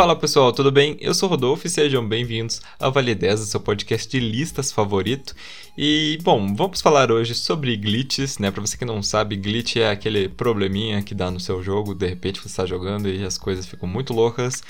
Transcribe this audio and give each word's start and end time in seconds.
Fala 0.00 0.16
pessoal, 0.16 0.50
tudo 0.50 0.72
bem? 0.72 0.96
Eu 0.98 1.12
sou 1.12 1.28
o 1.28 1.30
Rodolfo 1.32 1.66
e 1.66 1.68
sejam 1.68 2.02
bem-vindos 2.08 2.62
ao 2.78 2.90
Vale 2.90 3.14
10, 3.14 3.40
seu 3.40 3.60
podcast 3.60 4.08
de 4.08 4.18
listas 4.18 4.72
favorito. 4.72 5.36
E, 5.76 6.18
bom, 6.22 6.54
vamos 6.54 6.80
falar 6.80 7.12
hoje 7.12 7.34
sobre 7.34 7.76
glitches, 7.76 8.38
né? 8.38 8.50
Pra 8.50 8.62
você 8.62 8.78
que 8.78 8.84
não 8.86 9.02
sabe, 9.02 9.36
glitch 9.36 9.76
é 9.76 9.90
aquele 9.90 10.26
probleminha 10.26 11.02
que 11.02 11.14
dá 11.14 11.30
no 11.30 11.38
seu 11.38 11.62
jogo, 11.62 11.94
de 11.94 12.06
repente 12.06 12.40
você 12.40 12.48
está 12.48 12.64
jogando 12.64 13.10
e 13.10 13.22
as 13.22 13.36
coisas 13.36 13.66
ficam 13.66 13.86
muito 13.86 14.14
loucas. 14.14 14.62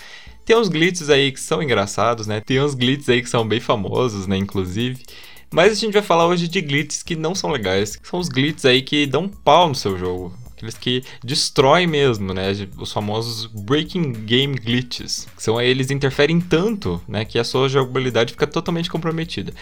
Tem 0.45 0.57
uns 0.57 0.69
glitches 0.69 1.09
aí 1.09 1.31
que 1.31 1.39
são 1.39 1.63
engraçados, 1.63 2.27
né? 2.27 2.41
Tem 2.41 2.61
uns 2.61 2.75
glitches 2.75 3.09
aí 3.09 3.23
que 3.23 3.31
são 3.31 3.47
bem 3.47 3.61
famosos, 3.61 4.27
né? 4.27 4.37
Inclusive. 4.37 5.01
Mas 5.49 5.71
a 5.71 5.77
gente 5.77 5.93
vai 5.93 6.03
falar 6.03 6.27
hoje 6.27 6.49
de 6.49 6.61
glitches 6.61 7.05
que 7.05 7.15
não 7.15 7.37
são 7.37 7.51
legais, 7.53 7.95
que 7.95 8.09
são 8.09 8.19
os 8.19 8.29
glitches 8.29 8.65
aí 8.65 8.83
que 8.83 9.07
dão 9.07 9.29
pau 9.29 9.69
no 9.69 9.77
seu 9.77 9.97
jogo. 9.97 10.35
Aqueles 10.61 10.77
que 10.77 11.03
destroem 11.25 11.87
mesmo, 11.87 12.35
né? 12.35 12.53
Os 12.79 12.93
famosos 12.93 13.47
breaking 13.47 14.13
game 14.13 14.55
glitches. 14.55 15.27
Que 15.35 15.43
são 15.43 15.59
eles 15.59 15.91
interferem 15.91 16.39
tanto, 16.39 17.01
né? 17.09 17.25
Que 17.25 17.39
a 17.39 17.45
sua 17.45 17.67
jogabilidade 17.67 18.35
fica 18.35 18.47
totalmente 18.47 18.91
comprometida. 18.91 19.55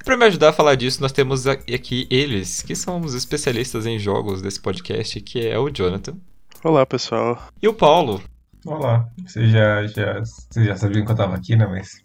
E 0.00 0.02
para 0.02 0.16
me 0.16 0.24
ajudar 0.24 0.48
a 0.48 0.52
falar 0.54 0.74
disso, 0.74 1.02
nós 1.02 1.12
temos 1.12 1.46
aqui 1.46 2.06
eles, 2.10 2.62
que 2.62 2.74
são 2.74 3.00
os 3.00 3.12
especialistas 3.12 3.84
em 3.84 3.98
jogos 3.98 4.40
desse 4.40 4.58
podcast, 4.58 5.20
que 5.20 5.46
é 5.46 5.58
o 5.58 5.68
Jonathan. 5.68 6.14
Olá, 6.64 6.86
pessoal. 6.86 7.38
E 7.62 7.68
o 7.68 7.74
Paulo. 7.74 8.22
Olá. 8.64 9.06
Você 9.26 9.46
já, 9.48 9.86
já, 9.86 10.20
você 10.20 10.64
já 10.64 10.76
sabia 10.76 11.04
que 11.04 11.12
eu 11.12 11.16
tava 11.16 11.36
aqui, 11.36 11.54
né? 11.54 11.66
Mas. 11.66 12.00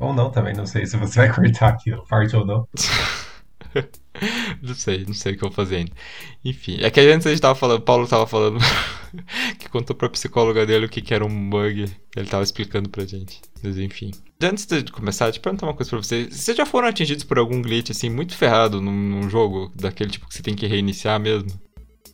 Ou 0.00 0.14
não 0.14 0.30
também, 0.30 0.54
não 0.54 0.66
sei 0.66 0.86
se 0.86 0.96
você 0.96 1.26
vai 1.26 1.34
cortar 1.34 1.68
aqui 1.68 1.92
a 1.92 1.98
parte 1.98 2.34
ou 2.36 2.46
não. 2.46 2.66
não 4.62 4.74
sei, 4.74 5.04
não 5.06 5.14
sei 5.14 5.32
o 5.32 5.38
que 5.38 5.44
eu 5.44 5.48
vou 5.48 5.56
fazer 5.56 5.76
ainda. 5.76 5.92
Enfim, 6.44 6.78
é 6.80 6.90
que 6.90 7.00
antes 7.00 7.26
a 7.26 7.30
gente 7.30 7.40
tava 7.40 7.54
falando, 7.54 7.80
Paulo 7.82 8.06
tava 8.06 8.26
falando 8.26 8.58
que 9.58 9.68
contou 9.68 9.94
pra 9.94 10.08
psicóloga 10.08 10.66
dele 10.66 10.86
o 10.86 10.88
que, 10.88 11.00
que 11.00 11.14
era 11.14 11.24
um 11.24 11.50
bug. 11.50 11.86
Ele 12.16 12.26
tava 12.26 12.42
explicando 12.42 12.88
pra 12.88 13.04
gente. 13.04 13.40
Mas 13.62 13.78
enfim. 13.78 14.10
Antes 14.42 14.66
de 14.66 14.92
começar, 14.92 15.26
deixa 15.26 15.38
eu 15.38 15.42
perguntar 15.42 15.66
uma 15.66 15.74
coisa 15.74 15.90
pra 15.90 15.98
vocês. 15.98 16.34
Vocês 16.34 16.56
já 16.56 16.66
foram 16.66 16.88
atingidos 16.88 17.24
por 17.24 17.38
algum 17.38 17.62
glitch 17.62 17.90
assim, 17.90 18.10
muito 18.10 18.36
ferrado 18.36 18.80
num, 18.80 18.92
num 18.92 19.30
jogo, 19.30 19.72
daquele 19.74 20.10
tipo 20.10 20.28
que 20.28 20.34
você 20.34 20.42
tem 20.42 20.54
que 20.54 20.66
reiniciar 20.66 21.18
mesmo? 21.18 21.48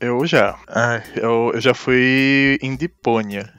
Eu 0.01 0.27
já. 0.27 0.59
Ah, 0.69 1.03
eu, 1.15 1.53
eu 1.55 1.61
já 1.61 1.75
fui 1.75 2.59
em 2.61 2.75
Deponia. 2.75 3.53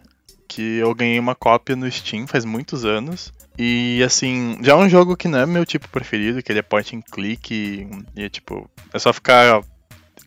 Que 0.47 0.77
eu 0.77 0.93
ganhei 0.93 1.17
uma 1.17 1.33
cópia 1.33 1.75
no 1.75 1.89
Steam 1.89 2.27
faz 2.27 2.45
muitos 2.45 2.85
anos. 2.85 3.33
E 3.57 4.01
assim, 4.03 4.57
já 4.61 4.73
é 4.73 4.75
um 4.75 4.89
jogo 4.89 5.15
que 5.15 5.27
não 5.27 5.39
é 5.39 5.45
meu 5.45 5.65
tipo 5.65 5.87
preferido, 5.87 6.41
que 6.41 6.51
ele 6.51 6.59
é 6.59 6.63
point 6.63 6.95
and 6.95 7.01
click 7.01 7.53
e, 7.53 7.87
e 8.19 8.23
é 8.23 8.29
tipo, 8.29 8.69
é 8.91 8.97
só 8.97 9.13
ficar 9.13 9.61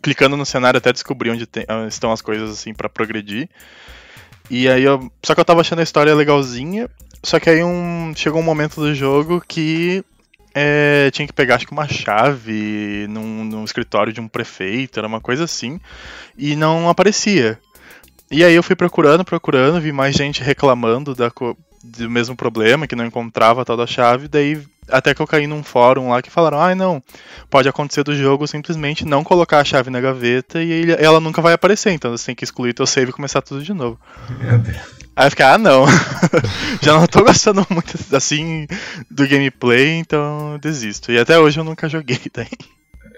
clicando 0.00 0.36
no 0.36 0.46
cenário 0.46 0.78
até 0.78 0.92
descobrir 0.92 1.30
onde 1.30 1.47
tem, 1.47 1.66
estão 1.88 2.12
as 2.12 2.20
coisas 2.22 2.50
assim 2.50 2.72
para 2.72 2.88
progredir. 2.88 3.48
E 4.48 4.69
aí 4.69 4.84
eu, 4.84 5.10
só 5.24 5.34
que 5.34 5.41
eu 5.41 5.44
tava 5.44 5.60
achando 5.60 5.80
a 5.80 5.82
história 5.82 6.14
legalzinha, 6.14 6.88
só 7.22 7.41
que 7.41 7.50
aí 7.50 7.64
um 7.64 8.12
chegou 8.14 8.41
um 8.41 8.44
momento 8.44 8.80
do 8.80 8.94
jogo 8.94 9.42
que 9.47 10.04
é, 10.54 11.10
tinha 11.10 11.27
que 11.27 11.32
pegar 11.32 11.56
acho 11.56 11.66
que 11.66 11.72
uma 11.72 11.88
chave 11.88 13.06
num, 13.10 13.44
num 13.44 13.64
escritório 13.64 14.12
de 14.12 14.20
um 14.20 14.28
prefeito, 14.28 15.00
era 15.00 15.08
uma 15.08 15.20
coisa 15.20 15.44
assim, 15.44 15.81
e 16.38 16.54
não 16.54 16.88
aparecia. 16.88 17.58
E 18.31 18.44
aí 18.44 18.54
eu 18.54 18.62
fui 18.62 18.75
procurando, 18.75 19.25
procurando, 19.25 19.81
vi 19.81 19.93
mais 19.93 20.14
gente 20.14 20.43
reclamando 20.43 21.14
da, 21.14 21.31
do 21.86 22.10
mesmo 22.10 22.36
problema, 22.36 22.86
que 22.86 22.97
não 22.97 23.06
encontrava 23.06 23.62
a 23.62 23.64
tal 23.64 23.76
da 23.76 23.86
chave, 23.86 24.28
daí 24.28 24.62
até 24.88 25.14
que 25.14 25.20
eu 25.20 25.26
caí 25.26 25.47
num 25.47 25.62
fórum 25.62 26.10
lá 26.10 26.22
que 26.22 26.30
falaram, 26.30 26.60
ah, 26.60 26.74
não, 26.74 27.02
pode 27.50 27.69
acontecer 27.69 28.02
do 28.04 28.14
jogo 28.14 28.47
simplesmente 28.47 29.04
não 29.04 29.24
colocar 29.24 29.58
a 29.58 29.64
chave 29.64 29.91
na 29.91 30.00
gaveta 30.00 30.62
e 30.62 30.70
ele, 30.70 30.92
ela 30.92 31.20
nunca 31.20 31.42
vai 31.42 31.52
aparecer, 31.52 31.92
então 31.92 32.10
você 32.10 32.26
tem 32.26 32.34
que 32.34 32.44
excluir 32.44 32.72
teu 32.72 32.86
save 32.86 33.10
e 33.10 33.12
começar 33.14 33.42
tudo 33.42 33.62
de 33.62 33.72
novo. 33.72 33.98
Meu 34.41 34.58
Deus. 34.58 34.76
Aí 35.16 35.26
eu 35.26 35.30
fiquei, 35.30 35.46
ah 35.46 35.56
não, 35.56 35.86
já 36.82 36.92
não 36.98 37.06
tô 37.06 37.25
gostando 37.25 37.66
muito 37.70 37.96
assim 38.14 38.66
do 39.10 39.26
gameplay, 39.26 39.98
então 39.98 40.58
desisto. 40.60 41.10
E 41.10 41.19
até 41.19 41.38
hoje 41.38 41.58
eu 41.58 41.64
nunca 41.64 41.88
joguei 41.88 42.20
daí. 42.34 42.50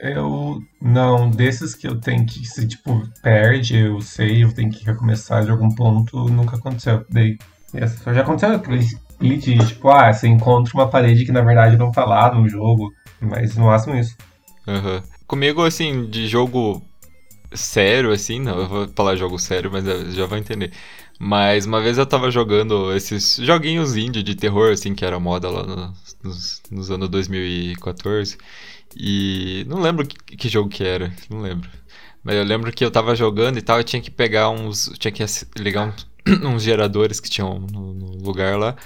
Eu. 0.00 0.62
Não, 0.80 1.28
desses 1.28 1.74
que 1.74 1.88
eu 1.88 2.00
tenho 2.00 2.24
que. 2.24 2.46
Se 2.46 2.68
tipo, 2.68 3.02
perde, 3.20 3.76
eu 3.76 4.00
sei, 4.00 4.44
eu 4.44 4.52
tenho 4.52 4.70
que 4.70 4.84
recomeçar 4.84 5.44
de 5.44 5.50
algum 5.50 5.74
ponto, 5.74 6.28
nunca 6.28 6.56
aconteceu. 6.56 7.04
Daí 7.10 7.36
isso, 7.74 8.14
já 8.14 8.22
aconteceu 8.22 8.58
glitch, 8.60 9.66
tipo, 9.66 9.90
ah, 9.90 10.12
você 10.12 10.28
encontra 10.28 10.72
uma 10.74 10.88
parede 10.88 11.24
que 11.24 11.32
na 11.32 11.42
verdade 11.42 11.76
não 11.76 11.90
tá 11.90 12.04
lá 12.04 12.32
no 12.32 12.48
jogo, 12.48 12.92
mas 13.20 13.56
no 13.56 13.66
máximo 13.66 13.96
isso. 13.96 14.16
Uhum. 14.66 15.02
Comigo, 15.26 15.64
assim, 15.64 16.06
de 16.06 16.26
jogo 16.28 16.82
sério, 17.52 18.12
assim, 18.12 18.40
não, 18.40 18.58
eu 18.58 18.68
vou 18.68 18.88
falar 18.94 19.16
jogo 19.16 19.38
sério, 19.38 19.70
mas 19.70 19.84
já 20.14 20.26
vai 20.26 20.38
entender. 20.38 20.72
Mas 21.18 21.66
uma 21.66 21.80
vez 21.80 21.98
eu 21.98 22.06
tava 22.06 22.30
jogando 22.30 22.94
esses 22.94 23.36
joguinhos 23.36 23.96
indie 23.96 24.22
de 24.22 24.34
terror, 24.36 24.70
assim, 24.72 24.94
que 24.94 25.04
era 25.04 25.18
moda 25.18 25.50
lá 25.50 25.64
no, 25.64 25.92
nos, 26.22 26.62
nos 26.70 26.90
anos 26.90 27.08
2014. 27.08 28.38
E 28.96 29.66
não 29.68 29.80
lembro 29.80 30.06
que, 30.06 30.36
que 30.36 30.48
jogo 30.48 30.68
que 30.68 30.84
era, 30.84 31.12
não 31.28 31.40
lembro. 31.40 31.68
Mas 32.22 32.36
eu 32.36 32.44
lembro 32.44 32.72
que 32.72 32.84
eu 32.84 32.90
tava 32.90 33.16
jogando 33.16 33.58
e 33.58 33.62
tal, 33.62 33.78
eu 33.78 33.84
tinha 33.84 34.00
que 34.00 34.10
pegar 34.10 34.50
uns. 34.50 34.92
Tinha 34.98 35.12
que 35.12 35.24
ligar 35.56 35.88
uns, 35.88 36.06
uns 36.44 36.62
geradores 36.62 37.20
que 37.20 37.30
tinham 37.30 37.58
no, 37.72 37.94
no, 37.94 38.06
lugar 38.22 38.58
lá. 38.58 38.76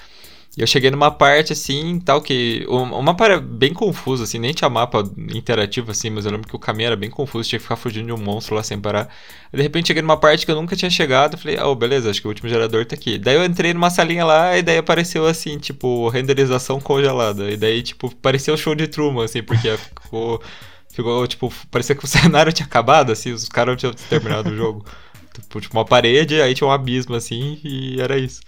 E 0.57 0.61
eu 0.61 0.67
cheguei 0.67 0.91
numa 0.91 1.11
parte 1.11 1.55
assim, 1.55 1.99
tal 1.99 2.21
que. 2.21 2.65
O, 2.69 2.77
o 2.77 3.03
mapa 3.03 3.25
era 3.25 3.41
bem 3.41 3.73
confuso, 3.73 4.23
assim, 4.23 4.39
nem 4.39 4.53
tinha 4.53 4.69
mapa 4.69 5.03
interativo 5.35 5.91
assim, 5.91 6.11
mas 6.11 6.27
eu 6.27 6.33
lembro 6.33 6.47
que 6.47 6.55
o 6.55 6.59
caminho 6.59 6.89
era 6.89 6.97
bem 6.97 7.09
confuso, 7.09 7.49
tinha 7.49 7.59
que 7.59 7.63
ficar 7.63 7.77
fugindo 7.77 8.07
de 8.07 8.13
um 8.13 8.19
monstro 8.19 8.55
lá 8.55 8.63
sem 8.63 8.79
parar. 8.79 9.09
De 9.51 9.63
repente 9.63 9.87
cheguei 9.89 10.03
numa 10.03 10.17
parte 10.19 10.45
que 10.45 10.53
eu 10.53 10.57
nunca 10.57 10.77
tinha 10.77 10.91
chegado, 10.91 11.39
falei, 11.39 11.59
oh, 11.59 11.75
beleza, 11.75 12.11
acho 12.11 12.21
que 12.21 12.27
o 12.27 12.31
último 12.31 12.51
gerador 12.51 12.85
tá 12.85 12.95
aqui. 12.95 13.19
Daí 13.19 13.37
eu 13.37 13.45
entrei 13.45 13.73
numa 13.73 13.89
salinha 13.89 14.27
lá 14.27 14.57
e 14.59 14.63
daí 14.63 14.77
apareceu 14.77 15.27
assim, 15.27 15.59
tipo, 15.59 16.09
renderização 16.11 16.79
congelada. 16.79 17.51
E 17.51 17.57
daí, 17.57 17.83
tipo, 17.83 18.15
parecia 18.17 18.53
o 18.53 18.57
um 18.57 18.59
show 18.59 18.75
de 18.75 18.87
Truman, 18.87 19.25
assim, 19.25 19.43
porque 19.43 19.75
ficou. 20.03 20.43
Ficou, 20.91 21.27
tipo, 21.27 21.51
parecia 21.71 21.95
que 21.95 22.05
o 22.05 22.07
cenário 22.09 22.53
tinha 22.53 22.67
acabado, 22.67 23.13
assim, 23.13 23.33
os 23.33 23.49
caras 23.49 23.79
tinham 23.79 23.95
terminado 24.11 24.51
o 24.51 24.57
jogo. 24.57 24.85
Tipo, 25.33 25.61
tipo, 25.61 25.77
uma 25.77 25.85
parede, 25.85 26.41
aí 26.41 26.55
tinha 26.55 26.67
um 26.67 26.73
abismo, 26.73 27.15
assim, 27.15 27.59
e 27.65 28.01
era 28.01 28.19
isso. 28.19 28.41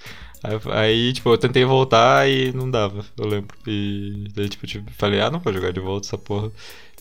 Aí, 0.43 0.61
aí, 0.73 1.13
tipo, 1.13 1.31
eu 1.31 1.39
tentei 1.39 1.65
voltar 1.65 2.29
e 2.29 2.53
não 2.53 2.71
dava, 2.71 3.05
eu 3.17 3.27
lembro. 3.27 3.57
E 3.67 4.29
daí, 4.35 4.49
tipo, 4.49 4.67
tipo 4.67 4.91
falei, 4.93 5.21
ah, 5.21 5.31
não 5.31 5.41
vou 5.41 5.53
jogar 5.53 5.73
de 5.73 5.81
volta 5.81 6.07
essa 6.07 6.19
porra. 6.19 6.51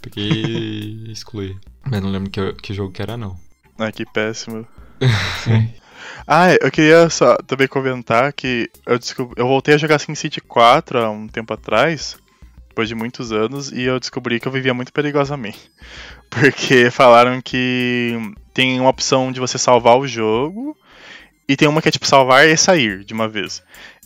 Porque 0.02 0.22
excluí. 1.12 1.58
Mas 1.84 2.02
não 2.02 2.10
lembro 2.10 2.30
que, 2.30 2.54
que 2.54 2.74
jogo 2.74 2.92
que 2.92 3.02
era, 3.02 3.18
não. 3.18 3.38
Ah, 3.78 3.92
que 3.92 4.06
péssimo. 4.06 4.66
ah, 6.28 6.54
eu 6.62 6.72
queria 6.72 7.10
só 7.10 7.36
também 7.48 7.68
comentar 7.68 8.32
que 8.32 8.70
eu, 8.86 8.98
descobri, 8.98 9.36
eu 9.38 9.48
voltei 9.48 9.76
a 9.76 9.78
jogar 9.78 10.00
SimCity 10.00 10.40
4 10.40 11.00
há 11.00 11.10
um 11.10 11.28
tempo 11.28 11.54
atrás 11.54 12.18
depois 12.74 12.90
de 12.90 12.96
muitos 12.96 13.32
anos, 13.32 13.72
e 13.72 13.84
eu 13.84 14.00
descobri 14.00 14.40
que 14.40 14.48
eu 14.48 14.52
vivia 14.52 14.74
muito 14.74 14.92
perigosamente. 14.92 15.72
Porque 16.34 16.90
falaram 16.90 17.42
que 17.42 18.18
tem 18.54 18.80
uma 18.80 18.90
opção 18.90 19.32
de 19.32 19.40
você 19.40 19.58
salvar 19.58 19.98
o 19.98 20.08
jogo, 20.08 20.76
e 21.48 21.56
tem 21.56 21.68
uma 21.68 21.82
que 21.82 21.90
é 21.90 21.92
tipo 21.92 22.08
salvar 22.08 22.48
e 22.48 22.58
sair 22.58 23.04
de 23.04 23.14
uma 23.14 23.28
vez. 23.28 23.62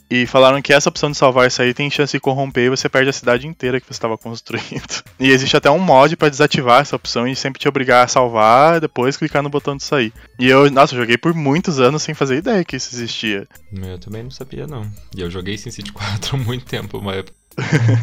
E 0.09 0.25
falaram 0.25 0.61
que 0.61 0.71
essa 0.71 0.87
opção 0.87 1.11
de 1.11 1.17
salvar 1.17 1.47
e 1.47 1.51
sair 1.51 1.73
tem 1.73 1.89
chance 1.89 2.13
de 2.13 2.19
corromper 2.19 2.65
e 2.65 2.69
você 2.69 2.87
perde 2.87 3.09
a 3.09 3.13
cidade 3.13 3.45
inteira 3.45 3.79
que 3.79 3.85
você 3.85 3.93
estava 3.93 4.17
construindo. 4.17 5.03
E 5.19 5.31
existe 5.31 5.57
até 5.57 5.69
um 5.71 5.79
mod 5.79 6.15
para 6.15 6.29
desativar 6.29 6.81
essa 6.81 6.95
opção 6.95 7.27
e 7.27 7.35
sempre 7.35 7.59
te 7.59 7.67
obrigar 7.67 8.05
a 8.05 8.07
salvar 8.07 8.79
depois 8.79 9.17
clicar 9.17 9.41
no 9.41 9.49
botão 9.49 9.75
de 9.75 9.83
sair. 9.83 10.13
E 10.37 10.47
eu, 10.47 10.69
nossa, 10.69 10.93
eu 10.93 10.99
joguei 10.99 11.17
por 11.17 11.33
muitos 11.33 11.79
anos 11.79 12.03
sem 12.03 12.13
fazer 12.13 12.37
ideia 12.37 12.63
que 12.63 12.75
isso 12.75 12.95
existia. 12.95 13.47
Eu 13.73 13.97
também 13.97 14.21
não 14.21 14.29
sabia, 14.29 14.67
não. 14.67 14.87
E 15.15 15.21
eu 15.21 15.31
joguei 15.31 15.57
SimCity 15.57 15.91
4 15.91 16.35
há 16.35 16.39
muito 16.39 16.65
tempo, 16.65 16.99
uma 16.99 17.15
época. 17.15 17.35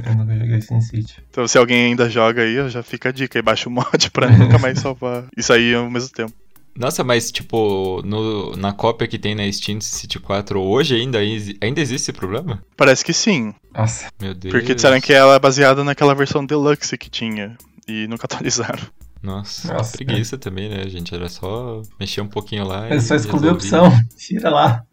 Eu 0.07 0.15
nunca 0.17 0.37
joguei 0.37 0.61
SimCity. 0.61 1.23
Então, 1.31 1.47
se 1.47 1.57
alguém 1.57 1.87
ainda 1.87 2.11
joga 2.11 2.43
aí, 2.43 2.69
já 2.69 2.83
fica 2.83 3.09
a 3.09 3.13
dica 3.13 3.39
aí, 3.39 3.43
baixa 3.43 3.69
o 3.69 3.73
mod 3.73 4.11
pra 4.13 4.29
nunca 4.31 4.59
mais 4.59 4.79
salvar 4.79 5.27
isso 5.37 5.53
aí 5.53 5.75
ao 5.75 5.91
mesmo 5.91 6.11
tempo. 6.11 6.33
Nossa, 6.77 7.05
mas 7.05 7.31
tipo, 7.31 8.03
no, 8.05 8.57
na 8.57 8.73
cópia 8.73 9.07
que 9.07 9.19
tem 9.19 9.35
na 9.35 9.51
Steam 9.53 9.81
City 9.81 10.19
4 10.19 10.61
hoje 10.61 10.97
ainda, 10.97 11.19
ainda 11.19 11.81
existe 11.81 12.11
esse 12.11 12.13
problema? 12.13 12.63
Parece 12.77 13.05
que 13.05 13.13
sim. 13.13 13.55
Nossa. 13.73 14.09
Meu 14.21 14.35
Deus. 14.35 14.53
Porque 14.53 14.75
disseram 14.75 15.01
que 15.01 15.13
ela 15.13 15.37
é 15.37 15.39
baseada 15.39 15.85
naquela 15.85 16.15
versão 16.15 16.45
deluxe 16.45 16.99
que 16.99 17.09
tinha 17.09 17.57
e 17.87 18.09
nunca 18.09 18.27
atualizaram. 18.27 18.83
Nossa, 19.23 19.73
Nossa 19.73 19.97
preguiça 19.97 20.35
é. 20.35 20.39
também, 20.39 20.69
né, 20.69 20.87
gente? 20.89 21.15
Era 21.15 21.29
só 21.29 21.81
mexer 21.99 22.21
um 22.21 22.29
pouquinho 22.29 22.67
lá. 22.67 22.89
É 22.89 23.01
só 23.01 23.15
escolher 23.15 23.51
a 23.51 23.53
opção, 23.53 23.91
tira 24.19 24.51
lá. 24.51 24.85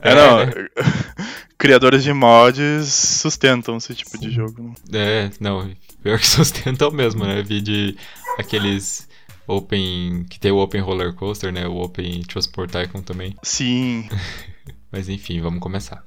É, 0.00 0.14
não. 0.14 0.46
Criadores 1.58 2.02
de 2.02 2.12
mods 2.12 2.92
sustentam 2.92 3.76
esse 3.76 3.94
tipo 3.94 4.10
Sim. 4.10 4.18
de 4.18 4.30
jogo. 4.30 4.74
Né? 4.90 5.26
É, 5.26 5.30
não. 5.38 5.70
Pior 6.02 6.18
que 6.18 6.26
sustentam 6.28 6.90
mesmo, 6.90 7.24
né? 7.24 7.42
Vi 7.42 7.60
de 7.60 7.96
aqueles 8.38 9.08
Open. 9.46 10.24
que 10.28 10.40
tem 10.40 10.50
o 10.50 10.58
Open 10.58 10.80
Roller 10.80 11.14
Coaster, 11.14 11.52
né? 11.52 11.66
O 11.66 11.76
Open 11.76 12.22
Transport 12.22 12.70
Tycoon 12.70 13.02
também. 13.02 13.36
Sim. 13.42 14.08
Mas 14.90 15.08
enfim, 15.08 15.40
vamos 15.40 15.60
começar. 15.60 16.04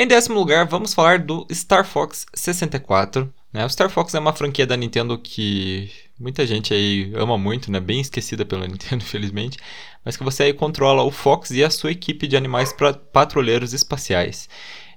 Em 0.00 0.06
décimo 0.06 0.38
lugar, 0.38 0.64
vamos 0.64 0.94
falar 0.94 1.18
do 1.18 1.44
Star 1.52 1.84
Fox 1.84 2.24
64. 2.32 3.34
Né? 3.52 3.66
O 3.66 3.68
Star 3.68 3.90
Fox 3.90 4.14
é 4.14 4.20
uma 4.20 4.32
franquia 4.32 4.64
da 4.64 4.76
Nintendo 4.76 5.18
que 5.18 5.90
muita 6.16 6.46
gente 6.46 6.72
aí 6.72 7.10
ama 7.16 7.36
muito, 7.36 7.68
né? 7.68 7.80
Bem 7.80 8.00
esquecida 8.00 8.46
pela 8.46 8.64
Nintendo, 8.68 9.02
infelizmente. 9.02 9.58
Mas 10.04 10.16
que 10.16 10.22
você 10.22 10.44
aí 10.44 10.52
controla 10.52 11.02
o 11.02 11.10
Fox 11.10 11.50
e 11.50 11.64
a 11.64 11.70
sua 11.70 11.90
equipe 11.90 12.28
de 12.28 12.36
animais 12.36 12.72
patrulheiros 13.12 13.72
espaciais. 13.72 14.48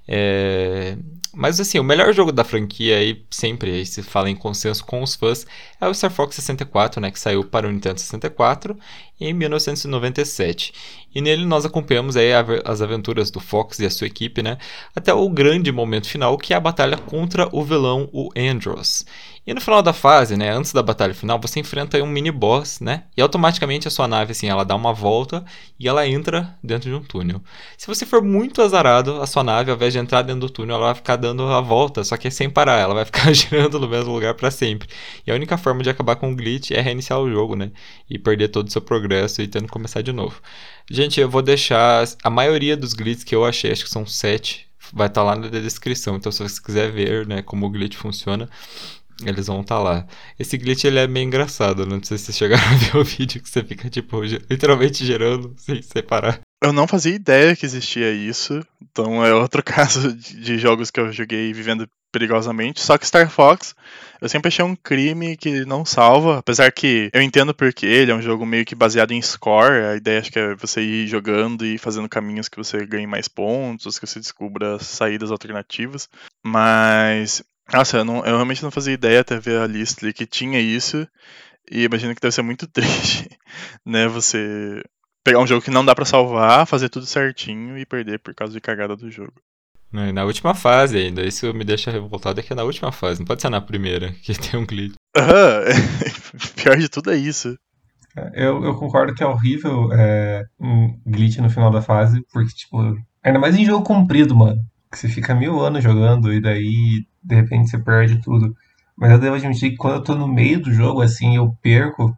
É... 0.06 0.96
Mas 1.34 1.58
assim, 1.58 1.80
o 1.80 1.84
melhor 1.84 2.12
jogo 2.12 2.30
da 2.30 2.44
franquia 2.44 2.98
aí, 2.98 3.24
sempre 3.28 3.72
aí 3.72 3.86
se 3.86 4.02
fala 4.02 4.30
em 4.30 4.36
consenso 4.36 4.84
com 4.84 5.02
os 5.02 5.16
fãs, 5.16 5.46
é 5.80 5.88
o 5.88 5.94
Star 5.94 6.10
Fox 6.12 6.36
64, 6.36 7.00
né, 7.00 7.10
que 7.10 7.18
saiu 7.18 7.42
para 7.42 7.66
o 7.66 7.72
Nintendo 7.72 7.98
64 7.98 8.78
em 9.28 9.32
1997. 9.32 10.72
E 11.14 11.20
nele 11.20 11.44
nós 11.44 11.64
acompanhamos 11.64 12.16
aí 12.16 12.30
as 12.64 12.80
aventuras 12.80 13.30
do 13.30 13.38
Fox 13.38 13.78
e 13.78 13.86
a 13.86 13.90
sua 13.90 14.06
equipe, 14.06 14.42
né, 14.42 14.56
até 14.96 15.12
o 15.12 15.28
grande 15.28 15.70
momento 15.70 16.08
final, 16.08 16.38
que 16.38 16.54
é 16.54 16.56
a 16.56 16.60
batalha 16.60 16.96
contra 16.96 17.48
o 17.52 17.62
vilão, 17.62 18.08
o 18.12 18.30
Andros. 18.36 19.04
E 19.44 19.52
no 19.52 19.60
final 19.60 19.82
da 19.82 19.92
fase, 19.92 20.36
né, 20.36 20.52
antes 20.52 20.72
da 20.72 20.84
batalha 20.84 21.12
final, 21.12 21.36
você 21.40 21.58
enfrenta 21.58 22.00
um 22.00 22.06
mini 22.06 22.30
boss, 22.30 22.78
né? 22.78 23.04
E 23.16 23.20
automaticamente 23.20 23.88
a 23.88 23.90
sua 23.90 24.06
nave 24.06 24.30
assim, 24.30 24.48
ela 24.48 24.64
dá 24.64 24.76
uma 24.76 24.92
volta 24.92 25.44
e 25.80 25.88
ela 25.88 26.06
entra 26.06 26.56
dentro 26.62 26.88
de 26.88 26.94
um 26.94 27.02
túnel. 27.02 27.42
Se 27.76 27.88
você 27.88 28.06
for 28.06 28.22
muito 28.22 28.62
azarado, 28.62 29.20
a 29.20 29.26
sua 29.26 29.42
nave, 29.42 29.72
ao 29.72 29.76
invés 29.76 29.92
de 29.92 29.98
entrar 29.98 30.22
dentro 30.22 30.42
do 30.42 30.50
túnel, 30.50 30.76
ela 30.76 30.86
vai 30.86 30.94
ficar 30.94 31.16
dando 31.16 31.42
a 31.42 31.60
volta, 31.60 32.04
só 32.04 32.16
que 32.16 32.28
é 32.28 32.30
sem 32.30 32.48
parar, 32.48 32.78
ela 32.78 32.94
vai 32.94 33.04
ficar 33.04 33.32
girando 33.34 33.80
no 33.80 33.88
mesmo 33.88 34.12
lugar 34.12 34.34
para 34.34 34.48
sempre. 34.48 34.88
E 35.26 35.32
a 35.32 35.34
única 35.34 35.58
forma 35.58 35.82
de 35.82 35.90
acabar 35.90 36.14
com 36.14 36.30
o 36.30 36.36
glitch 36.36 36.70
é 36.70 36.80
reiniciar 36.80 37.18
o 37.18 37.28
jogo, 37.28 37.56
né? 37.56 37.72
E 38.08 38.20
perder 38.20 38.46
todo 38.46 38.68
o 38.68 38.70
seu 38.70 38.80
progresso 39.12 39.42
e 39.42 39.46
tendo 39.46 39.66
que 39.66 39.72
começar 39.72 40.02
de 40.02 40.12
novo. 40.12 40.40
Gente, 40.90 41.20
eu 41.20 41.28
vou 41.28 41.42
deixar 41.42 42.04
a 42.22 42.30
maioria 42.30 42.76
dos 42.76 42.94
glitches 42.94 43.24
que 43.24 43.34
eu 43.34 43.44
achei, 43.44 43.70
acho 43.70 43.84
que 43.84 43.90
são 43.90 44.06
sete, 44.06 44.66
vai 44.92 45.06
estar 45.06 45.20
tá 45.20 45.26
lá 45.26 45.36
na 45.36 45.48
descrição. 45.48 46.16
Então, 46.16 46.32
se 46.32 46.42
você 46.42 46.60
quiser 46.60 46.90
ver, 46.90 47.26
né, 47.26 47.42
como 47.42 47.66
o 47.66 47.70
glitch 47.70 47.96
funciona, 47.96 48.48
eles 49.24 49.46
vão 49.46 49.60
estar 49.60 49.76
tá 49.76 49.82
lá. 49.82 50.06
Esse 50.38 50.56
glitch 50.56 50.84
ele 50.84 50.98
é 50.98 51.06
meio 51.06 51.26
engraçado, 51.26 51.86
não 51.86 52.02
sei 52.02 52.16
se 52.16 52.24
vocês 52.24 52.38
chegaram 52.38 52.64
a 52.64 52.76
ver 52.76 52.96
o 52.96 53.04
vídeo 53.04 53.42
que 53.42 53.48
você 53.48 53.62
fica, 53.62 53.88
tipo, 53.90 54.22
literalmente 54.22 55.04
gerando 55.04 55.54
sem 55.58 55.82
separar. 55.82 56.40
Eu 56.62 56.72
não 56.72 56.86
fazia 56.86 57.14
ideia 57.14 57.56
que 57.56 57.66
existia 57.66 58.12
isso, 58.12 58.64
então 58.80 59.24
é 59.24 59.34
outro 59.34 59.62
caso 59.64 60.12
de 60.14 60.58
jogos 60.58 60.90
que 60.90 61.00
eu 61.00 61.12
joguei 61.12 61.52
vivendo 61.52 61.88
perigosamente. 62.12 62.80
Só 62.80 62.98
que 62.98 63.06
Star 63.06 63.28
Fox, 63.30 63.74
eu 64.20 64.28
sempre 64.28 64.48
achei 64.48 64.64
um 64.64 64.76
crime 64.76 65.36
que 65.36 65.64
não 65.64 65.84
salva, 65.84 66.38
apesar 66.38 66.70
que 66.70 67.10
eu 67.12 67.22
entendo 67.22 67.54
porque 67.54 67.86
ele 67.86 68.12
é 68.12 68.14
um 68.14 68.22
jogo 68.22 68.44
meio 68.46 68.64
que 68.64 68.74
baseado 68.74 69.12
em 69.12 69.22
score. 69.22 69.84
A 69.86 69.96
ideia 69.96 70.20
acho 70.20 70.30
que 70.30 70.38
é 70.38 70.54
você 70.54 70.82
ir 70.82 71.06
jogando 71.08 71.64
e 71.64 71.78
fazendo 71.78 72.08
caminhos 72.08 72.48
que 72.48 72.58
você 72.58 72.84
ganhe 72.86 73.06
mais 73.06 73.26
pontos, 73.26 73.98
que 73.98 74.06
você 74.06 74.20
descubra 74.20 74.78
saídas 74.78 75.30
alternativas. 75.30 76.08
Mas 76.44 77.42
nossa, 77.72 77.98
eu, 77.98 78.04
não, 78.04 78.18
eu 78.18 78.34
realmente 78.34 78.62
não 78.62 78.70
fazia 78.70 78.92
ideia 78.92 79.20
até 79.20 79.38
ver 79.38 79.58
a 79.58 79.66
lista 79.66 80.04
ali 80.04 80.12
que 80.12 80.26
tinha 80.26 80.60
isso. 80.60 81.08
E 81.70 81.84
imagino 81.84 82.14
que 82.14 82.20
deve 82.20 82.34
ser 82.34 82.42
muito 82.42 82.66
triste, 82.70 83.28
né? 83.84 84.06
Você 84.08 84.82
pegar 85.24 85.38
um 85.38 85.46
jogo 85.46 85.62
que 85.62 85.70
não 85.70 85.84
dá 85.84 85.94
para 85.94 86.04
salvar, 86.04 86.66
fazer 86.66 86.88
tudo 86.88 87.06
certinho 87.06 87.78
e 87.78 87.86
perder 87.86 88.18
por 88.18 88.34
causa 88.34 88.52
de 88.52 88.60
cagada 88.60 88.96
do 88.96 89.10
jogo. 89.10 89.34
Na 89.92 90.24
última 90.24 90.54
fase 90.54 90.96
ainda, 90.96 91.22
isso 91.22 91.52
me 91.52 91.64
deixa 91.64 91.90
revoltado 91.90 92.40
é 92.40 92.42
que 92.42 92.52
é 92.52 92.56
na 92.56 92.64
última 92.64 92.90
fase, 92.90 93.20
não 93.20 93.26
pode 93.26 93.42
ser 93.42 93.50
na 93.50 93.60
primeira, 93.60 94.12
que 94.22 94.32
tem 94.34 94.58
um 94.58 94.66
glitch. 94.66 94.94
Aham, 95.16 95.64
pior 96.56 96.76
de 96.78 96.88
tudo 96.88 97.10
é 97.10 97.16
isso. 97.16 97.54
Eu, 98.34 98.62
eu 98.64 98.74
concordo 98.76 99.14
que 99.14 99.22
é 99.22 99.26
horrível 99.26 99.90
é, 99.92 100.44
um 100.60 100.98
glitch 101.06 101.38
no 101.38 101.50
final 101.50 101.70
da 101.70 101.80
fase, 101.80 102.22
porque, 102.32 102.54
tipo, 102.54 102.78
ainda 103.22 103.38
mais 103.38 103.56
em 103.56 103.64
jogo 103.64 103.84
comprido, 103.84 104.34
mano. 104.34 104.60
Que 104.90 104.98
você 104.98 105.08
fica 105.08 105.34
mil 105.34 105.60
anos 105.60 105.82
jogando 105.82 106.32
e 106.32 106.40
daí 106.40 107.06
de 107.22 107.34
repente 107.34 107.70
você 107.70 107.78
perde 107.78 108.20
tudo. 108.20 108.54
Mas 108.96 109.10
eu 109.12 109.18
devo 109.18 109.36
admitir 109.36 109.70
que 109.70 109.76
quando 109.76 109.96
eu 109.96 110.02
tô 110.02 110.14
no 110.14 110.28
meio 110.28 110.60
do 110.60 110.72
jogo, 110.72 111.00
assim, 111.00 111.36
eu 111.36 111.56
perco, 111.62 112.14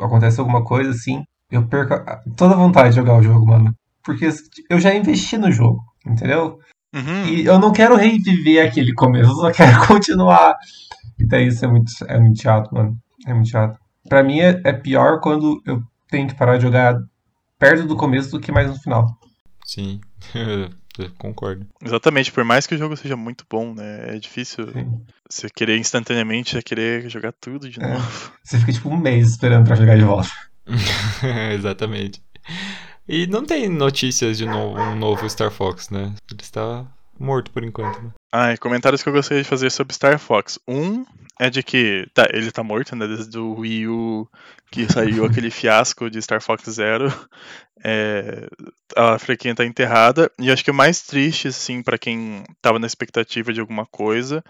acontece 0.00 0.40
alguma 0.40 0.64
coisa 0.64 0.90
assim, 0.90 1.22
eu 1.50 1.66
perco 1.68 1.94
toda 2.36 2.54
a 2.54 2.58
vontade 2.58 2.90
de 2.90 2.96
jogar 2.96 3.16
o 3.16 3.22
jogo, 3.22 3.46
mano. 3.46 3.74
Porque 4.02 4.28
eu 4.68 4.80
já 4.80 4.92
investi 4.94 5.38
no 5.38 5.52
jogo, 5.52 5.80
entendeu? 6.04 6.58
Uhum. 6.94 7.26
E 7.26 7.44
eu 7.44 7.58
não 7.58 7.72
quero 7.72 7.96
reviver 7.96 8.66
aquele 8.66 8.92
começo, 8.94 9.30
eu 9.30 9.36
só 9.36 9.50
quero 9.50 9.84
continuar. 9.86 10.56
E 11.18 11.26
daí 11.26 11.48
isso 11.48 11.64
é 11.64 11.68
muito, 11.68 11.90
é 12.06 12.18
muito 12.18 12.40
chato, 12.40 12.72
mano. 12.72 12.96
É 13.26 13.34
muito 13.34 13.50
chato. 13.50 13.78
Pra 14.08 14.22
mim 14.22 14.40
é, 14.40 14.60
é 14.64 14.72
pior 14.72 15.20
quando 15.20 15.60
eu 15.66 15.82
tenho 16.08 16.28
que 16.28 16.34
parar 16.34 16.56
de 16.56 16.62
jogar 16.62 16.98
perto 17.58 17.86
do 17.86 17.96
começo 17.96 18.30
do 18.30 18.40
que 18.40 18.52
mais 18.52 18.68
no 18.68 18.78
final. 18.78 19.06
Sim. 19.64 20.00
concordo. 21.18 21.66
Exatamente, 21.84 22.32
por 22.32 22.42
mais 22.44 22.66
que 22.66 22.74
o 22.74 22.78
jogo 22.78 22.96
seja 22.96 23.16
muito 23.16 23.44
bom, 23.48 23.74
né? 23.74 24.16
É 24.16 24.18
difícil 24.18 24.66
Sim. 24.72 25.00
você 25.28 25.48
querer 25.48 25.78
instantaneamente 25.78 26.54
já 26.54 26.62
querer 26.62 27.08
jogar 27.08 27.32
tudo 27.32 27.68
de 27.68 27.80
é. 27.80 27.86
novo. 27.86 28.32
Você 28.42 28.58
fica 28.58 28.72
tipo 28.72 28.88
um 28.88 28.96
mês 28.96 29.30
esperando 29.30 29.66
pra 29.66 29.76
jogar 29.76 29.96
de 29.96 30.04
volta. 30.04 30.28
Exatamente. 31.54 32.22
E 33.08 33.26
não 33.26 33.44
tem 33.44 33.68
notícias 33.68 34.36
de 34.36 34.44
novo, 34.44 34.78
um 34.78 34.94
novo 34.94 35.28
Star 35.30 35.50
Fox, 35.50 35.88
né? 35.88 36.14
Ele 36.30 36.42
está 36.42 36.86
morto 37.18 37.50
por 37.50 37.64
enquanto. 37.64 38.02
Né? 38.02 38.10
Ah, 38.30 38.52
e 38.52 38.58
comentários 38.58 39.02
que 39.02 39.08
eu 39.08 39.12
gostaria 39.12 39.42
de 39.42 39.48
fazer 39.48 39.70
sobre 39.70 39.94
Star 39.94 40.18
Fox. 40.18 40.58
Um 40.68 41.06
é 41.40 41.48
de 41.48 41.62
que, 41.62 42.06
tá, 42.12 42.28
ele 42.32 42.52
tá 42.52 42.62
morto, 42.62 42.94
né? 42.94 43.06
Desde 43.06 43.38
o 43.38 43.60
Wii 43.60 43.88
U 43.88 44.28
que 44.70 44.90
saiu 44.92 45.24
aquele 45.24 45.50
fiasco 45.50 46.10
de 46.10 46.20
Star 46.20 46.42
Fox 46.42 46.64
Zero. 46.70 47.12
É, 47.84 48.48
a 48.96 49.18
franquia 49.20 49.54
tá 49.54 49.64
enterrada. 49.64 50.30
E 50.38 50.50
acho 50.50 50.64
que 50.64 50.70
o 50.70 50.74
mais 50.74 51.00
triste, 51.00 51.48
assim, 51.48 51.80
para 51.80 51.96
quem 51.96 52.42
tava 52.60 52.78
na 52.78 52.88
expectativa 52.88 53.52
de 53.52 53.60
alguma 53.60 53.86
coisa, 53.86 54.42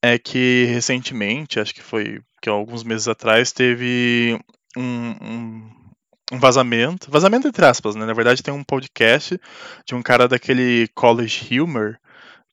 é 0.00 0.18
que 0.18 0.64
recentemente, 0.70 1.60
acho 1.60 1.74
que 1.74 1.82
foi 1.82 2.20
que 2.40 2.48
alguns 2.48 2.82
meses 2.82 3.06
atrás, 3.06 3.52
teve 3.52 4.40
um, 4.76 5.14
um, 5.20 5.70
um 6.32 6.38
vazamento. 6.38 7.10
Vazamento 7.10 7.46
entre 7.46 7.64
aspas, 7.64 7.94
né? 7.94 8.06
Na 8.06 8.14
verdade, 8.14 8.42
tem 8.42 8.52
um 8.52 8.64
podcast 8.64 9.38
de 9.84 9.94
um 9.94 10.02
cara 10.02 10.26
daquele 10.26 10.88
College 10.94 11.60
Humor 11.60 11.98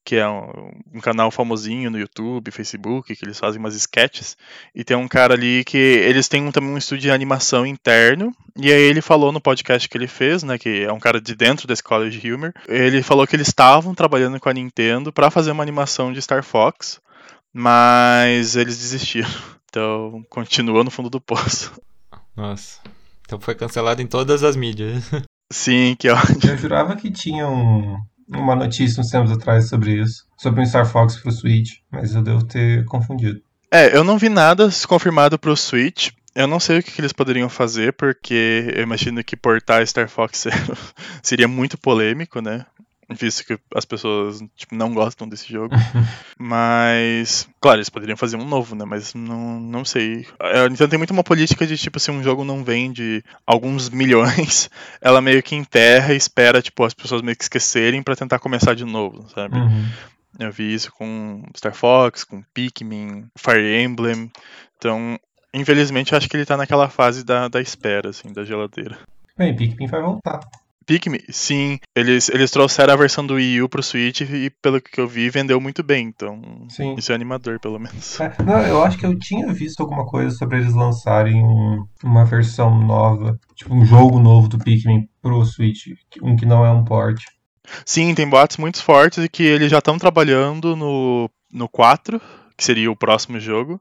que 0.09 0.15
é 0.15 0.27
um, 0.27 0.71
um, 0.95 0.99
canal 0.99 1.29
famosinho 1.29 1.91
no 1.91 1.99
YouTube, 1.99 2.49
Facebook, 2.49 3.15
que 3.15 3.23
eles 3.23 3.37
fazem 3.37 3.59
umas 3.59 3.75
sketches. 3.75 4.35
E 4.73 4.83
tem 4.83 4.97
um 4.97 5.07
cara 5.07 5.35
ali 5.35 5.63
que 5.63 5.77
eles 5.77 6.27
têm 6.27 6.43
um, 6.43 6.51
também 6.51 6.71
um 6.71 6.77
estúdio 6.79 7.03
de 7.03 7.11
animação 7.11 7.63
interno. 7.63 8.35
E 8.55 8.71
aí 8.71 8.81
ele 8.81 9.01
falou 9.01 9.31
no 9.31 9.39
podcast 9.39 9.87
que 9.87 9.95
ele 9.95 10.07
fez, 10.07 10.41
né, 10.41 10.57
que 10.57 10.83
é 10.83 10.91
um 10.91 10.99
cara 10.99 11.21
de 11.21 11.35
dentro 11.35 11.67
da 11.67 11.75
de 12.09 12.33
Humor. 12.33 12.53
Ele 12.67 13.03
falou 13.03 13.27
que 13.27 13.35
eles 13.35 13.49
estavam 13.49 13.93
trabalhando 13.93 14.39
com 14.39 14.49
a 14.49 14.53
Nintendo 14.53 15.13
para 15.13 15.29
fazer 15.29 15.51
uma 15.51 15.61
animação 15.61 16.11
de 16.11 16.21
Star 16.21 16.43
Fox, 16.43 16.99
mas 17.53 18.55
eles 18.55 18.77
desistiram. 18.77 19.29
Então, 19.71 20.25
continua 20.31 20.83
no 20.83 20.89
fundo 20.89 21.11
do 21.11 21.21
poço. 21.21 21.79
Nossa. 22.35 22.79
Então 23.29 23.39
foi 23.39 23.53
cancelado 23.53 24.01
em 24.01 24.07
todas 24.07 24.43
as 24.43 24.55
mídias. 24.55 25.03
Sim, 25.53 25.95
que 25.99 26.09
ótimo. 26.09 26.51
Eu 26.51 26.57
jurava 26.57 26.95
que 26.95 27.11
tinha 27.11 27.47
um, 27.47 27.95
uma 28.27 28.55
notícia 28.55 28.99
uns 28.99 29.11
tempos 29.11 29.31
atrás 29.31 29.69
sobre 29.69 30.01
isso, 30.01 30.25
sobre 30.35 30.63
o 30.63 30.65
Star 30.65 30.83
Fox 30.83 31.17
pro 31.17 31.31
Switch, 31.31 31.73
mas 31.91 32.15
eu 32.15 32.23
devo 32.23 32.43
ter 32.43 32.83
confundido. 32.85 33.39
É, 33.71 33.95
eu 33.95 34.03
não 34.03 34.17
vi 34.17 34.29
nada 34.29 34.67
confirmado 34.87 35.37
pro 35.37 35.55
Switch. 35.55 36.09
Eu 36.33 36.47
não 36.47 36.59
sei 36.59 36.79
o 36.79 36.83
que, 36.83 36.91
que 36.91 37.01
eles 37.01 37.13
poderiam 37.13 37.49
fazer, 37.49 37.93
porque 37.93 38.73
eu 38.75 38.81
imagino 38.81 39.23
que 39.23 39.37
portar 39.37 39.85
Star 39.85 40.09
Fox 40.09 40.47
seria 41.21 41.47
muito 41.47 41.77
polêmico, 41.77 42.41
né? 42.41 42.65
Visto 43.09 43.45
que 43.45 43.59
as 43.75 43.85
pessoas 43.85 44.39
tipo, 44.55 44.75
não 44.75 44.93
gostam 44.93 45.27
desse 45.27 45.51
jogo. 45.51 45.73
Mas, 46.37 47.47
claro, 47.59 47.77
eles 47.77 47.89
poderiam 47.89 48.17
fazer 48.17 48.37
um 48.37 48.45
novo, 48.45 48.75
né? 48.75 48.85
Mas 48.85 49.13
não, 49.13 49.59
não 49.59 49.83
sei. 49.83 50.25
A 50.39 50.69
Nintendo 50.69 50.89
tem 50.89 50.97
muito 50.97 51.11
uma 51.11 51.23
política 51.23 51.65
de, 51.65 51.77
tipo, 51.77 51.99
se 51.99 52.11
um 52.11 52.23
jogo 52.23 52.43
não 52.43 52.63
vende 52.63 53.23
alguns 53.45 53.89
milhões, 53.91 54.69
ela 55.01 55.21
meio 55.21 55.41
que 55.41 55.55
enterra 55.55 56.13
e 56.13 56.17
espera, 56.17 56.61
tipo, 56.61 56.83
as 56.83 56.93
pessoas 56.93 57.21
meio 57.21 57.35
que 57.35 57.43
esquecerem 57.43 58.03
para 58.03 58.15
tentar 58.15 58.39
começar 58.39 58.75
de 58.75 58.85
novo, 58.85 59.27
sabe? 59.29 59.57
Uhum. 59.57 59.85
Eu 60.37 60.51
vi 60.51 60.73
isso 60.73 60.91
com 60.91 61.43
Star 61.57 61.73
Fox, 61.73 62.23
com 62.23 62.43
Pikmin, 62.53 63.27
Fire 63.37 63.83
Emblem. 63.83 64.31
Então, 64.77 65.19
infelizmente, 65.53 66.11
eu 66.11 66.17
acho 66.17 66.29
que 66.29 66.37
ele 66.37 66.45
tá 66.45 66.55
naquela 66.55 66.87
fase 66.87 67.25
da, 67.25 67.47
da 67.47 67.59
espera, 67.59 68.09
assim, 68.09 68.31
da 68.31 68.45
geladeira. 68.45 68.97
Bem, 69.37 69.55
Pikmin 69.55 69.87
vai 69.87 70.01
voltar. 70.01 70.39
Pikmin, 70.89 71.19
sim, 71.29 71.77
eles, 71.95 72.29
eles 72.29 72.49
trouxeram 72.49 72.91
a 72.91 72.97
versão 72.97 73.23
do 73.23 73.35
Wii 73.35 73.61
U 73.61 73.69
pro 73.69 73.83
Switch 73.83 74.21
e, 74.21 74.49
pelo 74.59 74.81
que 74.81 74.99
eu 74.99 75.07
vi, 75.07 75.29
vendeu 75.29 75.61
muito 75.61 75.83
bem. 75.83 76.07
Então, 76.07 76.41
sim. 76.67 76.95
isso 76.97 77.11
é 77.11 77.15
animador, 77.15 77.59
pelo 77.59 77.77
menos. 77.77 78.19
É, 78.19 78.35
não, 78.43 78.59
eu 78.59 78.83
acho 78.83 78.97
que 78.97 79.05
eu 79.05 79.15
tinha 79.19 79.53
visto 79.53 79.81
alguma 79.81 80.03
coisa 80.03 80.35
sobre 80.35 80.57
eles 80.57 80.73
lançarem 80.73 81.43
um, 81.43 81.85
uma 82.03 82.25
versão 82.25 82.75
nova, 82.75 83.39
tipo 83.53 83.71
um 83.71 83.85
jogo 83.85 84.19
novo 84.19 84.47
do 84.47 84.57
Pikmin 84.57 85.07
pro 85.21 85.45
Switch, 85.45 85.89
um 86.23 86.35
que 86.35 86.47
não 86.47 86.65
é 86.65 86.71
um 86.71 86.83
port. 86.83 87.21
Sim, 87.85 88.15
tem 88.15 88.27
boatos 88.27 88.57
muito 88.57 88.81
fortes 88.81 89.23
e 89.23 89.29
que 89.29 89.43
eles 89.43 89.69
já 89.69 89.77
estão 89.77 89.99
trabalhando 89.99 90.75
no, 90.75 91.29
no 91.53 91.69
4, 91.69 92.19
que 92.57 92.63
seria 92.63 92.89
o 92.89 92.95
próximo 92.95 93.39
jogo. 93.39 93.79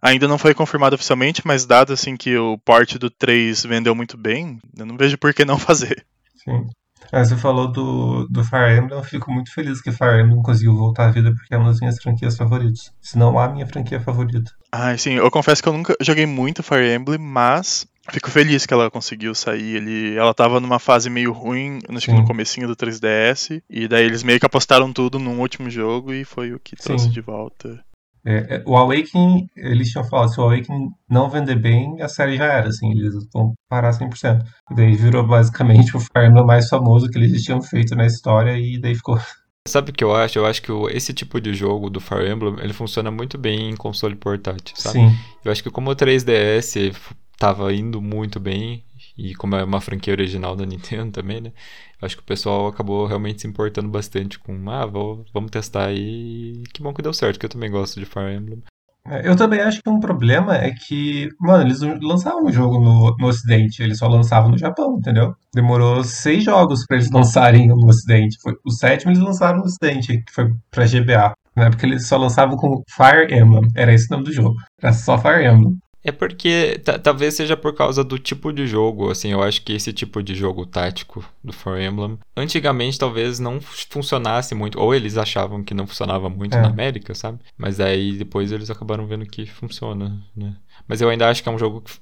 Ainda 0.00 0.26
não 0.26 0.38
foi 0.38 0.54
confirmado 0.54 0.94
oficialmente, 0.94 1.42
mas 1.44 1.66
dado 1.66 1.92
assim 1.92 2.16
que 2.16 2.34
o 2.38 2.56
port 2.56 2.96
do 2.96 3.10
3 3.10 3.66
vendeu 3.66 3.94
muito 3.94 4.16
bem, 4.16 4.58
eu 4.78 4.86
não 4.86 4.96
vejo 4.96 5.18
por 5.18 5.34
que 5.34 5.44
não 5.44 5.58
fazer. 5.60 6.06
Sim. 6.42 6.66
Ah, 7.12 7.24
você 7.24 7.36
falou 7.36 7.70
do, 7.70 8.26
do 8.28 8.44
Fire 8.44 8.76
Emblem, 8.76 8.98
eu 8.98 9.04
fico 9.04 9.30
muito 9.30 9.52
feliz 9.52 9.80
que 9.80 9.92
Fire 9.92 10.20
Emblem 10.20 10.42
conseguiu 10.42 10.76
voltar 10.76 11.06
à 11.06 11.10
vida 11.10 11.32
porque 11.32 11.54
é 11.54 11.56
uma 11.56 11.68
das 11.68 11.80
minhas 11.80 12.00
franquias 12.02 12.36
favoritas. 12.36 12.92
Se 13.00 13.16
não 13.16 13.38
a 13.38 13.48
minha 13.48 13.66
franquia 13.66 14.00
favorita. 14.00 14.50
Ah, 14.70 14.96
sim, 14.96 15.12
eu 15.12 15.30
confesso 15.30 15.62
que 15.62 15.68
eu 15.68 15.72
nunca 15.72 15.96
joguei 16.00 16.26
muito 16.26 16.62
Fire 16.62 16.92
Emblem, 16.92 17.18
mas 17.18 17.86
fico 18.10 18.30
feliz 18.30 18.66
que 18.66 18.74
ela 18.74 18.90
conseguiu 18.90 19.34
sair. 19.34 19.76
Ele, 19.76 20.16
ela 20.16 20.34
tava 20.34 20.60
numa 20.60 20.78
fase 20.78 21.08
meio 21.08 21.32
ruim, 21.32 21.78
acho 21.88 22.06
que 22.06 22.12
no 22.12 22.24
comecinho 22.24 22.66
do 22.66 22.76
3DS, 22.76 23.62
e 23.70 23.88
daí 23.88 24.04
eles 24.04 24.22
meio 24.22 24.38
que 24.38 24.46
apostaram 24.46 24.92
tudo 24.92 25.18
num 25.18 25.40
último 25.40 25.70
jogo 25.70 26.12
e 26.12 26.24
foi 26.24 26.52
o 26.52 26.60
que 26.60 26.76
trouxe 26.76 27.06
Sim. 27.06 27.10
de 27.10 27.20
volta. 27.20 27.82
É, 28.30 28.56
é, 28.56 28.62
o 28.66 28.76
Awakening, 28.76 29.46
eles 29.56 29.88
tinham 29.90 30.04
falado, 30.04 30.28
se 30.34 30.38
o 30.38 30.42
Awakening 30.44 30.90
não 31.08 31.30
vender 31.30 31.56
bem, 31.56 32.00
a 32.02 32.08
série 32.08 32.36
já 32.36 32.44
era, 32.44 32.68
assim, 32.68 32.90
eles 32.90 33.14
vão 33.32 33.54
parar 33.70 33.92
100%. 33.92 34.44
E 34.70 34.74
daí 34.74 34.94
virou 34.96 35.26
basicamente 35.26 35.94
o 35.96 36.00
Fire 36.00 36.26
Emblem 36.26 36.44
mais 36.44 36.68
famoso 36.68 37.08
que 37.08 37.16
eles 37.18 37.42
tinham 37.42 37.62
feito 37.62 37.94
na 37.96 38.04
história 38.06 38.58
e 38.58 38.78
daí 38.78 38.94
ficou... 38.94 39.18
Sabe 39.66 39.90
o 39.90 39.94
que 39.94 40.02
eu 40.04 40.14
acho? 40.14 40.38
Eu 40.38 40.46
acho 40.46 40.62
que 40.62 40.72
esse 40.90 41.12
tipo 41.12 41.40
de 41.40 41.52
jogo 41.54 41.90
do 41.90 42.00
Fire 42.00 42.30
Emblem, 42.30 42.56
ele 42.60 42.72
funciona 42.72 43.10
muito 43.10 43.36
bem 43.38 43.70
em 43.70 43.76
console 43.76 44.14
portátil, 44.16 44.74
sabe? 44.76 44.98
Sim, 44.98 45.14
Eu 45.44 45.50
acho 45.52 45.62
que 45.62 45.70
como 45.70 45.90
o 45.90 45.94
3DS 45.96 46.76
f- 46.90 47.14
tava 47.38 47.72
indo 47.72 48.00
muito 48.00 48.40
bem, 48.40 48.82
e 49.18 49.34
como 49.34 49.56
é 49.56 49.64
uma 49.64 49.80
franquia 49.80 50.12
original 50.14 50.54
da 50.56 50.64
Nintendo 50.64 51.10
também, 51.12 51.40
né? 51.40 51.52
Acho 52.00 52.16
que 52.16 52.22
o 52.22 52.26
pessoal 52.26 52.68
acabou 52.68 53.06
realmente 53.06 53.40
se 53.42 53.46
importando 53.48 53.88
bastante 53.88 54.38
com, 54.38 54.70
ah, 54.70 54.86
vou- 54.86 55.24
vamos 55.34 55.50
testar 55.50 55.86
aí. 55.86 56.62
Que 56.72 56.82
bom 56.82 56.94
que 56.94 57.02
deu 57.02 57.12
certo, 57.12 57.38
que 57.38 57.46
eu 57.46 57.50
também 57.50 57.70
gosto 57.70 57.98
de 58.00 58.06
Fire 58.06 58.32
Emblem. 58.34 58.62
É, 59.06 59.26
Eu 59.28 59.34
também 59.36 59.60
acho 59.60 59.80
que 59.82 59.88
um 59.88 60.00
problema 60.00 60.54
é 60.56 60.70
que, 60.72 61.28
mano, 61.40 61.64
eles 61.64 61.80
lançavam 62.02 62.44
o 62.44 62.52
jogo 62.52 62.78
no, 62.78 63.16
no 63.18 63.26
Ocidente, 63.26 63.82
eles 63.82 63.98
só 63.98 64.06
lançavam 64.06 64.50
no 64.50 64.58
Japão, 64.58 64.96
entendeu? 64.98 65.34
Demorou 65.54 66.04
seis 66.04 66.44
jogos 66.44 66.84
pra 66.86 66.96
eles 66.98 67.10
lançarem 67.12 67.66
no 67.68 67.86
Ocidente. 67.86 68.36
Foi, 68.42 68.54
o 68.64 68.70
sétimo 68.70 69.10
eles 69.10 69.22
lançaram 69.22 69.58
no 69.58 69.64
Ocidente, 69.64 70.22
que 70.24 70.32
foi 70.32 70.52
pra 70.70 70.86
GBA. 70.86 71.32
Né? 71.56 71.70
Porque 71.70 71.86
eles 71.86 72.06
só 72.06 72.16
lançavam 72.16 72.56
com 72.56 72.82
Fire 72.88 73.34
Emblem, 73.34 73.68
era 73.74 73.92
esse 73.92 74.06
o 74.08 74.10
nome 74.12 74.24
do 74.24 74.32
jogo. 74.32 74.54
Era 74.80 74.92
só 74.92 75.18
Fire 75.18 75.44
Emblem. 75.46 75.76
É 76.04 76.12
porque 76.12 76.78
ta- 76.84 76.98
talvez 76.98 77.34
seja 77.34 77.56
por 77.56 77.74
causa 77.74 78.04
do 78.04 78.18
tipo 78.18 78.52
de 78.52 78.66
jogo, 78.66 79.10
assim, 79.10 79.32
eu 79.32 79.42
acho 79.42 79.62
que 79.62 79.72
esse 79.72 79.92
tipo 79.92 80.22
de 80.22 80.34
jogo 80.34 80.64
tático 80.64 81.24
do 81.42 81.52
Fire 81.52 81.82
Emblem, 81.84 82.18
antigamente 82.36 82.98
talvez 82.98 83.38
não 83.40 83.60
funcionasse 83.60 84.54
muito, 84.54 84.78
ou 84.80 84.94
eles 84.94 85.16
achavam 85.16 85.62
que 85.62 85.74
não 85.74 85.86
funcionava 85.86 86.28
muito 86.30 86.56
É. 86.56 86.60
na 86.62 86.68
América, 86.68 87.14
sabe? 87.14 87.40
Mas 87.56 87.80
aí 87.80 88.16
depois 88.16 88.52
eles 88.52 88.70
acabaram 88.70 89.06
vendo 89.06 89.26
que 89.26 89.44
funciona, 89.46 90.24
né? 90.36 90.56
Mas 90.86 91.00
eu 91.00 91.08
ainda 91.08 91.28
acho 91.28 91.42
que 91.42 91.48
é 91.48 91.52
um 91.52 91.58
jogo 91.58 91.80
que, 91.82 91.92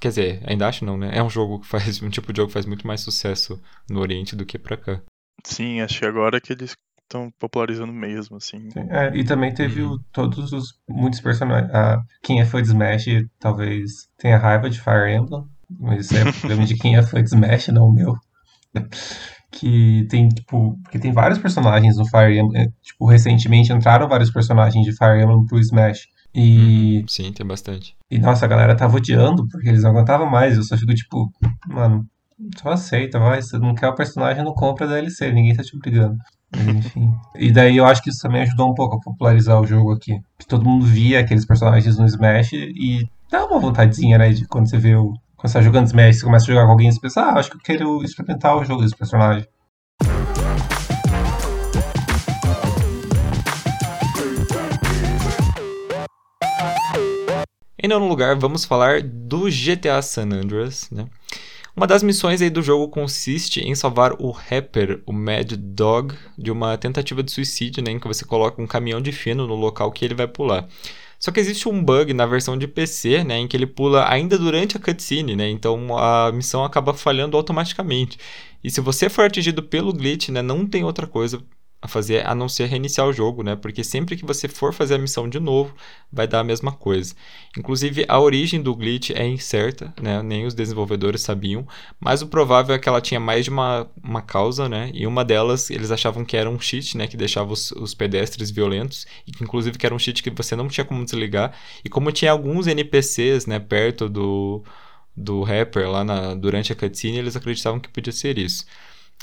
quer 0.00 0.08
dizer, 0.08 0.42
ainda 0.44 0.66
acho 0.68 0.84
não, 0.84 0.96
né? 0.98 1.10
É 1.16 1.22
um 1.22 1.30
jogo 1.30 1.60
que 1.60 1.66
faz, 1.68 2.00
um 2.02 2.10
tipo 2.10 2.32
de 2.32 2.38
jogo 2.38 2.48
que 2.48 2.54
faz 2.54 2.66
muito 2.66 2.86
mais 2.86 3.00
sucesso 3.00 3.62
no 3.88 4.00
Oriente 4.00 4.34
do 4.34 4.44
que 4.44 4.58
pra 4.58 4.76
cá. 4.76 5.00
Sim, 5.44 5.80
acho 5.80 6.00
que 6.00 6.04
agora 6.06 6.40
que 6.40 6.52
eles 6.52 6.72
estão 7.06 7.30
popularizando 7.38 7.92
mesmo, 7.92 8.36
assim. 8.36 8.68
É, 8.90 9.16
e 9.16 9.24
também 9.24 9.54
teve 9.54 9.82
Uhum. 9.82 9.92
o- 9.94 9.98
todos 10.12 10.52
os 10.52 10.74
muitos 10.88 11.20
personagens. 11.20 11.70
Ah, 11.74 12.00
quem 12.22 12.40
é 12.40 12.44
fã 12.44 12.60
de 12.60 12.68
Smash 12.68 13.06
talvez 13.40 13.90
tenha 14.18 14.36
raiva 14.36 14.68
de 14.68 14.80
Fire 14.80 15.12
Emblem, 15.14 15.44
mas 15.80 16.06
isso 16.06 16.16
é 16.16 16.30
problema 16.32 16.64
de 16.64 16.74
quem 16.76 16.96
é 16.96 17.02
fã 17.02 17.22
de 17.22 17.28
Smash, 17.28 17.68
não 17.68 17.86
o 17.88 17.92
meu. 17.92 18.14
Que 19.52 20.06
tem, 20.10 20.28
tipo, 20.28 20.76
porque 20.82 20.98
tem 20.98 21.12
vários 21.12 21.38
personagens 21.38 21.96
no 21.96 22.04
Fire 22.06 22.36
Emblem. 22.38 22.62
é, 22.62 22.66
Tipo, 22.82 23.06
recentemente 23.06 23.72
entraram 23.72 24.08
vários 24.08 24.30
personagens 24.30 24.84
de 24.84 24.92
Fire 24.94 25.22
Emblem 25.22 25.46
pro 25.46 25.58
Smash. 25.60 26.00
E, 26.34 27.02
Sim, 27.08 27.32
tem 27.32 27.46
bastante. 27.46 27.96
e 28.10 28.18
nossa, 28.18 28.44
a 28.44 28.48
galera 28.48 28.76
tava 28.76 28.96
odiando 28.96 29.46
porque 29.48 29.68
eles 29.68 29.82
não 29.82 29.90
aguentavam 29.92 30.28
mais. 30.28 30.56
Eu 30.56 30.62
só 30.64 30.76
fico 30.76 30.92
tipo, 30.94 31.30
mano, 31.68 32.04
só 32.60 32.70
aceita, 32.70 33.18
vai. 33.18 33.40
Se 33.40 33.58
não 33.58 33.74
quer 33.74 33.88
o 33.88 33.94
personagem, 33.94 34.44
não 34.44 34.52
compra 34.52 34.86
DLC, 34.86 35.32
ninguém 35.32 35.54
tá 35.56 35.62
te 35.62 35.74
obrigando. 35.74 36.18
Enfim. 36.54 37.12
E 37.34 37.52
daí 37.52 37.76
eu 37.76 37.84
acho 37.84 38.02
que 38.02 38.10
isso 38.10 38.20
também 38.20 38.42
ajudou 38.42 38.70
um 38.70 38.74
pouco 38.74 38.96
a 38.96 39.00
popularizar 39.00 39.60
o 39.60 39.66
jogo 39.66 39.92
aqui. 39.92 40.20
Todo 40.48 40.64
mundo 40.64 40.86
via 40.86 41.20
aqueles 41.20 41.44
personagens 41.44 41.98
no 41.98 42.06
Smash 42.06 42.52
e 42.52 43.08
dá 43.30 43.44
uma 43.44 43.58
vontadezinha, 43.58 44.18
né? 44.18 44.30
De 44.30 44.46
quando 44.46 44.68
você 44.68 44.78
vê 44.78 44.94
o. 44.94 45.12
Quando 45.36 45.52
você 45.52 45.58
tá 45.58 45.62
jogando 45.62 45.86
Smash, 45.86 46.18
você 46.18 46.24
começa 46.24 46.44
a 46.44 46.48
jogar 46.48 46.64
com 46.64 46.72
alguém 46.72 46.88
e 46.88 46.92
você 46.92 47.00
pensa, 47.00 47.20
ah, 47.20 47.38
acho 47.38 47.50
que 47.50 47.56
eu 47.56 47.60
quero 47.62 48.02
experimentar 48.02 48.56
o 48.56 48.64
jogo 48.64 48.82
desse 48.82 48.96
personagem. 48.96 49.46
Em 57.78 57.88
nono 57.88 58.08
lugar, 58.08 58.34
vamos 58.34 58.64
falar 58.64 59.02
do 59.02 59.44
GTA 59.50 60.00
San 60.00 60.30
Andreas, 60.32 60.88
né? 60.90 61.06
Uma 61.76 61.86
das 61.86 62.02
missões 62.02 62.40
aí 62.40 62.48
do 62.48 62.62
jogo 62.62 62.88
consiste 62.88 63.60
em 63.60 63.74
salvar 63.74 64.14
o 64.18 64.30
rapper, 64.30 65.02
o 65.04 65.12
Mad 65.12 65.52
Dog, 65.52 66.14
de 66.38 66.50
uma 66.50 66.78
tentativa 66.78 67.22
de 67.22 67.30
suicídio, 67.30 67.84
né, 67.84 67.90
em 67.90 67.98
que 67.98 68.08
você 68.08 68.24
coloca 68.24 68.62
um 68.62 68.66
caminhão 68.66 68.98
de 68.98 69.12
feno 69.12 69.46
no 69.46 69.54
local 69.54 69.92
que 69.92 70.02
ele 70.02 70.14
vai 70.14 70.26
pular. 70.26 70.66
Só 71.18 71.30
que 71.30 71.38
existe 71.38 71.68
um 71.68 71.84
bug 71.84 72.14
na 72.14 72.24
versão 72.24 72.56
de 72.56 72.66
PC, 72.66 73.24
né, 73.24 73.36
em 73.36 73.46
que 73.46 73.54
ele 73.54 73.66
pula 73.66 74.10
ainda 74.10 74.38
durante 74.38 74.74
a 74.74 74.80
cutscene, 74.80 75.36
né, 75.36 75.50
então 75.50 75.98
a 75.98 76.32
missão 76.32 76.64
acaba 76.64 76.94
falhando 76.94 77.36
automaticamente. 77.36 78.18
E 78.64 78.70
se 78.70 78.80
você 78.80 79.10
for 79.10 79.26
atingido 79.26 79.62
pelo 79.62 79.92
glitch, 79.92 80.30
né, 80.30 80.40
não 80.40 80.66
tem 80.66 80.82
outra 80.82 81.06
coisa 81.06 81.42
a 81.80 81.88
fazer 81.88 82.26
a 82.26 82.34
não 82.34 82.48
ser 82.48 82.66
reiniciar 82.66 83.06
o 83.06 83.12
jogo, 83.12 83.42
né, 83.42 83.54
porque 83.54 83.84
sempre 83.84 84.16
que 84.16 84.24
você 84.24 84.48
for 84.48 84.72
fazer 84.72 84.94
a 84.94 84.98
missão 84.98 85.28
de 85.28 85.38
novo, 85.38 85.74
vai 86.12 86.26
dar 86.26 86.40
a 86.40 86.44
mesma 86.44 86.72
coisa. 86.72 87.14
Inclusive, 87.56 88.04
a 88.08 88.18
origem 88.20 88.60
do 88.62 88.74
glitch 88.74 89.10
é 89.10 89.26
incerta, 89.26 89.92
né? 90.00 90.22
Nem 90.22 90.46
os 90.46 90.54
desenvolvedores 90.54 91.22
sabiam, 91.22 91.66
mas 91.98 92.22
o 92.22 92.26
provável 92.26 92.74
é 92.74 92.78
que 92.78 92.88
ela 92.88 93.00
tinha 93.00 93.20
mais 93.20 93.44
de 93.44 93.50
uma, 93.50 93.88
uma 94.02 94.22
causa, 94.22 94.68
né? 94.68 94.90
E 94.94 95.06
uma 95.06 95.24
delas, 95.24 95.70
eles 95.70 95.90
achavam 95.90 96.24
que 96.24 96.36
era 96.36 96.50
um 96.50 96.58
cheat, 96.60 96.96
né? 96.96 97.06
Que 97.06 97.16
deixava 97.16 97.52
os, 97.52 97.72
os 97.72 97.94
pedestres 97.94 98.50
violentos, 98.50 99.06
e 99.26 99.32
que 99.32 99.42
inclusive 99.44 99.78
que 99.78 99.86
era 99.86 99.94
um 99.94 99.98
cheat 99.98 100.22
que 100.22 100.30
você 100.30 100.54
não 100.56 100.68
tinha 100.68 100.84
como 100.84 101.04
desligar. 101.04 101.52
E 101.84 101.88
como 101.88 102.12
tinha 102.12 102.32
alguns 102.32 102.66
NPCs, 102.66 103.46
né, 103.46 103.58
perto 103.58 104.08
do, 104.08 104.62
do 105.16 105.42
rapper 105.42 105.90
lá 105.90 106.04
na, 106.04 106.34
durante 106.34 106.72
a 106.72 106.76
cutscene, 106.76 107.18
eles 107.18 107.36
acreditavam 107.36 107.80
que 107.80 107.88
podia 107.88 108.12
ser 108.12 108.38
isso. 108.38 108.66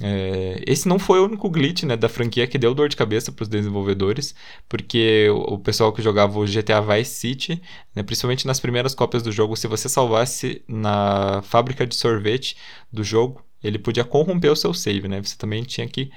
É, 0.02 0.64
esse 0.66 0.88
não 0.88 0.98
foi 0.98 1.20
o 1.20 1.26
único 1.26 1.50
glitch 1.50 1.84
né, 1.84 1.96
da 1.96 2.10
franquia 2.10 2.48
que 2.48 2.58
deu 2.58 2.74
dor 2.74 2.90
de 2.90 2.96
cabeça 2.96 3.32
para 3.32 3.44
os 3.44 3.50
desenvolvedores, 3.50 4.34
porque 4.68 5.30
o, 5.30 5.54
o 5.54 5.60
pessoal 5.60 5.94
que 5.94 6.02
jogava 6.02 6.40
o 6.40 6.46
GTA 6.46 6.82
Vice 6.82 7.12
City, 7.16 7.62
né, 7.96 8.02
principalmente 8.02 8.48
nas 8.48 8.60
primeiras 8.60 8.96
cópias 8.96 9.22
do 9.22 9.32
jogo, 9.32 9.56
se 9.56 9.68
você 9.68 9.88
salvasse 9.88 10.64
na 10.68 11.42
fábrica 11.44 11.86
de 11.86 11.96
sorvete 11.96 12.58
do 12.92 13.04
jogo, 13.04 13.44
ele 13.64 13.78
podia 13.80 14.04
corromper 14.04 14.52
o 14.52 14.56
seu 14.56 14.74
save, 14.74 15.08
né? 15.08 15.22
Você 15.22 15.38
também 15.38 15.64
tinha 15.64 15.88
que 15.88 16.12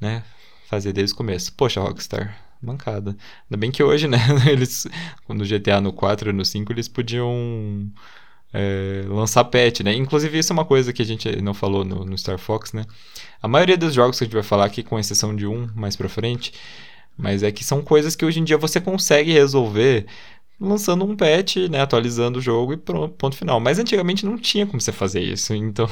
né, 0.00 0.22
fazer 0.68 0.92
desde 0.92 1.14
o 1.14 1.16
começo. 1.16 1.52
Poxa, 1.54 1.80
Rockstar, 1.80 2.38
mancada. 2.62 3.16
Ainda 3.44 3.56
bem 3.56 3.72
que 3.72 3.82
hoje, 3.82 4.06
né, 4.06 4.18
eles, 4.48 4.86
no 5.28 5.44
GTA 5.44 5.80
no 5.80 5.92
4 5.92 6.30
e 6.30 6.32
no 6.32 6.44
5, 6.44 6.72
eles 6.72 6.88
podiam 6.88 7.90
é, 8.54 9.04
lançar 9.08 9.44
patch, 9.44 9.80
né? 9.80 9.92
Inclusive, 9.94 10.38
isso 10.38 10.52
é 10.52 10.54
uma 10.54 10.64
coisa 10.64 10.92
que 10.92 11.02
a 11.02 11.04
gente 11.04 11.42
não 11.42 11.52
falou 11.52 11.84
no, 11.84 12.04
no 12.04 12.16
Star 12.16 12.38
Fox, 12.38 12.72
né? 12.72 12.84
A 13.42 13.48
maioria 13.48 13.76
dos 13.76 13.92
jogos 13.92 14.16
que 14.16 14.24
a 14.24 14.26
gente 14.26 14.34
vai 14.34 14.44
falar 14.44 14.66
aqui, 14.66 14.82
com 14.84 14.98
exceção 14.98 15.34
de 15.34 15.44
um 15.46 15.68
mais 15.74 15.96
pra 15.96 16.08
frente, 16.08 16.52
mas 17.18 17.42
é 17.42 17.50
que 17.50 17.64
são 17.64 17.82
coisas 17.82 18.14
que 18.14 18.24
hoje 18.24 18.38
em 18.40 18.44
dia 18.44 18.56
você 18.56 18.80
consegue 18.80 19.32
resolver 19.32 20.06
lançando 20.60 21.04
um 21.04 21.16
patch, 21.16 21.56
né, 21.68 21.80
atualizando 21.80 22.38
o 22.38 22.42
jogo 22.42 22.72
e 22.72 22.76
pronto, 22.76 23.14
ponto 23.16 23.36
final. 23.36 23.58
Mas 23.58 23.78
antigamente 23.80 24.24
não 24.24 24.38
tinha 24.38 24.66
como 24.66 24.80
você 24.80 24.92
fazer 24.92 25.20
isso. 25.22 25.52
Então, 25.54 25.88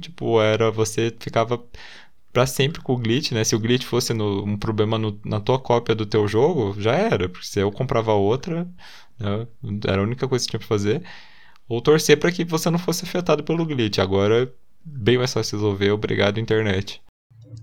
tipo, 0.00 0.40
era 0.40 0.70
você 0.70 1.14
ficava 1.18 1.62
para 2.32 2.46
sempre 2.46 2.82
com 2.82 2.94
o 2.94 2.98
glitch, 2.98 3.32
né? 3.32 3.44
Se 3.44 3.54
o 3.56 3.58
glitch 3.58 3.84
fosse 3.84 4.12
no, 4.14 4.44
um 4.44 4.56
problema 4.58 4.98
no, 4.98 5.18
na 5.24 5.40
tua 5.40 5.58
cópia 5.58 5.94
do 5.94 6.06
teu 6.06 6.28
jogo, 6.28 6.74
já 6.80 6.94
era, 6.94 7.28
porque 7.28 7.46
se 7.46 7.60
eu 7.60 7.70
comprava 7.72 8.12
outra, 8.14 8.68
né, 9.18 9.46
era 9.86 10.00
a 10.02 10.04
única 10.04 10.28
coisa 10.28 10.44
que 10.44 10.50
tinha 10.50 10.60
pra 10.60 10.68
fazer, 10.68 11.02
ou 11.72 11.80
torcer 11.80 12.18
para 12.18 12.30
que 12.30 12.44
você 12.44 12.68
não 12.68 12.78
fosse 12.78 13.04
afetado 13.04 13.42
pelo 13.42 13.64
glitch. 13.64 13.98
Agora 13.98 14.52
bem 14.84 15.16
mais 15.16 15.32
fácil 15.32 15.56
resolver, 15.56 15.90
obrigado 15.90 16.38
internet. 16.38 17.00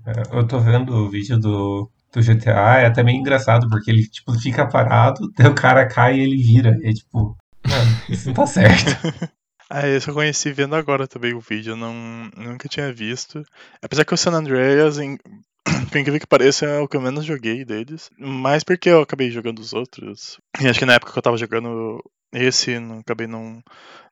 É, 0.04 0.36
Eu 0.36 0.48
tô 0.48 0.60
vendo 0.60 0.92
o 0.96 1.10
vídeo 1.10 1.38
do, 1.38 1.92
do 2.12 2.22
GTA, 2.22 2.80
é 2.80 2.86
até 2.88 3.04
meio 3.04 3.20
engraçado, 3.20 3.70
porque 3.70 3.92
ele, 3.92 4.08
tipo, 4.08 4.34
fica 4.40 4.66
parado, 4.66 5.22
o 5.46 5.54
cara 5.54 5.86
cai 5.86 6.18
e 6.18 6.22
ele 6.22 6.38
vira. 6.38 6.76
É 6.82 6.92
tipo, 6.92 7.38
mano, 7.68 8.02
isso 8.10 8.28
não 8.28 8.34
tá 8.34 8.48
certo. 8.48 9.30
Ah, 9.72 9.88
eu 9.88 10.02
conheci 10.16 10.52
vendo 10.52 10.76
agora 10.76 11.08
também 11.08 11.36
o 11.36 11.40
vídeo, 11.40 11.74
eu 11.74 11.78
não, 11.78 11.94
nunca 12.36 12.68
tinha 12.68 12.92
visto. 12.92 13.44
Apesar 13.84 14.04
que 14.04 14.16
o 14.16 14.18
San 14.18 14.32
Andreas, 14.32 14.98
em, 14.98 15.16
por 15.92 15.98
incrível 16.00 16.20
que 16.20 16.26
pareça, 16.26 16.66
é 16.66 16.80
o 16.80 16.88
que 16.88 16.98
eu 16.98 17.02
menos 17.02 17.24
joguei 17.24 17.64
deles. 17.64 18.10
Mas 18.18 18.64
porque 18.64 18.90
eu 18.90 19.02
acabei 19.02 19.30
jogando 19.30 19.60
os 19.60 19.72
outros. 19.72 20.40
E 20.60 20.68
acho 20.68 20.80
que 20.80 20.88
na 20.88 20.94
época 20.94 21.14
que 21.14 21.20
eu 21.20 21.22
tava 21.22 21.38
jogando 21.38 22.02
esse, 22.32 22.76
acabei 23.00 23.28
não 23.28 23.64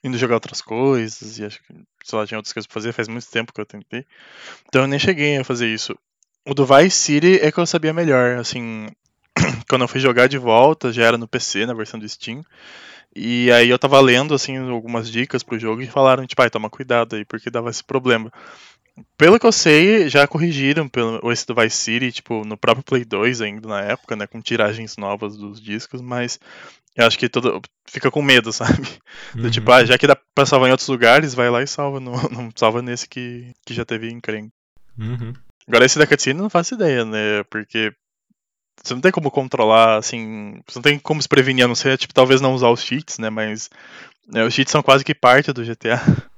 indo 0.04 0.18
jogar 0.18 0.36
outras 0.36 0.62
coisas. 0.62 1.38
E 1.40 1.46
acho 1.46 1.62
que, 1.64 1.74
sei 2.04 2.20
lá, 2.20 2.26
tinha 2.26 2.38
outras 2.38 2.54
coisas 2.54 2.68
pra 2.68 2.74
fazer, 2.74 2.94
faz 2.94 3.08
muito 3.08 3.30
tempo 3.30 3.54
que 3.54 3.62
eu 3.62 3.66
tentei. 3.66 4.06
Então 4.68 4.84
eu 4.84 4.88
nem 4.88 5.00
cheguei 5.00 5.38
a 5.38 5.44
fazer 5.44 5.68
isso. 5.68 5.98
O 6.46 6.54
do 6.54 6.66
Vice 6.66 6.98
City 6.98 7.40
é 7.42 7.52
que 7.52 7.60
eu 7.60 7.66
sabia 7.66 7.94
melhor, 7.94 8.38
assim. 8.38 8.88
Quando 9.70 9.82
eu 9.84 9.88
fui 9.88 10.00
jogar 10.00 10.28
de 10.28 10.38
volta, 10.38 10.92
já 10.92 11.06
era 11.06 11.18
no 11.18 11.28
PC, 11.28 11.66
na 11.66 11.74
versão 11.74 12.00
do 12.00 12.08
Steam. 12.08 12.44
E 13.16 13.52
aí 13.52 13.70
eu 13.70 13.80
tava 13.80 14.00
lendo, 14.00 14.34
assim, 14.34 14.58
algumas 14.58 15.10
dicas 15.10 15.44
pro 15.44 15.60
jogo 15.60 15.82
e 15.82 15.88
falaram, 15.88 16.26
tipo, 16.26 16.42
ai, 16.42 16.50
toma 16.50 16.70
cuidado 16.70 17.16
aí, 17.16 17.26
porque 17.26 17.50
dava 17.50 17.70
esse 17.70 17.84
problema. 17.84 18.32
Pelo 19.18 19.40
que 19.40 19.46
eu 19.46 19.52
sei, 19.52 20.10
já 20.10 20.28
corrigiram 20.28 20.88
pelo 20.88 21.32
esse 21.32 21.46
do 21.46 21.54
Vice 21.54 21.78
City, 21.78 22.12
tipo, 22.12 22.44
no 22.46 22.58
próprio 22.58 22.84
Play 22.84 23.06
2 23.06 23.42
ainda 23.42 23.68
na 23.68 23.82
época, 23.82 24.16
né, 24.16 24.26
com 24.26 24.42
tiragens 24.42 24.98
novas 24.98 25.38
dos 25.38 25.62
discos, 25.62 26.02
mas 26.02 26.40
eu 26.98 27.06
acho 27.06 27.18
que 27.18 27.30
todo 27.30 27.62
fica 27.88 28.10
com 28.10 28.22
medo, 28.22 28.51
sabe? 28.54 28.88
Do 29.34 29.44
Uhum. 29.44 29.50
tipo, 29.51 29.72
ah, 29.72 29.86
já 29.86 29.98
que 29.98 30.08
dá 30.08 30.18
pra 30.36 30.46
salvar 30.46 30.68
em 30.68 30.72
outros 30.72 30.89
lugares, 30.89 31.34
vai 31.34 31.50
lá 31.50 31.62
e 31.62 31.68
salva, 31.68 32.00
não, 32.00 32.12
não 32.30 32.51
salva 32.56 32.82
nesse 32.82 33.08
que, 33.08 33.54
que 33.66 33.74
já 33.74 33.86
teve 33.86 34.12
encrenca. 34.12 34.51
Uhum. 34.98 35.34
Agora 35.68 35.86
esse 35.86 36.00
da 36.00 36.08
cutscene 36.08 36.39
eu 36.39 36.44
não 36.44 36.50
faço 36.50 36.74
ideia, 36.74 37.06
né? 37.06 37.44
Porque 37.50 37.94
você 38.84 38.94
não 38.94 39.01
tem 39.01 39.12
como 39.12 39.30
controlar, 39.30 39.98
assim, 39.98 40.60
você 40.68 40.80
não 40.80 40.84
tem 40.84 40.98
como 40.98 41.22
se 41.22 41.27
prevenir, 41.27 41.66
a 41.66 41.68
não 41.68 41.75
ser, 41.75 41.98
tipo, 41.98 42.13
talvez 42.13 42.42
não 42.42 42.54
usar 42.54 42.70
os 42.70 42.82
cheats, 42.82 43.20
né? 43.20 43.30
Mas 43.30 43.70
né, 44.27 44.44
os 44.44 44.54
cheats 44.54 44.72
são 44.72 44.82
quase 44.82 45.04
que 45.04 45.13
parte 45.13 45.51
do 45.54 45.63
GTA. 45.63 46.01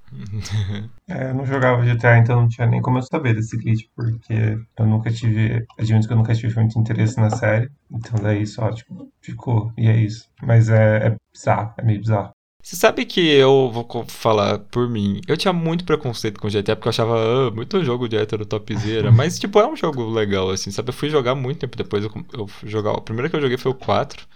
É, 1.08 1.30
eu 1.30 1.34
não 1.34 1.46
jogava 1.46 1.84
GTA, 1.84 2.18
então 2.18 2.42
não 2.42 2.48
tinha 2.48 2.68
nem 2.68 2.82
como 2.82 3.00
eu 3.00 3.04
saber 3.04 3.34
desse 3.34 3.58
glitch, 3.58 3.86
porque 3.96 4.60
eu 4.78 4.86
nunca 4.86 5.12
tive. 5.12 5.66
Admito 5.78 6.08
que 6.08 6.14
eu 6.14 6.18
nunca 6.18 6.36
tive 6.36 6.56
muito 6.56 6.78
interesse 6.80 7.20
na 7.20 7.30
série. 7.30 7.70
Então 7.92 8.20
daí 8.22 8.46
só, 8.46 8.72
tipo, 8.72 9.12
ficou. 9.22 9.74
E 9.78 9.88
é 9.88 9.98
isso. 9.98 10.30
Mas 10.42 10.70
é, 10.70 11.08
é 11.08 11.16
bizarro, 11.34 11.74
é 11.78 11.84
meio 11.84 12.00
bizarro. 12.00 12.32
Você 12.62 12.76
sabe 12.76 13.06
que 13.06 13.22
eu 13.22 13.72
vou 13.72 14.06
falar 14.08 14.60
por 14.60 14.90
mim. 14.90 15.22
Eu 15.28 15.38
tinha 15.38 15.54
muito 15.54 15.86
preconceito 15.86 16.40
com 16.40 16.50
GTA 16.50 16.76
porque 16.76 16.88
eu 16.88 16.92
achava 16.92 17.48
ah, 17.48 17.52
muito 17.52 17.84
jogo 17.84 18.08
de 18.08 18.18
hétero 18.18 18.46
topzera. 18.46 19.12
mas, 19.12 19.40
tipo, 19.40 19.60
é 19.60 19.68
um 19.68 19.76
jogo 19.76 20.08
legal, 20.10 20.50
assim, 20.50 20.70
sabe? 20.70 20.90
Eu 20.90 20.94
fui 20.94 21.10
jogar 21.10 21.36
muito 21.36 21.60
tempo 21.60 21.78
depois. 21.78 22.04
Eu, 22.04 22.12
eu 22.34 22.50
jogar. 22.64 22.92
O 22.92 23.02
primeiro 23.02 23.30
que 23.30 23.36
eu 23.36 23.42
joguei 23.42 23.58
foi 23.58 23.72
o 23.72 23.76
4 23.76 24.28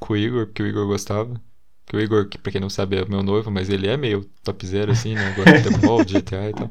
com 0.00 0.14
o 0.14 0.16
Igor, 0.16 0.46
porque 0.46 0.62
o 0.62 0.66
Igor 0.66 0.86
gostava. 0.86 1.40
Que 1.86 1.96
o 1.96 2.00
Igor, 2.00 2.28
que 2.28 2.38
pra 2.38 2.52
quem 2.52 2.60
não 2.60 2.70
sabe, 2.70 2.96
é 2.96 3.04
meu 3.04 3.22
noivo, 3.22 3.50
mas 3.50 3.68
ele 3.68 3.88
é 3.88 3.96
meio 3.96 4.24
topzera, 4.44 4.92
assim, 4.92 5.14
né? 5.14 5.34
Gosta 5.36 5.52
de 5.52 5.62
Dragon 5.68 5.86
Ball, 5.86 6.04
de 6.04 6.14
GTA 6.14 6.50
e 6.50 6.52
tal. 6.52 6.70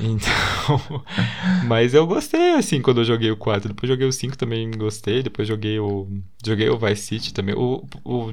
Então. 0.00 1.04
Mas 1.66 1.94
eu 1.94 2.06
gostei, 2.06 2.54
assim, 2.54 2.80
quando 2.82 3.00
eu 3.00 3.04
joguei 3.04 3.30
o 3.30 3.36
4. 3.36 3.68
Depois 3.68 3.88
joguei 3.88 4.06
o 4.06 4.12
5 4.12 4.36
também 4.36 4.70
gostei. 4.70 5.22
Depois 5.22 5.46
joguei 5.46 5.78
o. 5.78 6.08
Joguei 6.44 6.68
o 6.68 6.78
Vice 6.78 7.02
City 7.02 7.32
também. 7.32 7.54
O, 7.54 7.86
o, 8.04 8.32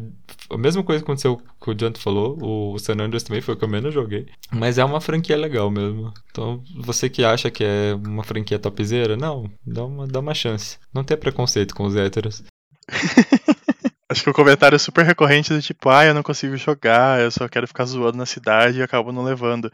a 0.49 0.57
mesma 0.57 0.83
coisa 0.83 1.03
que 1.03 1.05
aconteceu 1.05 1.41
com 1.59 1.71
o 1.71 1.75
Jonathan 1.75 1.99
falou. 1.99 2.37
O 2.41 2.79
San 2.79 2.93
Andreas 2.93 3.23
também 3.23 3.41
foi 3.41 3.53
o 3.53 3.57
que 3.57 3.63
eu 3.63 3.69
menos 3.69 3.93
joguei. 3.93 4.25
Mas 4.51 4.77
é 4.77 4.85
uma 4.85 5.01
franquia 5.01 5.37
legal 5.37 5.69
mesmo. 5.69 6.13
Então, 6.31 6.63
você 6.75 7.09
que 7.09 7.23
acha 7.23 7.51
que 7.51 7.63
é 7.63 7.93
uma 7.93 8.23
franquia 8.23 8.57
topzera, 8.57 9.15
não, 9.15 9.49
dá 9.65 9.85
uma, 9.85 10.07
dá 10.07 10.19
uma 10.19 10.33
chance. 10.33 10.77
Não 10.93 11.03
tem 11.03 11.17
preconceito 11.17 11.75
com 11.75 11.85
os 11.85 11.95
héteros. 11.95 12.43
Acho 14.11 14.23
que 14.23 14.29
o 14.29 14.33
comentário 14.33 14.75
é 14.75 14.79
super 14.79 15.05
recorrente 15.05 15.53
do 15.53 15.61
tipo, 15.61 15.89
ah, 15.89 16.03
eu 16.03 16.15
não 16.15 16.23
consigo 16.23 16.57
jogar, 16.57 17.21
eu 17.21 17.29
só 17.29 17.47
quero 17.47 17.67
ficar 17.67 17.85
zoando 17.85 18.17
na 18.17 18.25
cidade 18.25 18.79
e 18.79 18.81
acabo 18.81 19.11
não 19.11 19.23
levando 19.23 19.71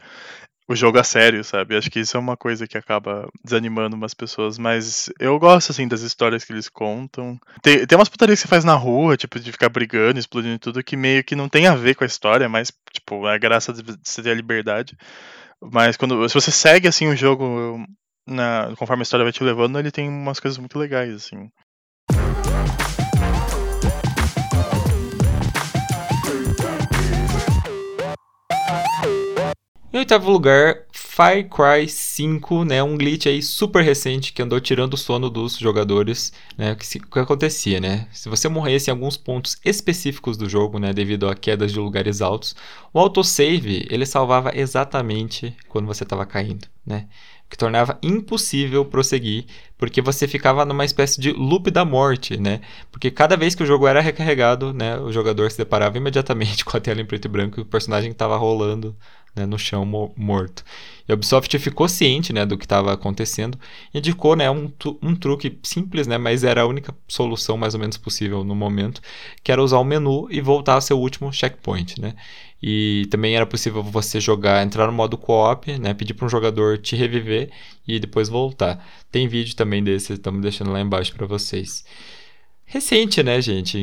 o 0.68 0.74
jogo 0.74 0.98
a 0.98 1.04
sério, 1.04 1.44
sabe? 1.44 1.76
Acho 1.76 1.90
que 1.90 2.00
isso 2.00 2.16
é 2.16 2.20
uma 2.20 2.36
coisa 2.36 2.66
que 2.66 2.76
acaba 2.76 3.28
desanimando 3.44 3.96
umas 3.96 4.14
pessoas, 4.14 4.58
mas 4.58 5.08
eu 5.18 5.38
gosto, 5.38 5.70
assim, 5.70 5.86
das 5.86 6.00
histórias 6.00 6.44
que 6.44 6.52
eles 6.52 6.68
contam. 6.68 7.38
Tem, 7.62 7.86
tem 7.86 7.96
umas 7.96 8.08
putarias 8.08 8.40
que 8.40 8.42
você 8.42 8.48
faz 8.48 8.64
na 8.64 8.74
rua, 8.74 9.16
tipo, 9.16 9.38
de 9.38 9.52
ficar 9.52 9.68
brigando, 9.68 10.18
explodindo 10.18 10.58
tudo, 10.58 10.82
que 10.82 10.96
meio 10.96 11.22
que 11.22 11.36
não 11.36 11.48
tem 11.48 11.66
a 11.66 11.74
ver 11.74 11.94
com 11.94 12.04
a 12.04 12.06
história, 12.06 12.48
mas, 12.48 12.72
tipo, 12.92 13.26
é 13.28 13.38
graça 13.38 13.72
de 13.72 13.82
você 13.82 14.22
ter 14.22 14.30
a 14.30 14.34
liberdade. 14.34 14.96
Mas 15.62 15.96
quando 15.96 16.28
se 16.28 16.34
você 16.34 16.50
segue, 16.50 16.88
assim, 16.88 17.06
o 17.08 17.16
jogo 17.16 17.82
na, 18.26 18.74
conforme 18.76 19.02
a 19.02 19.04
história 19.04 19.24
vai 19.24 19.32
te 19.32 19.44
levando, 19.44 19.78
ele 19.78 19.92
tem 19.92 20.08
umas 20.08 20.40
coisas 20.40 20.58
muito 20.58 20.78
legais, 20.78 21.14
assim. 21.14 21.48
Em 29.96 30.00
oitavo 30.00 30.30
lugar, 30.30 30.82
Far 30.92 31.48
Cry 31.48 31.88
5, 31.88 32.66
né? 32.66 32.82
Um 32.82 32.98
glitch 32.98 33.24
aí 33.28 33.40
super 33.40 33.82
recente 33.82 34.30
que 34.30 34.42
andou 34.42 34.60
tirando 34.60 34.92
o 34.92 34.96
sono 34.98 35.30
dos 35.30 35.56
jogadores, 35.56 36.34
né? 36.54 36.72
O 36.72 36.76
que, 36.76 37.00
que 37.00 37.18
acontecia, 37.18 37.80
né? 37.80 38.06
Se 38.12 38.28
você 38.28 38.46
morresse 38.46 38.90
em 38.90 38.92
alguns 38.92 39.16
pontos 39.16 39.56
específicos 39.64 40.36
do 40.36 40.50
jogo, 40.50 40.78
né? 40.78 40.92
Devido 40.92 41.26
a 41.26 41.34
quedas 41.34 41.72
de 41.72 41.78
lugares 41.78 42.20
altos, 42.20 42.54
o 42.92 43.00
autosave, 43.00 43.86
ele 43.88 44.04
salvava 44.04 44.52
exatamente 44.54 45.56
quando 45.66 45.86
você 45.86 46.02
estava 46.02 46.26
caindo, 46.26 46.68
né? 46.84 47.08
Que 47.48 47.56
tornava 47.56 47.98
impossível 48.02 48.84
prosseguir, 48.84 49.46
porque 49.78 50.02
você 50.02 50.28
ficava 50.28 50.66
numa 50.66 50.84
espécie 50.84 51.18
de 51.18 51.32
loop 51.32 51.70
da 51.70 51.86
morte, 51.86 52.36
né? 52.36 52.60
Porque 52.92 53.10
cada 53.10 53.34
vez 53.34 53.54
que 53.54 53.62
o 53.62 53.66
jogo 53.66 53.86
era 53.86 54.02
recarregado, 54.02 54.74
né? 54.74 54.98
O 54.98 55.10
jogador 55.10 55.50
se 55.50 55.56
deparava 55.56 55.96
imediatamente 55.96 56.66
com 56.66 56.76
a 56.76 56.80
tela 56.80 57.00
em 57.00 57.06
preto 57.06 57.24
e 57.24 57.28
branco 57.30 57.60
e 57.60 57.62
o 57.62 57.66
personagem 57.66 58.10
estava 58.10 58.36
rolando 58.36 58.94
né, 59.36 59.46
no 59.46 59.58
chão 59.58 59.84
mo- 59.84 60.12
morto. 60.16 60.64
E 61.08 61.12
a 61.12 61.14
Ubisoft 61.14 61.56
ficou 61.58 61.88
ciente 61.88 62.32
né, 62.32 62.44
do 62.46 62.56
que 62.58 62.64
estava 62.64 62.92
acontecendo 62.92 63.58
e 63.92 63.98
indicou 63.98 64.34
né, 64.34 64.50
um, 64.50 64.72
um 65.02 65.14
truque 65.14 65.58
simples, 65.62 66.06
né, 66.06 66.18
mas 66.18 66.42
era 66.42 66.62
a 66.62 66.66
única 66.66 66.96
solução 67.06 67.56
mais 67.56 67.74
ou 67.74 67.80
menos 67.80 67.96
possível 67.96 68.42
no 68.42 68.54
momento, 68.54 69.00
que 69.44 69.52
era 69.52 69.62
usar 69.62 69.78
o 69.78 69.84
menu 69.84 70.26
e 70.30 70.40
voltar 70.40 70.74
ao 70.74 70.80
seu 70.80 70.98
último 70.98 71.32
checkpoint. 71.32 72.00
Né? 72.00 72.14
E 72.62 73.06
também 73.10 73.36
era 73.36 73.46
possível 73.46 73.82
você 73.82 74.18
jogar, 74.20 74.64
entrar 74.64 74.86
no 74.86 74.92
modo 74.92 75.16
co-op, 75.18 75.78
né, 75.78 75.94
pedir 75.94 76.14
para 76.14 76.26
um 76.26 76.28
jogador 76.30 76.78
te 76.78 76.96
reviver 76.96 77.50
e 77.86 78.00
depois 78.00 78.28
voltar. 78.28 78.84
Tem 79.12 79.28
vídeo 79.28 79.54
também 79.54 79.84
desse, 79.84 80.14
estamos 80.14 80.40
deixando 80.40 80.72
lá 80.72 80.80
embaixo 80.80 81.14
para 81.14 81.26
vocês. 81.26 81.84
Recente, 82.64 83.22
né, 83.22 83.40
gente? 83.40 83.78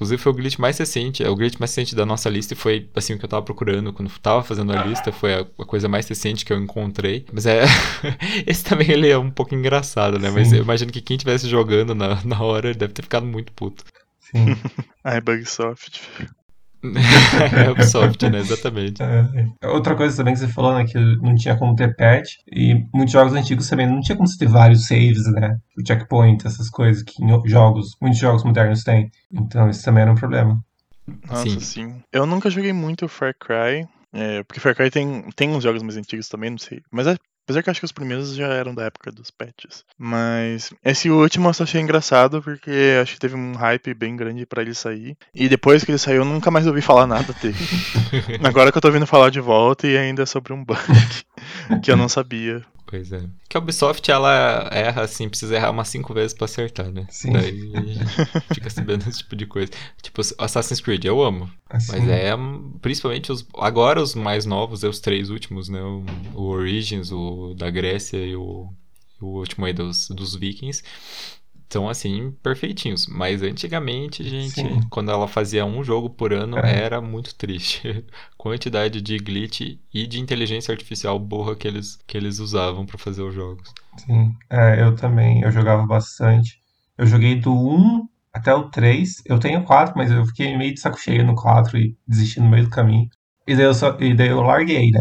Inclusive 0.00 0.22
foi 0.22 0.32
o 0.32 0.34
glitch 0.34 0.56
mais 0.56 0.78
recente, 0.78 1.22
é 1.22 1.28
o 1.28 1.36
glitch 1.36 1.58
mais 1.58 1.70
recente 1.72 1.94
da 1.94 2.06
nossa 2.06 2.30
lista 2.30 2.54
e 2.54 2.56
foi 2.56 2.88
assim 2.94 3.12
o 3.12 3.18
que 3.18 3.24
eu 3.26 3.28
tava 3.28 3.42
procurando 3.42 3.92
quando 3.92 4.10
tava 4.18 4.42
fazendo 4.42 4.72
a 4.72 4.82
lista, 4.82 5.12
foi 5.12 5.34
a, 5.34 5.40
a 5.40 5.64
coisa 5.66 5.90
mais 5.90 6.08
recente 6.08 6.42
que 6.42 6.50
eu 6.50 6.56
encontrei. 6.56 7.26
Mas 7.30 7.44
é. 7.44 7.64
Esse 8.46 8.64
também 8.64 8.90
ele 8.90 9.10
é 9.10 9.18
um 9.18 9.30
pouco 9.30 9.54
engraçado, 9.54 10.18
né? 10.18 10.30
Mas 10.30 10.48
Sim. 10.48 10.56
eu 10.56 10.62
imagino 10.62 10.90
que 10.90 11.02
quem 11.02 11.18
estivesse 11.18 11.46
jogando 11.46 11.94
na, 11.94 12.18
na 12.24 12.42
hora 12.42 12.72
deve 12.72 12.94
ter 12.94 13.02
ficado 13.02 13.26
muito 13.26 13.52
puto. 13.52 13.84
Sim. 14.18 14.56
Ai, 15.04 15.20
Bugsoft. 15.20 16.00
É 16.82 17.68
o 17.68 17.72
Ubisoft, 17.72 18.28
né? 18.30 18.38
Exatamente. 18.38 19.02
É, 19.02 19.68
outra 19.68 19.94
coisa 19.94 20.16
também 20.16 20.34
que 20.34 20.40
você 20.40 20.48
falou, 20.48 20.74
né, 20.74 20.84
que 20.84 20.98
não 20.98 21.34
tinha 21.34 21.56
como 21.56 21.74
ter 21.76 21.94
patch, 21.96 22.36
e 22.50 22.74
muitos 22.94 23.12
jogos 23.12 23.32
antigos 23.34 23.68
também 23.68 23.86
não 23.86 24.00
tinha 24.00 24.16
como 24.16 24.26
você 24.28 24.38
ter 24.38 24.48
vários 24.48 24.86
saves, 24.86 25.24
né, 25.32 25.58
o 25.78 25.86
checkpoint, 25.86 26.46
essas 26.46 26.68
coisas 26.70 27.02
que 27.02 27.22
em 27.22 27.48
jogos, 27.48 27.96
muitos 28.00 28.18
jogos 28.18 28.44
modernos 28.44 28.82
têm. 28.82 29.10
Então 29.32 29.68
isso 29.68 29.84
também 29.84 30.02
era 30.02 30.12
um 30.12 30.16
problema. 30.16 30.58
Nossa, 31.28 31.42
Sim. 31.48 31.60
sim. 31.60 32.02
Eu 32.12 32.24
nunca 32.26 32.48
joguei 32.50 32.72
muito 32.72 33.08
Far 33.08 33.34
Cry. 33.38 33.86
é, 34.12 34.42
porque 34.44 34.60
Far 34.60 34.74
Cry 34.74 34.90
tem, 34.90 35.24
tem 35.36 35.50
uns 35.50 35.62
jogos 35.62 35.82
mais 35.82 35.96
antigos 35.96 36.28
também, 36.28 36.50
não 36.50 36.58
sei. 36.58 36.80
Mas 36.90 37.06
é- 37.06 37.16
apesar 37.50 37.62
que 37.62 37.68
eu 37.68 37.72
acho 37.72 37.80
que 37.80 37.86
os 37.86 37.92
primeiros 37.92 38.34
já 38.34 38.46
eram 38.46 38.74
da 38.74 38.84
época 38.84 39.10
dos 39.10 39.30
patches. 39.30 39.84
Mas 39.98 40.72
esse 40.84 41.10
último 41.10 41.48
eu 41.48 41.54
só 41.54 41.64
achei 41.64 41.80
engraçado 41.80 42.40
porque 42.40 42.70
acho 43.02 43.14
que 43.14 43.20
teve 43.20 43.34
um 43.34 43.52
hype 43.54 43.92
bem 43.92 44.16
grande 44.16 44.46
pra 44.46 44.62
ele 44.62 44.74
sair. 44.74 45.16
E 45.34 45.48
depois 45.48 45.84
que 45.84 45.90
ele 45.90 45.98
saiu, 45.98 46.18
eu 46.18 46.24
nunca 46.24 46.50
mais 46.50 46.66
ouvi 46.66 46.80
falar 46.80 47.06
nada 47.06 47.34
dele. 47.42 47.56
Agora 48.44 48.70
que 48.70 48.78
eu 48.78 48.82
tô 48.82 48.88
ouvindo 48.88 49.06
falar 49.06 49.30
de 49.30 49.40
volta 49.40 49.86
e 49.86 49.96
ainda 49.96 50.22
é 50.22 50.26
sobre 50.26 50.52
um 50.52 50.64
bug 50.64 50.80
que 51.82 51.90
eu 51.90 51.96
não 51.96 52.08
sabia. 52.08 52.62
Pois 52.90 53.12
é. 53.12 53.22
Que 53.48 53.56
a 53.56 53.60
Ubisoft, 53.60 54.10
ela 54.10 54.68
erra, 54.72 55.02
assim, 55.02 55.28
precisa 55.28 55.54
errar 55.54 55.70
umas 55.70 55.86
cinco 55.86 56.12
vezes 56.12 56.34
pra 56.34 56.46
acertar, 56.46 56.90
né? 56.90 57.06
Sim. 57.08 57.32
Daí 57.32 57.70
fica 58.52 58.68
sabendo 58.68 59.08
esse 59.08 59.18
tipo 59.18 59.36
de 59.36 59.46
coisa. 59.46 59.70
Tipo, 60.02 60.20
Assassin's 60.38 60.80
Creed, 60.80 61.04
eu 61.04 61.22
amo. 61.22 61.48
Assim, 61.68 61.92
Mas 61.92 62.08
é, 62.08 62.32
principalmente 62.82 63.30
os. 63.30 63.46
Agora 63.56 64.02
os 64.02 64.16
mais 64.16 64.44
novos, 64.44 64.82
é 64.82 64.88
os 64.88 64.98
três 64.98 65.30
últimos, 65.30 65.68
né? 65.68 65.80
O, 65.80 66.04
o 66.34 66.42
Origins, 66.48 67.12
o 67.12 67.54
da 67.56 67.70
Grécia 67.70 68.18
e 68.18 68.34
o, 68.34 68.68
o 69.20 69.38
último 69.38 69.66
aí 69.66 69.72
dos, 69.72 70.08
dos 70.08 70.34
Vikings. 70.34 70.82
São, 71.72 71.88
assim, 71.88 72.32
perfeitinhos. 72.42 73.06
Mas 73.06 73.42
antigamente, 73.42 74.28
gente, 74.28 74.54
Sim. 74.54 74.80
quando 74.90 75.10
ela 75.10 75.28
fazia 75.28 75.64
um 75.64 75.84
jogo 75.84 76.10
por 76.10 76.32
ano, 76.32 76.58
É. 76.58 76.82
era 76.82 77.00
muito 77.00 77.34
triste. 77.36 78.04
Quantidade 78.36 79.00
de 79.00 79.16
glitch 79.18 79.60
e 79.94 80.06
de 80.06 80.18
inteligência 80.20 80.72
artificial 80.72 81.18
burra 81.18 81.54
que 81.54 81.68
eles, 81.68 81.96
que 82.06 82.16
eles 82.16 82.40
usavam 82.40 82.84
pra 82.84 82.98
fazer 82.98 83.22
os 83.22 83.32
jogos. 83.34 83.72
Sim, 83.98 84.34
é, 84.50 84.82
eu 84.82 84.96
também, 84.96 85.42
eu 85.42 85.52
jogava 85.52 85.86
bastante. 85.86 86.58
Eu 86.98 87.06
joguei 87.06 87.36
do 87.36 87.52
1 87.52 88.06
até 88.32 88.52
o 88.52 88.68
3. 88.68 89.22
Eu 89.24 89.38
tenho 89.38 89.62
4, 89.62 89.94
mas 89.96 90.10
eu 90.10 90.24
fiquei 90.26 90.56
meio 90.56 90.74
de 90.74 90.80
saco 90.80 90.98
cheio 90.98 91.24
no 91.24 91.34
4 91.36 91.78
e 91.78 91.96
desisti 92.06 92.40
no 92.40 92.48
meio 92.48 92.64
do 92.64 92.70
caminho. 92.70 93.08
E 93.46 93.54
daí 93.54 93.64
eu, 93.64 93.74
só, 93.74 93.96
e 94.00 94.12
daí 94.14 94.28
eu 94.28 94.40
larguei, 94.42 94.90
né? 94.90 95.00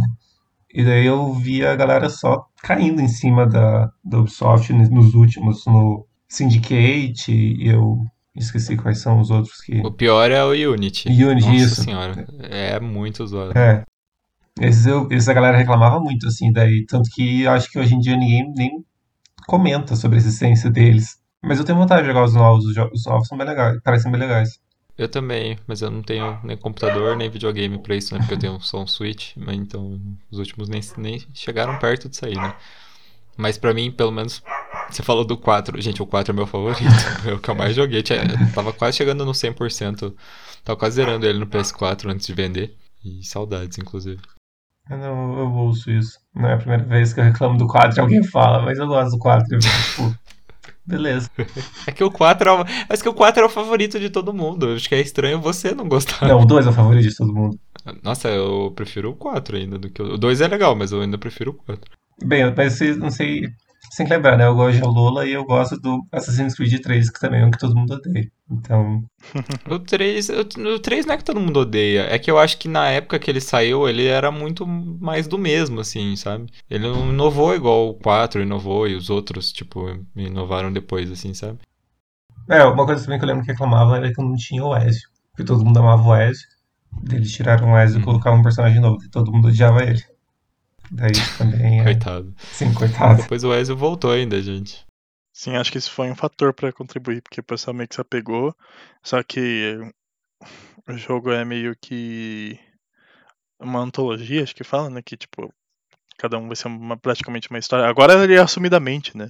E 0.73 0.83
daí 0.83 1.05
eu 1.05 1.33
vi 1.33 1.65
a 1.65 1.75
galera 1.75 2.09
só 2.09 2.45
caindo 2.61 3.01
em 3.01 3.07
cima 3.07 3.47
da, 3.47 3.91
da 4.03 4.19
Ubisoft 4.19 4.71
nos 4.73 5.13
últimos, 5.15 5.65
no 5.65 6.05
Syndicate, 6.29 7.31
e 7.31 7.67
eu 7.67 8.05
esqueci 8.35 8.77
quais 8.77 8.99
são 8.99 9.19
os 9.19 9.31
outros 9.31 9.59
que. 9.61 9.81
O 9.81 9.91
pior 9.91 10.29
é 10.31 10.43
o 10.43 10.51
Unity. 10.73 11.09
Unity, 11.09 11.47
Nossa 11.47 11.55
isso. 11.57 11.83
senhora. 11.83 12.27
É 12.43 12.79
muito 12.79 13.25
zoado. 13.25 13.57
É. 13.57 13.83
Esses, 14.61 14.85
eu, 14.85 15.07
esses 15.09 15.27
a 15.27 15.33
galera 15.33 15.57
reclamava 15.57 15.99
muito, 15.99 16.27
assim, 16.27 16.51
daí. 16.51 16.85
Tanto 16.85 17.09
que 17.09 17.47
acho 17.47 17.71
que 17.71 17.79
hoje 17.79 17.95
em 17.95 17.99
dia 17.99 18.15
ninguém 18.15 18.53
nem 18.55 18.85
comenta 19.47 19.95
sobre 19.95 20.17
a 20.17 20.19
existência 20.19 20.69
deles. 20.69 21.17
Mas 21.41 21.57
eu 21.57 21.65
tenho 21.65 21.77
vontade 21.77 22.01
de 22.01 22.07
jogar 22.07 22.25
os 22.25 22.33
novos. 22.33 22.65
Os 22.65 23.05
novos 23.05 23.27
são 23.27 23.37
bem 23.37 23.47
legais, 23.47 23.81
parecem 23.81 24.11
bem 24.11 24.19
legais. 24.19 24.59
Eu 24.97 25.07
também, 25.07 25.57
mas 25.65 25.81
eu 25.81 25.89
não 25.89 26.01
tenho 26.03 26.37
nem 26.43 26.57
computador 26.57 27.15
nem 27.15 27.29
videogame 27.29 27.77
pra 27.81 27.95
isso, 27.95 28.13
né? 28.13 28.19
Porque 28.19 28.33
eu 28.33 28.39
tenho 28.39 28.59
só 28.59 28.81
um 28.81 28.85
Switch, 28.85 29.31
mas 29.37 29.55
então 29.55 29.97
os 30.29 30.39
últimos 30.39 30.67
nem, 30.67 30.81
nem 30.97 31.25
chegaram 31.33 31.79
perto 31.79 32.09
de 32.09 32.17
sair, 32.17 32.35
né? 32.35 32.53
Mas 33.37 33.57
pra 33.57 33.73
mim, 33.73 33.89
pelo 33.89 34.11
menos, 34.11 34.43
você 34.95 35.03
falou 35.03 35.23
do 35.25 35.37
4. 35.37 35.81
Gente, 35.81 36.01
o 36.01 36.05
4 36.05 36.31
é 36.31 36.35
meu 36.35 36.47
favorito. 36.47 36.81
É 37.25 37.33
o 37.33 37.39
que 37.39 37.49
eu 37.49 37.55
mais 37.55 37.75
joguei. 37.75 38.01
Tinha, 38.01 38.21
tava 38.53 38.73
quase 38.73 38.97
chegando 38.97 39.25
no 39.25 39.31
100%. 39.31 40.13
Tava 40.63 40.77
quase 40.77 40.95
zerando 40.95 41.25
ele 41.25 41.39
no 41.39 41.47
PS4 41.47 42.09
antes 42.09 42.25
de 42.27 42.33
vender. 42.33 42.75
E 43.03 43.23
saudades, 43.23 43.77
inclusive. 43.77 44.19
Eu 44.89 44.97
não 44.97 45.39
eu 45.39 45.51
ouço 45.53 45.91
isso. 45.91 46.19
Não 46.35 46.49
é 46.49 46.53
a 46.53 46.57
primeira 46.57 46.83
vez 46.83 47.13
que 47.13 47.19
eu 47.19 47.23
reclamo 47.23 47.57
do 47.57 47.67
4 47.67 47.97
e 47.97 48.01
alguém 48.01 48.23
fala, 48.23 48.61
mas 48.61 48.79
eu 48.79 48.87
gosto 48.87 49.11
do 49.11 49.19
4. 49.19 49.55
Eu, 49.55 49.59
tipo, 49.59 50.15
beleza. 50.85 51.29
É 51.85 51.91
que 51.91 52.03
o 52.03 52.11
4 52.11 52.49
é 52.49 52.53
o, 52.53 52.65
acho 52.89 53.03
que 53.03 53.09
o 53.09 53.13
4 53.13 53.43
é 53.43 53.45
o 53.45 53.49
favorito 53.49 53.99
de 53.99 54.09
todo 54.09 54.33
mundo. 54.33 54.73
Acho 54.73 54.89
que 54.89 54.95
é 54.95 55.01
estranho 55.01 55.39
você 55.39 55.73
não 55.73 55.87
gostar. 55.87 56.27
Não, 56.27 56.41
o 56.41 56.45
2 56.45 56.65
é 56.65 56.69
o 56.69 56.73
favorito 56.73 57.07
de 57.07 57.15
todo 57.15 57.33
mundo. 57.33 57.59
Nossa, 58.03 58.29
eu 58.29 58.73
prefiro 58.75 59.11
o 59.11 59.15
4 59.15 59.57
ainda 59.57 59.77
do 59.77 59.89
que 59.89 60.01
o. 60.01 60.13
O 60.13 60.17
2 60.17 60.41
é 60.41 60.47
legal, 60.47 60.75
mas 60.75 60.91
eu 60.91 61.01
ainda 61.01 61.17
prefiro 61.17 61.51
o 61.51 61.53
4. 61.53 61.81
Bem, 62.23 62.53
mas 62.55 62.73
vocês, 62.73 62.97
não 62.97 63.09
sei. 63.09 63.47
Sem 63.91 64.07
lembrar, 64.07 64.37
né? 64.37 64.45
Eu 64.45 64.55
gosto 64.55 64.77
de 64.77 64.83
Lola 64.87 65.25
e 65.25 65.31
eu 65.33 65.43
gosto 65.45 65.79
do 65.79 66.01
Assassin's 66.11 66.53
Creed 66.55 66.79
3, 66.81 67.09
que 67.09 67.19
também 67.19 67.41
é 67.41 67.45
um 67.45 67.51
que 67.51 67.57
todo 67.57 67.75
mundo 67.75 67.93
odeia. 67.93 68.29
Então. 68.51 69.03
O 69.69 69.79
3, 69.79 70.29
o 70.29 70.79
3 70.79 71.05
não 71.05 71.13
é 71.13 71.17
que 71.17 71.23
todo 71.23 71.39
mundo 71.39 71.59
odeia. 71.59 72.07
É 72.09 72.17
que 72.19 72.29
eu 72.31 72.37
acho 72.39 72.57
que 72.57 72.67
na 72.67 72.87
época 72.89 73.19
que 73.19 73.29
ele 73.29 73.41
saiu, 73.41 73.87
ele 73.87 74.05
era 74.05 74.31
muito 74.31 74.65
mais 74.65 75.27
do 75.27 75.37
mesmo, 75.37 75.79
assim, 75.81 76.15
sabe? 76.15 76.47
Ele 76.69 76.87
não 76.87 77.09
inovou 77.11 77.53
igual 77.55 77.89
o 77.89 77.93
4 77.95 78.41
inovou 78.41 78.87
e 78.87 78.95
os 78.95 79.09
outros, 79.09 79.51
tipo, 79.51 79.85
inovaram 80.15 80.71
depois, 80.71 81.11
assim, 81.11 81.33
sabe? 81.33 81.59
É, 82.49 82.63
uma 82.63 82.85
coisa 82.85 83.03
também 83.03 83.19
que 83.19 83.25
eu 83.25 83.29
lembro 83.29 83.43
que 83.45 83.51
reclamava 83.51 83.97
era 83.97 84.11
que 84.13 84.21
não 84.21 84.35
tinha 84.35 84.63
o 84.63 84.75
Ezio. 84.75 85.09
Porque 85.31 85.43
todo 85.43 85.63
mundo 85.63 85.77
amava 85.79 86.03
o 86.07 86.15
Ezio. 86.15 86.47
Eles 87.11 87.31
tiraram 87.31 87.71
o 87.73 87.77
Ezio 87.79 87.97
e 87.97 87.99
Uhum. 87.99 88.05
colocaram 88.05 88.37
um 88.37 88.43
personagem 88.43 88.79
novo, 88.81 88.97
que 88.99 89.09
todo 89.09 89.31
mundo 89.31 89.49
odiava 89.49 89.83
ele. 89.83 90.03
Daí 90.91 91.11
também 91.37 91.81
é. 91.81 91.83
Coitado. 91.83 92.33
Sim, 92.51 92.73
coitado. 92.73 93.21
Depois 93.21 93.43
o 93.43 93.53
Ezio 93.53 93.75
voltou 93.75 94.11
ainda, 94.11 94.41
gente. 94.41 94.85
Sim, 95.33 95.55
acho 95.55 95.71
que 95.71 95.77
isso 95.77 95.91
foi 95.91 96.09
um 96.11 96.15
fator 96.15 96.53
pra 96.53 96.71
contribuir, 96.73 97.21
porque 97.21 97.39
o 97.39 97.43
pessoal 97.43 97.73
meio 97.73 97.87
que 97.87 97.95
se 97.95 98.01
apegou. 98.01 98.53
Só 99.03 99.21
que 99.23 99.77
o 100.87 100.97
jogo 100.97 101.31
é 101.31 101.45
meio 101.45 101.75
que 101.79 102.59
uma 103.59 103.79
antologia, 103.79 104.43
acho 104.43 104.55
que 104.55 104.63
fala, 104.63 104.89
né? 104.89 105.01
Que 105.01 105.15
tipo, 105.15 105.53
cada 106.17 106.37
um 106.37 106.47
vai 106.47 106.55
ser 106.55 106.67
uma, 106.67 106.97
praticamente 106.97 107.49
uma 107.49 107.59
história. 107.59 107.85
Agora 107.87 108.23
ele 108.23 108.35
é 108.35 108.39
assumidamente, 108.39 109.15
né? 109.15 109.29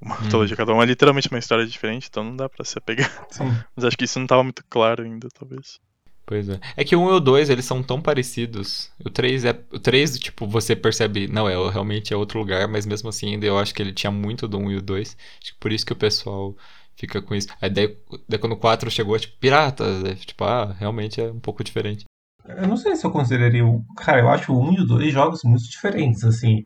Uma 0.00 0.14
Hum. 0.16 0.26
antologia, 0.26 0.56
cada 0.56 0.72
um 0.72 0.82
é 0.82 0.86
literalmente 0.86 1.28
uma 1.28 1.38
história 1.38 1.66
diferente, 1.66 2.08
então 2.08 2.22
não 2.22 2.36
dá 2.36 2.48
pra 2.48 2.64
se 2.64 2.78
apegar. 2.78 3.10
Sim. 3.30 3.52
Mas 3.74 3.84
acho 3.84 3.96
que 3.96 4.04
isso 4.04 4.18
não 4.18 4.26
tava 4.26 4.42
muito 4.44 4.62
claro 4.68 5.02
ainda, 5.02 5.28
talvez. 5.36 5.80
Pois 6.28 6.46
é. 6.46 6.60
É 6.76 6.84
que 6.84 6.94
o 6.94 7.00
1 7.00 7.08
e 7.08 7.12
o 7.14 7.20
2, 7.20 7.48
eles 7.48 7.64
são 7.64 7.82
tão 7.82 8.02
parecidos. 8.02 8.92
O 9.02 9.08
3 9.08 9.46
é. 9.46 9.58
O 9.72 9.78
3, 9.80 10.18
tipo, 10.18 10.46
você 10.46 10.76
percebe. 10.76 11.26
Não, 11.26 11.48
é 11.48 11.54
realmente 11.70 12.12
é 12.12 12.16
outro 12.16 12.38
lugar, 12.38 12.68
mas 12.68 12.84
mesmo 12.84 13.08
assim, 13.08 13.32
ainda 13.32 13.46
eu 13.46 13.58
acho 13.58 13.74
que 13.74 13.80
ele 13.80 13.94
tinha 13.94 14.10
muito 14.10 14.46
do 14.46 14.58
1 14.58 14.70
e 14.70 14.76
o 14.76 14.82
2. 14.82 15.16
Acho 15.42 15.54
que 15.54 15.58
por 15.58 15.72
isso 15.72 15.86
que 15.86 15.92
o 15.94 15.96
pessoal 15.96 16.54
fica 16.96 17.22
com 17.22 17.34
isso. 17.34 17.48
Aí 17.62 17.70
daí, 17.70 17.96
daí 18.28 18.38
quando 18.38 18.52
o 18.52 18.58
4 18.58 18.90
chegou, 18.90 19.16
é 19.16 19.18
tipo, 19.20 19.38
piratas. 19.38 20.04
É, 20.04 20.14
tipo, 20.16 20.44
ah, 20.44 20.76
realmente 20.78 21.18
é 21.18 21.32
um 21.32 21.40
pouco 21.40 21.64
diferente. 21.64 22.04
Eu 22.46 22.68
não 22.68 22.76
sei 22.76 22.94
se 22.94 23.06
eu 23.06 23.10
consideraria. 23.10 23.64
o- 23.66 23.82
Cara, 23.96 24.20
eu 24.20 24.28
acho 24.28 24.52
o 24.52 24.60
1 24.62 24.74
e 24.74 24.80
o 24.82 24.86
2 24.86 25.10
jogos 25.12 25.42
muito 25.44 25.64
diferentes, 25.64 26.24
assim. 26.24 26.62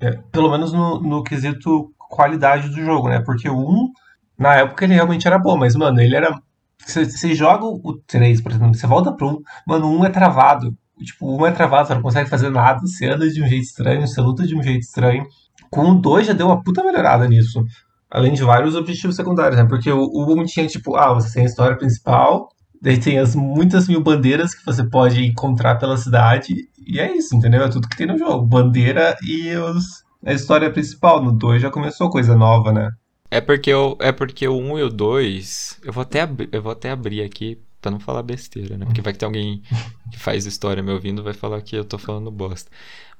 É, 0.00 0.10
pelo 0.30 0.50
menos 0.50 0.72
no, 0.74 1.00
no 1.00 1.22
quesito 1.24 1.90
qualidade 1.98 2.68
do 2.68 2.76
jogo, 2.84 3.08
né? 3.08 3.20
Porque 3.20 3.48
o 3.48 3.56
1, 3.58 3.90
na 4.38 4.56
época, 4.56 4.84
ele 4.84 4.92
realmente 4.94 5.26
era 5.26 5.38
bom, 5.38 5.56
mas, 5.56 5.74
mano, 5.74 6.00
ele 6.02 6.14
era. 6.16 6.38
Você, 6.86 7.34
joga 7.34 7.64
o 7.64 8.00
3, 8.06 8.40
por 8.40 8.52
exemplo, 8.52 8.74
você 8.74 8.86
volta 8.86 9.12
pro 9.12 9.28
1, 9.28 9.42
mano, 9.66 9.86
o 9.86 10.00
1 10.00 10.04
é 10.06 10.10
travado. 10.10 10.74
Tipo, 11.02 11.26
o 11.26 11.42
1 11.42 11.46
é 11.46 11.52
travado, 11.52 11.88
você 11.88 11.94
não 11.94 12.02
consegue 12.02 12.28
fazer 12.28 12.50
nada, 12.50 12.80
você 12.80 13.06
anda 13.06 13.28
de 13.28 13.42
um 13.42 13.46
jeito 13.46 13.64
estranho, 13.64 14.06
você 14.06 14.20
luta 14.20 14.46
de 14.46 14.56
um 14.56 14.62
jeito 14.62 14.80
estranho. 14.80 15.24
Com 15.70 15.90
o 15.90 16.00
2 16.00 16.26
já 16.26 16.32
deu 16.32 16.46
uma 16.46 16.62
puta 16.62 16.82
melhorada 16.82 17.28
nisso. 17.28 17.64
Além 18.10 18.32
de 18.32 18.42
vários 18.42 18.74
objetivos 18.74 19.16
secundários, 19.16 19.56
né? 19.56 19.66
Porque 19.68 19.90
o, 19.90 20.00
o 20.00 20.40
1 20.40 20.44
tinha, 20.46 20.66
tipo, 20.66 20.96
ah, 20.96 21.14
você 21.14 21.32
tem 21.32 21.42
a 21.44 21.46
história 21.46 21.76
principal, 21.76 22.48
Daí 22.82 22.98
tem 22.98 23.18
as 23.18 23.34
muitas 23.34 23.86
mil 23.86 24.02
bandeiras 24.02 24.54
que 24.54 24.64
você 24.64 24.82
pode 24.88 25.22
encontrar 25.22 25.76
pela 25.76 25.98
cidade. 25.98 26.54
E 26.86 26.98
é 26.98 27.14
isso, 27.14 27.36
entendeu? 27.36 27.62
É 27.62 27.68
tudo 27.68 27.88
que 27.88 27.96
tem 27.96 28.06
no 28.06 28.16
jogo. 28.16 28.46
Bandeira 28.46 29.16
e 29.22 29.54
os... 29.54 30.02
a 30.24 30.32
história 30.32 30.72
principal. 30.72 31.22
No 31.22 31.32
2 31.32 31.60
já 31.60 31.70
começou 31.70 32.08
coisa 32.08 32.34
nova, 32.34 32.72
né? 32.72 32.90
É 33.30 33.40
porque, 33.40 33.72
o, 33.72 33.96
é 34.00 34.10
porque 34.10 34.46
o 34.48 34.56
1 34.56 34.78
e 34.78 34.82
o 34.82 34.88
2. 34.90 35.80
Eu 35.84 35.92
vou 35.92 36.02
até, 36.02 36.28
eu 36.50 36.62
vou 36.62 36.72
até 36.72 36.90
abrir 36.90 37.22
aqui 37.22 37.58
pra 37.80 37.90
não 37.90 38.00
falar 38.00 38.22
besteira, 38.22 38.76
né? 38.76 38.84
Porque 38.84 39.00
vai 39.00 39.12
que 39.12 39.18
tem 39.18 39.26
alguém 39.26 39.62
que 40.10 40.18
faz 40.18 40.44
história 40.46 40.82
me 40.82 40.92
ouvindo 40.92 41.22
vai 41.22 41.32
falar 41.32 41.62
que 41.62 41.76
eu 41.76 41.84
tô 41.84 41.96
falando 41.96 42.30
bosta. 42.30 42.70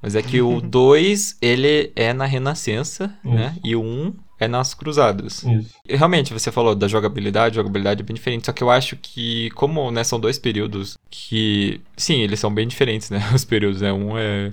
Mas 0.02 0.14
é 0.14 0.22
que 0.22 0.40
o 0.40 0.60
2, 0.62 1.38
ele 1.40 1.92
é 1.94 2.12
na 2.12 2.24
Renascença, 2.24 3.14
né? 3.24 3.56
E 3.64 3.76
o 3.76 3.82
1 3.82 4.14
é 4.40 4.48
nas 4.48 4.72
Cruzadas. 4.72 5.44
Isso. 5.44 5.74
Realmente, 5.86 6.32
você 6.32 6.50
falou 6.50 6.74
da 6.74 6.88
jogabilidade, 6.88 7.56
jogabilidade 7.56 8.00
é 8.00 8.04
bem 8.04 8.14
diferente. 8.14 8.46
Só 8.46 8.52
que 8.52 8.62
eu 8.62 8.70
acho 8.70 8.96
que, 8.96 9.50
como 9.50 9.90
né, 9.90 10.02
são 10.02 10.18
dois 10.18 10.38
períodos 10.38 10.98
que. 11.10 11.80
Sim, 11.96 12.20
eles 12.20 12.40
são 12.40 12.52
bem 12.52 12.66
diferentes, 12.66 13.10
né? 13.10 13.20
Os 13.34 13.44
períodos, 13.44 13.82
né? 13.82 13.92
Um 13.92 14.16
é. 14.18 14.50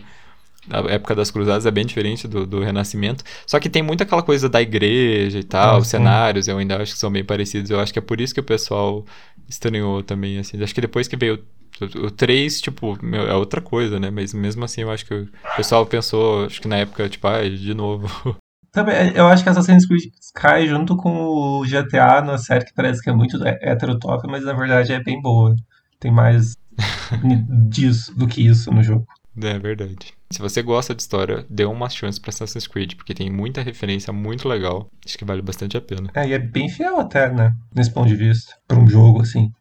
A 0.70 0.80
época 0.92 1.16
das 1.16 1.32
cruzadas 1.32 1.66
é 1.66 1.72
bem 1.72 1.86
diferente 1.86 2.28
do, 2.28 2.46
do 2.46 2.60
Renascimento. 2.62 3.24
Só 3.46 3.60
que 3.60 3.70
tem 3.70 3.82
muito 3.82 4.04
aquela 4.04 4.22
coisa 4.24 4.48
da 4.50 4.62
igreja 4.62 5.40
e 5.40 5.44
tal, 5.44 5.76
Ah, 5.76 5.78
os 5.80 5.88
sim. 5.88 5.92
cenários, 5.98 6.48
eu 6.48 6.58
ainda 6.58 6.82
acho 6.82 6.94
que 6.94 7.00
são 7.00 7.12
bem 7.12 7.24
parecidos. 7.24 7.70
Eu 7.72 7.80
acho 7.80 7.94
que 7.94 8.00
é 8.00 8.02
por 8.02 8.20
isso 8.20 8.34
que 8.34 8.40
o 8.40 8.44
pessoal 8.44 9.06
estranhou 9.50 10.04
também, 10.04 10.38
assim. 10.40 10.62
Acho 10.62 10.76
que 10.76 10.82
depois 10.82 11.08
que 11.08 11.16
veio 11.16 11.44
o, 11.82 12.08
o 12.08 12.12
3, 12.12 12.60
tipo, 12.62 12.98
meu, 13.04 13.28
é 13.28 13.36
outra 13.36 13.62
coisa, 13.62 14.00
né? 14.00 14.10
Mas 14.10 14.34
mesmo 14.34 14.66
assim, 14.66 14.82
eu 14.82 14.92
acho 14.92 15.06
que 15.06 15.14
o 15.14 15.28
pessoal 15.56 15.86
pensou, 15.86 16.46
acho 16.46 16.60
que 16.62 16.68
na 16.68 16.78
época, 16.78 17.08
tipo, 17.08 17.28
ah, 17.28 17.48
de 17.48 17.74
novo. 17.74 18.08
Também, 18.72 19.12
eu 19.16 19.26
acho 19.28 19.44
que 19.44 19.50
Assassin's 19.50 19.88
Creed 19.88 20.12
cai 20.36 20.68
junto 20.68 20.96
com 20.98 21.10
o 21.10 21.64
GTA 21.66 22.22
na 22.22 22.38
série 22.38 22.66
que 22.66 22.74
parece 22.76 23.02
que 23.02 23.10
é 23.10 23.14
muito 23.14 23.38
heterotop, 23.44 24.28
mas 24.28 24.44
na 24.44 24.54
verdade 24.54 24.92
é 24.94 25.02
bem 25.02 25.20
boa. 25.20 25.56
Tem 26.00 26.12
mais 26.12 26.56
disso 27.70 28.14
do 28.16 28.28
que 28.28 28.46
isso 28.46 28.72
no 28.72 28.84
jogo. 28.84 29.06
É 29.41 29.60
verdade. 29.60 30.13
Se 30.32 30.39
você 30.39 30.62
gosta 30.62 30.93
de 30.95 31.02
história, 31.02 31.45
dê 31.50 31.63
uma 31.65 31.89
chance 31.89 32.19
pra 32.19 32.30
Assassin's 32.30 32.67
Creed, 32.67 32.95
porque 32.95 33.13
tem 33.13 33.30
muita 33.30 33.62
referência 33.62 34.12
muito 34.12 34.47
legal. 34.47 34.89
Acho 35.06 35.17
que 35.17 35.23
vale 35.26 35.41
bastante 35.41 35.78
a 35.78 35.82
pena. 35.82 36.10
É, 36.13 36.28
e 36.28 36.34
é 36.34 36.39
bem 36.39 36.67
fiel 36.69 37.00
até, 37.00 37.32
né? 37.32 37.54
Nesse 37.73 37.91
ponto 37.93 38.08
de 38.08 38.15
vista. 38.15 38.54
Pra 38.67 38.78
um 38.78 38.88
jogo 38.88 39.21
assim. 39.21 39.52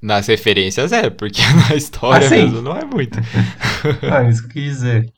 Nas 0.00 0.26
referências 0.26 0.92
é, 0.92 1.10
porque 1.10 1.40
na 1.68 1.76
história 1.76 2.26
Ah, 2.26 2.30
mesmo 2.30 2.62
não 2.62 2.76
é 2.76 2.84
muito. 2.84 3.18
Ah, 4.10 4.28
isso 4.28 4.42
que 4.42 4.58
eu 4.58 4.62
quis 4.64 4.72
dizer. 4.74 5.12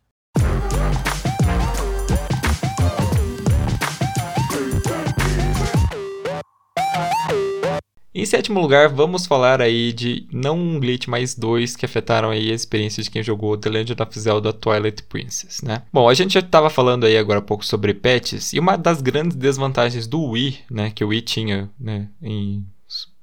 Em 8.19 8.27
sétimo 8.27 8.61
lugar, 8.61 8.89
vamos 8.89 9.27
falar 9.27 9.63
aí 9.63 9.93
de 9.93 10.27
não 10.33 10.59
um 10.59 10.81
glitch, 10.81 11.07
mas 11.07 11.37
dois 11.37 11.77
que 11.77 11.85
afetaram 11.85 12.31
aí 12.31 12.51
a 12.51 12.55
experiência 12.55 13.01
de 13.01 13.09
quem 13.09 13.23
jogou 13.23 13.57
The 13.57 13.71
Legend 13.71 14.03
of 14.03 14.19
Zelda 14.19 14.53
Twilight 14.53 15.05
Princess, 15.05 15.63
né? 15.63 15.83
Bom, 15.93 16.09
a 16.09 16.15
gente 16.15 16.35
já 16.35 16.41
estava 16.41 16.69
falando 16.69 17.07
aí 17.07 17.17
agora 17.17 17.39
há 17.39 17.43
pouco 17.43 17.65
sobre 17.65 17.95
patches, 17.95 18.53
e 18.53 18.59
uma 18.59 18.77
das 18.77 19.01
grandes 19.01 19.37
desvantagens 19.37 20.09
do 20.09 20.21
Wii, 20.21 20.59
né, 20.69 20.91
que 20.91 21.05
o 21.05 21.09
Wii 21.09 21.23
tinha, 21.23 21.71
né, 21.79 22.09
em, 22.21 22.67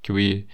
que 0.02 0.14
o 0.14 0.16
Wii 0.16 0.48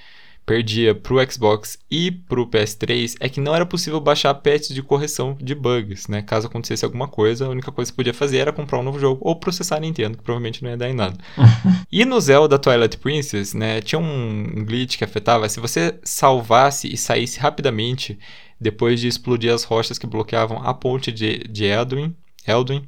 perdia 0.51 0.93
pro 0.93 1.15
Xbox 1.31 1.79
e 1.89 2.11
pro 2.11 2.45
PS3 2.45 3.15
é 3.21 3.29
que 3.29 3.39
não 3.39 3.55
era 3.55 3.65
possível 3.65 4.01
baixar 4.01 4.33
patches 4.33 4.75
de 4.75 4.83
correção 4.83 5.37
de 5.39 5.55
bugs, 5.55 6.09
né? 6.09 6.21
Caso 6.21 6.47
acontecesse 6.47 6.83
alguma 6.83 7.07
coisa, 7.07 7.45
a 7.45 7.49
única 7.49 7.71
coisa 7.71 7.89
que 7.89 7.95
podia 7.95 8.13
fazer 8.13 8.39
era 8.39 8.51
comprar 8.51 8.79
um 8.79 8.83
novo 8.83 8.99
jogo 8.99 9.21
ou 9.23 9.33
processar 9.33 9.77
a 9.77 9.79
Nintendo, 9.79 10.17
que 10.17 10.23
provavelmente 10.25 10.61
não 10.61 10.69
ia 10.69 10.75
dar 10.75 10.89
em 10.89 10.93
nada. 10.93 11.17
E 11.89 12.03
no 12.03 12.19
Zelda 12.19 12.59
Twilight 12.59 12.97
Princess, 12.97 13.53
né, 13.53 13.81
tinha 13.81 13.99
um 13.99 14.65
glitch 14.65 14.97
que 14.97 15.03
afetava 15.05 15.47
se 15.47 15.59
você 15.59 15.97
salvasse 16.03 16.91
e 16.91 16.97
saísse 16.97 17.39
rapidamente 17.39 18.19
depois 18.59 18.99
de 18.99 19.07
explodir 19.07 19.53
as 19.53 19.63
rochas 19.63 19.97
que 19.97 20.07
bloqueavam 20.07 20.61
a 20.63 20.73
ponte 20.73 21.13
de, 21.13 21.39
de 21.49 21.65
Elduin, 21.65 22.13
Elduin 22.45 22.87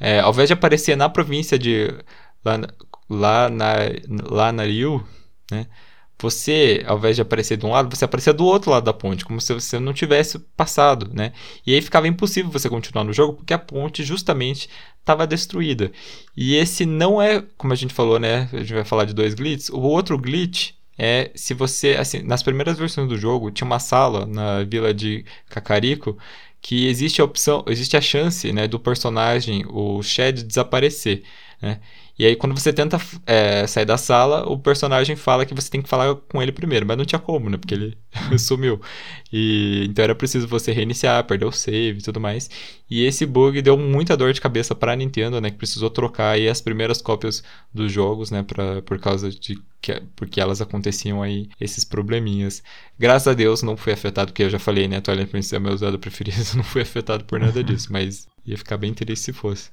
é, 0.00 0.18
ao 0.18 0.32
invés 0.32 0.48
de 0.48 0.52
aparecer 0.52 0.96
na 0.96 1.08
província 1.08 1.58
de 1.58 1.94
lá 3.08 3.48
na 3.48 3.74
Lanariu, 4.30 5.04
né, 5.50 5.66
você, 6.20 6.82
ao 6.86 6.98
invés 6.98 7.16
de 7.16 7.22
aparecer 7.22 7.56
de 7.56 7.64
um 7.64 7.70
lado, 7.70 7.94
você 7.94 8.04
aparecia 8.04 8.32
do 8.32 8.44
outro 8.44 8.70
lado 8.70 8.84
da 8.84 8.92
ponte, 8.92 9.24
como 9.24 9.40
se 9.40 9.54
você 9.54 9.78
não 9.78 9.92
tivesse 9.92 10.38
passado, 10.56 11.10
né? 11.14 11.32
E 11.66 11.74
aí 11.74 11.80
ficava 11.80 12.08
impossível 12.08 12.50
você 12.50 12.68
continuar 12.68 13.04
no 13.04 13.12
jogo, 13.12 13.34
porque 13.34 13.54
a 13.54 13.58
ponte 13.58 14.02
justamente 14.02 14.68
estava 15.00 15.26
destruída. 15.26 15.92
E 16.36 16.56
esse 16.56 16.84
não 16.84 17.22
é, 17.22 17.42
como 17.56 17.72
a 17.72 17.76
gente 17.76 17.94
falou, 17.94 18.18
né? 18.18 18.48
A 18.52 18.58
gente 18.58 18.74
vai 18.74 18.84
falar 18.84 19.04
de 19.04 19.14
dois 19.14 19.34
glitches. 19.34 19.68
O 19.70 19.80
outro 19.80 20.18
glitch 20.18 20.72
é 20.98 21.30
se 21.34 21.54
você, 21.54 21.96
assim, 21.98 22.22
nas 22.22 22.42
primeiras 22.42 22.76
versões 22.76 23.08
do 23.08 23.16
jogo, 23.16 23.50
tinha 23.52 23.66
uma 23.66 23.78
sala 23.78 24.26
na 24.26 24.64
vila 24.64 24.92
de 24.92 25.24
Kakariko 25.48 26.18
que 26.60 26.88
existe 26.88 27.20
a 27.20 27.24
opção, 27.24 27.64
existe 27.68 27.96
a 27.96 28.00
chance, 28.00 28.52
né, 28.52 28.66
do 28.66 28.80
personagem, 28.80 29.64
o 29.68 30.02
Shed, 30.02 30.42
desaparecer. 30.42 31.22
né? 31.62 31.80
E 32.18 32.26
aí, 32.26 32.34
quando 32.34 32.58
você 32.58 32.72
tenta 32.72 32.98
é, 33.24 33.64
sair 33.66 33.84
da 33.84 33.96
sala, 33.96 34.44
o 34.48 34.58
personagem 34.58 35.14
fala 35.14 35.46
que 35.46 35.54
você 35.54 35.70
tem 35.70 35.80
que 35.80 35.88
falar 35.88 36.16
com 36.16 36.42
ele 36.42 36.50
primeiro, 36.50 36.84
mas 36.84 36.96
não 36.96 37.04
tinha 37.04 37.18
como, 37.18 37.48
né? 37.48 37.56
Porque 37.56 37.74
ele 37.74 37.96
sumiu. 38.38 38.80
E 39.32 39.84
então 39.88 40.02
era 40.02 40.14
preciso 40.16 40.48
você 40.48 40.72
reiniciar, 40.72 41.22
perder 41.24 41.44
o 41.44 41.52
save 41.52 41.98
e 41.98 42.02
tudo 42.02 42.18
mais. 42.18 42.50
E 42.90 43.04
esse 43.04 43.24
bug 43.24 43.62
deu 43.62 43.76
muita 43.78 44.16
dor 44.16 44.32
de 44.32 44.40
cabeça 44.40 44.74
para 44.74 44.92
a 44.92 44.96
Nintendo, 44.96 45.40
né? 45.40 45.50
Que 45.50 45.58
precisou 45.58 45.90
trocar 45.90 46.30
aí 46.32 46.48
as 46.48 46.60
primeiras 46.60 47.00
cópias 47.00 47.44
dos 47.72 47.92
jogos, 47.92 48.32
né? 48.32 48.42
Pra, 48.42 48.82
por 48.82 48.98
causa 48.98 49.30
de 49.30 49.56
que, 49.80 50.02
porque 50.16 50.40
elas 50.40 50.60
aconteciam 50.60 51.22
aí 51.22 51.48
esses 51.60 51.84
probleminhas. 51.84 52.64
Graças 52.98 53.28
a 53.28 53.34
Deus 53.34 53.62
não 53.62 53.76
fui 53.76 53.92
afetado, 53.92 54.32
porque 54.32 54.42
eu 54.42 54.50
já 54.50 54.58
falei, 54.58 54.88
né? 54.88 55.00
Twilight 55.00 55.30
Princess 55.30 55.52
é 55.52 55.58
meu 55.60 55.72
usado 55.72 55.98
preferido, 55.98 56.38
não 56.56 56.64
fui 56.64 56.82
afetado 56.82 57.24
por 57.24 57.38
nada 57.38 57.62
disso, 57.62 57.88
mas 57.92 58.26
ia 58.44 58.58
ficar 58.58 58.76
bem 58.76 58.92
triste 58.92 59.26
se 59.26 59.32
fosse. 59.32 59.70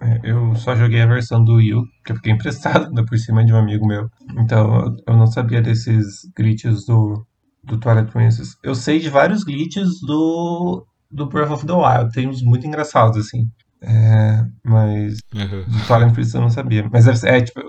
É, 0.00 0.20
eu 0.24 0.54
só 0.56 0.76
joguei 0.76 1.00
a 1.00 1.06
versão 1.06 1.42
do 1.42 1.54
Wii 1.54 1.74
U, 1.74 1.84
que 2.04 2.12
eu 2.12 2.16
fiquei 2.16 2.32
emprestado 2.34 2.90
né, 2.92 3.02
por 3.06 3.18
cima 3.18 3.44
de 3.44 3.52
um 3.52 3.56
amigo 3.56 3.86
meu. 3.86 4.08
Então 4.38 4.94
eu 5.06 5.16
não 5.16 5.26
sabia 5.26 5.62
desses 5.62 6.20
glitches 6.36 6.84
do, 6.84 7.26
do 7.64 7.78
Twilight 7.78 8.10
Princess. 8.12 8.56
Eu 8.62 8.74
sei 8.74 8.98
de 8.98 9.08
vários 9.08 9.42
glitches 9.42 9.88
do, 10.06 10.86
do 11.10 11.26
Breath 11.26 11.50
of 11.50 11.66
the 11.66 11.72
Wild. 11.72 12.12
Tem 12.12 12.28
uns 12.28 12.42
muito 12.42 12.66
engraçados, 12.66 13.16
assim. 13.16 13.48
É, 13.82 14.44
mas 14.64 15.18
Uhum. 15.34 15.64
do 15.64 15.86
Twilight 15.86 16.12
Princess 16.12 16.34
eu 16.34 16.40
não 16.40 16.50
sabia. 16.50 16.88
Mas 16.92 17.04
ser, 17.18 17.28
é, 17.28 17.40
tipo, 17.40 17.60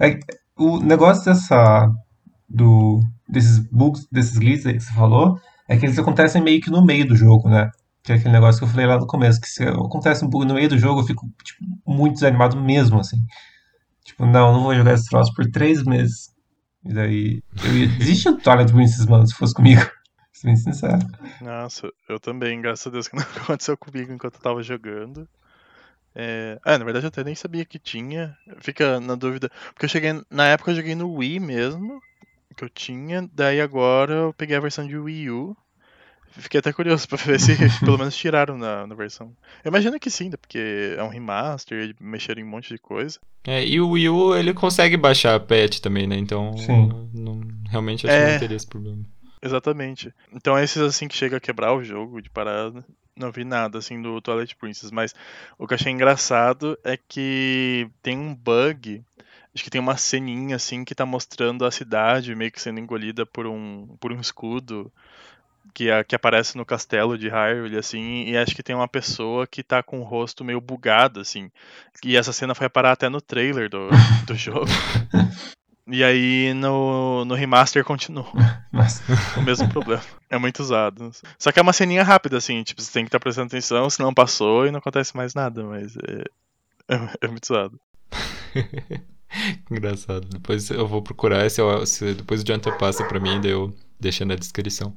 é, 0.00 0.18
o 0.56 0.78
negócio 0.78 1.24
dessa 1.24 1.88
do 2.48 3.00
desses 3.28 3.58
bugs, 3.70 4.06
desses 4.12 4.38
glitches 4.38 4.66
aí 4.66 4.74
que 4.74 4.80
você 4.80 4.92
falou, 4.92 5.38
é 5.68 5.76
que 5.76 5.86
eles 5.86 5.98
acontecem 5.98 6.42
meio 6.42 6.60
que 6.60 6.70
no 6.70 6.84
meio 6.84 7.06
do 7.08 7.16
jogo, 7.16 7.48
né? 7.48 7.70
Que 8.04 8.12
é 8.12 8.14
aquele 8.16 8.32
negócio 8.32 8.58
que 8.58 8.64
eu 8.64 8.68
falei 8.68 8.86
lá 8.86 8.98
no 8.98 9.06
começo, 9.06 9.40
que 9.40 9.48
se 9.48 9.64
acontece 9.64 10.24
um 10.24 10.28
bug 10.28 10.44
no 10.44 10.54
meio 10.54 10.68
do 10.68 10.78
jogo, 10.78 11.00
eu 11.00 11.06
fico 11.06 11.26
tipo, 11.42 11.64
muito 11.86 12.14
desanimado 12.14 12.60
mesmo, 12.60 13.00
assim. 13.00 13.16
Tipo, 14.04 14.26
não, 14.26 14.52
não 14.52 14.62
vou 14.62 14.74
jogar 14.74 14.92
esse 14.92 15.08
troço 15.08 15.32
por 15.34 15.50
três 15.50 15.82
meses. 15.82 16.34
E 16.84 16.92
daí, 16.92 17.42
eu 17.64 17.74
ia 17.74 17.88
desistir 17.88 18.30
do 18.30 18.36
Twilight 18.36 18.72
Princess, 18.72 19.06
mano, 19.06 19.26
se 19.26 19.34
fosse 19.34 19.54
comigo. 19.54 19.80
Sendo 20.32 20.50
bem 20.50 20.56
sincero. 20.56 20.98
Nossa, 21.40 21.90
eu 22.08 22.20
também, 22.20 22.60
graças 22.60 22.86
a 22.86 22.90
Deus 22.90 23.08
que 23.08 23.16
não 23.16 23.22
aconteceu 23.42 23.76
comigo 23.76 24.12
enquanto 24.12 24.34
eu 24.34 24.40
tava 24.40 24.62
jogando. 24.62 25.26
É... 26.14 26.60
Ah, 26.64 26.78
na 26.78 26.84
verdade 26.84 27.06
eu 27.06 27.08
até 27.08 27.24
nem 27.24 27.34
sabia 27.34 27.64
que 27.64 27.78
tinha. 27.78 28.36
Fica 28.58 29.00
na 29.00 29.14
dúvida. 29.14 29.50
Porque 29.72 29.86
eu 29.86 29.88
cheguei. 29.88 30.22
Na 30.30 30.46
época 30.46 30.70
eu 30.70 30.76
joguei 30.76 30.94
no 30.94 31.12
Wii 31.14 31.40
mesmo. 31.40 32.00
Que 32.56 32.64
eu 32.64 32.68
tinha. 32.68 33.28
Daí 33.32 33.60
agora 33.60 34.12
eu 34.12 34.34
peguei 34.34 34.56
a 34.56 34.60
versão 34.60 34.86
de 34.86 34.96
Wii 34.96 35.30
U. 35.30 35.56
Fiquei 36.36 36.58
até 36.58 36.72
curioso 36.72 37.06
pra 37.08 37.16
ver 37.18 37.38
se 37.38 37.54
pelo 37.84 37.96
menos 37.98 38.16
tiraram 38.16 38.58
na, 38.58 38.86
na 38.86 38.94
versão. 38.94 39.32
Eu 39.64 39.68
imagino 39.68 39.98
que 40.00 40.10
sim, 40.10 40.28
né, 40.28 40.36
porque 40.36 40.94
é 40.96 41.02
um 41.02 41.08
remaster, 41.08 41.94
mexeram 42.00 42.40
em 42.40 42.44
um 42.44 42.48
monte 42.48 42.68
de 42.68 42.78
coisa. 42.78 43.20
É, 43.46 43.64
e 43.64 43.80
o 43.80 43.90
Wii 43.90 44.08
U, 44.08 44.36
ele 44.36 44.52
consegue 44.52 44.96
baixar 44.96 45.34
a 45.34 45.40
patch 45.40 45.78
também, 45.78 46.06
né? 46.06 46.16
Então, 46.16 46.56
Sim. 46.56 47.08
não, 47.14 47.40
realmente 47.70 48.06
acho 48.06 48.16
que 48.16 48.22
É. 48.22 48.32
não 48.32 48.38
teria 48.40 48.56
esse 48.56 48.66
problema. 48.66 49.04
Exatamente. 49.40 50.12
Então 50.32 50.58
esses 50.58 50.80
assim 50.80 51.06
que 51.06 51.14
chega 51.16 51.36
a 51.36 51.40
quebrar 51.40 51.74
o 51.74 51.84
jogo 51.84 52.20
de 52.22 52.30
parada, 52.30 52.84
não 53.14 53.30
vi 53.30 53.44
nada 53.44 53.78
assim 53.78 54.00
do 54.00 54.20
Twilight 54.20 54.56
Princess, 54.56 54.90
mas 54.90 55.14
o 55.58 55.66
que 55.66 55.74
eu 55.74 55.76
achei 55.76 55.92
engraçado 55.92 56.78
é 56.82 56.96
que 56.96 57.86
tem 58.02 58.18
um 58.18 58.34
bug, 58.34 59.02
acho 59.54 59.62
que 59.62 59.70
tem 59.70 59.80
uma 59.80 59.98
ceninha 59.98 60.56
assim 60.56 60.82
que 60.82 60.94
tá 60.94 61.04
mostrando 61.04 61.64
a 61.66 61.70
cidade 61.70 62.34
meio 62.34 62.50
que 62.50 62.60
sendo 62.60 62.80
engolida 62.80 63.26
por 63.26 63.46
um 63.46 63.86
por 64.00 64.10
um 64.12 64.20
escudo 64.20 64.90
que, 65.72 65.90
a- 65.90 66.04
que 66.04 66.14
aparece 66.14 66.56
no 66.56 66.64
castelo 66.64 67.16
de 67.16 67.28
Hyrule 67.28 67.78
assim, 67.78 68.24
e 68.24 68.36
acho 68.36 68.54
que 68.54 68.62
tem 68.62 68.74
uma 68.76 68.88
pessoa 68.88 69.46
que 69.46 69.62
tá 69.62 69.82
com 69.82 70.00
o 70.00 70.04
rosto 70.04 70.44
meio 70.44 70.60
bugado 70.60 71.20
assim. 71.20 71.50
E 72.04 72.16
essa 72.16 72.32
cena 72.32 72.54
foi 72.54 72.68
parar 72.68 72.92
até 72.92 73.08
no 73.08 73.20
trailer 73.20 73.68
do, 73.70 73.88
do 74.26 74.34
jogo. 74.34 74.66
E 75.86 76.02
aí 76.02 76.52
no, 76.54 77.24
no 77.26 77.34
remaster 77.34 77.84
continuou 77.84 78.32
Mas, 78.72 79.02
o 79.36 79.42
mesmo 79.42 79.68
problema. 79.68 80.02
É 80.30 80.38
muito 80.38 80.60
usado. 80.60 81.10
Só 81.38 81.52
que 81.52 81.58
é 81.58 81.62
uma 81.62 81.72
ceninha 81.72 82.02
rápida, 82.02 82.36
assim, 82.38 82.62
tipo, 82.62 82.82
você 82.82 82.90
tem 82.92 83.04
que 83.04 83.08
estar 83.08 83.20
prestando 83.20 83.46
atenção, 83.48 83.88
senão 83.88 84.12
passou 84.12 84.66
e 84.66 84.70
não 84.70 84.78
acontece 84.78 85.16
mais 85.16 85.34
nada, 85.34 85.62
mas 85.62 85.94
é, 85.96 86.24
é, 86.94 87.08
é 87.22 87.28
muito 87.28 87.44
usado. 87.44 87.78
Engraçado. 89.70 90.26
Depois 90.28 90.70
eu 90.70 90.86
vou 90.86 91.02
procurar, 91.02 91.48
se, 91.50 91.60
eu- 91.60 91.84
se 91.86 92.14
depois 92.14 92.40
o 92.40 92.44
Jonathan 92.44 92.76
passa 92.78 93.04
pra 93.04 93.20
mim, 93.20 93.40
daí 93.40 93.50
eu 93.52 93.72
deixo 94.00 94.24
na 94.24 94.34
descrição. 94.36 94.94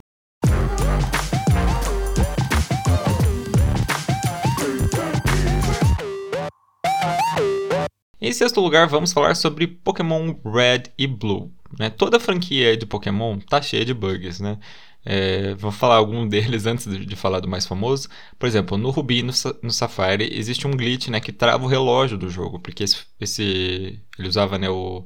Em 8.20 8.32
sexto 8.34 8.60
lugar, 8.62 8.88
vamos 8.88 9.14
falar 9.14 9.36
sobre 9.36 9.68
Pokémon 9.68 10.34
Red 10.44 10.84
e 10.98 11.06
Blue. 11.06 11.52
né? 11.78 11.90
Toda 11.90 12.18
a 12.18 12.20
franquia 12.20 12.76
de 12.76 12.86
Pokémon 12.86 13.38
tá 13.40 13.62
cheia 13.62 13.86
de 13.86 13.94
bugs, 13.94 14.40
né? 14.40 14.58
É, 15.06 15.54
vou 15.56 15.72
falar 15.72 15.96
algum 15.98 16.28
deles 16.28 16.66
antes 16.66 16.86
de, 16.88 17.16
falar 17.16 17.40
do 17.40 17.48
mais 17.48 17.66
famoso. 17.68 18.10
Por 18.40 18.48
exemplo, 18.48 18.78
no 18.78 18.90
Ruby 18.90 19.20
e 19.20 19.24
no, 19.24 19.34
no 19.64 19.72
Safari 19.72 20.30
existe 20.38 20.66
um 20.68 20.72
glitch 20.72 21.08
né, 21.10 21.20
que 21.20 21.32
trava 21.32 21.64
o 21.64 21.68
relógio 21.68 22.18
do 22.18 22.30
jogo, 22.30 22.60
porque 22.60 22.84
esse, 22.84 22.98
esse- 23.20 24.02
ele 24.18 24.28
usava 24.28 24.58
né, 24.58 24.70
o, 24.70 25.06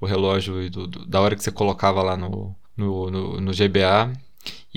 o 0.00 0.06
relógio 0.06 0.70
do- 0.70 0.86
do- 0.86 1.06
da 1.06 1.20
hora 1.20 1.36
que 1.36 1.42
você 1.44 1.52
colocava 1.52 2.02
lá 2.02 2.16
no, 2.16 2.56
no, 2.76 3.10
no, 3.10 3.40
no 3.40 3.52
GBA. 3.54 4.12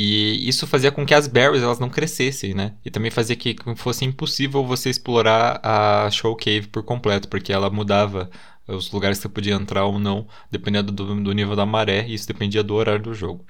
E 0.02 0.48
isso 0.48 0.66
fazia 0.66 0.94
com 0.94 1.06
que 1.06 1.14
as 1.14 1.28
berries 1.28 1.62
elas 1.62 1.78
não 1.78 1.90
crescessem, 1.90 2.54
né? 2.54 2.74
E 2.86 2.90
também 2.90 3.12
fazia 3.12 3.36
que 3.36 3.54
fosse 3.76 4.06
impossível 4.06 4.66
você 4.66 4.90
explorar 4.90 5.60
a 5.62 6.10
Show 6.10 6.38
Cave 6.38 6.70
por 6.70 6.84
completo, 6.84 7.28
porque 7.28 7.52
ela 7.52 7.70
mudava 7.70 8.30
os 8.66 8.90
lugares 8.92 9.18
que 9.18 9.24
você 9.24 9.30
podia 9.30 9.56
entrar 9.56 9.84
ou 9.84 10.00
não, 10.00 10.26
dependendo 10.50 10.94
do, 10.94 11.22
do 11.22 11.34
nível 11.34 11.54
da 11.54 11.66
maré, 11.66 12.08
e 12.08 12.14
isso 12.14 12.26
dependia 12.26 12.64
do 12.64 12.76
horário 12.76 13.04
do 13.04 13.14
jogo. 13.14 13.46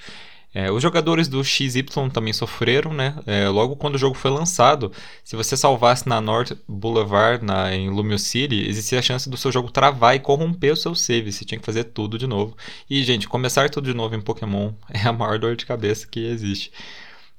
É, 0.53 0.71
os 0.71 0.81
jogadores 0.81 1.27
do 1.27 1.43
XY 1.43 1.83
também 2.11 2.33
sofreram, 2.33 2.91
né? 2.91 3.15
É, 3.27 3.47
logo 3.47 3.75
quando 3.75 3.95
o 3.95 3.97
jogo 3.99 4.15
foi 4.15 4.31
lançado, 4.31 4.91
se 5.23 5.35
você 5.35 5.55
salvasse 5.55 6.09
na 6.09 6.19
North 6.19 6.57
Boulevard, 6.67 7.45
na, 7.45 7.73
em 7.75 7.89
Lumio 7.89 8.17
City, 8.17 8.67
existia 8.67 8.97
a 8.97 9.01
chance 9.01 9.29
do 9.29 9.37
seu 9.37 9.51
jogo 9.51 9.69
travar 9.71 10.15
e 10.15 10.19
corromper 10.19 10.73
o 10.73 10.75
seu 10.75 10.95
save. 10.95 11.31
Você 11.31 11.45
tinha 11.45 11.59
que 11.59 11.65
fazer 11.65 11.83
tudo 11.85 12.17
de 12.17 12.25
novo. 12.25 12.57
E, 12.89 13.03
gente, 13.03 13.27
começar 13.27 13.69
tudo 13.69 13.85
de 13.85 13.93
novo 13.93 14.15
em 14.15 14.21
Pokémon 14.21 14.73
é 14.91 15.07
a 15.07 15.13
maior 15.13 15.37
dor 15.37 15.55
de 15.55 15.67
cabeça 15.67 16.07
que 16.07 16.19
existe. 16.19 16.71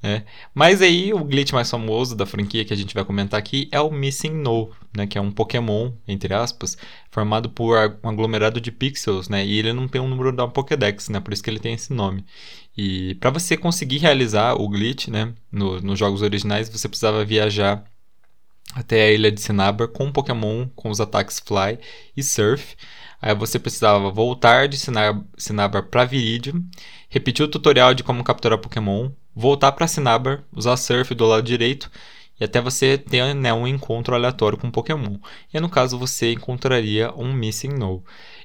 né? 0.01 0.25
Mas 0.55 0.81
aí, 0.81 1.13
o 1.13 1.25
glitch 1.25 1.53
mais 1.53 1.69
famoso 1.69 2.15
da 2.15 2.25
franquia 2.27 2.65
que 2.65 2.73
a 2.73 2.77
gente 2.77 2.95
vai 2.95 3.05
comentar 3.05 3.39
aqui 3.39 3.69
é 3.73 3.81
o 3.81 3.91
Missing 3.91 4.35
No, 4.35 4.71
né? 4.97 5.07
Que 5.09 5.19
é 5.19 5.21
um 5.21 5.33
Pokémon, 5.33 5.93
entre 6.07 6.33
aspas, 6.33 6.77
formado 7.11 7.51
por 7.51 7.77
um 8.05 8.09
aglomerado 8.09 8.61
de 8.61 8.71
pixels, 8.71 9.29
né? 9.29 9.45
E 9.45 9.59
ele 9.59 9.73
não 9.73 9.89
tem 9.89 10.01
um 10.01 10.09
número 10.09 10.33
da 10.33 10.47
Pokédex, 10.47 11.09
né? 11.09 11.19
Por 11.19 11.33
isso 11.33 11.43
que 11.43 11.51
ele 11.51 11.59
tem 11.59 11.75
esse 11.75 11.93
nome. 11.93 12.25
E 12.77 13.15
para 13.17 13.31
você 13.31 13.57
conseguir 13.57 13.99
realizar 13.99 14.55
o 14.55 14.69
glitch, 14.69 15.09
né, 15.09 15.35
no- 15.51 15.81
nos 15.81 15.99
jogos 15.99 16.23
originais, 16.23 16.69
você 16.69 16.89
precisava 16.89 17.25
viajar 17.25 17.85
até 18.75 19.03
a 19.03 19.13
ilha 19.13 19.33
de 19.33 19.41
Cinnabar 19.41 19.89
com 19.89 20.05
um 20.05 20.13
Pokémon 20.13 20.69
com 20.77 20.91
os 20.91 21.01
ataques 21.01 21.41
Fly 21.41 21.79
e 22.17 22.23
Surf. 22.23 22.77
Aí 23.21 23.35
você 23.35 23.59
precisava 23.59 24.11
voltar 24.11 24.69
de 24.69 24.79
Cinnabar, 24.79 25.83
para 25.91 26.05
Viridian, 26.05 26.63
repetir 27.09 27.45
o 27.45 27.49
tutorial 27.49 27.93
de 27.93 28.03
como 28.03 28.25
capturar 28.25 28.59
Pokémon, 28.59 29.11
voltar 29.35 29.73
para 29.73 29.87
Cinnabar, 29.87 30.43
usar 30.53 30.77
Surf 30.77 31.15
do 31.15 31.27
lado 31.27 31.43
direito 31.43 31.91
e 32.41 32.45
até 32.45 32.61
você 32.61 32.97
ter 32.97 33.35
né, 33.35 33.53
um 33.53 33.67
encontro 33.67 34.15
aleatório 34.15 34.57
com 34.57 34.69
um 34.69 34.71
Pokémon. 34.71 35.19
E 35.53 35.61
no 35.61 35.69
caso 35.69 35.99
você 35.99 36.33
encontraria 36.33 37.13
um 37.15 37.33
Missing 37.33 37.75
No. 37.75 38.03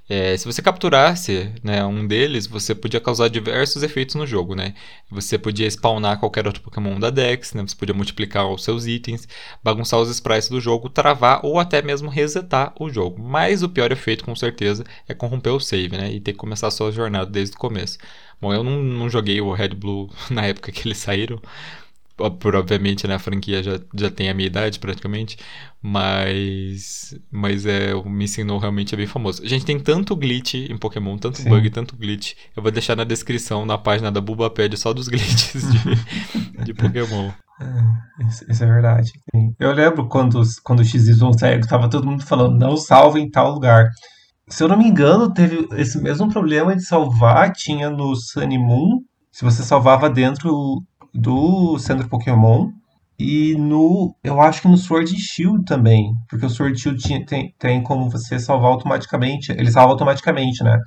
É, 0.07 0.37
se 0.37 0.45
você 0.45 0.61
capturasse 0.61 1.51
né, 1.63 1.83
um 1.83 2.05
deles, 2.05 2.45
você 2.45 2.75
podia 2.75 3.01
causar 3.01 3.27
diversos 3.27 3.81
efeitos 3.81 4.13
no 4.13 4.25
jogo, 4.27 4.53
né? 4.53 4.75
Você 5.09 5.35
podia 5.37 5.67
spawnar 5.67 6.19
qualquer 6.19 6.45
outro 6.45 6.61
Pokémon 6.61 6.99
da 6.99 7.09
Dex, 7.09 7.53
né? 7.53 7.63
Você 7.63 7.75
podia 7.75 7.95
multiplicar 7.95 8.47
os 8.47 8.63
seus 8.63 8.85
itens, 8.85 9.27
bagunçar 9.63 9.99
os 9.99 10.09
sprites 10.11 10.47
do 10.47 10.61
jogo, 10.61 10.89
travar 10.89 11.39
ou 11.43 11.59
até 11.59 11.81
mesmo 11.81 12.07
resetar 12.09 12.71
o 12.79 12.87
jogo. 12.87 13.19
Mas 13.19 13.63
o 13.63 13.69
pior 13.69 13.91
efeito, 13.91 14.23
com 14.23 14.35
certeza, 14.35 14.83
é 15.07 15.13
corromper 15.15 15.53
o 15.53 15.59
save, 15.59 15.97
né? 15.97 16.11
E 16.13 16.19
ter 16.19 16.33
que 16.33 16.37
começar 16.37 16.67
a 16.67 16.71
sua 16.71 16.91
jornada 16.91 17.31
desde 17.31 17.55
o 17.55 17.59
começo. 17.59 17.97
Bom, 18.39 18.53
eu 18.53 18.63
não, 18.63 18.83
não 18.83 19.09
joguei 19.09 19.41
o 19.41 19.53
Red 19.53 19.69
Blue 19.69 20.09
na 20.29 20.45
época 20.45 20.71
que 20.71 20.87
eles 20.87 20.99
saíram, 20.99 21.41
por 22.39 22.55
obviamente 22.55 23.05
né, 23.07 23.15
a 23.15 23.19
franquia 23.19 23.61
já, 23.61 23.79
já 23.93 24.09
tem 24.09 24.29
a 24.29 24.33
minha 24.33 24.47
idade 24.47 24.79
praticamente, 24.79 25.37
mas 25.81 27.13
mas 27.29 27.65
é 27.65 27.93
o 27.93 28.09
Missing 28.09 28.43
No 28.43 28.57
realmente 28.57 28.93
é 28.93 28.97
bem 28.97 29.07
famoso. 29.07 29.43
A 29.43 29.47
gente 29.47 29.65
tem 29.65 29.79
tanto 29.79 30.15
glitch 30.15 30.55
em 30.55 30.77
Pokémon, 30.77 31.17
tanto 31.17 31.41
Sim. 31.41 31.49
bug, 31.49 31.69
tanto 31.69 31.95
glitch. 31.97 32.33
Eu 32.55 32.63
vou 32.63 32.71
deixar 32.71 32.95
na 32.95 33.03
descrição 33.03 33.65
na 33.65 33.77
página 33.77 34.11
da 34.11 34.21
Bulbapedia 34.21 34.77
só 34.77 34.93
dos 34.93 35.07
glitches 35.07 35.63
de, 35.69 36.63
de 36.63 36.73
Pokémon. 36.73 37.31
é, 37.61 38.25
isso, 38.49 38.63
é 38.63 38.65
verdade. 38.65 39.11
Eu 39.59 39.73
lembro 39.73 40.07
quando, 40.07 40.41
quando 40.63 40.79
o 40.79 40.85
XY 40.85 41.33
saiu, 41.37 41.67
tava 41.67 41.89
todo 41.89 42.07
mundo 42.07 42.25
falando, 42.25 42.57
não 42.57 42.77
salve 42.77 43.19
em 43.19 43.29
tal 43.29 43.51
lugar. 43.51 43.89
Se 44.47 44.63
eu 44.63 44.67
não 44.67 44.77
me 44.77 44.87
engano, 44.87 45.33
teve 45.33 45.67
esse 45.73 45.99
mesmo 46.01 46.29
problema 46.29 46.75
de 46.75 46.85
salvar, 46.85 47.51
tinha 47.51 47.89
no 47.89 48.15
Sun 48.15 48.51
e 48.51 48.57
Moon. 48.57 49.01
Se 49.31 49.43
você 49.43 49.63
salvava 49.63 50.09
dentro 50.09 50.81
do 51.15 51.79
centro 51.79 52.07
Pokémon, 52.09 52.69
E 53.17 53.55
no. 53.55 54.13
Eu 54.21 54.41
acho 54.41 54.61
que 54.61 54.67
no 54.67 54.77
Sword 54.77 55.15
Shield 55.17 55.63
também. 55.63 56.13
Porque 56.29 56.45
o 56.45 56.49
Sword 56.49 56.77
Shield 56.77 57.01
tinha, 57.01 57.25
tem, 57.25 57.53
tem 57.57 57.81
como 57.81 58.09
você 58.09 58.37
salvar 58.37 58.71
automaticamente. 58.71 59.51
Ele 59.53 59.71
salva 59.71 59.93
automaticamente, 59.93 60.61
né? 60.63 60.77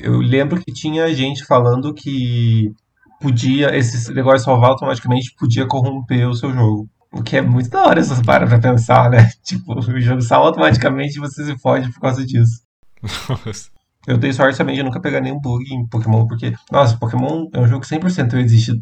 Eu 0.00 0.18
lembro 0.18 0.60
que 0.60 0.72
tinha 0.72 1.14
gente 1.14 1.44
falando 1.44 1.94
que 1.94 2.72
podia. 3.20 3.76
Esse 3.76 4.12
negócio 4.12 4.38
de 4.38 4.44
salvar 4.44 4.70
automaticamente 4.70 5.32
podia 5.38 5.66
corromper 5.66 6.28
o 6.28 6.34
seu 6.34 6.52
jogo. 6.52 6.88
O 7.12 7.22
que 7.22 7.36
é 7.36 7.40
muito 7.40 7.70
da 7.70 7.86
hora 7.86 8.02
se 8.02 8.08
você 8.08 8.22
para 8.22 8.46
pra 8.46 8.58
pensar, 8.58 9.08
né? 9.08 9.30
Tipo, 9.44 9.78
o 9.78 10.00
jogo 10.00 10.20
salva 10.20 10.48
automaticamente 10.48 11.16
e 11.16 11.20
você 11.20 11.44
se 11.44 11.56
fode 11.58 11.90
por 11.92 12.00
causa 12.00 12.26
disso. 12.26 12.62
Nossa. 13.28 13.70
Eu 14.06 14.18
dei 14.18 14.32
sorte 14.32 14.58
também 14.58 14.74
de 14.74 14.82
nunca 14.82 15.00
pegar 15.00 15.20
nenhum 15.20 15.40
bug 15.40 15.64
em 15.72 15.86
Pokémon, 15.86 16.26
porque, 16.26 16.52
nossa, 16.70 16.96
Pokémon 16.96 17.48
é 17.52 17.60
um 17.60 17.66
jogo 17.66 17.84
que 17.84 17.94
100% 17.94 18.32
não 18.32 18.40
existe 18.40 18.72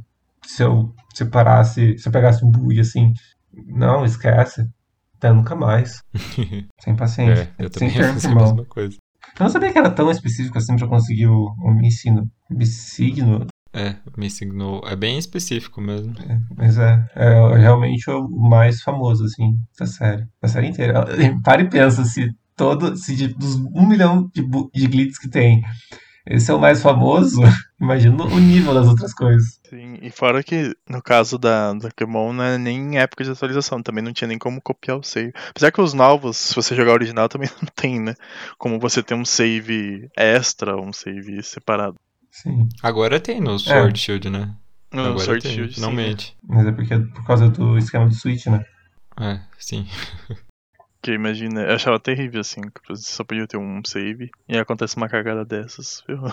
se 0.46 0.62
eu 0.62 0.94
separasse, 1.14 1.98
se 1.98 2.08
eu 2.08 2.12
pegasse 2.12 2.44
um 2.44 2.50
bug 2.50 2.78
assim. 2.80 3.12
Não, 3.66 4.04
esquece. 4.04 4.66
Até 5.16 5.32
nunca 5.32 5.54
mais. 5.54 6.02
Sem 6.80 6.94
paciência. 6.96 7.52
É, 7.58 7.64
eu 7.64 7.70
Sem 7.72 7.88
também 7.88 7.94
termo 7.94 8.14
fiz 8.14 8.24
a 8.26 8.34
mesma 8.34 8.64
coisa. 8.64 8.96
Eu 9.38 9.44
não 9.44 9.48
sabia 9.50 9.72
que 9.72 9.78
era 9.78 9.90
tão 9.90 10.10
específico 10.10 10.58
assim 10.58 10.76
pra 10.76 10.86
conseguir 10.86 11.26
o, 11.28 11.46
o 11.46 11.70
me 11.74 11.90
signo. 11.90 13.46
É, 13.72 13.96
me 14.16 14.30
signou. 14.30 14.80
É 14.86 14.94
bem 14.94 15.18
específico 15.18 15.80
mesmo. 15.80 16.14
Mas 16.56 16.78
é, 16.78 17.04
é 17.16 17.56
realmente 17.58 18.08
o 18.08 18.28
mais 18.28 18.80
famoso, 18.82 19.24
assim, 19.24 19.56
da 19.78 19.86
série. 19.86 20.26
Da 20.40 20.48
série 20.48 20.68
inteira. 20.68 21.04
Para 21.42 21.62
e 21.62 21.68
pensa, 21.68 22.04
se 22.04 22.30
todo. 22.56 22.96
Se 22.96 23.16
de- 23.16 23.34
dos 23.34 23.56
um 23.56 23.86
milhão 23.88 24.30
de, 24.32 24.42
de 24.72 24.86
glitches 24.86 25.18
que 25.18 25.28
tem, 25.28 25.60
esse 26.26 26.50
é 26.50 26.54
o 26.54 26.58
mais 26.58 26.82
famoso, 26.82 27.40
imagina 27.80 28.24
o 28.24 28.38
nível 28.38 28.72
das 28.72 28.86
outras 28.86 29.12
coisas. 29.12 29.60
Sim, 29.68 29.98
e 30.00 30.10
fora 30.10 30.42
que 30.42 30.74
no 30.88 31.02
caso 31.02 31.38
da, 31.38 31.72
da 31.74 31.88
Pokémon 31.88 32.32
não 32.32 32.44
é 32.44 32.56
nem 32.56 32.78
em 32.78 32.98
época 32.98 33.24
de 33.24 33.30
atualização, 33.30 33.82
também 33.82 34.02
não 34.02 34.12
tinha 34.12 34.28
nem 34.28 34.38
como 34.38 34.62
copiar 34.62 34.98
o 34.98 35.02
save. 35.02 35.32
Apesar 35.50 35.70
que 35.70 35.80
os 35.80 35.92
novos, 35.92 36.36
se 36.36 36.54
você 36.54 36.74
jogar 36.74 36.92
original, 36.92 37.28
também 37.28 37.48
não 37.60 37.68
tem, 37.74 38.00
né? 38.00 38.14
Como 38.56 38.78
você 38.78 39.02
ter 39.02 39.14
um 39.14 39.24
save 39.24 40.08
extra, 40.16 40.80
um 40.80 40.92
save 40.92 41.42
separado. 41.42 41.96
Sim. 42.30 42.68
Agora 42.82 43.20
tem 43.20 43.40
no 43.40 43.58
Sword 43.58 43.98
Shield, 43.98 44.30
né? 44.30 44.54
No 44.92 45.02
Agora 45.02 45.24
Sword 45.24 45.42
tem, 45.42 45.52
Shield, 45.52 45.74
sim, 45.74 45.80
né? 45.80 45.86
finalmente. 45.86 46.36
Mas 46.42 46.66
é 46.66 46.72
porque 46.72 46.94
é 46.94 46.98
por 46.98 47.24
causa 47.26 47.48
do 47.48 47.76
esquema 47.76 48.06
do 48.06 48.14
Switch, 48.14 48.46
né? 48.46 48.64
É, 49.20 49.40
sim. 49.58 49.86
Que 51.04 51.12
imagina, 51.12 51.60
eu 51.60 51.74
achava 51.74 52.00
terrível 52.00 52.40
assim, 52.40 52.62
que 52.62 52.96
só 52.96 53.22
podia 53.22 53.46
ter 53.46 53.58
um 53.58 53.82
save 53.84 54.30
e 54.48 54.56
acontece 54.56 54.96
uma 54.96 55.06
cagada 55.06 55.44
dessas. 55.44 56.00
ferrou. 56.00 56.32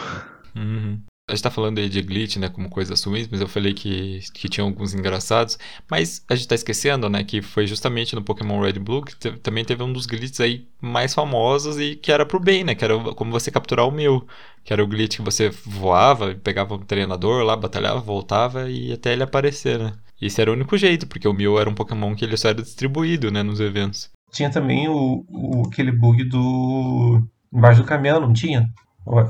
Uhum. 0.55 1.01
A 1.27 1.33
gente 1.33 1.43
tá 1.43 1.51
falando 1.51 1.79
aí 1.79 1.89
de 1.89 2.01
glitch, 2.01 2.37
né, 2.37 2.47
como 2.47 2.69
coisas 2.69 3.03
ruins, 3.03 3.27
mas 3.29 3.41
eu 3.41 3.49
falei 3.49 3.73
que, 3.73 4.21
que 4.33 4.47
tinha 4.47 4.63
alguns 4.63 4.93
engraçados. 4.93 5.59
Mas 5.89 6.23
a 6.29 6.35
gente 6.35 6.47
tá 6.47 6.55
esquecendo, 6.55 7.09
né, 7.09 7.21
que 7.21 7.41
foi 7.41 7.67
justamente 7.67 8.15
no 8.15 8.23
Pokémon 8.23 8.61
Red 8.61 8.79
Blue 8.79 9.03
que 9.03 9.15
também 9.39 9.65
teve 9.65 9.83
um 9.83 9.91
dos 9.91 10.05
glitches 10.05 10.39
aí 10.39 10.65
mais 10.79 11.13
famosos 11.13 11.77
e 11.77 11.97
que 11.97 12.09
era 12.09 12.25
pro 12.25 12.39
bem, 12.39 12.63
né, 12.63 12.73
que 12.73 12.85
era 12.85 12.97
como 13.13 13.29
você 13.29 13.51
capturar 13.51 13.85
o 13.85 13.91
Mew. 13.91 14.25
Que 14.63 14.71
era 14.71 14.81
o 14.81 14.87
glitch 14.87 15.17
que 15.17 15.21
você 15.21 15.49
voava, 15.49 16.33
pegava 16.35 16.75
um 16.75 16.79
treinador 16.79 17.43
lá, 17.43 17.57
batalhava, 17.57 17.99
voltava 17.99 18.69
e 18.69 18.93
até 18.93 19.11
ele 19.11 19.23
aparecer, 19.23 19.77
né. 19.77 19.93
Esse 20.21 20.39
era 20.39 20.51
o 20.51 20.53
único 20.53 20.77
jeito, 20.77 21.07
porque 21.07 21.27
o 21.27 21.33
Mew 21.33 21.59
era 21.59 21.69
um 21.69 21.73
Pokémon 21.73 22.15
que 22.15 22.23
ele 22.23 22.37
só 22.37 22.49
era 22.49 22.61
distribuído, 22.61 23.31
né, 23.31 23.43
nos 23.43 23.59
eventos. 23.59 24.09
Tinha 24.31 24.49
também 24.49 24.87
o, 24.87 25.25
o- 25.29 25.63
aquele 25.67 25.91
bug 25.91 26.23
do. 26.25 27.21
embaixo 27.51 27.81
do 27.81 27.87
caminhão, 27.87 28.19
não 28.21 28.33
tinha? 28.33 28.67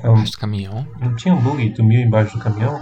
É 0.04 0.10
um- 0.10 0.18
Mas 0.18 0.32
do 0.32 0.38
caminhão? 0.38 0.86
Não 1.00 1.16
tinha 1.16 1.34
um 1.34 1.42
bug 1.42 1.70
do 1.70 1.84
mil 1.84 2.02
embaixo 2.02 2.38
do 2.38 2.44
caminhão? 2.44 2.78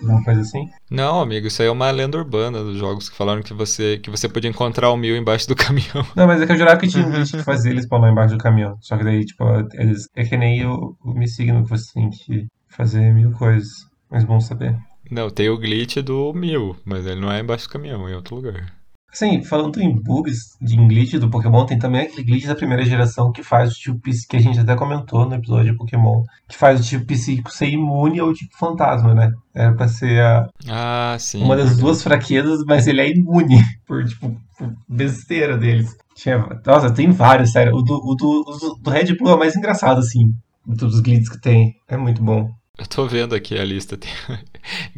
Alguma 0.00 0.22
coisa 0.22 0.40
assim? 0.42 0.68
Não, 0.88 1.20
amigo, 1.20 1.48
isso 1.48 1.60
aí 1.60 1.66
é 1.66 1.70
uma 1.72 1.90
lenda 1.90 2.16
urbana 2.16 2.62
dos 2.62 2.78
jogos 2.78 3.08
que 3.08 3.16
falaram 3.16 3.42
que 3.42 3.52
você, 3.52 3.98
que 3.98 4.08
você 4.08 4.28
podia 4.28 4.48
encontrar 4.48 4.90
o 4.90 4.96
Mew 4.96 5.16
embaixo 5.16 5.48
do 5.48 5.56
caminhão. 5.56 6.06
Não, 6.14 6.24
mas 6.26 6.40
é 6.40 6.46
que 6.46 6.52
eu 6.52 6.56
jurava 6.56 6.78
que 6.78 6.86
tinha 6.86 7.04
um 7.04 7.10
glitch 7.10 7.32
que 7.32 7.42
fazia 7.42 7.72
eles 7.72 7.84
spawnar 7.84 8.12
embaixo 8.12 8.36
do 8.36 8.40
caminhão. 8.40 8.76
Só 8.80 8.96
que 8.96 9.02
daí, 9.02 9.24
tipo, 9.24 9.44
eles. 9.74 10.06
É 10.14 10.24
que 10.24 10.36
nem 10.36 10.64
o, 10.64 10.96
o 11.04 11.12
Me 11.12 11.26
Signo 11.28 11.64
que 11.64 11.70
você 11.70 11.92
tem 11.92 12.08
que 12.10 12.46
fazer 12.68 13.12
mil 13.12 13.32
coisas. 13.32 13.68
Mas 14.08 14.22
bom 14.22 14.40
saber. 14.40 14.76
Não, 15.10 15.28
tem 15.30 15.48
o 15.48 15.58
glitch 15.58 15.96
do 15.96 16.32
Mil, 16.32 16.76
mas 16.84 17.04
ele 17.04 17.20
não 17.20 17.32
é 17.32 17.40
embaixo 17.40 17.66
do 17.66 17.72
caminhão, 17.72 18.06
é 18.06 18.12
em 18.12 18.14
outro 18.14 18.36
lugar. 18.36 18.72
Assim, 19.10 19.42
falando 19.42 19.80
em 19.80 19.90
bugs 19.94 20.56
de 20.60 20.76
glitch 20.76 21.14
do 21.14 21.30
Pokémon, 21.30 21.64
tem 21.64 21.78
também 21.78 22.02
aquele 22.02 22.24
glitch 22.24 22.46
da 22.46 22.54
primeira 22.54 22.84
geração 22.84 23.32
que 23.32 23.42
faz 23.42 23.72
o 23.72 23.74
tipo 23.74 23.98
psíquico, 24.00 24.30
que 24.30 24.36
a 24.36 24.40
gente 24.40 24.60
até 24.60 24.76
comentou 24.76 25.26
no 25.26 25.34
episódio 25.34 25.72
de 25.72 25.78
Pokémon, 25.78 26.22
que 26.48 26.56
faz 26.56 26.78
o 26.80 26.84
tipo 26.84 27.06
psíquico 27.06 27.50
ser 27.50 27.68
imune 27.68 28.20
ao 28.20 28.32
tipo 28.34 28.56
fantasma, 28.58 29.14
né? 29.14 29.32
Era 29.54 29.74
pra 29.74 29.88
ser 29.88 30.20
a, 30.20 30.46
Ah, 30.68 31.16
sim. 31.18 31.42
uma 31.42 31.56
das 31.56 31.78
duas 31.78 32.02
fraquezas, 32.02 32.62
mas 32.66 32.86
ele 32.86 33.00
é 33.00 33.10
imune 33.10 33.60
por, 33.88 34.04
tipo, 34.04 34.36
por 34.58 34.74
besteira 34.88 35.56
deles. 35.56 35.96
Tinha, 36.14 36.38
nossa, 36.66 36.92
tem 36.92 37.10
vários, 37.10 37.50
sério. 37.52 37.74
O 37.74 37.82
do, 37.82 37.94
o 37.94 38.14
do, 38.14 38.44
o 38.46 38.78
do, 38.82 38.90
Red 38.90 39.16
Blue 39.16 39.30
é 39.30 39.34
o 39.34 39.38
mais 39.38 39.56
engraçado, 39.56 40.00
assim, 40.00 40.34
dos 40.66 41.00
glitches 41.00 41.28
que 41.30 41.40
tem. 41.40 41.74
É 41.88 41.96
muito 41.96 42.22
bom. 42.22 42.50
Eu 42.76 42.86
tô 42.86 43.06
vendo 43.06 43.34
aqui 43.34 43.58
a 43.58 43.64
lista. 43.64 43.96
Tem, 43.98 44.10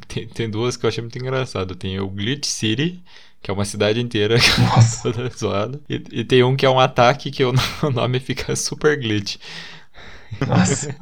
tem, 0.08 0.28
tem 0.28 0.50
duas 0.50 0.76
que 0.76 0.84
eu 0.84 0.88
achei 0.88 1.00
muito 1.02 1.18
engraçado. 1.18 1.74
Tem 1.74 1.98
o 2.00 2.08
Glitch 2.08 2.44
City, 2.46 3.02
que 3.42 3.50
é 3.50 3.54
uma 3.54 3.64
cidade 3.64 4.00
inteira 4.00 4.36
toda 5.02 5.28
zoada. 5.30 5.80
E, 5.88 6.02
e 6.12 6.24
tem 6.24 6.42
um 6.42 6.56
que 6.56 6.66
é 6.66 6.70
um 6.70 6.80
ataque 6.80 7.30
que 7.30 7.44
o 7.44 7.52
nome 7.92 8.20
fica 8.20 8.54
Super 8.54 8.98
Glitch. 8.98 9.36
Nossa. 10.46 10.94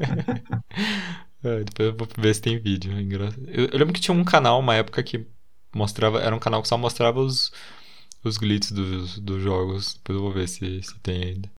É, 1.44 1.62
depois 1.64 1.88
eu 1.88 1.96
vou 1.96 2.08
ver 2.18 2.34
se 2.34 2.40
tem 2.40 2.58
vídeo. 2.58 2.92
é. 2.92 3.60
Eu, 3.60 3.66
eu 3.66 3.78
lembro 3.78 3.92
que 3.92 4.00
tinha 4.00 4.14
um 4.16 4.24
canal, 4.24 4.58
uma 4.58 4.74
época 4.74 5.02
que 5.02 5.26
mostrava. 5.74 6.20
Era 6.20 6.34
um 6.34 6.40
canal 6.40 6.62
que 6.62 6.68
só 6.68 6.78
mostrava 6.78 7.20
os, 7.20 7.52
os 8.24 8.36
glitches 8.36 8.72
dos, 8.72 9.18
dos 9.18 9.42
jogos. 9.42 9.94
Depois 9.94 10.16
eu 10.16 10.22
vou 10.22 10.32
ver 10.32 10.48
se, 10.48 10.82
se 10.82 10.98
tem 11.00 11.22
ainda. 11.22 11.57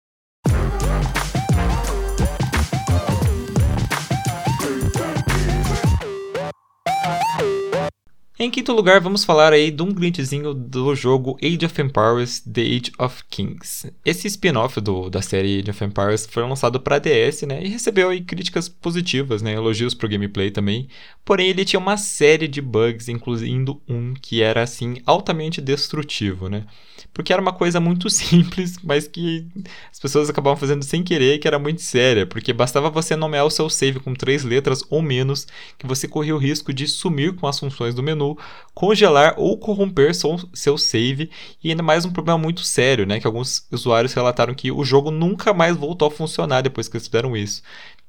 Em 8.42 8.50
quinto 8.50 8.72
lugar, 8.72 9.00
vamos 9.00 9.22
falar 9.22 9.52
aí 9.52 9.70
de 9.70 9.82
um 9.82 9.92
glitchzinho 9.92 10.54
do 10.54 10.94
jogo 10.94 11.36
Age 11.42 11.66
of 11.66 11.82
Empires 11.82 12.40
The 12.40 12.62
Age 12.62 12.92
of 12.98 13.22
Kings. 13.28 13.92
Esse 14.02 14.28
spin-off 14.28 14.80
da 15.10 15.20
série 15.20 15.58
Age 15.60 15.70
of 15.70 15.84
Empires 15.84 16.24
foi 16.24 16.42
lançado 16.44 16.80
para 16.80 16.98
DS, 16.98 17.42
né, 17.42 17.62
e 17.62 17.68
recebeu 17.68 18.08
aí 18.08 18.22
críticas 18.22 18.66
positivas, 18.66 19.42
né, 19.42 19.52
elogios 19.52 19.92
pro 19.92 20.08
gameplay 20.08 20.50
também. 20.50 20.88
Porém, 21.22 21.48
ele 21.48 21.66
tinha 21.66 21.78
uma 21.78 21.98
série 21.98 22.48
de 22.48 22.62
bugs, 22.62 23.10
incluindo 23.10 23.78
um 23.86 24.14
que 24.14 24.40
era 24.40 24.62
assim 24.62 25.02
altamente 25.04 25.60
destrutivo, 25.60 26.48
né? 26.48 26.64
Porque 27.12 27.32
era 27.32 27.42
uma 27.42 27.52
coisa 27.52 27.78
muito 27.78 28.08
simples, 28.10 28.78
mas 28.82 29.06
que 29.06 29.46
as 29.92 29.98
pessoas 29.98 30.30
acabavam 30.30 30.56
fazendo 30.56 30.82
sem 30.82 31.02
querer, 31.02 31.38
que 31.38 31.46
era 31.46 31.58
muito 31.58 31.82
séria, 31.82 32.26
porque 32.26 32.52
bastava 32.52 32.88
você 32.90 33.14
nomear 33.16 33.44
o 33.44 33.50
seu 33.50 33.68
save 33.68 34.00
com 34.00 34.14
três 34.14 34.44
letras 34.44 34.82
ou 34.88 35.02
menos, 35.02 35.46
que 35.78 35.86
você 35.86 36.08
corria 36.08 36.34
o 36.34 36.38
risco 36.38 36.72
de 36.72 36.86
sumir 36.88 37.34
com 37.34 37.46
as 37.46 37.58
funções 37.58 37.94
do 37.94 38.02
menu, 38.02 38.29
congelar 38.74 39.34
ou 39.36 39.58
corromper 39.58 40.14
seu, 40.14 40.78
save, 40.78 41.30
e 41.62 41.70
ainda 41.70 41.82
mais 41.82 42.04
um 42.04 42.10
problema 42.10 42.38
muito 42.38 42.62
sério, 42.62 43.06
né? 43.06 43.20
Que 43.20 43.26
alguns 43.26 43.66
usuários 43.70 44.12
relataram 44.12 44.54
que 44.54 44.70
o 44.70 44.84
jogo 44.84 45.10
nunca 45.10 45.52
mais 45.52 45.76
voltou 45.76 46.08
a 46.08 46.10
funcionar 46.10 46.62
depois 46.62 46.88
que 46.88 46.96
eles 46.96 47.06
fizeram 47.06 47.36
isso. 47.36 47.62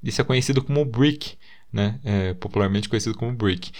Isso 0.03 0.21
é 0.21 0.23
conhecido 0.23 0.63
como 0.63 0.83
brick, 0.85 1.35
né? 1.71 1.99
É, 2.03 2.33
popularmente 2.33 2.89
conhecido 2.89 3.17
como 3.17 3.31
brick. 3.33 3.71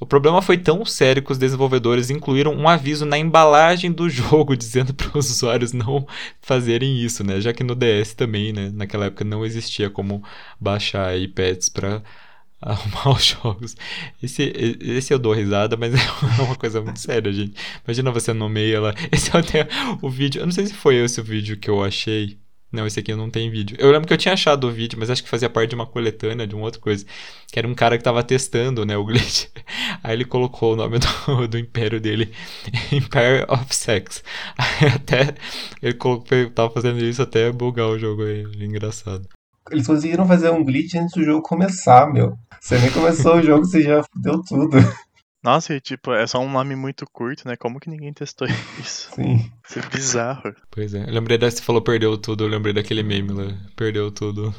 O 0.00 0.06
problema 0.06 0.40
foi 0.40 0.56
tão 0.56 0.84
sério 0.84 1.22
que 1.22 1.32
os 1.32 1.38
desenvolvedores 1.38 2.08
incluíram 2.08 2.54
um 2.54 2.68
aviso 2.68 3.04
na 3.04 3.18
embalagem 3.18 3.90
do 3.90 4.08
jogo 4.10 4.56
dizendo 4.56 4.94
para 4.94 5.18
os 5.18 5.28
usuários 5.28 5.72
não 5.72 6.06
fazerem 6.40 6.98
isso, 6.98 7.24
né? 7.24 7.40
Já 7.40 7.52
que 7.52 7.64
no 7.64 7.74
DS 7.74 8.14
também, 8.14 8.52
né? 8.52 8.70
Naquela 8.72 9.06
época 9.06 9.24
não 9.24 9.44
existia 9.44 9.90
como 9.90 10.22
baixar 10.60 11.18
iPads 11.18 11.68
para 11.68 12.02
arrumar 12.62 13.10
os 13.10 13.24
jogos. 13.24 13.76
Esse, 14.22 14.42
esse 14.80 15.12
eu 15.12 15.18
dou 15.18 15.32
risada, 15.32 15.76
mas 15.76 15.94
é 15.94 16.42
uma 16.42 16.56
coisa 16.56 16.80
muito 16.80 16.98
séria, 16.98 17.32
gente. 17.32 17.54
Imagina 17.84 18.10
você 18.10 18.32
nomeia 18.32 18.80
lá. 18.80 18.94
Esse 19.12 19.34
é 19.34 19.38
até 19.38 19.68
o 20.02 20.10
vídeo. 20.10 20.40
Eu 20.40 20.46
não 20.46 20.52
sei 20.52 20.66
se 20.66 20.74
foi 20.74 20.96
esse 20.96 21.20
o 21.20 21.24
vídeo 21.24 21.56
que 21.56 21.70
eu 21.70 21.82
achei. 21.82 22.38
Não, 22.70 22.86
esse 22.86 23.00
aqui 23.00 23.14
não 23.14 23.30
tem 23.30 23.50
vídeo. 23.50 23.78
Eu 23.80 23.90
lembro 23.90 24.06
que 24.06 24.12
eu 24.12 24.18
tinha 24.18 24.34
achado 24.34 24.66
o 24.66 24.70
vídeo, 24.70 24.98
mas 24.98 25.08
acho 25.08 25.22
que 25.22 25.28
fazia 25.28 25.48
parte 25.48 25.70
de 25.70 25.74
uma 25.74 25.86
coletânea, 25.86 26.46
de 26.46 26.54
uma 26.54 26.64
outra 26.64 26.78
coisa. 26.78 27.06
Que 27.50 27.58
era 27.58 27.66
um 27.66 27.74
cara 27.74 27.96
que 27.96 28.04
tava 28.04 28.22
testando, 28.22 28.84
né, 28.84 28.94
o 28.94 29.04
glitch. 29.06 29.46
Aí 30.02 30.12
ele 30.12 30.26
colocou 30.26 30.74
o 30.74 30.76
nome 30.76 30.98
do, 30.98 31.48
do 31.48 31.58
império 31.58 31.98
dele, 31.98 32.30
Empire 32.92 33.46
of 33.48 33.74
Sex. 33.74 34.22
Aí 34.58 34.88
até 34.88 35.34
ele 35.82 35.94
colocou, 35.94 36.50
tava 36.50 36.70
fazendo 36.70 37.02
isso 37.02 37.22
até 37.22 37.50
bugar 37.50 37.88
o 37.88 37.98
jogo 37.98 38.24
aí. 38.24 38.42
Engraçado. 38.62 39.37
Eles 39.70 39.86
conseguiram 39.86 40.26
fazer 40.26 40.50
um 40.50 40.64
glitch 40.64 40.94
antes 40.94 41.14
do 41.14 41.24
jogo 41.24 41.42
começar, 41.42 42.10
meu. 42.12 42.36
Você 42.60 42.78
nem 42.78 42.90
começou 42.90 43.36
o 43.36 43.42
jogo, 43.42 43.64
você 43.64 43.82
já 43.82 44.02
fudeu 44.02 44.42
tudo. 44.42 44.76
Nossa, 45.42 45.74
e 45.74 45.80
tipo, 45.80 46.12
é 46.12 46.26
só 46.26 46.40
um 46.40 46.50
nome 46.50 46.74
muito 46.74 47.06
curto, 47.12 47.46
né? 47.46 47.56
Como 47.56 47.78
que 47.78 47.88
ninguém 47.88 48.12
testou 48.12 48.48
isso? 48.80 49.10
Sim. 49.14 49.50
Isso 49.68 49.78
é 49.78 49.82
bizarro. 49.88 50.54
Pois 50.70 50.94
é. 50.94 51.04
Eu 51.08 51.12
lembrei 51.12 51.38
dessa, 51.38 51.58
você 51.58 51.62
falou 51.62 51.80
perdeu 51.80 52.18
tudo, 52.18 52.44
eu 52.44 52.48
lembrei 52.48 52.72
daquele 52.72 53.02
meme 53.02 53.32
lá. 53.32 53.54
Perdeu 53.76 54.10
tudo. 54.10 54.52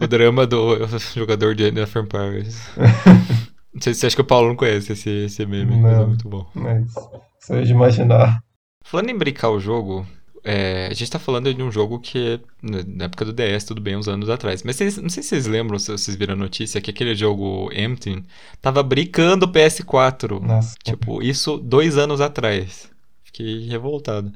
o 0.00 0.06
drama 0.06 0.46
do 0.46 0.78
jogador 1.14 1.54
de 1.54 1.64
End 1.64 1.80
of 1.80 1.98
Empires. 1.98 2.68
Não 3.72 3.82
sei 3.82 3.94
se 3.94 4.00
você 4.00 4.06
acha 4.06 4.16
que 4.16 4.22
o 4.22 4.26
Paulo 4.26 4.48
não 4.48 4.56
conhece 4.56 4.92
esse, 4.92 5.10
esse 5.26 5.46
meme, 5.46 5.76
mas 5.80 5.92
é 5.92 5.96
Não. 5.98 6.08
muito 6.08 6.28
bom. 6.28 6.50
Mas 6.54 6.90
só 7.38 7.60
de 7.60 7.70
imaginar. 7.70 8.40
Falando 8.82 9.10
em 9.10 9.16
brincar 9.16 9.50
o 9.50 9.60
jogo, 9.60 10.04
é, 10.44 10.88
a 10.90 10.94
gente 10.94 11.10
tá 11.10 11.18
falando 11.18 11.52
de 11.52 11.62
um 11.62 11.70
jogo 11.70 11.98
que 11.98 12.40
na 12.62 13.04
época 13.04 13.24
do 13.24 13.32
DS, 13.32 13.64
tudo 13.64 13.80
bem, 13.80 13.96
uns 13.96 14.08
anos 14.08 14.28
atrás. 14.28 14.62
Mas 14.62 14.76
vocês, 14.76 14.96
não 14.96 15.08
sei 15.08 15.22
se 15.22 15.30
vocês 15.30 15.46
lembram, 15.46 15.78
se 15.78 15.90
vocês 15.90 16.16
viram 16.16 16.34
a 16.34 16.36
notícia, 16.36 16.80
que 16.80 16.90
aquele 16.90 17.14
jogo 17.14 17.70
Empty 17.72 18.22
tava 18.60 18.82
brincando 18.82 19.46
o 19.46 19.52
PS4. 19.52 20.40
Nossa. 20.40 20.76
Tipo, 20.82 21.22
isso 21.22 21.56
dois 21.58 21.96
anos 21.96 22.20
atrás. 22.20 22.90
Fiquei 23.24 23.66
revoltado. 23.68 24.32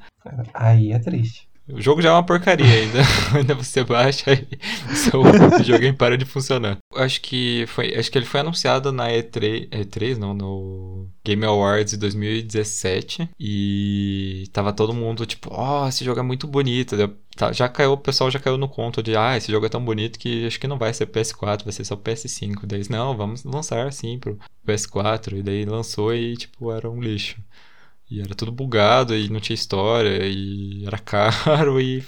Aí 0.54 0.92
é 0.92 0.98
triste. 0.98 1.48
O 1.72 1.80
jogo 1.80 2.02
já 2.02 2.10
é 2.10 2.12
uma 2.12 2.22
porcaria 2.24 2.66
ainda. 2.66 2.98
ainda 3.34 3.54
você 3.54 3.82
baixa 3.82 4.32
e 4.32 4.46
o 5.16 5.58
videogame 5.58 5.96
para 5.96 6.18
de 6.18 6.24
funcionar. 6.24 6.78
Acho 6.94 7.20
que 7.20 7.64
foi, 7.68 7.94
acho 7.94 8.10
que 8.10 8.18
ele 8.18 8.26
foi 8.26 8.40
anunciado 8.40 8.92
na 8.92 9.08
E3, 9.08 9.68
E3 9.70 10.18
não, 10.18 10.34
no 10.34 11.08
Game 11.24 11.44
Awards 11.44 11.92
de 11.92 11.96
2017 11.96 13.30
e 13.40 14.44
tava 14.52 14.72
todo 14.72 14.92
mundo 14.92 15.24
tipo, 15.24 15.48
ó, 15.52 15.84
oh, 15.84 15.88
esse 15.88 16.04
jogo 16.04 16.20
é 16.20 16.22
muito 16.22 16.46
bonito. 16.46 16.96
Tá, 17.34 17.50
já 17.50 17.68
caiu, 17.68 17.92
o 17.92 17.96
pessoal 17.96 18.30
já 18.30 18.38
caiu 18.38 18.58
no 18.58 18.68
conto 18.68 19.02
de, 19.02 19.16
ah, 19.16 19.36
esse 19.36 19.50
jogo 19.50 19.64
é 19.64 19.68
tão 19.68 19.82
bonito 19.82 20.18
que 20.18 20.46
acho 20.46 20.60
que 20.60 20.66
não 20.66 20.76
vai 20.76 20.92
ser 20.92 21.06
PS4, 21.06 21.64
vai 21.64 21.72
ser 21.72 21.84
só 21.84 21.96
PS5. 21.96 22.66
Daí, 22.66 22.82
não, 22.90 23.16
vamos 23.16 23.42
lançar 23.44 23.86
assim 23.86 24.18
pro 24.18 24.38
PS4 24.66 25.38
e 25.38 25.42
daí 25.42 25.64
lançou 25.64 26.14
e 26.14 26.36
tipo 26.36 26.70
era 26.70 26.90
um 26.90 27.00
lixo. 27.00 27.36
E 28.12 28.20
era 28.20 28.34
tudo 28.34 28.52
bugado 28.52 29.16
e 29.16 29.30
não 29.30 29.40
tinha 29.40 29.54
história 29.54 30.26
e 30.26 30.84
era 30.84 30.98
caro 30.98 31.80
e 31.80 32.04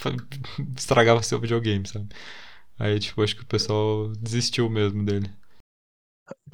estragava 0.76 1.22
seu 1.22 1.40
videogame, 1.40 1.88
sabe? 1.88 2.09
Aí, 2.78 2.98
tipo, 2.98 3.22
acho 3.22 3.34
que 3.34 3.42
o 3.42 3.46
pessoal 3.46 4.12
desistiu 4.18 4.68
mesmo 4.68 5.02
dele. 5.02 5.30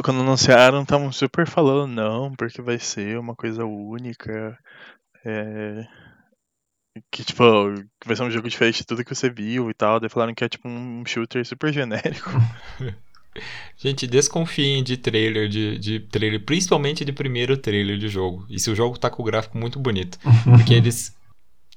Quando 0.05 0.20
anunciaram, 0.20 0.82
estavam 0.82 1.11
super 1.11 1.48
falando, 1.48 1.92
não, 1.92 2.32
porque 2.36 2.62
vai 2.62 2.78
ser 2.78 3.18
uma 3.18 3.34
coisa 3.34 3.64
única. 3.64 4.57
É... 5.24 5.84
Que, 7.11 7.24
tipo, 7.24 7.42
vai 8.07 8.14
ser 8.14 8.22
um 8.22 8.30
jogo 8.30 8.48
diferente 8.48 8.78
de 8.78 8.86
tudo 8.86 9.05
que 9.05 9.12
você 9.12 9.28
viu 9.28 9.68
e 9.68 9.74
tal. 9.74 9.98
Daí 9.98 10.09
falaram 10.09 10.32
que 10.32 10.44
é, 10.44 10.48
tipo, 10.48 10.68
um 10.68 11.05
shooter 11.05 11.44
super 11.44 11.72
genérico. 11.72 12.30
Gente, 13.76 14.07
desconfiem 14.07 14.83
de 14.83 14.97
trailer, 14.97 15.49
de, 15.49 15.78
de 15.78 16.01
trailer, 16.01 16.45
principalmente 16.45 17.05
de 17.05 17.12
primeiro 17.12 17.57
trailer 17.57 17.97
de 17.97 18.09
jogo. 18.09 18.45
E 18.51 18.59
se 18.59 18.70
o 18.70 18.74
jogo 18.74 18.99
tá 18.99 19.09
com 19.09 19.22
o 19.22 19.24
gráfico 19.24 19.57
muito 19.57 19.78
bonito. 19.78 20.18
Porque 20.45 20.74
eles. 20.74 21.14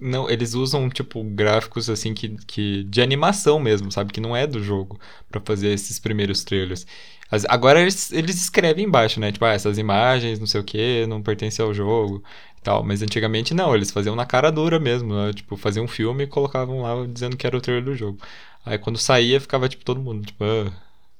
Não, 0.01 0.29
eles 0.29 0.53
usam, 0.53 0.89
tipo, 0.89 1.23
gráficos 1.23 1.89
assim 1.89 2.13
que, 2.13 2.35
que. 2.45 2.83
de 2.85 3.01
animação 3.01 3.59
mesmo, 3.59 3.91
sabe? 3.91 4.11
Que 4.11 4.19
não 4.19 4.35
é 4.35 4.45
do 4.45 4.61
jogo 4.61 4.99
para 5.29 5.39
fazer 5.39 5.69
esses 5.69 5.99
primeiros 5.99 6.43
trailers. 6.43 6.85
As, 7.31 7.45
agora 7.45 7.81
eles, 7.81 8.11
eles 8.11 8.35
escrevem 8.35 8.85
embaixo, 8.85 9.19
né? 9.19 9.31
Tipo, 9.31 9.45
ah, 9.45 9.53
essas 9.53 9.77
imagens, 9.77 10.39
não 10.39 10.47
sei 10.47 10.59
o 10.59 10.63
que, 10.63 11.05
não 11.07 11.21
pertencem 11.21 11.63
ao 11.63 11.73
jogo 11.73 12.23
e 12.57 12.61
tal. 12.61 12.83
Mas 12.83 13.01
antigamente 13.01 13.53
não, 13.53 13.73
eles 13.73 13.91
faziam 13.91 14.15
na 14.15 14.25
cara 14.25 14.51
dura 14.51 14.79
mesmo. 14.79 15.13
Né? 15.15 15.31
Tipo, 15.33 15.55
faziam 15.55 15.85
um 15.85 15.87
filme 15.87 16.25
e 16.25 16.27
colocavam 16.27 16.81
lá 16.81 17.07
dizendo 17.07 17.37
que 17.37 17.47
era 17.47 17.55
o 17.57 17.61
trailer 17.61 17.85
do 17.85 17.95
jogo. 17.95 18.19
Aí 18.65 18.77
quando 18.77 18.97
saía, 18.97 19.39
ficava, 19.39 19.69
tipo, 19.69 19.85
todo 19.85 20.01
mundo, 20.01 20.25
tipo, 20.25 20.43
ah, 20.43 20.71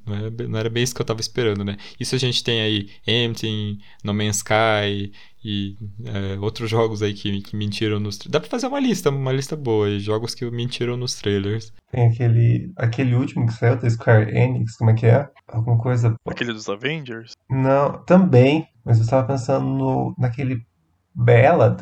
não 0.05 0.15
era, 0.15 0.29
não 0.47 0.59
era 0.59 0.69
bem 0.69 0.83
isso 0.83 0.93
que 0.93 1.01
eu 1.01 1.05
tava 1.05 1.21
esperando, 1.21 1.63
né? 1.63 1.77
Isso 1.99 2.15
a 2.15 2.17
gente 2.17 2.43
tem 2.43 2.61
aí 2.61 2.89
Empty, 3.07 3.79
No 4.03 4.13
Man's 4.13 4.37
Sky 4.37 5.11
e 5.43 5.75
é, 6.05 6.39
outros 6.39 6.69
jogos 6.69 7.01
aí 7.01 7.13
que, 7.13 7.41
que 7.41 7.55
mentiram 7.55 7.99
nos 7.99 8.17
Dá 8.17 8.39
pra 8.39 8.49
fazer 8.49 8.67
uma 8.67 8.79
lista, 8.79 9.09
uma 9.09 9.31
lista 9.31 9.55
boa 9.55 9.89
de 9.89 9.99
jogos 9.99 10.33
que 10.33 10.49
mentiram 10.49 10.95
nos 10.95 11.15
trailers. 11.15 11.73
Tem 11.91 12.07
aquele, 12.07 12.71
aquele 12.77 13.15
último 13.15 13.47
que 13.47 13.53
saiu 13.53 13.75
da 13.75 13.89
Square 13.89 14.35
Enix, 14.35 14.77
como 14.77 14.91
é 14.91 14.93
que 14.93 15.05
é? 15.05 15.27
Alguma 15.47 15.77
coisa... 15.77 16.15
Aquele 16.25 16.53
dos 16.53 16.69
Avengers? 16.69 17.33
Não, 17.49 18.03
também, 18.03 18.67
mas 18.85 18.97
eu 18.97 19.03
estava 19.03 19.27
pensando 19.27 19.65
no, 19.65 20.15
naquele 20.17 20.65
Bella, 21.15 21.77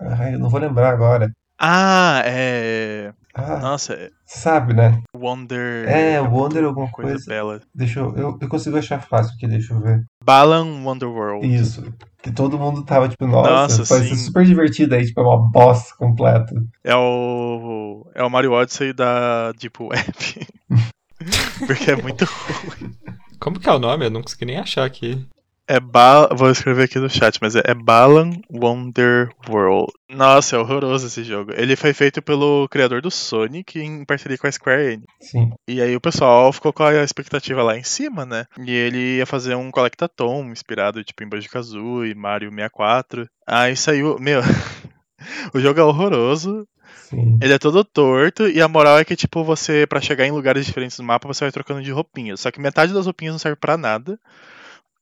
ai, 0.00 0.34
eu 0.34 0.38
não 0.38 0.48
vou 0.48 0.58
lembrar 0.58 0.90
agora. 0.90 1.30
Ah, 1.58 2.22
é... 2.24 3.12
Ah, 3.34 3.58
Nossa, 3.58 3.94
é 3.94 4.10
sabe, 4.26 4.74
né? 4.74 5.00
Wonder. 5.14 5.88
É, 5.88 6.20
muito 6.20 6.34
Wonder 6.34 6.64
alguma 6.64 6.90
coisa. 6.90 7.24
bela. 7.26 7.60
Deixa 7.74 8.00
eu, 8.00 8.16
eu, 8.16 8.38
eu 8.40 8.48
consigo 8.48 8.76
achar 8.76 9.00
fácil 9.00 9.34
aqui, 9.34 9.46
deixa 9.46 9.72
eu 9.72 9.80
ver. 9.80 10.04
Balan 10.24 10.82
Wonderworld. 10.84 11.46
Isso. 11.46 11.82
Que 12.22 12.30
todo 12.32 12.58
mundo 12.58 12.84
tava 12.84 13.08
tipo, 13.08 13.26
nossa, 13.26 13.78
Nossa, 13.78 13.98
sim. 14.00 14.14
super 14.16 14.44
divertido 14.44 14.94
aí, 14.94 15.06
tipo, 15.06 15.20
é 15.20 15.24
uma 15.24 15.50
boss 15.50 15.92
completa. 15.92 16.54
É 16.84 16.94
o. 16.94 18.04
É 18.14 18.22
o 18.22 18.28
Mario 18.30 18.52
Odyssey 18.52 18.92
da 18.92 19.52
Deep 19.52 19.80
Web. 19.82 20.46
Porque 21.66 21.90
é 21.90 21.96
muito 21.96 22.24
ruim. 22.26 22.92
Como 23.38 23.58
que 23.58 23.68
é 23.68 23.72
o 23.72 23.78
nome? 23.78 24.06
Eu 24.06 24.10
não 24.10 24.22
consegui 24.22 24.44
nem 24.46 24.58
achar 24.58 24.84
aqui. 24.84 25.26
É 25.70 25.78
ba... 25.78 26.26
Vou 26.34 26.50
escrever 26.50 26.82
aqui 26.82 26.98
no 26.98 27.08
chat, 27.08 27.38
mas 27.40 27.54
é, 27.54 27.62
é 27.64 27.74
Balan 27.74 28.32
Wonderworld. 28.52 29.92
Nossa, 30.10 30.56
é 30.56 30.58
horroroso 30.58 31.06
esse 31.06 31.22
jogo. 31.22 31.52
Ele 31.54 31.76
foi 31.76 31.94
feito 31.94 32.20
pelo 32.20 32.66
criador 32.68 33.00
do 33.00 33.08
Sonic 33.08 33.78
em 33.78 34.04
parceria 34.04 34.36
com 34.36 34.48
a 34.48 34.50
Square 34.50 34.94
Enix. 34.94 35.06
Sim. 35.20 35.52
E 35.68 35.80
aí 35.80 35.94
o 35.94 36.00
pessoal 36.00 36.52
ficou 36.52 36.72
com 36.72 36.82
a 36.82 37.04
expectativa 37.04 37.62
lá 37.62 37.78
em 37.78 37.84
cima, 37.84 38.26
né? 38.26 38.46
E 38.58 38.68
ele 38.68 39.18
ia 39.18 39.26
fazer 39.26 39.54
um 39.54 39.70
Collectathon 39.70 40.50
inspirado 40.50 41.04
tipo 41.04 41.22
em 41.22 41.28
Banjo-Kazooie, 41.28 42.16
Mario 42.16 42.50
64. 42.50 43.28
Aí 43.46 43.76
saiu, 43.76 44.18
meu, 44.18 44.40
o 45.54 45.60
jogo 45.60 45.78
é 45.78 45.84
horroroso. 45.84 46.66
Sim. 47.08 47.38
Ele 47.40 47.52
é 47.52 47.58
todo 47.60 47.84
torto 47.84 48.48
e 48.48 48.60
a 48.60 48.66
moral 48.66 48.98
é 48.98 49.04
que 49.04 49.14
tipo 49.14 49.44
você 49.44 49.86
pra 49.86 50.00
chegar 50.00 50.26
em 50.26 50.32
lugares 50.32 50.66
diferentes 50.66 50.96
do 50.96 51.04
mapa 51.04 51.28
você 51.28 51.44
vai 51.44 51.52
trocando 51.52 51.80
de 51.80 51.92
roupinha. 51.92 52.36
Só 52.36 52.50
que 52.50 52.60
metade 52.60 52.92
das 52.92 53.06
roupinhas 53.06 53.34
não 53.34 53.38
serve 53.38 53.56
pra 53.56 53.76
nada. 53.76 54.18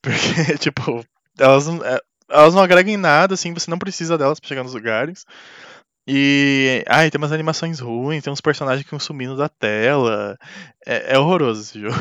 Porque 0.02 0.16
tipo, 0.58 1.04
elas 1.38 1.68
é, 1.68 2.00
elas 2.28 2.54
não 2.54 2.62
agregam 2.62 2.92
em 2.92 2.96
nada, 2.96 3.34
assim, 3.34 3.52
você 3.54 3.70
não 3.70 3.78
precisa 3.78 4.18
delas 4.18 4.38
pra 4.38 4.48
chegar 4.48 4.62
nos 4.62 4.74
lugares. 4.74 5.24
E. 6.06 6.84
Ai, 6.88 7.10
tem 7.10 7.18
umas 7.18 7.32
animações 7.32 7.80
ruins, 7.80 8.24
tem 8.24 8.32
uns 8.32 8.40
personagens 8.40 8.84
que 8.84 8.90
vão 8.90 9.00
sumindo 9.00 9.36
da 9.36 9.48
tela. 9.48 10.38
É, 10.86 11.14
é 11.14 11.18
horroroso 11.18 11.60
esse 11.60 11.80
jogo. 11.80 11.96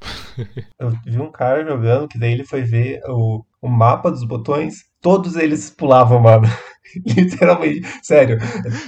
Eu 0.78 0.90
vi 1.04 1.18
um 1.18 1.30
cara 1.30 1.64
jogando 1.64 2.06
que 2.06 2.18
daí 2.18 2.32
ele 2.32 2.44
foi 2.44 2.62
ver 2.62 3.00
o, 3.08 3.44
o 3.60 3.68
mapa 3.68 4.10
dos 4.10 4.24
botões, 4.24 4.84
todos 5.00 5.34
eles 5.34 5.70
pulavam, 5.70 6.20
mano. 6.20 6.46
Literalmente, 7.06 7.82
sério. 8.02 8.38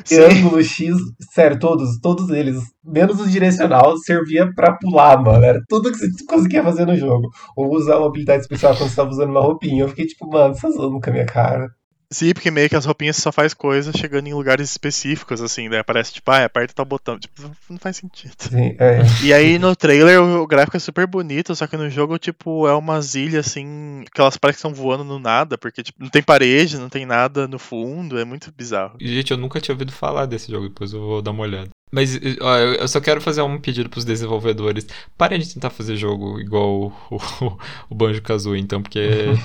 Triângulo 0.05 0.63
X, 0.63 0.97
sério, 1.33 1.59
todos, 1.59 1.99
todos 2.01 2.31
eles, 2.31 2.61
menos 2.85 3.21
o 3.21 3.29
direcional, 3.29 3.97
servia 3.99 4.51
pra 4.55 4.77
pular, 4.77 5.23
mano. 5.23 5.45
Era 5.45 5.61
tudo 5.69 5.91
que 5.91 5.99
você 5.99 6.09
conseguia 6.27 6.63
fazer 6.63 6.87
no 6.87 6.97
jogo. 6.97 7.29
Ou 7.57 7.75
usar 7.75 7.99
uma 7.99 8.07
habilidade 8.07 8.43
especial 8.43 8.77
quando 8.77 8.91
você 8.91 8.97
tava 8.97 9.11
usando 9.11 9.31
uma 9.31 9.41
roupinha. 9.41 9.83
Eu 9.83 9.89
fiquei 9.89 10.07
tipo, 10.07 10.29
mano, 10.29 10.55
você 10.55 10.63
tá 10.63 10.71
zoando 10.71 11.01
com 11.01 11.11
a 11.11 11.13
minha 11.13 11.27
cara. 11.27 11.69
Sim, 12.13 12.33
porque 12.33 12.51
meio 12.51 12.69
que 12.69 12.75
as 12.75 12.85
roupinhas 12.85 13.17
só 13.17 13.31
faz 13.31 13.55
coisa 13.55 13.93
chegando 13.97 14.27
em 14.27 14.35
lugares 14.35 14.69
específicos, 14.69 15.41
assim, 15.41 15.69
né? 15.69 15.81
Parece 15.85 16.13
tipo, 16.13 16.29
ah, 16.33 16.45
aperta 16.45 16.75
tal 16.75 16.85
botão. 16.85 17.17
Tipo, 17.17 17.49
não 17.69 17.79
faz 17.79 17.99
sentido. 17.99 18.35
Sim, 18.37 18.75
é. 18.81 19.01
E 19.23 19.33
aí 19.33 19.59
no 19.61 19.77
trailer 19.77 20.21
o 20.21 20.47
gráfico 20.47 20.77
é 20.77 20.81
super 20.81 21.07
bonito, 21.07 21.55
só 21.55 21.69
que 21.69 21.77
no 21.77 21.89
jogo, 21.89 22.19
tipo, 22.19 22.67
é 22.67 22.75
umas 22.75 23.15
ilhas 23.15 23.47
assim, 23.47 24.05
que 24.13 24.21
elas 24.21 24.37
parecem 24.37 24.61
que 24.61 24.69
estão 24.69 24.75
voando 24.75 25.05
no 25.05 25.21
nada, 25.21 25.57
porque 25.57 25.85
tipo, 25.85 26.03
não 26.03 26.11
tem 26.11 26.23
parede, 26.23 26.79
não 26.79 26.89
tem 26.89 27.07
nada 27.07 27.47
no 27.47 27.61
fundo, 27.61 28.19
é 28.19 28.25
muito 28.25 28.51
bizarro. 28.51 28.97
Gente, 29.01 29.31
eu 29.31 29.37
nunca 29.37 29.61
tinha 29.61 29.75
ouvido 29.75 29.93
falar 29.93 30.27
desse 30.27 30.51
jogo, 30.51 30.69
depois 30.69 30.93
eu 30.93 31.01
vou 31.01 31.23
dar 31.23 31.31
uma 31.31 31.43
olhada. 31.43 31.71
Mas 31.91 32.19
ó, 32.41 32.57
eu 32.59 32.87
só 32.89 33.01
quero 33.01 33.21
fazer 33.21 33.43
um 33.43 33.59
pedido 33.59 33.89
pros 33.91 34.05
desenvolvedores. 34.05 34.87
Parem 35.19 35.39
de 35.41 35.53
tentar 35.53 35.71
fazer 35.71 35.97
jogo 35.97 36.39
igual 36.41 36.93
o, 37.11 37.17
o, 37.45 37.59
o 37.91 37.95
Banjo 37.95 38.23
Kazooie, 38.23 38.61
então, 38.61 38.81
porque 38.83 39.01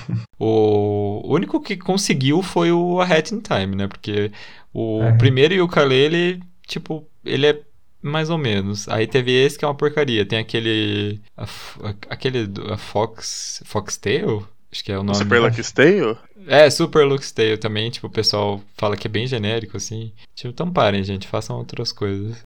o, 0.38 1.22
o 1.24 1.34
único 1.34 1.60
que 1.60 1.76
conseguiu 1.76 2.42
foi 2.42 2.70
o 2.72 3.00
A 3.00 3.04
Hat 3.04 3.34
in 3.34 3.40
Time, 3.40 3.74
né? 3.76 3.88
Porque 3.88 4.30
o 4.72 5.02
É. 5.02 5.12
primeiro 5.16 5.54
e 5.54 5.60
o 5.60 5.64
Ukulele, 5.64 6.40
tipo, 6.66 7.04
ele 7.24 7.46
é 7.46 7.60
mais 8.02 8.30
ou 8.30 8.38
menos. 8.38 8.88
Aí 8.88 9.06
teve 9.06 9.32
esse 9.32 9.58
que 9.58 9.64
é 9.64 9.68
uma 9.68 9.74
porcaria. 9.74 10.24
Tem 10.24 10.38
aquele. 10.38 11.20
a 11.36 11.44
a- 11.44 11.94
aquele. 12.10 12.48
A 12.72 12.76
Fox. 12.76 13.62
Foxtail? 13.64 14.46
Acho 14.76 14.84
que 14.84 14.92
é 14.92 14.98
o 14.98 15.02
nome. 15.02 15.16
Super 15.16 15.40
Lucky 15.40 15.72
Tale? 15.72 16.18
É, 16.46 16.68
Super 16.68 17.06
Lux 17.06 17.32
Tale 17.32 17.56
também, 17.56 17.90
tipo, 17.90 18.08
o 18.08 18.10
pessoal 18.10 18.62
fala 18.76 18.94
que 18.94 19.06
é 19.06 19.10
bem 19.10 19.26
genérico, 19.26 19.78
assim. 19.78 20.12
Tipo, 20.34 20.50
então 20.50 20.70
parem, 20.70 21.02
gente, 21.02 21.26
façam 21.26 21.56
outras 21.56 21.92
coisas. 21.92 22.42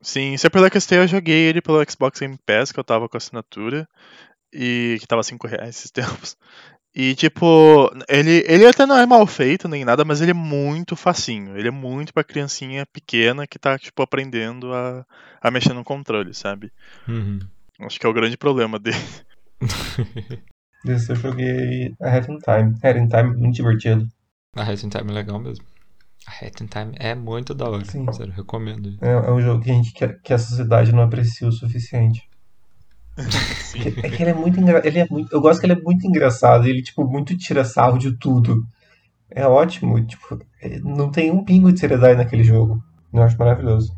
Sim, 0.00 0.36
Super 0.36 0.60
Lucky 0.60 0.86
Tale 0.86 1.02
eu 1.02 1.08
joguei 1.08 1.48
ele 1.48 1.60
pelo 1.60 1.82
Xbox 1.90 2.20
Game 2.20 2.38
Pass, 2.46 2.70
que 2.70 2.78
eu 2.78 2.84
tava 2.84 3.08
com 3.08 3.16
assinatura, 3.16 3.88
e 4.52 4.98
que 5.00 5.06
tava 5.06 5.24
5 5.24 5.48
reais 5.48 5.70
esses 5.70 5.90
tempos. 5.90 6.36
E, 6.94 7.16
tipo, 7.16 7.90
ele, 8.08 8.44
ele 8.46 8.66
até 8.66 8.86
não 8.86 8.96
é 8.96 9.04
mal 9.04 9.26
feito 9.26 9.66
nem 9.66 9.84
nada, 9.84 10.04
mas 10.04 10.20
ele 10.20 10.30
é 10.30 10.34
muito 10.34 10.94
facinho. 10.94 11.58
Ele 11.58 11.66
é 11.66 11.72
muito 11.72 12.14
pra 12.14 12.22
criancinha 12.22 12.86
pequena 12.86 13.48
que 13.48 13.58
tá, 13.58 13.76
tipo, 13.76 14.00
aprendendo 14.00 14.72
a, 14.72 15.04
a 15.42 15.50
mexer 15.50 15.72
no 15.72 15.82
controle, 15.82 16.32
sabe? 16.32 16.70
Uhum. 17.08 17.40
Acho 17.80 17.98
que 17.98 18.06
é 18.06 18.08
o 18.08 18.14
grande 18.14 18.36
problema 18.36 18.78
dele. 18.78 18.96
Desse 20.84 21.10
eu 21.10 21.16
joguei 21.16 21.94
a 22.00 22.14
Hat 22.14 22.30
in 22.30 22.38
Time. 22.38 22.74
Hat 22.82 22.98
in 22.98 23.08
Time, 23.08 23.36
muito 23.36 23.54
divertido. 23.54 24.06
A 24.54 24.62
Hat 24.62 24.84
in 24.84 24.90
Time 24.90 25.10
é 25.10 25.14
legal 25.14 25.38
mesmo. 25.38 25.64
A 26.26 26.44
Hat 26.44 26.62
in 26.62 26.66
Time 26.66 26.92
é 26.96 27.14
muito 27.14 27.54
da 27.54 27.68
hora. 27.68 27.84
Sim. 27.84 28.10
Sério, 28.12 28.32
recomendo. 28.32 28.96
É, 29.00 29.12
é 29.12 29.30
um 29.32 29.40
jogo 29.40 29.62
que 29.62 29.70
a 29.70 29.74
gente 29.74 29.92
quer, 29.92 30.20
que 30.22 30.32
a 30.32 30.38
sociedade 30.38 30.92
não 30.92 31.02
aprecia 31.02 31.48
o 31.48 31.52
suficiente. 31.52 32.22
É 34.04 34.08
que 34.08 34.22
ele 34.22 34.30
é 34.30 34.34
muito 34.34 34.60
engraçado. 34.60 34.86
Ele 34.86 34.98
é 35.00 35.06
muito. 35.10 35.32
Eu 35.34 35.40
gosto 35.40 35.58
que 35.58 35.66
ele 35.66 35.72
é 35.72 35.82
muito 35.82 36.06
engraçado. 36.06 36.66
Ele, 36.68 36.80
tipo, 36.80 37.04
muito 37.04 37.36
tira 37.36 37.64
sarro 37.64 37.98
de 37.98 38.16
tudo. 38.16 38.64
é 39.30 39.44
ótimo. 39.46 40.00
Tipo, 40.06 40.40
é, 40.62 40.78
não 40.78 41.10
tem 41.10 41.30
um 41.32 41.44
pingo 41.44 41.72
de 41.72 41.80
seriedade 41.80 42.16
naquele 42.18 42.44
jogo. 42.44 42.80
Eu 43.12 43.22
acho 43.22 43.36
maravilhoso. 43.36 43.92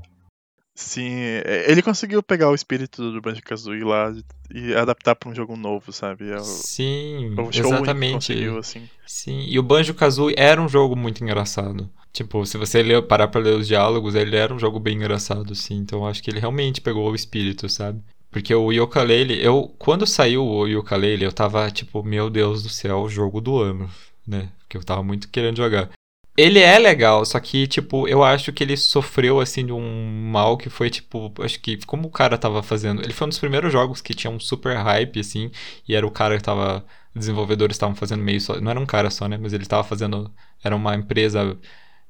Sim, 0.77 1.09
é, 1.11 1.71
ele 1.71 1.81
conseguiu 1.81 2.23
pegar 2.23 2.51
o 2.51 2.55
espírito 2.55 3.11
do 3.11 3.23
Banjo-Kazooie 3.23 3.83
lá 3.83 4.15
e 4.55 4.75
adaptar 4.75 5.17
para 5.17 5.31
um 5.31 5.35
jogo 5.35 5.57
novo, 5.57 5.91
sabe? 5.91 6.31
É 6.31 6.39
Sim, 6.41 7.35
é 7.35 7.59
exatamente. 7.59 8.13
conseguiu, 8.13 8.59
assim. 8.59 8.87
Sim, 9.07 9.47
e 9.49 9.59
o 9.59 9.63
Banjo-Kazooie 9.63 10.35
era 10.37 10.61
um 10.61 10.69
jogo 10.69 10.95
muito 10.95 11.25
engraçado. 11.25 11.89
Tipo, 12.13 12.45
se 12.45 12.59
você 12.59 12.83
ler, 12.83 13.01
parar 13.07 13.29
pra 13.29 13.41
ler 13.41 13.55
os 13.55 13.67
diálogos, 13.67 14.15
ele 14.15 14.37
era 14.37 14.53
um 14.53 14.59
jogo 14.59 14.79
bem 14.79 14.97
engraçado, 14.97 15.55
sim. 15.55 15.77
Então 15.77 16.07
acho 16.07 16.23
que 16.23 16.31
ele 16.31 16.41
realmente 16.41 16.83
pegou 16.83 17.11
o 17.11 17.15
espírito, 17.15 17.71
sabe? 17.71 18.03
Porque 18.31 18.55
o 18.55 18.71
Yooka-Laylee, 18.71 19.43
eu... 19.43 19.75
Quando 19.79 20.07
saiu 20.07 20.45
o 20.45 20.67
Yooka-Laylee, 20.67 21.25
eu 21.25 21.33
tava 21.33 21.71
tipo, 21.71 22.03
meu 22.03 22.29
Deus 22.29 22.63
do 22.63 22.69
céu, 22.69 23.09
jogo 23.09 23.41
do 23.41 23.59
ano, 23.59 23.91
né? 24.27 24.51
Porque 24.59 24.77
eu 24.77 24.85
tava 24.85 25.03
muito 25.03 25.29
querendo 25.31 25.57
jogar. 25.57 25.89
Ele 26.37 26.59
é 26.59 26.79
legal, 26.79 27.25
só 27.25 27.41
que, 27.41 27.67
tipo, 27.67 28.07
eu 28.07 28.23
acho 28.23 28.53
que 28.53 28.63
ele 28.63 28.77
sofreu, 28.77 29.41
assim, 29.41 29.65
de 29.65 29.73
um 29.73 30.31
mal 30.31 30.59
que 30.59 30.69
foi, 30.69 30.91
tipo, 30.91 31.33
acho 31.41 31.59
que, 31.61 31.79
como 31.87 32.09
o 32.09 32.11
cara 32.11 32.37
tava 32.37 32.63
fazendo. 32.63 33.03
Ele 33.03 33.15
foi 33.15 33.27
um 33.27 33.31
dos 33.31 33.39
primeiros 33.39 33.73
jogos 33.73 34.03
que 34.03 34.13
tinha 34.13 34.31
um 34.31 34.39
super 34.39 34.77
hype, 34.77 35.19
assim, 35.19 35.51
e 35.89 35.95
era 35.95 36.07
o 36.07 36.11
cara 36.11 36.37
que 36.37 36.43
tava. 36.43 36.85
Desenvolvedores 37.15 37.77
estavam 37.77 37.97
fazendo 37.97 38.23
meio 38.23 38.39
só. 38.39 38.61
Não 38.61 38.71
era 38.71 38.79
um 38.79 38.85
cara 38.85 39.09
só, 39.09 39.27
né? 39.27 39.39
Mas 39.41 39.55
ele 39.55 39.65
tava 39.65 39.83
fazendo. 39.83 40.31
Era 40.63 40.77
uma 40.77 40.95
empresa 40.95 41.57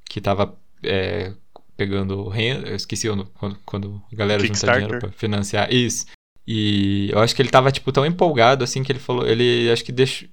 que 0.04 0.20
tava 0.20 0.58
é, 0.82 1.32
pegando 1.76 2.28
renda. 2.28 2.68
Eu 2.68 2.74
esqueci 2.74 3.06
quando, 3.38 3.56
quando 3.64 4.02
a 4.12 4.16
galera 4.16 4.44
junta 4.44 4.72
dinheiro 4.72 4.98
pra 4.98 5.12
financiar. 5.12 5.72
Isso. 5.72 6.06
E 6.44 7.10
eu 7.12 7.20
acho 7.20 7.36
que 7.36 7.42
ele 7.42 7.50
tava, 7.50 7.70
tipo, 7.70 7.92
tão 7.92 8.04
empolgado, 8.04 8.64
assim, 8.64 8.82
que 8.82 8.90
ele 8.90 8.98
falou. 8.98 9.24
Ele 9.24 9.70
acho 9.70 9.84
que 9.84 9.92
deixou 9.92 10.28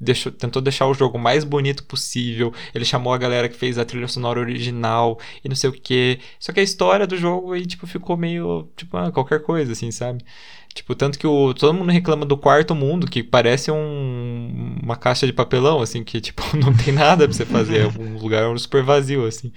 deixou, 0.00 0.32
tentou 0.32 0.62
deixar 0.62 0.86
o 0.86 0.94
jogo 0.94 1.18
mais 1.18 1.44
bonito 1.44 1.84
possível. 1.84 2.52
Ele 2.74 2.84
chamou 2.84 3.12
a 3.12 3.18
galera 3.18 3.48
que 3.48 3.56
fez 3.56 3.78
a 3.78 3.84
trilha 3.84 4.08
sonora 4.08 4.40
original 4.40 5.18
e 5.44 5.48
não 5.48 5.56
sei 5.56 5.70
o 5.70 5.72
que. 5.72 6.18
Só 6.38 6.52
que 6.52 6.60
a 6.60 6.62
história 6.62 7.06
do 7.06 7.16
jogo 7.16 7.52
aí, 7.52 7.66
tipo, 7.66 7.86
ficou 7.86 8.16
meio, 8.16 8.68
tipo, 8.76 8.96
ah, 8.96 9.10
qualquer 9.12 9.42
coisa, 9.42 9.72
assim, 9.72 9.90
sabe? 9.90 10.24
Tipo, 10.74 10.94
tanto 10.94 11.18
que 11.18 11.26
o, 11.26 11.54
todo 11.54 11.72
mundo 11.72 11.92
reclama 11.92 12.26
do 12.26 12.36
quarto 12.36 12.74
mundo, 12.74 13.06
que 13.06 13.22
parece 13.22 13.70
um, 13.70 14.76
uma 14.82 14.96
caixa 14.96 15.24
de 15.26 15.32
papelão, 15.32 15.80
assim, 15.80 16.02
que, 16.02 16.20
tipo, 16.20 16.42
não 16.56 16.74
tem 16.74 16.92
nada 16.92 17.26
pra 17.26 17.32
você 17.36 17.44
fazer. 17.44 17.74
É 17.84 17.86
um 17.86 18.18
lugar 18.18 18.56
super 18.58 18.82
vazio, 18.82 19.26
assim. 19.26 19.52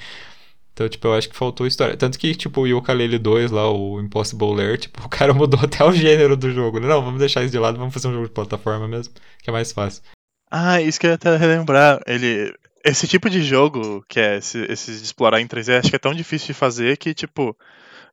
Então, 0.78 0.88
tipo, 0.88 1.08
eu 1.08 1.16
acho 1.16 1.28
que 1.28 1.36
faltou 1.36 1.66
história. 1.66 1.98
Tanto 1.98 2.20
que, 2.20 2.36
tipo, 2.36 2.62
o 2.62 2.68
Yooka-Laylee 2.68 3.18
2 3.18 3.50
lá, 3.50 3.68
o 3.68 4.00
Impossible 4.00 4.56
Lair, 4.56 4.78
tipo, 4.78 5.02
o 5.04 5.10
cara 5.10 5.34
mudou 5.34 5.60
até 5.60 5.84
o 5.84 5.92
gênero 5.92 6.38
do 6.38 6.52
jogo. 6.52 6.80
Né? 6.80 6.88
Não, 6.88 7.04
vamos 7.04 7.18
deixar 7.18 7.42
isso 7.42 7.52
de 7.52 7.58
lado, 7.58 7.80
vamos 7.80 7.96
fazer 7.96 8.10
um 8.10 8.14
jogo 8.14 8.28
de 8.28 8.32
plataforma 8.32 8.88
mesmo, 8.88 9.12
que 9.42 9.50
é 9.50 9.54
mais 9.54 9.72
fácil. 9.72 10.04
Ah, 10.52 10.80
isso 10.80 11.00
que 11.00 11.08
eu 11.08 11.10
ia 11.10 11.16
até 11.16 11.36
relembrar. 11.36 12.00
Ele, 12.06 12.54
esse 12.86 13.08
tipo 13.08 13.28
de 13.28 13.42
jogo, 13.42 14.06
que 14.08 14.20
é 14.20 14.38
esse, 14.38 14.60
esse 14.70 14.92
de 14.92 15.04
explorar 15.04 15.42
em 15.42 15.48
3D, 15.48 15.80
acho 15.80 15.90
que 15.90 15.96
é 15.96 16.00
tão 16.00 16.14
difícil 16.14 16.50
de 16.50 16.54
fazer 16.54 16.96
que, 16.98 17.12
tipo, 17.12 17.58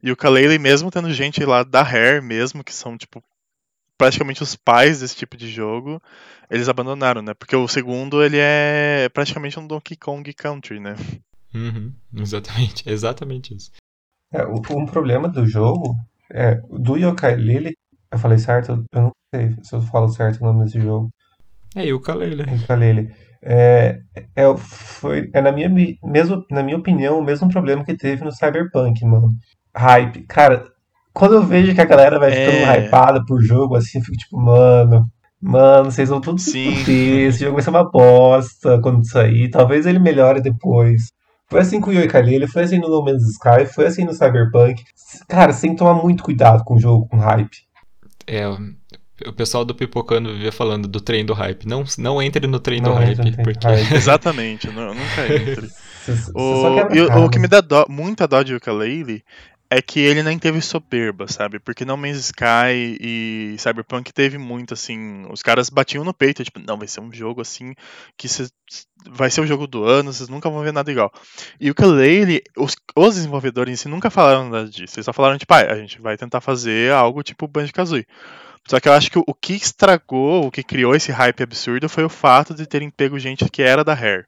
Yooka-Laylee, 0.03 0.59
mesmo 0.59 0.91
tendo 0.91 1.13
gente 1.13 1.45
lá 1.45 1.65
da 1.65 1.83
Rare 1.83 2.23
mesmo, 2.23 2.65
que 2.65 2.73
são, 2.73 2.97
tipo, 2.97 3.23
praticamente 3.99 4.43
os 4.43 4.57
pais 4.57 5.01
desse 5.01 5.17
tipo 5.17 5.37
de 5.37 5.51
jogo, 5.51 6.01
eles 6.51 6.71
abandonaram, 6.71 7.21
né? 7.21 7.35
Porque 7.35 7.55
o 7.55 7.69
segundo, 7.69 8.25
ele 8.25 8.39
é 8.41 9.11
praticamente 9.13 9.61
um 9.61 9.67
Donkey 9.67 9.97
Kong 9.97 10.33
Country, 10.33 10.81
né? 10.81 10.97
Uhum, 11.55 11.93
exatamente, 12.17 12.83
exatamente 12.91 13.55
isso. 13.55 13.71
É, 14.33 14.45
um 14.47 14.87
problema 14.87 15.29
do 15.29 15.47
jogo 15.47 15.95
é 16.31 16.57
do 16.71 16.97
Yokai 16.97 17.37
Lily. 17.37 17.77
Eu 18.11 18.19
falei 18.19 18.39
certo? 18.39 18.85
Eu 18.93 19.03
não 19.03 19.11
sei 19.35 19.57
se 19.63 19.75
eu 19.75 19.83
falo 19.83 20.09
certo 20.09 20.41
o 20.41 20.45
nome 20.45 20.65
desse 20.65 20.81
jogo. 20.81 21.11
É 21.75 21.85
Yooka-Laylee. 21.85 22.47
Yooka-Laylee. 22.47 23.11
É, 23.43 24.01
é, 24.35 24.57
foi, 24.57 25.29
é 25.35 25.41
na, 25.41 25.53
minha, 25.53 25.69
mesmo, 25.69 26.45
na 26.51 26.63
minha 26.63 26.79
opinião, 26.79 27.19
o 27.19 27.25
mesmo 27.25 27.49
problema 27.51 27.85
que 27.85 27.97
teve 27.97 28.25
no 28.25 28.33
Cyberpunk, 28.33 29.05
mano. 29.05 29.35
Hype. 29.77 30.23
Cara, 30.23 30.67
quando 31.13 31.35
eu 31.35 31.43
vejo 31.43 31.75
que 31.75 31.81
a 31.81 31.85
galera 31.85 32.19
vai 32.19 32.31
ficando 32.31 32.57
é... 32.71 32.87
hypada 32.87 33.25
por 33.27 33.43
jogo, 33.43 33.77
assim, 33.77 33.99
eu 33.99 34.05
fico 34.05 34.17
tipo, 34.17 34.41
mano, 34.41 35.07
mano, 35.43 35.91
vocês 35.91 36.09
vão 36.09 36.21
tudo 36.21 36.41
Sim. 36.41 36.71
Esse 37.27 37.41
jogo 37.41 37.55
vai 37.55 37.63
ser 37.63 37.71
uma 37.71 37.91
bosta 37.91 38.81
quando 38.81 39.07
sair. 39.07 39.51
Talvez 39.51 39.85
ele 39.85 39.99
melhore 39.99 40.41
depois. 40.41 41.13
Foi 41.49 41.61
assim 41.61 41.81
com 41.81 41.91
o 41.91 41.93
Yooka-Laylee, 41.93 42.37
ele 42.37 42.47
foi 42.47 42.63
assim 42.63 42.79
no 42.79 42.89
No 42.89 43.05
Man's 43.05 43.23
Sky, 43.23 43.67
foi 43.67 43.87
assim 43.87 44.05
no 44.05 44.13
Cyberpunk. 44.13 44.83
Cara, 45.29 45.53
você 45.53 45.63
tem 45.63 45.71
que 45.71 45.77
tomar 45.77 45.95
muito 45.95 46.25
cuidado 46.25 46.65
com 46.65 46.75
o 46.75 46.81
jogo, 46.81 47.07
com 47.07 47.19
hype. 47.19 47.59
É, 48.27 48.49
o 49.27 49.33
pessoal 49.33 49.65
do 49.65 49.75
Pipocano 49.75 50.33
vivia 50.33 50.51
falando 50.51 50.89
do 50.89 51.01
trem 51.01 51.25
do 51.25 51.35
hype. 51.35 51.67
Não, 51.67 51.85
não 51.99 52.21
entre 52.23 52.47
no 52.47 52.59
trem 52.59 52.81
não 52.81 52.93
do 52.93 52.99
hype. 52.99 53.37
Porque... 53.43 53.67
Hype. 53.67 53.93
Exatamente, 53.95 54.71
não, 54.71 54.95
nunca 54.95 55.35
entre. 55.35 55.69
o, 56.35 56.41
o, 56.41 57.25
o, 57.25 57.31
que 57.31 57.39
me 57.39 57.47
dá 57.47 57.61
dó, 57.61 57.87
muita 57.89 58.27
dó 58.27 58.43
de 58.43 58.55
Yooka-Laylee 58.55 59.23
é 59.71 59.83
que 59.83 60.01
ele 60.01 60.23
nem 60.23 60.39
teve 60.39 60.61
soberba, 60.61 61.27
sabe? 61.27 61.59
Porque 61.59 61.85
No 61.85 61.97
Man's 61.97 62.19
Sky 62.19 62.97
e 63.01 63.57
Cyberpunk 63.59 64.13
teve 64.13 64.39
muito, 64.39 64.75
assim, 64.75 65.27
os 65.31 65.43
caras 65.43 65.71
batiam 65.71 66.05
no 66.05 66.15
peito, 66.15 66.45
tipo, 66.45 66.61
não, 66.61 66.79
vai 66.79 66.87
ser 66.87 67.01
um 67.01 67.13
jogo, 67.13 67.41
assim, 67.41 67.75
que 68.17 68.29
cê, 68.29 68.47
vai 69.11 69.31
ser 69.31 69.41
o 69.41 69.47
jogo 69.47 69.67
do 69.67 69.85
ano, 69.85 70.13
vocês 70.13 70.29
nunca 70.29 70.51
vão 70.51 70.63
ver 70.63 70.73
nada 70.73 70.91
igual. 70.91 71.13
E 71.61 71.71
o 71.71 71.75
Kalele, 71.75 72.43
os, 72.57 72.77
os 72.95 73.15
desenvolvedores 73.15 73.73
em 73.73 73.77
si 73.77 73.89
nunca 73.89 74.11
falaram 74.11 74.49
nada 74.49 74.69
disso, 74.69 74.97
eles 74.97 75.07
só 75.07 75.13
falaram, 75.13 75.39
tipo, 75.39 75.53
ah, 75.55 75.61
a 75.73 75.77
gente 75.77 76.01
vai 76.01 76.17
tentar 76.17 76.41
fazer 76.41 76.93
algo 76.93 77.23
tipo 77.23 77.49
Banjo-Kazooie. 77.49 78.07
Só 78.67 78.81
que 78.81 78.89
eu 78.89 78.93
acho 78.93 79.11
que 79.11 79.19
o, 79.19 79.25
o 79.27 79.35
que 79.35 79.55
estragou, 79.55 80.47
o 80.47 80.51
que 80.51 80.63
criou 80.63 80.95
esse 80.95 81.13
hype 81.13 81.43
absurdo 81.43 81.89
foi 81.89 82.05
o 82.05 82.09
fato 82.09 82.55
de 82.55 82.67
terem 82.67 82.91
pego 82.91 83.19
gente 83.19 83.49
que 83.51 83.63
era 83.63 83.85
da 83.85 83.93
Rare. 83.95 84.27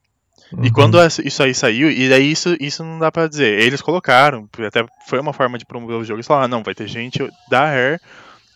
Uhum. 0.53 0.65
E 0.65 0.71
quando 0.71 0.99
isso 1.25 1.43
aí 1.43 1.55
saiu, 1.55 1.91
e 1.91 2.09
daí 2.09 2.31
isso, 2.31 2.57
isso 2.61 2.85
não 2.85 2.99
dá 2.99 3.11
para 3.11 3.29
dizer. 3.29 3.61
Eles 3.61 3.81
colocaram, 3.81 4.49
até 4.67 4.85
foi 5.09 5.19
uma 5.19 5.33
forma 5.33 5.59
de 5.59 5.67
promover 5.67 5.97
o 5.97 6.05
jogo. 6.05 6.19
Eles 6.19 6.27
falaram, 6.27 6.45
ah, 6.45 6.49
não, 6.49 6.63
vai 6.63 6.75
ter 6.75 6.87
gente 6.87 7.19
da 7.51 7.67
Rare 7.67 8.01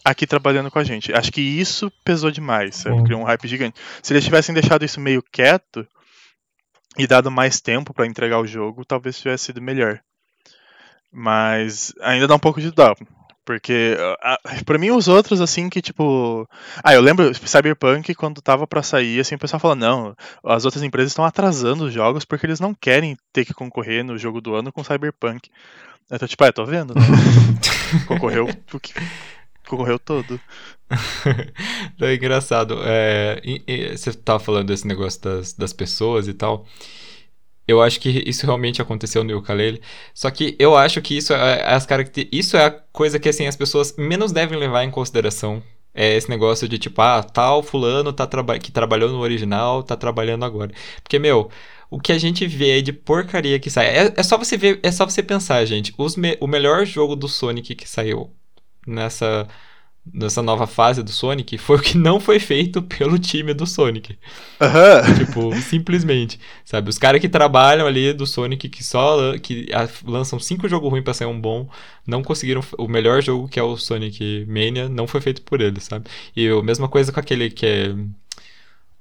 aqui 0.05 0.27
trabalhando 0.27 0.71
com 0.71 0.79
a 0.79 0.85
gente. 0.85 1.13
Acho 1.13 1.33
que 1.33 1.41
isso 1.41 1.93
pesou 2.05 2.31
demais, 2.31 2.77
sabe? 2.77 3.03
Criou 3.05 3.21
um 3.21 3.25
hype 3.25 3.49
gigante. 3.49 3.81
Se 4.03 4.13
eles 4.13 4.25
tivessem 4.25 4.55
deixado 4.55 4.85
isso 4.85 5.01
meio 5.01 5.23
quieto 5.33 5.87
e 6.97 7.07
dado 7.07 7.31
mais 7.31 7.61
tempo 7.61 7.93
para 7.93 8.07
entregar 8.07 8.39
o 8.41 8.47
jogo, 8.47 8.85
talvez 8.85 9.19
tivesse 9.19 9.47
sido 9.47 9.61
melhor. 9.61 10.01
Mas 11.13 11.93
ainda 12.01 12.27
dá 12.27 12.35
um 12.35 12.39
pouco 12.39 12.61
de 12.61 12.71
dó. 12.71 12.95
Porque, 13.45 13.97
para 14.65 14.79
mim, 14.79 14.91
os 14.91 15.09
outros, 15.09 15.41
assim, 15.41 15.69
que 15.69 15.81
tipo. 15.81 16.49
Ah, 16.85 16.95
eu 16.95 17.01
lembro 17.01 17.33
Cyberpunk, 17.35 18.15
quando 18.15 18.43
tava 18.43 18.67
para 18.67 18.83
sair, 18.83 19.21
assim, 19.21 19.35
o 19.35 19.39
pessoal 19.39 19.61
fala: 19.61 19.75
não, 19.75 20.15
as 20.45 20.65
outras 20.65 20.83
empresas 20.83 21.13
estão 21.13 21.25
atrasando 21.25 21.85
os 21.85 21.93
jogos 21.93 22.25
porque 22.25 22.47
eles 22.47 22.61
não 22.61 22.75
querem 22.75 23.17
ter 23.33 23.45
que 23.45 23.55
concorrer 23.55 24.05
no 24.05 24.19
jogo 24.19 24.41
do 24.41 24.55
ano 24.55 24.73
com 24.73 24.85
Cyberpunk. 24.85 25.51
Eu 26.11 26.19
tô 26.19 26.27
tipo, 26.27 26.45
é, 26.45 26.53
tô 26.53 26.65
vendo, 26.65 26.95
né? 26.95 27.01
Concorreu 28.07 28.49
concorreu 29.71 29.99
todo. 29.99 30.41
é 32.01 32.15
engraçado. 32.15 32.79
É, 32.85 33.41
você 33.97 34.13
tava 34.13 34.41
falando 34.41 34.67
desse 34.67 34.87
negócio 34.87 35.21
das, 35.23 35.53
das 35.53 35.73
pessoas 35.73 36.27
e 36.27 36.35
tal. 36.35 36.67
Eu 37.71 37.83
acho 37.83 38.01
que 38.01 38.23
isso 38.27 38.47
realmente 38.47 38.83
aconteceu 38.83 39.23
no 39.25 39.39
ukulele. 39.39 39.81
Só 40.15 40.31
que 40.31 40.57
eu 40.59 40.77
acho 40.77 41.01
que 41.01 41.17
isso 41.17 41.33
é, 41.33 41.63
as 41.75 41.87
isso 42.33 42.57
é 42.57 42.67
a 42.67 42.71
coisa 42.71 43.19
que 43.19 43.29
assim 43.29 43.47
as 43.47 43.57
pessoas 43.57 43.95
menos 43.97 44.33
devem 44.33 44.59
levar 44.59 44.85
em 44.85 44.91
consideração. 44.91 45.63
É 45.95 46.17
esse 46.17 46.29
negócio 46.31 46.69
de 46.69 46.79
tipo, 46.79 47.01
ah, 47.03 47.23
tal 47.23 47.63
fulano 47.63 48.13
tá 48.13 48.27
traba 48.27 48.59
que 48.59 48.71
trabalhou 48.71 49.11
no 49.11 49.19
original, 49.21 49.83
tá 49.83 49.97
trabalhando 49.97 50.45
agora. 50.45 50.71
Porque, 51.03 51.19
meu, 51.19 51.51
o 51.91 51.99
que 52.01 52.13
a 52.13 52.19
gente 52.19 52.47
vê 52.47 52.73
aí 52.73 52.83
de 52.83 52.93
porcaria 52.93 53.59
que 53.59 53.71
sai. 53.71 53.87
É, 53.87 54.15
é 54.17 54.23
só 54.23 54.39
você 54.39 54.57
ver, 54.57 54.81
é 54.83 54.93
só 54.93 55.05
você 55.05 55.23
pensar, 55.23 55.65
gente. 55.65 55.93
Me 56.17 56.37
o 56.41 56.47
melhor 56.47 56.85
jogo 56.87 57.17
do 57.17 57.29
Sonic 57.29 57.75
que 57.75 57.89
saiu 57.89 58.31
nessa 58.87 59.49
nessa 60.13 60.43
nova 60.43 60.67
fase 60.67 61.03
do 61.03 61.11
Sonic 61.11 61.59
foi 61.59 61.77
o 61.77 61.81
que 61.81 61.97
não 61.97 62.19
foi 62.19 62.41
feito 62.41 62.83
pelo 62.83 63.19
time 63.19 63.55
do 63.55 63.67
Sonic. 63.67 64.19
Uhum. 64.61 65.15
Tipo, 65.15 65.55
simplesmente. 65.61 66.39
Sabe? 66.65 66.89
Os 66.91 66.99
caras 66.99 67.21
que 67.21 67.29
trabalham 67.29 67.87
ali 67.87 68.13
do 68.13 68.27
Sonic, 68.27 68.69
que 68.69 68.83
só 68.83 69.39
que 69.39 69.69
lançam 70.05 70.39
cinco 70.39 70.69
jogos 70.69 70.91
ruins 70.91 71.05
pra 71.05 71.15
sair 71.15 71.29
um 71.29 71.41
bom, 71.41 71.69
não 72.07 72.23
conseguiram. 72.23 72.63
O 72.79 72.89
melhor 72.89 73.23
jogo, 73.23 73.49
que 73.49 73.59
é 73.59 73.63
o 73.63 73.77
Sonic 73.77 74.47
Mania, 74.49 74.89
não 74.89 75.07
foi 75.07 75.21
feito 75.21 75.43
por 75.43 75.61
eles, 75.61 75.85
sabe? 75.85 76.07
E 76.37 76.49
a 76.49 76.63
mesma 76.63 76.89
coisa 76.89 77.13
com 77.13 77.21
aquele 77.21 77.51
que 77.51 77.67
é 77.67 77.95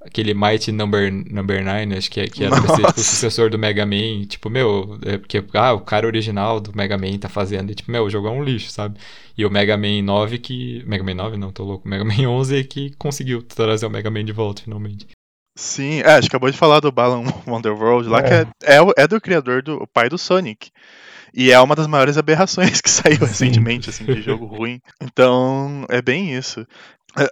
aquele 0.00 0.32
Might 0.34 0.72
Number, 0.72 1.12
number 1.12 1.64
9, 1.64 1.96
acho 1.96 2.10
que, 2.10 2.20
é, 2.20 2.26
que 2.26 2.44
era 2.44 2.60
pra 2.60 2.74
ser 2.74 2.86
tipo, 2.86 3.00
o 3.00 3.04
sucessor 3.04 3.50
do 3.50 3.58
Mega 3.58 3.84
Man. 3.84 4.24
Tipo, 4.26 4.48
meu, 4.48 4.98
é 5.04 5.18
porque 5.18 5.44
ah, 5.54 5.72
o 5.72 5.80
cara 5.80 6.06
original 6.06 6.58
do 6.58 6.74
Mega 6.74 6.96
Man 6.96 7.18
tá 7.18 7.28
fazendo. 7.28 7.70
E, 7.70 7.74
tipo, 7.74 7.90
meu, 7.90 8.04
o 8.04 8.10
jogo 8.10 8.28
é 8.28 8.30
um 8.30 8.42
lixo, 8.42 8.70
sabe? 8.70 8.98
E 9.36 9.44
o 9.44 9.50
Mega 9.50 9.76
Man 9.76 10.02
9 10.02 10.38
que. 10.38 10.82
Mega 10.86 11.04
Man 11.04 11.14
9 11.14 11.36
não, 11.36 11.52
tô 11.52 11.64
louco. 11.64 11.88
Mega 11.88 12.04
Man 12.04 12.28
11 12.28 12.64
que 12.64 12.94
conseguiu 12.96 13.42
trazer 13.42 13.86
o 13.86 13.90
Mega 13.90 14.10
Man 14.10 14.24
de 14.24 14.32
volta 14.32 14.62
finalmente. 14.62 15.06
Sim, 15.56 16.00
é, 16.00 16.12
a 16.12 16.20
gente 16.20 16.28
acabou 16.28 16.50
de 16.50 16.56
falar 16.56 16.80
do 16.80 16.90
Balan 16.90 17.24
Wonderworld 17.46 18.08
lá, 18.08 18.20
é. 18.20 18.22
que 18.22 18.32
é, 18.64 18.76
é, 18.76 18.78
é, 18.96 19.06
do 19.06 19.20
criador, 19.20 19.62
do 19.62 19.82
o 19.82 19.86
pai 19.86 20.08
do 20.08 20.16
Sonic. 20.16 20.70
E 21.32 21.52
é 21.52 21.60
uma 21.60 21.76
das 21.76 21.86
maiores 21.86 22.18
aberrações 22.18 22.80
que 22.82 22.90
saiu 22.90 23.18
recentemente, 23.18 23.90
assim, 23.90 24.04
de 24.04 24.20
jogo 24.22 24.46
ruim. 24.46 24.80
Então, 25.00 25.84
é 25.88 26.02
bem 26.02 26.34
isso. 26.34 26.66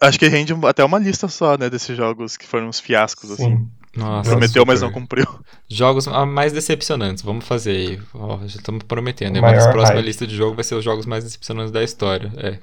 Acho 0.03 0.19
que 0.19 0.29
rende 0.29 0.53
até 0.67 0.85
uma 0.85 0.99
lista 0.99 1.29
só, 1.29 1.57
né, 1.57 1.71
desses 1.71 1.97
jogos 1.97 2.37
que 2.37 2.47
foram 2.47 2.69
uns 2.69 2.81
fiascos, 2.81 3.31
assim. 3.31 3.57
Sim. 3.57 3.69
Nossa, 3.97 4.31
Prometeu, 4.31 4.65
mas 4.67 4.79
super. 4.79 4.93
não 4.93 5.01
cumpriu. 5.01 5.27
Jogos 5.69 6.07
ah, 6.07 6.27
mais 6.27 6.53
decepcionantes, 6.53 7.23
vamos 7.23 7.45
fazer 7.45 7.71
aí. 7.71 8.01
Ó, 8.15 8.39
já 8.41 8.59
estamos 8.59 8.85
prometendo. 8.85 9.39
Uma 9.39 9.53
das 9.53 9.67
próximas 9.67 9.91
hype. 9.91 10.05
listas 10.05 10.29
de 10.29 10.37
jogo 10.37 10.55
vai 10.55 10.65
ser 10.65 10.75
os 10.75 10.85
jogos 10.85 11.07
mais 11.07 11.25
decepcionantes 11.25 11.73
da 11.73 11.83
história. 11.83 12.33
É. 12.37 12.59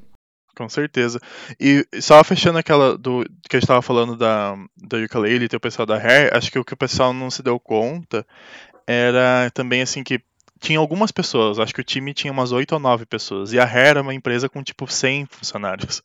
Com 0.56 0.70
certeza. 0.70 1.20
E 1.60 1.86
só 2.00 2.24
fechando 2.24 2.58
aquela 2.58 2.98
do 2.98 3.26
que 3.50 3.58
a 3.58 3.60
gente 3.60 3.68
tava 3.68 3.82
falando 3.82 4.16
da, 4.16 4.56
da 4.78 4.98
ukulele 4.98 5.50
e 5.52 5.56
o 5.56 5.60
pessoal 5.60 5.86
da 5.86 5.98
Hair, 5.98 6.30
acho 6.34 6.50
que 6.50 6.58
o 6.58 6.64
que 6.64 6.74
o 6.74 6.78
pessoal 6.78 7.12
não 7.14 7.30
se 7.30 7.44
deu 7.44 7.60
conta 7.60 8.26
era 8.88 9.50
também 9.54 9.82
assim 9.82 10.04
que 10.04 10.22
tinha 10.62 10.80
algumas 10.80 11.12
pessoas, 11.12 11.60
acho 11.60 11.74
que 11.74 11.82
o 11.82 11.84
time 11.84 12.14
tinha 12.14 12.32
umas 12.32 12.54
8 12.54 12.72
ou 12.72 12.80
9 12.80 13.06
pessoas, 13.06 13.52
e 13.52 13.60
a 13.60 13.66
Hair 13.66 13.88
era 13.88 14.02
uma 14.02 14.14
empresa 14.14 14.48
com 14.48 14.64
tipo 14.64 14.88
100 14.88 15.28
funcionários. 15.30 16.02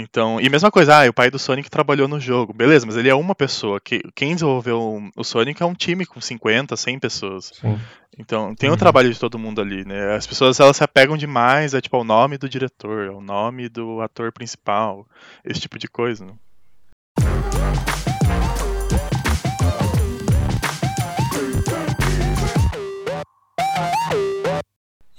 Então, 0.00 0.40
e 0.40 0.48
mesma 0.48 0.70
coisa, 0.70 1.04
ah, 1.04 1.08
o 1.08 1.12
pai 1.12 1.30
do 1.30 1.38
Sonic 1.38 1.68
trabalhou 1.70 2.08
no 2.08 2.18
jogo, 2.18 2.52
beleza, 2.54 2.86
mas 2.86 2.96
ele 2.96 3.08
é 3.08 3.14
uma 3.14 3.34
pessoa. 3.34 3.78
Que, 3.80 4.00
quem 4.14 4.32
desenvolveu 4.34 5.02
o 5.16 5.22
Sonic 5.24 5.62
é 5.62 5.66
um 5.66 5.74
time 5.74 6.06
com 6.06 6.20
50, 6.20 6.74
100 6.76 6.98
pessoas. 6.98 7.50
Sim. 7.54 7.78
Então, 8.18 8.54
tem 8.54 8.68
o 8.68 8.72
Uhum. 8.72 8.78
trabalho 8.78 9.12
de 9.12 9.18
todo 9.18 9.38
mundo 9.38 9.60
ali, 9.60 9.84
né? 9.84 10.14
As 10.14 10.26
pessoas 10.26 10.58
elas 10.58 10.76
se 10.76 10.84
apegam 10.84 11.16
demais 11.16 11.74
a 11.74 11.80
tipo 11.80 11.96
ao 11.96 12.04
nome 12.04 12.38
do 12.38 12.48
diretor, 12.48 13.08
ao 13.08 13.20
nome 13.20 13.68
do 13.68 14.00
ator 14.00 14.32
principal, 14.32 15.06
esse 15.44 15.60
tipo 15.60 15.78
de 15.78 15.86
coisa. 15.88 16.24
Né? 16.24 16.32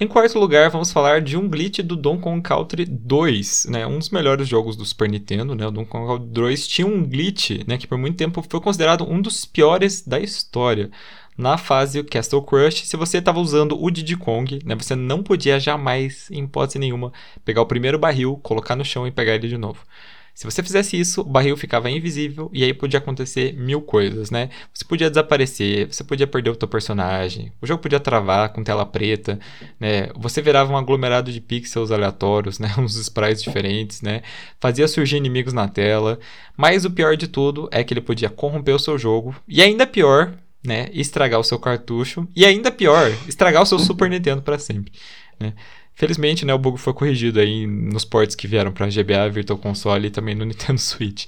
Em 0.01 0.07
quarto 0.07 0.39
lugar, 0.39 0.71
vamos 0.71 0.91
falar 0.91 1.21
de 1.21 1.37
um 1.37 1.47
glitch 1.47 1.77
do 1.81 1.95
Donkey 1.95 2.23
Kong 2.23 2.41
Country 2.41 2.85
2, 2.85 3.67
né? 3.69 3.85
Um 3.85 3.99
dos 3.99 4.09
melhores 4.09 4.47
jogos 4.47 4.75
do 4.75 4.83
Super 4.83 5.07
Nintendo, 5.07 5.53
né? 5.53 5.67
O 5.67 5.69
Donkey 5.69 5.91
Kong 5.91 6.07
Country 6.07 6.27
2 6.27 6.67
tinha 6.67 6.87
um 6.87 7.03
glitch, 7.07 7.63
né? 7.67 7.77
Que 7.77 7.85
por 7.85 7.99
muito 7.99 8.17
tempo 8.17 8.43
foi 8.49 8.59
considerado 8.59 9.07
um 9.07 9.21
dos 9.21 9.45
piores 9.45 10.01
da 10.01 10.19
história. 10.19 10.89
Na 11.37 11.55
fase 11.55 12.03
Castle 12.03 12.41
Crush, 12.41 12.87
se 12.87 12.97
você 12.97 13.19
estava 13.19 13.39
usando 13.39 13.79
o 13.79 13.91
Diddy 13.91 14.17
Kong, 14.17 14.59
né? 14.65 14.73
Você 14.73 14.95
não 14.95 15.21
podia 15.21 15.59
jamais, 15.59 16.31
em 16.31 16.45
hipótese 16.45 16.79
nenhuma, 16.79 17.13
pegar 17.45 17.61
o 17.61 17.67
primeiro 17.67 17.99
barril, 17.99 18.39
colocar 18.41 18.75
no 18.75 18.83
chão 18.83 19.05
e 19.05 19.11
pegar 19.11 19.35
ele 19.35 19.47
de 19.47 19.57
novo. 19.59 19.85
Se 20.33 20.45
você 20.45 20.63
fizesse 20.63 20.99
isso, 20.99 21.21
o 21.21 21.23
barril 21.23 21.55
ficava 21.55 21.89
invisível 21.89 22.49
e 22.53 22.63
aí 22.63 22.73
podia 22.73 22.99
acontecer 22.99 23.53
mil 23.53 23.81
coisas, 23.81 24.31
né? 24.31 24.49
Você 24.73 24.83
podia 24.85 25.09
desaparecer, 25.09 25.87
você 25.87 26.03
podia 26.03 26.25
perder 26.25 26.49
o 26.49 26.55
teu 26.55 26.67
personagem, 26.67 27.51
o 27.61 27.67
jogo 27.67 27.81
podia 27.81 27.99
travar 27.99 28.49
com 28.49 28.63
tela 28.63 28.85
preta, 28.85 29.39
né? 29.79 30.09
Você 30.15 30.41
virava 30.41 30.71
um 30.71 30.77
aglomerado 30.77 31.31
de 31.31 31.41
pixels 31.41 31.91
aleatórios, 31.91 32.57
né? 32.59 32.73
Uns 32.77 32.95
sprites 32.95 33.43
diferentes, 33.43 34.01
né? 34.01 34.21
Fazia 34.59 34.87
surgir 34.87 35.17
inimigos 35.17 35.53
na 35.53 35.67
tela. 35.67 36.19
Mas 36.57 36.85
o 36.85 36.91
pior 36.91 37.15
de 37.17 37.27
tudo 37.27 37.69
é 37.71 37.83
que 37.83 37.93
ele 37.93 38.01
podia 38.01 38.29
corromper 38.29 38.75
o 38.75 38.79
seu 38.79 38.97
jogo 38.97 39.35
e 39.47 39.61
ainda 39.61 39.85
pior, 39.85 40.33
né? 40.65 40.89
Estragar 40.93 41.39
o 41.39 41.43
seu 41.43 41.59
cartucho 41.59 42.27
e 42.35 42.45
ainda 42.45 42.71
pior, 42.71 43.11
estragar 43.27 43.61
o 43.61 43.65
seu 43.65 43.79
Super 43.79 44.09
Nintendo 44.09 44.41
para 44.41 44.59
sempre, 44.59 44.91
né? 45.39 45.53
Felizmente, 45.95 46.45
né, 46.45 46.53
o 46.53 46.57
bug 46.57 46.79
foi 46.79 46.93
corrigido 46.93 47.39
aí 47.39 47.67
nos 47.67 48.05
ports 48.05 48.35
que 48.35 48.47
vieram 48.47 48.71
para 48.71 48.87
GBA, 48.87 49.29
Virtual 49.29 49.59
Console 49.59 50.07
e 50.07 50.11
também 50.11 50.33
no 50.33 50.45
Nintendo 50.45 50.79
Switch. 50.81 51.25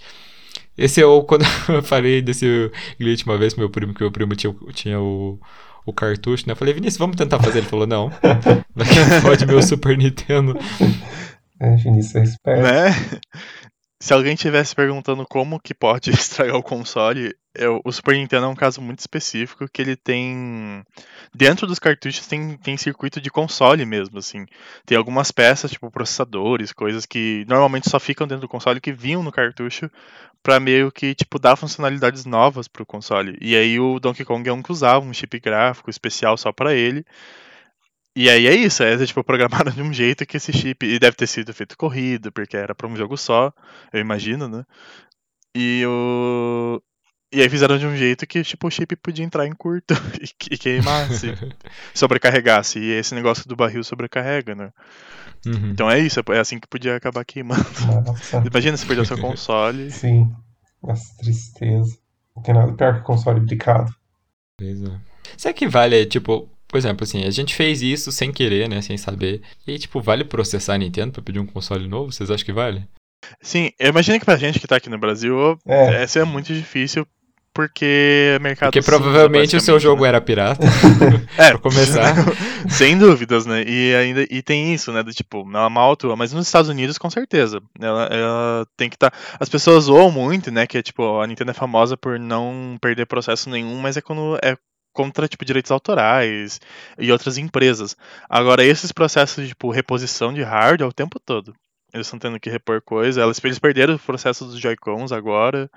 Esse 0.77 1.01
é 1.01 1.05
o 1.05 1.21
quando 1.25 1.45
eu 1.69 1.83
falei 1.83 2.21
desse 2.21 2.71
glitch 2.99 3.25
uma 3.25 3.37
vez 3.37 3.53
pro 3.53 3.61
meu 3.61 3.69
primo, 3.69 3.93
que 3.93 4.01
meu 4.01 4.11
primo 4.11 4.35
tinha, 4.35 4.53
tinha 4.73 4.99
o, 4.99 5.39
o 5.85 5.93
cartucho, 5.93 6.45
né? 6.47 6.53
Eu 6.53 6.55
falei, 6.55 6.73
Vinícius, 6.73 6.97
vamos 6.97 7.15
tentar 7.15 7.39
fazer? 7.39 7.59
Ele 7.59 7.67
falou, 7.67 7.85
não. 7.85 8.09
Vai 8.73 9.21
pode 9.21 9.45
meu 9.45 9.61
Super 9.61 9.97
Nintendo. 9.97 10.57
É, 11.59 11.75
Vinícius 11.75 12.15
é 12.15 12.23
esperto. 12.23 12.63
Né? 12.63 13.19
Se 14.01 14.13
alguém 14.13 14.33
estivesse 14.33 14.75
perguntando 14.75 15.25
como 15.29 15.59
que 15.59 15.73
pode 15.73 16.09
estragar 16.11 16.55
o 16.55 16.63
console, 16.63 17.33
eu- 17.55 17.81
o 17.85 17.91
Super 17.91 18.15
Nintendo 18.15 18.45
é 18.45 18.49
um 18.49 18.55
caso 18.55 18.81
muito 18.81 18.99
específico 18.99 19.67
que 19.71 19.81
ele 19.81 19.95
tem 19.95 20.83
dentro 21.33 21.67
dos 21.67 21.79
cartuchos 21.79 22.25
tem, 22.27 22.57
tem 22.57 22.77
circuito 22.77 23.21
de 23.21 23.29
console 23.29 23.85
mesmo, 23.85 24.17
assim. 24.19 24.45
Tem 24.85 24.97
algumas 24.97 25.31
peças, 25.31 25.71
tipo 25.71 25.91
processadores, 25.91 26.73
coisas 26.73 27.05
que 27.05 27.45
normalmente 27.47 27.89
só 27.89 27.99
ficam 27.99 28.27
dentro 28.27 28.41
do 28.41 28.47
console 28.49 28.81
que 28.81 28.91
vinham 28.93 29.23
no 29.23 29.31
cartucho 29.31 29.89
pra 30.43 30.59
meio 30.59 30.91
que 30.91 31.15
tipo 31.15 31.39
dar 31.39 31.55
funcionalidades 31.55 32.25
novas 32.25 32.67
pro 32.67 32.85
console. 32.85 33.37
E 33.41 33.55
aí 33.55 33.79
o 33.79 33.99
Donkey 33.99 34.25
Kong 34.25 34.47
é 34.49 34.53
um 34.53 34.61
que 34.63 34.71
usava 34.71 35.05
um 35.05 35.13
chip 35.13 35.39
gráfico 35.39 35.89
especial 35.89 36.37
só 36.37 36.51
pra 36.51 36.73
ele. 36.73 37.05
E 38.15 38.29
aí 38.29 38.45
é 38.47 38.55
isso, 38.55 38.83
é 38.83 38.95
tipo 39.05 39.23
programaram 39.23 39.71
de 39.71 39.81
um 39.81 39.91
jeito 39.93 40.25
que 40.25 40.37
esse 40.37 40.53
chip 40.53 40.85
e 40.85 40.99
deve 40.99 41.15
ter 41.17 41.27
sido 41.27 41.53
feito 41.53 41.77
corrido, 41.77 42.31
porque 42.31 42.55
era 42.57 42.75
pra 42.75 42.87
um 42.87 42.95
jogo 42.95 43.17
só, 43.17 43.51
eu 43.91 43.99
imagino, 43.99 44.47
né? 44.47 44.63
E 45.55 45.83
o 45.87 46.81
e 47.33 47.41
aí 47.41 47.49
fizeram 47.49 47.77
de 47.77 47.85
um 47.85 47.95
jeito 47.95 48.25
que 48.27 48.43
tipo 48.43 48.67
o 48.67 48.71
chip 48.71 48.95
podia 48.95 49.25
entrar 49.25 49.45
em 49.47 49.53
curto 49.53 49.93
e, 50.21 50.27
que- 50.27 50.57
queimasse, 50.57 51.33
sobrecarregasse. 51.93 52.79
E 52.79 52.91
esse 52.91 53.13
negócio 53.15 53.47
do 53.47 53.55
barril 53.55 53.83
sobrecarrega, 53.83 54.55
né? 54.55 54.71
Uhum. 55.45 55.71
Então 55.71 55.89
é 55.91 55.99
isso, 55.99 56.21
é 56.31 56.39
assim 56.39 56.59
que 56.59 56.67
podia 56.67 56.95
acabar 56.95 57.25
queimando. 57.25 57.63
Nossa, 58.05 58.43
Imagina 58.49 58.77
se 58.77 58.85
perdeu 58.85 59.05
seu 59.05 59.17
console. 59.17 59.91
sim. 59.91 60.31
Nossa, 60.81 61.15
tristeza. 61.17 61.97
Não 62.35 62.43
tem 62.43 62.53
nada 62.53 62.73
pior 62.73 62.95
que 62.99 63.05
console 63.05 63.39
bicado. 63.39 63.93
Pois 64.57 64.81
é. 64.83 64.91
Será 65.37 65.53
que 65.53 65.67
vale, 65.67 66.05
tipo, 66.05 66.49
por 66.67 66.77
exemplo, 66.77 67.03
assim, 67.03 67.23
a 67.25 67.29
gente 67.31 67.55
fez 67.55 67.81
isso 67.81 68.11
sem 68.11 68.31
querer, 68.31 68.67
né, 68.69 68.81
sem 68.81 68.97
saber. 68.97 69.41
E 69.65 69.71
aí, 69.71 69.79
tipo, 69.79 70.01
vale 70.01 70.23
processar 70.25 70.73
a 70.73 70.77
Nintendo 70.77 71.13
pra 71.13 71.21
pedir 71.21 71.39
um 71.39 71.45
console 71.45 71.87
novo? 71.87 72.11
Vocês 72.11 72.29
acham 72.29 72.45
que 72.45 72.51
vale? 72.53 72.85
Sim, 73.41 73.71
eu 73.79 73.89
imagino 73.89 74.19
que 74.19 74.25
pra 74.25 74.35
gente 74.35 74.59
que 74.59 74.67
tá 74.67 74.75
aqui 74.75 74.89
no 74.89 74.97
Brasil, 74.99 75.57
É, 75.65 76.03
essa 76.03 76.19
é 76.19 76.23
muito 76.25 76.53
difícil 76.53 77.07
porque 77.53 78.35
é 78.35 78.39
mercado 78.39 78.67
Porque 78.71 78.81
cinza, 78.81 78.97
provavelmente 78.97 79.55
o 79.55 79.61
seu 79.61 79.79
jogo 79.79 80.03
né? 80.03 80.09
era 80.09 80.21
pirata, 80.21 80.65
É, 81.37 81.51
pra 81.51 81.59
começar. 81.59 82.15
Sem 82.69 82.97
dúvidas, 82.97 83.45
né? 83.45 83.63
E 83.67 83.95
ainda 83.95 84.25
e 84.29 84.41
tem 84.41 84.73
isso, 84.73 84.91
né? 84.91 85.03
Do 85.03 85.13
tipo, 85.13 85.47
ela 85.49 85.69
mal 85.69 85.91
atua, 85.91 86.15
mas 86.15 86.33
nos 86.33 86.47
Estados 86.47 86.69
Unidos, 86.69 86.97
com 86.97 87.09
certeza. 87.09 87.61
Ela, 87.79 88.05
ela 88.05 88.67
tem 88.75 88.89
que 88.89 88.95
estar. 88.95 89.13
As 89.39 89.49
pessoas 89.49 89.85
zoam 89.85 90.09
muito, 90.09 90.51
né? 90.51 90.65
Que 90.65 90.79
é 90.79 90.81
tipo, 90.81 91.19
a 91.19 91.27
Nintendo 91.27 91.51
é 91.51 91.53
famosa 91.53 91.95
por 91.95 92.19
não 92.19 92.77
perder 92.81 93.05
processo 93.05 93.49
nenhum, 93.49 93.79
mas 93.79 93.97
é 93.97 94.01
quando 94.01 94.37
é 94.43 94.57
contra 94.93 95.27
tipo 95.27 95.43
direitos 95.43 95.71
autorais 95.71 96.59
e 96.97 97.11
outras 97.11 97.37
empresas. 97.37 97.97
Agora 98.29 98.63
esses 98.63 98.91
processos 98.91 99.43
de 99.43 99.49
tipo 99.49 99.71
reposição 99.71 100.33
de 100.33 100.43
hardware 100.43 100.87
é 100.87 100.89
o 100.89 100.93
tempo 100.93 101.19
todo. 101.19 101.53
Eles 101.93 102.07
estão 102.07 102.17
tendo 102.19 102.39
que 102.39 102.49
repor 102.49 102.81
coisa. 102.81 103.21
Elas, 103.21 103.39
eles 103.43 103.59
perderam 103.59 103.95
o 103.95 103.99
processo 103.99 104.45
dos 104.45 104.59
Joy-Cons 104.59 105.11
agora. 105.11 105.69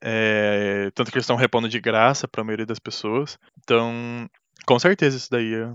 é, 0.00 0.90
tanto 0.94 1.10
que 1.10 1.16
eles 1.16 1.24
estão 1.24 1.36
repondo 1.36 1.68
de 1.68 1.80
graça 1.80 2.26
para 2.26 2.40
a 2.42 2.44
maioria 2.44 2.66
das 2.66 2.78
pessoas. 2.80 3.38
Então, 3.62 4.28
com 4.66 4.78
certeza 4.78 5.16
isso 5.16 5.30
daí 5.30 5.54
é 5.54 5.72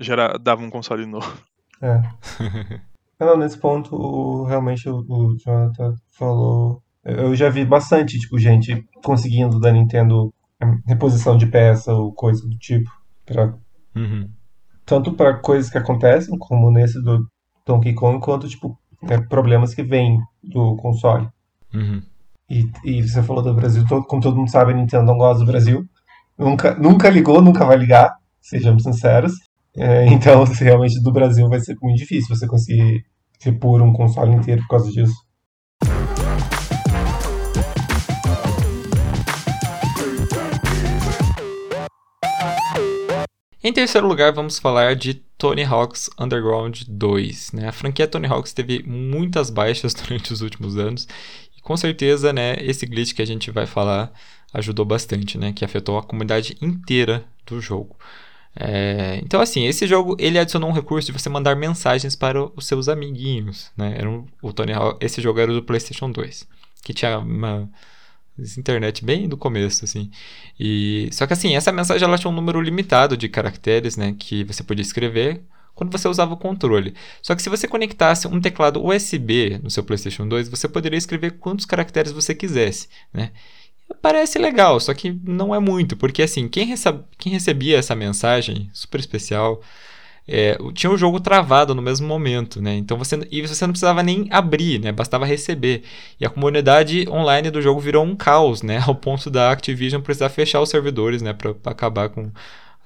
gera, 0.00 0.36
dava 0.38 0.62
um 0.62 0.70
console 0.70 1.06
novo. 1.06 1.32
é. 1.82 2.02
Não, 3.18 3.36
nesse 3.36 3.58
ponto, 3.58 4.44
realmente 4.44 4.88
o, 4.88 5.04
o 5.08 5.36
Jonathan 5.38 5.94
falou. 6.18 6.82
Eu 7.04 7.34
já 7.36 7.48
vi 7.48 7.64
bastante, 7.64 8.18
tipo, 8.18 8.38
gente 8.38 8.84
conseguindo 9.04 9.60
da 9.60 9.70
Nintendo 9.72 10.32
hum, 10.62 10.80
reposição 10.86 11.36
de 11.36 11.46
peça 11.46 11.92
ou 11.92 12.12
coisa 12.12 12.46
do 12.46 12.56
tipo. 12.58 12.90
Pra, 13.26 13.54
Uhum. 13.94 14.30
tanto 14.86 15.12
para 15.14 15.38
coisas 15.38 15.70
que 15.70 15.76
acontecem, 15.78 16.36
como 16.38 16.70
nesse 16.70 17.02
do 17.02 17.26
Donkey 17.66 17.92
Kong, 17.94 18.20
quanto, 18.24 18.48
tipo, 18.48 18.78
né, 19.02 19.18
problemas 19.28 19.74
que 19.74 19.82
vêm 19.82 20.20
do 20.42 20.76
console. 20.76 21.28
Uhum. 21.72 22.02
E, 22.48 22.68
e 22.84 23.02
você 23.02 23.22
falou 23.22 23.42
do 23.42 23.54
Brasil, 23.54 23.84
todo, 23.86 24.04
como 24.04 24.20
todo 24.20 24.36
mundo 24.36 24.50
sabe, 24.50 24.72
a 24.72 24.76
Nintendo 24.76 25.04
não 25.04 25.16
gosta 25.16 25.44
do 25.44 25.50
Brasil. 25.50 25.86
Nunca, 26.36 26.74
nunca 26.74 27.08
ligou, 27.08 27.40
nunca 27.40 27.64
vai 27.64 27.76
ligar, 27.76 28.16
sejamos 28.40 28.82
sinceros. 28.82 29.32
É, 29.76 30.06
então, 30.06 30.44
realmente 30.58 31.00
do 31.02 31.12
Brasil 31.12 31.48
vai 31.48 31.60
ser 31.60 31.76
muito 31.80 31.98
difícil 31.98 32.34
você 32.34 32.46
conseguir 32.46 33.04
repor 33.40 33.82
um 33.82 33.92
console 33.92 34.34
inteiro 34.34 34.62
por 34.62 34.68
causa 34.68 34.90
disso. 34.90 35.14
Em 43.62 43.72
terceiro 43.72 44.06
lugar, 44.06 44.32
vamos 44.32 44.58
falar 44.58 44.96
de 44.96 45.14
Tony 45.36 45.62
Hawk's 45.64 46.08
Underground 46.18 46.82
2. 46.88 47.52
Né? 47.52 47.68
A 47.68 47.72
franquia 47.72 48.06
Tony 48.08 48.26
Hawk's 48.26 48.52
teve 48.52 48.82
muitas 48.86 49.50
baixas 49.50 49.92
durante 49.94 50.32
os 50.32 50.40
últimos 50.40 50.78
anos. 50.78 51.06
E 51.56 51.60
com 51.60 51.76
certeza, 51.76 52.32
né, 52.32 52.56
esse 52.60 52.86
glitch 52.86 53.12
que 53.14 53.22
a 53.22 53.26
gente 53.26 53.50
vai 53.50 53.66
falar 53.66 54.12
ajudou 54.52 54.84
bastante, 54.84 55.38
né? 55.38 55.52
Que 55.52 55.64
afetou 55.64 55.96
a 55.96 56.02
comunidade 56.02 56.56
inteira 56.60 57.24
do 57.46 57.60
jogo. 57.60 57.94
É, 58.56 59.20
então, 59.22 59.40
assim, 59.40 59.64
esse 59.66 59.86
jogo 59.86 60.16
ele 60.18 60.38
adicionou 60.38 60.68
um 60.70 60.72
recurso 60.72 61.12
de 61.12 61.16
você 61.16 61.28
mandar 61.28 61.54
mensagens 61.54 62.16
para 62.16 62.42
os 62.56 62.66
seus 62.66 62.88
amiguinhos. 62.88 63.70
Né? 63.76 63.94
Era 63.96 64.10
um- 64.10 64.26
o 64.42 64.52
Tony 64.52 64.72
Hawk, 64.72 65.04
esse 65.04 65.20
jogo 65.20 65.38
era 65.38 65.52
do 65.52 65.62
PlayStation 65.62 66.10
2, 66.10 66.48
que 66.82 66.92
tinha 66.92 67.18
uma 67.18 67.70
internet 68.58 69.04
bem 69.04 69.28
do 69.28 69.36
começo, 69.36 69.84
assim. 69.84 70.10
E 70.58 71.08
só 71.12 71.26
que 71.26 71.32
assim, 71.32 71.56
essa 71.56 71.72
mensagem 71.72 72.06
ela 72.06 72.18
tinha 72.18 72.30
um 72.30 72.34
número 72.34 72.60
limitado 72.60 73.16
de 73.16 73.28
caracteres, 73.28 73.96
né, 73.96 74.14
que 74.18 74.44
você 74.44 74.62
podia 74.62 74.82
escrever 74.82 75.42
quando 75.74 75.90
você 75.96 76.08
usava 76.08 76.34
o 76.34 76.36
controle. 76.36 76.94
Só 77.22 77.34
que 77.34 77.42
se 77.42 77.48
você 77.48 77.66
conectasse 77.66 78.26
um 78.26 78.40
teclado 78.40 78.84
USB 78.84 79.58
no 79.62 79.70
seu 79.70 79.82
PlayStation 79.82 80.28
2, 80.28 80.48
você 80.48 80.68
poderia 80.68 80.98
escrever 80.98 81.38
quantos 81.38 81.64
caracteres 81.64 82.12
você 82.12 82.34
quisesse, 82.34 82.88
né? 83.12 83.32
Parece 84.02 84.38
legal, 84.38 84.78
só 84.78 84.94
que 84.94 85.18
não 85.24 85.54
é 85.54 85.58
muito, 85.58 85.96
porque 85.96 86.22
assim, 86.22 86.48
quem, 86.48 86.72
quem 87.18 87.32
recebia 87.32 87.78
essa 87.78 87.94
mensagem 87.96 88.70
super 88.72 89.00
especial 89.00 89.60
é, 90.32 90.56
tinha 90.72 90.90
o 90.90 90.96
jogo 90.96 91.18
travado 91.18 91.74
no 91.74 91.82
mesmo 91.82 92.06
momento, 92.06 92.62
né? 92.62 92.76
Então 92.76 92.96
você 92.96 93.18
e 93.30 93.42
você 93.42 93.66
não 93.66 93.72
precisava 93.72 94.00
nem 94.00 94.28
abrir, 94.30 94.78
né? 94.78 94.92
Bastava 94.92 95.26
receber. 95.26 95.82
E 96.20 96.24
a 96.24 96.30
comunidade 96.30 97.04
online 97.08 97.50
do 97.50 97.60
jogo 97.60 97.80
virou 97.80 98.04
um 98.04 98.14
caos, 98.14 98.62
né? 98.62 98.80
Ao 98.86 98.94
ponto 98.94 99.28
da 99.28 99.50
Activision 99.50 100.00
precisar 100.00 100.28
fechar 100.28 100.60
os 100.60 100.70
servidores, 100.70 101.20
né? 101.20 101.32
Para 101.32 101.54
acabar 101.64 102.08
com 102.08 102.30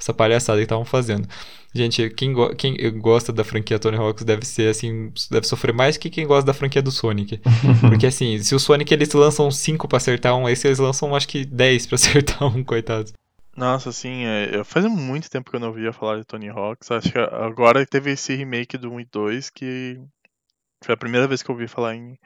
essa 0.01 0.15
palhaçada 0.15 0.59
que 0.59 0.65
estavam 0.65 0.87
fazendo. 0.87 1.29
Gente, 1.75 2.09
quem, 2.11 2.33
go 2.33 2.55
quem 2.55 2.77
gosta 2.99 3.33
da 3.33 3.45
franquia 3.45 3.79
Tony 3.79 3.97
Hawks 3.97 4.25
deve 4.25 4.47
ser 4.47 4.69
assim, 4.69 5.13
deve 5.31 5.47
sofrer 5.47 5.75
mais 5.75 5.97
que 5.97 6.09
quem 6.09 6.27
gosta 6.27 6.47
da 6.47 6.55
franquia 6.55 6.81
do 6.81 6.91
Sonic. 6.91 7.41
Porque 7.81 8.07
assim, 8.07 8.39
se 8.39 8.55
o 8.55 8.59
Sonic 8.59 8.95
eles 8.95 9.13
lançam 9.13 9.51
5 9.51 9.87
para 9.87 9.99
acertar 9.99 10.35
um, 10.37 10.49
esse 10.49 10.67
eles 10.67 10.79
lançam 10.79 11.15
acho 11.15 11.29
que 11.29 11.45
10 11.45 11.87
para 11.89 11.95
acertar 11.97 12.57
um, 12.57 12.65
coitados. 12.65 13.13
Nossa, 13.57 13.91
assim, 13.91 14.25
é, 14.25 14.65
faz 14.65 14.85
muito 14.87 15.31
tempo 15.31 15.51
que 15.51 15.57
eu 15.57 15.61
não 15.61 15.69
ouvia 15.69 15.93
falar 15.93 16.19
de 16.19 16.25
Tony 16.25 16.49
Hawks. 16.49 16.91
Acho 16.91 17.13
que 17.13 17.19
agora 17.19 17.87
teve 17.87 18.11
esse 18.11 18.35
remake 18.35 18.77
do 18.77 18.93
1 18.93 19.01
e 19.01 19.05
2 19.05 19.51
que 19.51 20.01
foi 20.85 20.95
a 20.95 20.99
primeira 20.99 21.27
vez 21.27 21.43
que 21.43 21.51
eu 21.51 21.55
ouvi 21.55 21.69
falar 21.69 21.95
em, 21.95 22.19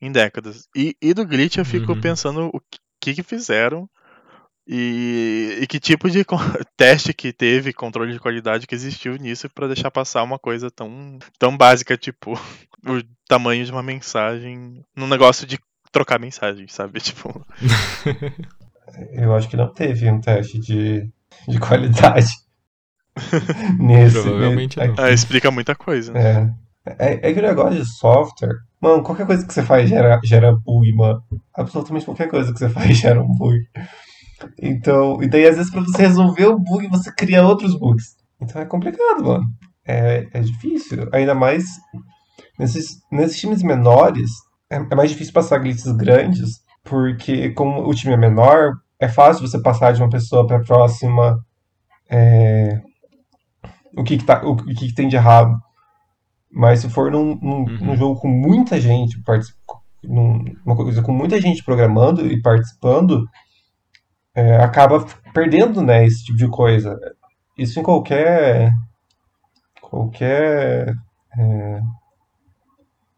em 0.00 0.10
décadas. 0.10 0.68
E, 0.74 0.96
e 1.02 1.12
do 1.12 1.26
Glitch 1.26 1.58
eu 1.58 1.64
fico 1.64 1.92
uhum. 1.92 2.00
pensando 2.00 2.50
o 2.52 2.60
que, 3.00 3.14
que 3.14 3.22
fizeram 3.22 3.88
e, 4.66 5.58
e, 5.60 5.66
que 5.66 5.78
tipo 5.78 6.10
de 6.10 6.24
teste 6.76 7.12
que 7.12 7.32
teve, 7.32 7.72
controle 7.72 8.12
de 8.12 8.18
qualidade 8.18 8.66
que 8.66 8.74
existiu 8.74 9.16
nisso 9.16 9.48
para 9.48 9.68
deixar 9.68 9.90
passar 9.90 10.22
uma 10.22 10.38
coisa 10.38 10.70
tão, 10.70 11.18
tão 11.38 11.56
básica, 11.56 11.96
tipo 11.96 12.32
o 12.84 13.02
tamanho 13.28 13.64
de 13.64 13.70
uma 13.70 13.82
mensagem 13.82 14.84
num 14.94 15.06
negócio 15.06 15.46
de 15.46 15.58
trocar 15.92 16.18
mensagem, 16.18 16.66
sabe? 16.68 17.00
Tipo. 17.00 17.46
Eu 19.12 19.34
acho 19.34 19.48
que 19.48 19.56
não 19.56 19.72
teve 19.72 20.10
um 20.10 20.20
teste 20.20 20.58
de, 20.58 21.10
de 21.48 21.58
qualidade. 21.58 22.30
nesse, 23.78 24.20
Provavelmente 24.20 24.78
nesse, 24.78 24.92
não. 24.92 25.04
É, 25.04 25.12
explica 25.12 25.50
muita 25.50 25.74
coisa. 25.74 26.12
Né? 26.12 26.54
É. 26.84 27.12
é. 27.12 27.30
É 27.30 27.32
que 27.32 27.40
o 27.40 27.42
negócio 27.42 27.80
de 27.80 27.84
software. 27.84 28.54
Mano, 28.80 29.02
qualquer 29.02 29.26
coisa 29.26 29.46
que 29.46 29.52
você 29.52 29.62
faz 29.62 29.88
gera, 29.88 30.20
gera 30.22 30.54
bug, 30.54 30.92
mano. 30.94 31.22
Absolutamente 31.54 32.04
qualquer 32.04 32.28
coisa 32.28 32.52
que 32.52 32.58
você 32.58 32.68
faz 32.70 32.96
gera 32.96 33.22
um 33.22 33.34
bug. 33.36 33.58
Então, 34.60 35.22
e 35.22 35.28
daí 35.28 35.46
às 35.46 35.56
vezes 35.56 35.72
pra 35.72 35.80
você 35.80 36.02
resolver 36.02 36.46
o 36.46 36.58
bug, 36.58 36.86
você 36.88 37.10
cria 37.10 37.44
outros 37.44 37.78
bugs. 37.78 38.16
Então 38.40 38.60
é 38.60 38.66
complicado, 38.66 39.24
mano. 39.24 39.44
É, 39.84 40.26
é 40.32 40.40
difícil. 40.40 41.08
Ainda 41.12 41.34
mais 41.34 41.64
nesses, 42.58 42.98
nesses 43.10 43.38
times 43.38 43.62
menores, 43.62 44.30
é, 44.70 44.76
é 44.76 44.94
mais 44.94 45.10
difícil 45.10 45.32
passar 45.32 45.58
glitches 45.58 45.90
grandes, 45.92 46.60
porque 46.88 47.50
como 47.50 47.86
o 47.88 47.94
time 47.94 48.14
é 48.14 48.16
menor, 48.16 48.74
é 48.98 49.08
fácil 49.08 49.46
você 49.46 49.60
passar 49.60 49.92
de 49.92 50.00
uma 50.02 50.08
pessoa 50.08 50.46
para 50.46 50.58
a 50.58 50.64
próxima 50.64 51.38
é, 52.08 52.80
o, 53.96 54.04
que, 54.04 54.16
que, 54.18 54.24
tá, 54.24 54.42
o, 54.44 54.56
que, 54.56 54.74
que, 54.74 54.94
tem 54.94 55.08
de 55.08 55.16
errado. 55.16 55.54
Mas 56.50 56.80
se 56.80 56.88
for 56.88 57.10
num, 57.10 57.38
num, 57.40 57.64
uhum. 57.64 57.78
num 57.80 57.96
jogo 57.96 58.20
com 58.20 58.28
muita 58.28 58.80
gente 58.80 59.20
numa 60.02 60.76
coisa 60.76 61.02
com 61.02 61.12
muita 61.12 61.40
gente 61.40 61.64
programando 61.64 62.24
e 62.24 62.40
participando, 62.40 63.26
é, 64.34 64.56
acaba 64.56 65.04
perdendo 65.34 65.82
né, 65.82 66.06
esse 66.06 66.24
tipo 66.24 66.38
de 66.38 66.48
coisa. 66.48 66.96
Isso 67.58 67.80
em 67.80 67.82
qualquer. 67.82 68.70
qualquer. 69.80 70.94
É, 71.36 71.80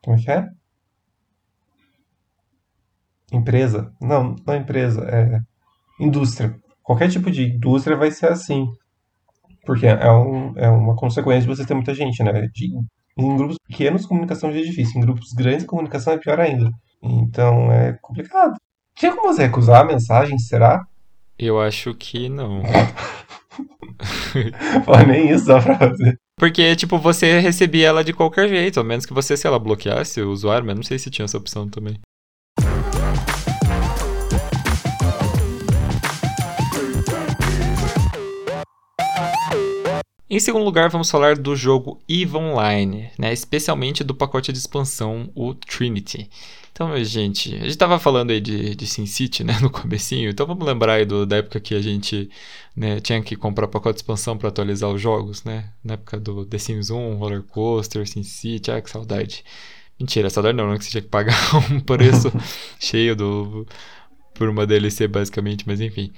como 0.03 0.17
é 0.17 0.21
que 0.21 0.31
é? 0.31 0.49
Empresa. 3.33 3.93
Não, 4.01 4.37
não 4.47 4.55
é 4.55 4.59
empresa, 4.59 5.05
é 5.09 5.41
indústria. 6.01 6.55
Qualquer 6.83 7.11
tipo 7.11 7.31
de 7.31 7.55
indústria 7.55 7.97
vai 7.97 8.11
ser 8.11 8.27
assim. 8.27 8.67
Porque 9.65 9.87
é, 9.87 10.11
um, 10.11 10.55
é 10.57 10.69
uma 10.71 10.97
consequência 10.97 11.43
de 11.43 11.49
você 11.49 11.67
ter 11.67 11.75
muita 11.75 11.95
gente, 11.95 12.23
né? 12.23 12.33
De, 12.55 12.71
em 13.19 13.37
grupos 13.37 13.59
pequenos, 13.67 14.07
comunicação 14.07 14.53
já 14.53 14.61
é 14.61 14.63
difícil. 14.63 14.99
Em 14.99 15.05
grupos 15.05 15.33
grandes, 15.33 15.67
comunicação 15.67 16.15
é 16.15 16.19
pior 16.19 16.41
ainda. 16.41 16.71
Então 17.03 17.71
é 17.71 17.99
complicado. 18.01 18.55
Tinha 18.97 19.15
como 19.15 19.33
você 19.33 19.43
recusar 19.43 19.83
a 19.83 19.85
mensagem, 19.85 20.39
será? 20.39 20.85
Eu 21.39 21.61
acho 21.61 21.95
que 21.95 22.29
não. 22.29 22.63
Pô, 24.85 24.97
nem 25.07 25.31
isso 25.31 25.47
dá 25.47 25.61
pra 25.61 25.79
fazer. 25.79 26.19
Porque, 26.37 26.75
tipo, 26.77 26.99
você 26.99 27.41
recebia 27.41 27.89
ela 27.89 28.05
de 28.05 28.13
qualquer 28.13 28.49
jeito, 28.49 28.81
a 28.81 28.85
menos 28.85 29.05
que 29.05 29.13
você, 29.13 29.37
sei 29.37 29.51
lá, 29.51 29.59
bloqueasse 29.59 30.21
o 30.21 30.31
usuário, 30.31 30.67
mas 30.67 30.77
não 30.77 30.83
sei 30.83 30.99
se 30.99 31.11
tinha 31.11 31.25
essa 31.25 31.39
opção 31.39 31.69
também. 31.69 31.99
Em 40.31 40.39
segundo 40.39 40.63
lugar, 40.63 40.91
vamos 40.91 41.11
falar 41.11 41.39
do 41.39 41.57
jogo 41.57 42.03
EVE 42.07 42.37
Online, 42.37 43.11
né? 43.19 43.33
especialmente 43.33 44.05
do 44.05 44.15
pacote 44.15 44.53
de 44.53 44.59
expansão, 44.59 45.31
o 45.35 45.55
Trinity. 45.55 46.29
Então, 46.71 47.03
gente, 47.03 47.55
a 47.55 47.61
gente 47.61 47.69
estava 47.69 47.99
falando 47.99 48.31
aí 48.31 48.41
de, 48.41 48.75
de 48.75 48.87
SimCity, 48.87 49.43
né, 49.43 49.59
no 49.63 49.71
comecinho, 49.71 50.29
então 50.29 50.47
vamos 50.47 50.67
lembrar 50.67 50.95
aí 50.95 51.07
do, 51.07 51.25
da 51.25 51.39
época 51.39 51.59
que 51.59 51.75
a 51.75 51.81
gente 51.81 52.29
né, 52.77 53.01
tinha 53.01 53.23
que 53.23 53.37
comprar 53.37 53.69
pacote 53.69 53.95
de 53.95 54.01
expansão 54.01 54.37
para 54.37 54.51
atualizar 54.51 54.91
os 54.91 55.01
jogos, 55.01 55.43
né? 55.45 55.71
Na 55.83 55.95
época 55.95 56.21
do 56.21 56.45
The 56.45 56.59
Sims 56.59 56.91
1, 56.91 57.17
Roller 57.17 57.43
Coaster, 57.43 58.07
SimCity, 58.07 58.71
ah, 58.71 58.83
que 58.83 58.91
saudade. 58.91 59.43
Mentira, 59.99 60.29
saudade 60.31 60.57
não, 60.57 60.67
não 60.67 60.75
é 60.75 60.79
que 60.79 60.85
você 60.85 60.91
tinha 60.91 61.03
que 61.03 61.09
pagar 61.09 61.35
um 61.73 61.81
preço 61.81 62.31
cheio 62.79 63.17
do, 63.17 63.67
por 64.35 64.49
uma 64.49 64.67
DLC 64.67 65.09
basicamente, 65.09 65.65
mas 65.67 65.81
enfim. 65.81 66.13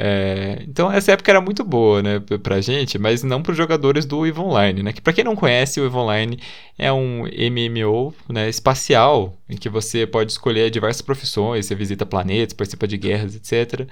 É, 0.00 0.62
então 0.68 0.92
essa 0.92 1.10
época 1.10 1.28
era 1.32 1.40
muito 1.40 1.64
boa, 1.64 2.00
né, 2.00 2.20
pra 2.40 2.60
gente, 2.60 2.96
mas 3.00 3.24
não 3.24 3.42
para 3.42 3.50
os 3.50 3.56
jogadores 3.56 4.06
do 4.06 4.24
EVE 4.24 4.38
Online, 4.38 4.80
né? 4.80 4.92
Que 4.92 5.00
para 5.00 5.12
quem 5.12 5.24
não 5.24 5.34
conhece, 5.34 5.80
o 5.80 5.86
EVE 5.86 5.96
Online 5.96 6.38
é 6.78 6.92
um 6.92 7.24
MMO, 7.24 8.14
né, 8.28 8.48
espacial, 8.48 9.36
em 9.48 9.56
que 9.56 9.68
você 9.68 10.06
pode 10.06 10.30
escolher 10.30 10.70
diversas 10.70 11.02
profissões, 11.02 11.66
você 11.66 11.74
visita 11.74 12.06
planetas, 12.06 12.52
participa 12.52 12.86
de 12.86 12.96
guerras, 12.96 13.34
etc. 13.34 13.88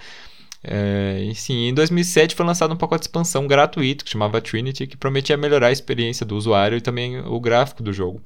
É, 0.62 1.28
sim, 1.34 1.66
em 1.68 1.74
2007 1.74 2.36
foi 2.36 2.46
lançado 2.46 2.72
um 2.72 2.76
pacote 2.76 3.00
de 3.00 3.06
expansão 3.08 3.44
gratuito 3.48 4.04
que 4.04 4.10
chamava 4.10 4.40
Trinity, 4.40 4.86
que 4.86 4.96
prometia 4.96 5.36
melhorar 5.36 5.68
a 5.68 5.72
experiência 5.72 6.24
do 6.24 6.36
usuário 6.36 6.78
e 6.78 6.80
também 6.80 7.18
o 7.18 7.40
gráfico 7.40 7.82
do 7.82 7.92
jogo. 7.92 8.22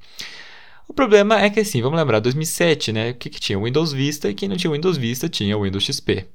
O 0.87 0.93
problema 0.93 1.41
é 1.41 1.49
que 1.49 1.61
assim, 1.61 1.81
vamos 1.81 1.99
lembrar, 1.99 2.21
2007, 2.21 2.93
né? 2.93 3.11
O 3.13 3.15
que, 3.15 3.31
que 3.31 3.41
tinha? 3.41 3.59
O 3.59 3.65
Windows 3.65 3.93
Vista 3.93 4.29
e 4.29 4.35
quem 4.35 4.49
não 4.51 4.57
tinha 4.57 4.71
Windows 4.71 4.99
Vista 4.99 5.31
tinha 5.31 5.57
o 5.57 5.63
Windows 5.63 5.85
XP. 5.85 6.27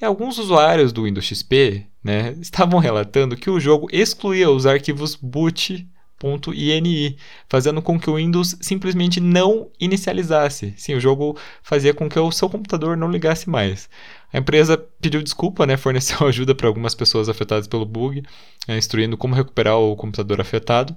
E 0.00 0.04
alguns 0.04 0.38
usuários 0.38 0.92
do 0.92 1.04
Windows 1.04 1.26
XP 1.26 1.84
né, 2.02 2.34
estavam 2.40 2.78
relatando 2.78 3.36
que 3.36 3.50
o 3.50 3.58
jogo 3.58 3.88
excluía 3.92 4.48
os 4.48 4.64
arquivos 4.64 5.16
boot.ini, 5.16 7.16
fazendo 7.48 7.82
com 7.82 7.98
que 7.98 8.08
o 8.08 8.14
Windows 8.14 8.56
simplesmente 8.60 9.18
não 9.18 9.70
inicializasse. 9.80 10.72
Sim, 10.76 10.94
o 10.94 11.00
jogo 11.00 11.36
fazia 11.62 11.92
com 11.92 12.08
que 12.08 12.18
o 12.18 12.30
seu 12.30 12.48
computador 12.48 12.96
não 12.96 13.10
ligasse 13.10 13.50
mais. 13.50 13.90
A 14.32 14.38
empresa 14.38 14.78
pediu 15.00 15.20
desculpa, 15.20 15.66
né, 15.66 15.74
forneceu 15.76 16.28
ajuda 16.28 16.54
para 16.54 16.68
algumas 16.68 16.94
pessoas 16.94 17.28
afetadas 17.28 17.66
pelo 17.66 17.84
bug, 17.84 18.22
né, 18.68 18.78
instruindo 18.78 19.16
como 19.16 19.34
recuperar 19.34 19.78
o 19.78 19.96
computador 19.96 20.40
afetado. 20.40 20.96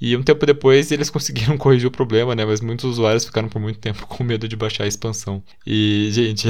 E 0.00 0.16
um 0.16 0.24
tempo 0.24 0.44
depois 0.44 0.90
eles 0.90 1.08
conseguiram 1.10 1.56
corrigir 1.56 1.86
o 1.86 1.92
problema, 1.92 2.34
né, 2.34 2.44
mas 2.44 2.60
muitos 2.60 2.86
usuários 2.86 3.24
ficaram 3.24 3.48
por 3.48 3.60
muito 3.60 3.78
tempo 3.78 4.08
com 4.08 4.24
medo 4.24 4.48
de 4.48 4.56
baixar 4.56 4.84
a 4.84 4.88
expansão. 4.88 5.40
E, 5.64 6.08
gente, 6.10 6.48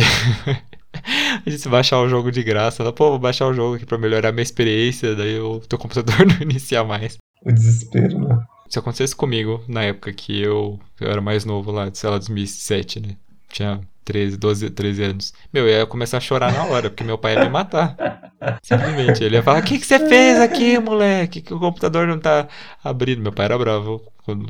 a 1.45 1.51
gente 1.51 1.69
baixar 1.69 2.01
o 2.01 2.09
jogo 2.09 2.31
de 2.31 2.43
graça, 2.43 2.93
pô, 2.93 3.11
vou 3.11 3.19
baixar 3.19 3.47
o 3.47 3.55
jogo 3.55 3.77
aqui 3.77 3.87
pra 3.87 3.99
melhorar 3.99 4.33
minha 4.33 4.43
experiência, 4.43 5.15
daí 5.15 5.39
o 5.39 5.61
teu 5.61 5.79
computador 5.79 6.17
não 6.27 6.41
iniciar 6.41 6.85
mais. 6.85 7.17
O 7.45 7.53
desespero, 7.53 8.19
né? 8.19 8.39
Se 8.69 8.79
acontecesse 8.79 9.17
comigo 9.17 9.63
na 9.67 9.83
época 9.83 10.13
que 10.13 10.41
eu, 10.41 10.79
eu 11.01 11.11
era 11.11 11.21
mais 11.21 11.45
novo 11.45 11.73
lá, 11.73 11.91
sei 11.93 12.09
lá, 12.09 12.19
2007, 12.19 13.01
né? 13.01 13.17
Tinha 13.49 13.81
13, 14.05 14.37
12, 14.37 14.71
13 14.71 15.03
anos. 15.03 15.35
Meu, 15.53 15.69
eu 15.69 15.79
ia 15.81 15.87
começar 15.87 16.19
a 16.19 16.21
chorar 16.21 16.53
na 16.53 16.65
hora, 16.65 16.91
porque 16.91 17.05
meu 17.05 17.19
pai 17.19 17.35
ia 17.35 17.45
me 17.45 17.51
matar. 17.51 17.97
Simplesmente. 18.63 19.23
Ele 19.23 19.37
ia 19.37 19.43
falar: 19.43 19.61
O 19.61 19.65
que, 19.65 19.79
que 19.79 19.87
você 19.87 19.99
fez 20.09 20.41
aqui, 20.41 20.79
moleque? 20.79 21.41
Que 21.41 21.55
o 21.55 21.59
computador 21.59 22.07
não 22.07 22.19
tá 22.19 22.49
abrindo. 22.83 23.23
Meu 23.23 23.33
pai 23.33 23.47
era 23.47 23.59
bravo 23.59 24.03
quando 24.25 24.47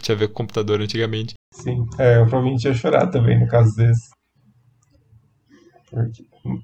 tinha 0.00 0.14
a 0.14 0.18
ver 0.18 0.28
com 0.28 0.34
computador 0.34 0.80
antigamente. 0.80 1.34
Sim, 1.52 1.86
é, 1.98 2.16
eu 2.18 2.26
provavelmente 2.26 2.66
ia 2.66 2.74
chorar 2.74 3.06
também 3.08 3.38
no 3.38 3.46
caso 3.46 3.74
desse. 3.76 4.10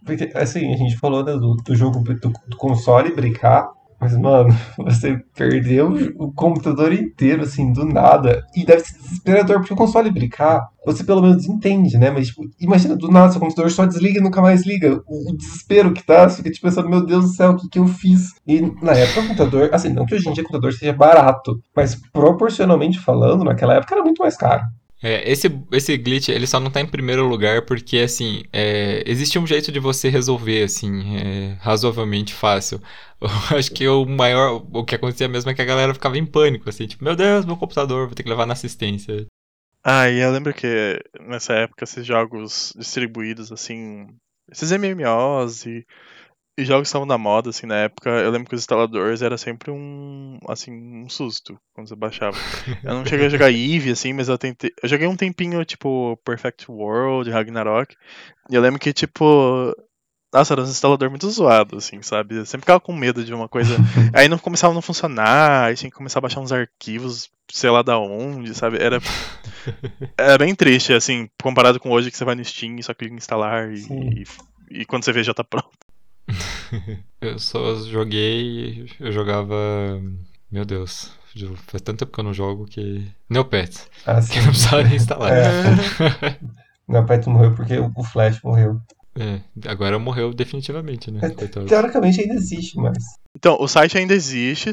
Porque, 0.05 0.31
assim, 0.35 0.73
a 0.73 0.77
gente 0.77 0.97
falou 0.97 1.23
do, 1.23 1.57
do 1.57 1.77
jogo 1.77 2.01
do, 2.01 2.15
do 2.15 2.57
console 2.57 3.15
brincar, 3.15 3.71
mas, 4.01 4.17
mano, 4.17 4.49
você 4.79 5.23
perdeu 5.37 5.93
o 6.19 6.33
computador 6.33 6.91
inteiro, 6.91 7.43
assim, 7.43 7.71
do 7.71 7.85
nada. 7.85 8.43
E 8.57 8.65
deve 8.65 8.83
ser 8.83 8.99
desesperador, 8.99 9.59
porque 9.59 9.75
o 9.75 9.77
console 9.77 10.11
brincar, 10.11 10.67
você 10.87 11.05
pelo 11.05 11.21
menos 11.21 11.47
entende, 11.47 11.99
né? 11.99 12.11
Mas, 12.11 12.29
tipo, 12.29 12.43
imagina, 12.59 12.97
do 12.97 13.11
nada, 13.11 13.31
seu 13.31 13.41
computador 13.41 13.71
só 13.71 13.85
desliga 13.85 14.19
e 14.19 14.23
nunca 14.23 14.41
mais 14.41 14.65
liga. 14.65 15.03
O, 15.07 15.31
o 15.31 15.37
desespero 15.37 15.93
que 15.93 16.03
tá, 16.03 16.27
você 16.27 16.39
fica, 16.39 16.51
tipo, 16.51 16.67
pensando, 16.67 16.89
meu 16.89 17.05
Deus 17.05 17.27
do 17.27 17.35
céu, 17.35 17.51
o 17.51 17.57
que 17.57 17.69
que 17.69 17.79
eu 17.79 17.87
fiz? 17.87 18.31
E, 18.47 18.63
na 18.83 18.93
época, 18.93 19.21
o 19.21 19.25
computador, 19.25 19.71
assim, 19.71 19.91
não 19.91 20.07
que 20.07 20.15
hoje 20.15 20.29
em 20.29 20.33
dia 20.33 20.43
o 20.43 20.47
computador 20.47 20.73
seja 20.73 20.95
barato, 20.95 21.61
mas 21.77 21.95
proporcionalmente 22.11 22.99
falando, 22.99 23.45
naquela 23.45 23.75
época 23.75 23.95
era 23.95 24.03
muito 24.03 24.23
mais 24.23 24.37
caro. 24.37 24.63
É, 25.03 25.31
esse, 25.31 25.49
esse 25.73 25.97
glitch, 25.97 26.29
ele 26.29 26.47
só 26.47 26.61
não 26.61 26.71
tá 26.71 26.81
em 26.81 26.87
primeiro 26.87 27.27
lugar 27.27 27.63
porque, 27.65 27.99
assim, 27.99 28.43
é, 28.53 29.03
existe 29.07 29.39
um 29.39 29.47
jeito 29.47 29.73
de 29.73 29.81
você 29.81 30.11
resolver, 30.11 30.65
assim, 30.65 31.17
é, 31.17 31.57
razoavelmente 31.61 32.35
fácil. 32.35 32.81
Eu 33.21 33.57
acho 33.57 33.73
que 33.73 33.87
o 33.89 34.05
maior, 34.05 34.63
o 34.73 34.85
que 34.85 34.95
acontecia 34.95 35.29
mesmo 35.29 35.51
é 35.51 35.55
que 35.55 35.63
a 35.63 35.67
galera 35.67 35.95
ficava 35.95 36.19
em 36.19 36.27
pânico, 36.27 36.69
assim, 36.69 36.87
tipo, 36.87 37.03
meu 37.03 37.17
Deus, 37.17 37.47
meu 37.47 37.57
computador, 37.57 38.07
vou 38.07 38.15
ter 38.15 38.23
que 38.23 38.29
levar 38.29 38.47
na 38.47 38.53
assistência. 38.53 39.27
Ah, 39.83 40.11
e 40.11 40.21
eu 40.21 40.31
lembro 40.31 40.53
que 40.53 41.01
nessa 41.21 41.55
época 41.55 41.85
esses 41.85 42.05
jogos 42.05 42.75
distribuídos, 42.77 43.51
assim, 43.51 44.07
esses 44.51 44.71
MMOs 44.71 45.65
e 45.65 45.87
e 46.59 46.65
jogos 46.65 46.89
estavam 46.89 47.07
na 47.07 47.17
moda, 47.17 47.51
assim, 47.51 47.67
na 47.67 47.77
época, 47.77 48.11
eu 48.11 48.31
lembro 48.31 48.49
que 48.49 48.55
os 48.55 48.61
instaladores 48.61 49.23
era 49.23 49.39
sempre 49.39 49.71
um, 49.71 50.39
assim, 50.49 50.71
um 50.73 51.09
susto 51.09 51.59
quando 51.73 51.89
você 51.89 51.97
baixava. 51.97 52.37
Eu 52.85 52.95
não 52.95 53.07
cheguei 53.07 53.27
a 53.27 53.31
jogar 53.31 53.51
Eve, 53.51 53.91
assim, 53.91 54.13
mas 54.13 54.29
eu 54.29 54.37
tentei. 54.37 54.71
Eu 54.83 54.89
joguei 54.89 55.07
um 55.07 55.17
tempinho, 55.17 55.65
tipo, 55.65 56.19
Perfect 56.25 56.71
World, 56.71 57.31
Ragnarok. 57.31 57.95
E 58.51 58.55
eu 58.55 58.61
lembro 58.61 58.81
que, 58.81 58.93
tipo. 58.93 59.75
Nossa, 60.33 60.55
era 60.55 60.63
um 60.63 60.65
instalador 60.65 61.11
muito 61.11 61.29
zoado, 61.29 61.79
assim, 61.79 62.03
sabe? 62.03 62.37
Eu 62.37 62.47
sempre 62.47 62.63
ficava 62.63 62.79
com 62.79 62.93
medo 62.93 63.25
de 63.25 63.35
uma 63.35 63.49
coisa. 63.49 63.75
aí 64.15 64.29
não 64.29 64.39
começava 64.39 64.73
a 64.73 64.75
não 64.75 64.83
funcionar, 64.83 65.65
aí 65.65 65.75
tinha 65.75 65.91
que 65.91 65.97
começar 65.97 66.21
a 66.21 66.23
baixar 66.23 66.41
uns 66.41 66.53
arquivos, 66.53 67.29
sei 67.51 67.71
lá 67.71 67.83
da 67.83 67.99
onde, 67.99 68.55
sabe? 68.55 68.79
Era. 68.81 69.01
Era 70.17 70.39
bem 70.39 70.55
triste, 70.55 70.93
assim, 70.93 71.29
comparado 71.43 71.81
com 71.81 71.91
hoje 71.91 72.11
que 72.11 72.17
você 72.17 72.25
vai 72.25 72.35
no 72.35 72.45
Steam 72.45 72.77
e 72.79 72.83
só 72.83 72.95
clica 72.95 73.15
em 73.15 73.19
instalar 73.19 73.73
e, 73.73 73.81
e, 74.71 74.81
e 74.83 74.85
quando 74.85 75.05
você 75.05 75.13
vê 75.13 75.23
já 75.23 75.35
tá 75.35 75.43
pronto. 75.43 75.90
eu 77.21 77.39
só 77.39 77.77
joguei. 77.83 78.87
Eu 78.99 79.13
jogava. 79.13 79.55
Meu 80.51 80.65
Deus. 80.65 81.13
Faz 81.67 81.81
tanto 81.83 81.99
tempo 81.99 82.13
que 82.13 82.21
eu 82.21 82.25
não 82.25 82.35
jogo 82.35 82.67
que. 82.67 83.11
Neopets. 83.29 83.89
Ah, 84.05 84.21
que 84.21 84.41
não 84.41 84.49
precisava 84.49 84.83
nem 84.83 84.97
instalar. 84.97 85.33
É. 85.33 86.39
Neopets 86.89 87.27
morreu 87.29 87.55
porque 87.55 87.79
o 87.79 88.03
Flash 88.03 88.43
morreu. 88.43 88.81
É, 89.17 89.41
agora 89.69 89.99
morreu 89.99 90.33
definitivamente, 90.33 91.11
né? 91.11 91.21
É, 91.23 91.47
teoricamente 91.67 92.21
ainda 92.21 92.35
existe, 92.35 92.77
mas. 92.77 92.97
Então, 93.37 93.57
o 93.61 93.67
site 93.67 93.99
ainda 93.99 94.15
existe, 94.15 94.71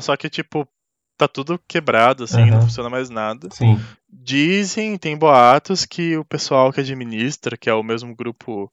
só 0.00 0.16
que, 0.16 0.28
tipo, 0.30 0.66
tá 1.16 1.28
tudo 1.28 1.60
quebrado, 1.68 2.24
assim, 2.24 2.42
uhum. 2.42 2.50
não 2.50 2.62
funciona 2.62 2.90
mais 2.90 3.10
nada. 3.10 3.48
Sim. 3.52 3.78
Dizem, 4.10 4.96
tem 4.96 5.16
boatos 5.16 5.84
que 5.84 6.16
o 6.16 6.24
pessoal 6.24 6.72
que 6.72 6.80
administra, 6.80 7.56
que 7.56 7.68
é 7.68 7.74
o 7.74 7.82
mesmo 7.82 8.14
grupo 8.14 8.70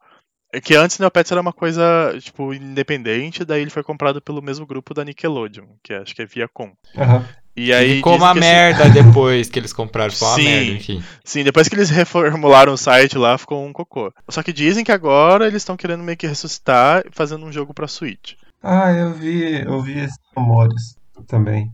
é 0.53 0.59
que 0.59 0.75
antes 0.75 0.99
Neopets 0.99 1.31
era 1.31 1.41
uma 1.41 1.53
coisa, 1.53 2.15
tipo, 2.19 2.53
independente, 2.53 3.45
daí 3.45 3.61
ele 3.61 3.69
foi 3.69 3.83
comprado 3.83 4.21
pelo 4.21 4.41
mesmo 4.41 4.65
grupo 4.65 4.93
da 4.93 5.03
Nickelodeon, 5.03 5.65
que 5.81 5.93
acho 5.93 6.13
que 6.13 6.21
é 6.21 6.25
Viacom. 6.25 6.73
Uhum. 6.95 7.23
E 7.55 7.73
aí. 7.73 7.97
Ficou 7.97 8.15
uma 8.15 8.33
merda 8.33 8.83
assim... 8.83 8.93
depois 8.93 9.49
que 9.49 9.59
eles 9.59 9.73
compraram, 9.73 10.11
ficou 10.11 10.29
sim, 10.29 10.41
uma 10.41 10.49
merda, 10.49 10.71
enfim. 10.71 11.03
Sim, 11.23 11.43
depois 11.43 11.67
que 11.67 11.75
eles 11.75 11.89
reformularam 11.89 12.73
o 12.73 12.77
site 12.77 13.17
lá, 13.17 13.37
ficou 13.37 13.65
um 13.65 13.73
cocô. 13.73 14.13
Só 14.29 14.41
que 14.41 14.53
dizem 14.53 14.83
que 14.83 14.91
agora 14.91 15.47
eles 15.47 15.61
estão 15.61 15.77
querendo 15.77 16.03
meio 16.03 16.17
que 16.17 16.27
ressuscitar 16.27 17.03
fazendo 17.11 17.45
um 17.45 17.51
jogo 17.51 17.73
pra 17.73 17.87
Switch. 17.87 18.33
Ah, 18.63 18.91
eu 18.91 19.13
vi, 19.13 19.61
eu 19.61 19.81
vi 19.81 19.99
esses 19.99 20.19
rumores 20.35 20.95
também. 21.27 21.71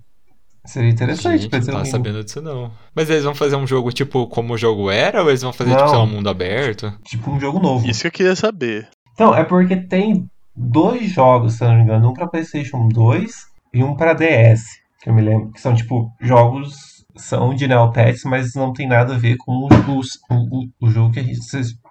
Seria 0.67 0.89
interessante 0.89 1.43
Gente, 1.43 1.67
não 1.67 1.79
tá 1.79 1.85
sabendo 1.85 2.23
disso 2.23 2.41
não. 2.41 2.69
Mas 2.93 3.09
eles 3.09 3.23
vão 3.23 3.33
fazer 3.33 3.55
um 3.55 3.65
jogo 3.65 3.91
tipo 3.91 4.27
como 4.27 4.53
o 4.53 4.57
jogo 4.57 4.91
era 4.91 5.23
ou 5.23 5.29
eles 5.29 5.41
vão 5.41 5.53
fazer 5.53 5.71
tipo, 5.71 5.81
não, 5.81 5.87
tipo, 5.87 5.97
sei 5.97 6.05
lá, 6.05 6.11
um 6.11 6.15
mundo 6.15 6.29
aberto? 6.29 6.93
Tipo 7.05 7.31
um 7.31 7.39
jogo 7.39 7.59
novo. 7.59 7.89
Isso 7.89 8.01
que 8.01 8.07
eu 8.07 8.11
queria 8.11 8.35
saber. 8.35 8.89
Então, 9.13 9.33
é 9.33 9.43
porque 9.43 9.77
tem 9.77 10.29
dois 10.55 11.09
jogos, 11.11 11.53
se 11.53 11.63
eu 11.63 11.69
não 11.69 11.77
me 11.77 11.83
engano, 11.83 12.09
um 12.09 12.13
pra 12.13 12.27
PlayStation 12.27 12.87
2 12.89 13.31
e 13.73 13.83
um 13.83 13.95
pra 13.95 14.13
DS, 14.13 14.63
que 15.01 15.09
eu 15.09 15.13
me 15.13 15.21
lembro, 15.21 15.51
que 15.51 15.61
são 15.61 15.73
tipo 15.73 16.11
jogos 16.21 16.97
são 17.15 17.53
de 17.53 17.67
Neopets, 17.67 18.23
mas 18.25 18.53
não 18.53 18.71
tem 18.73 18.87
nada 18.87 19.15
a 19.15 19.17
ver 19.17 19.37
com 19.37 19.67
o, 19.67 20.67
o 20.79 20.89
jogo 20.91 21.11
que 21.11 21.19
a 21.19 21.23
gente, 21.23 21.39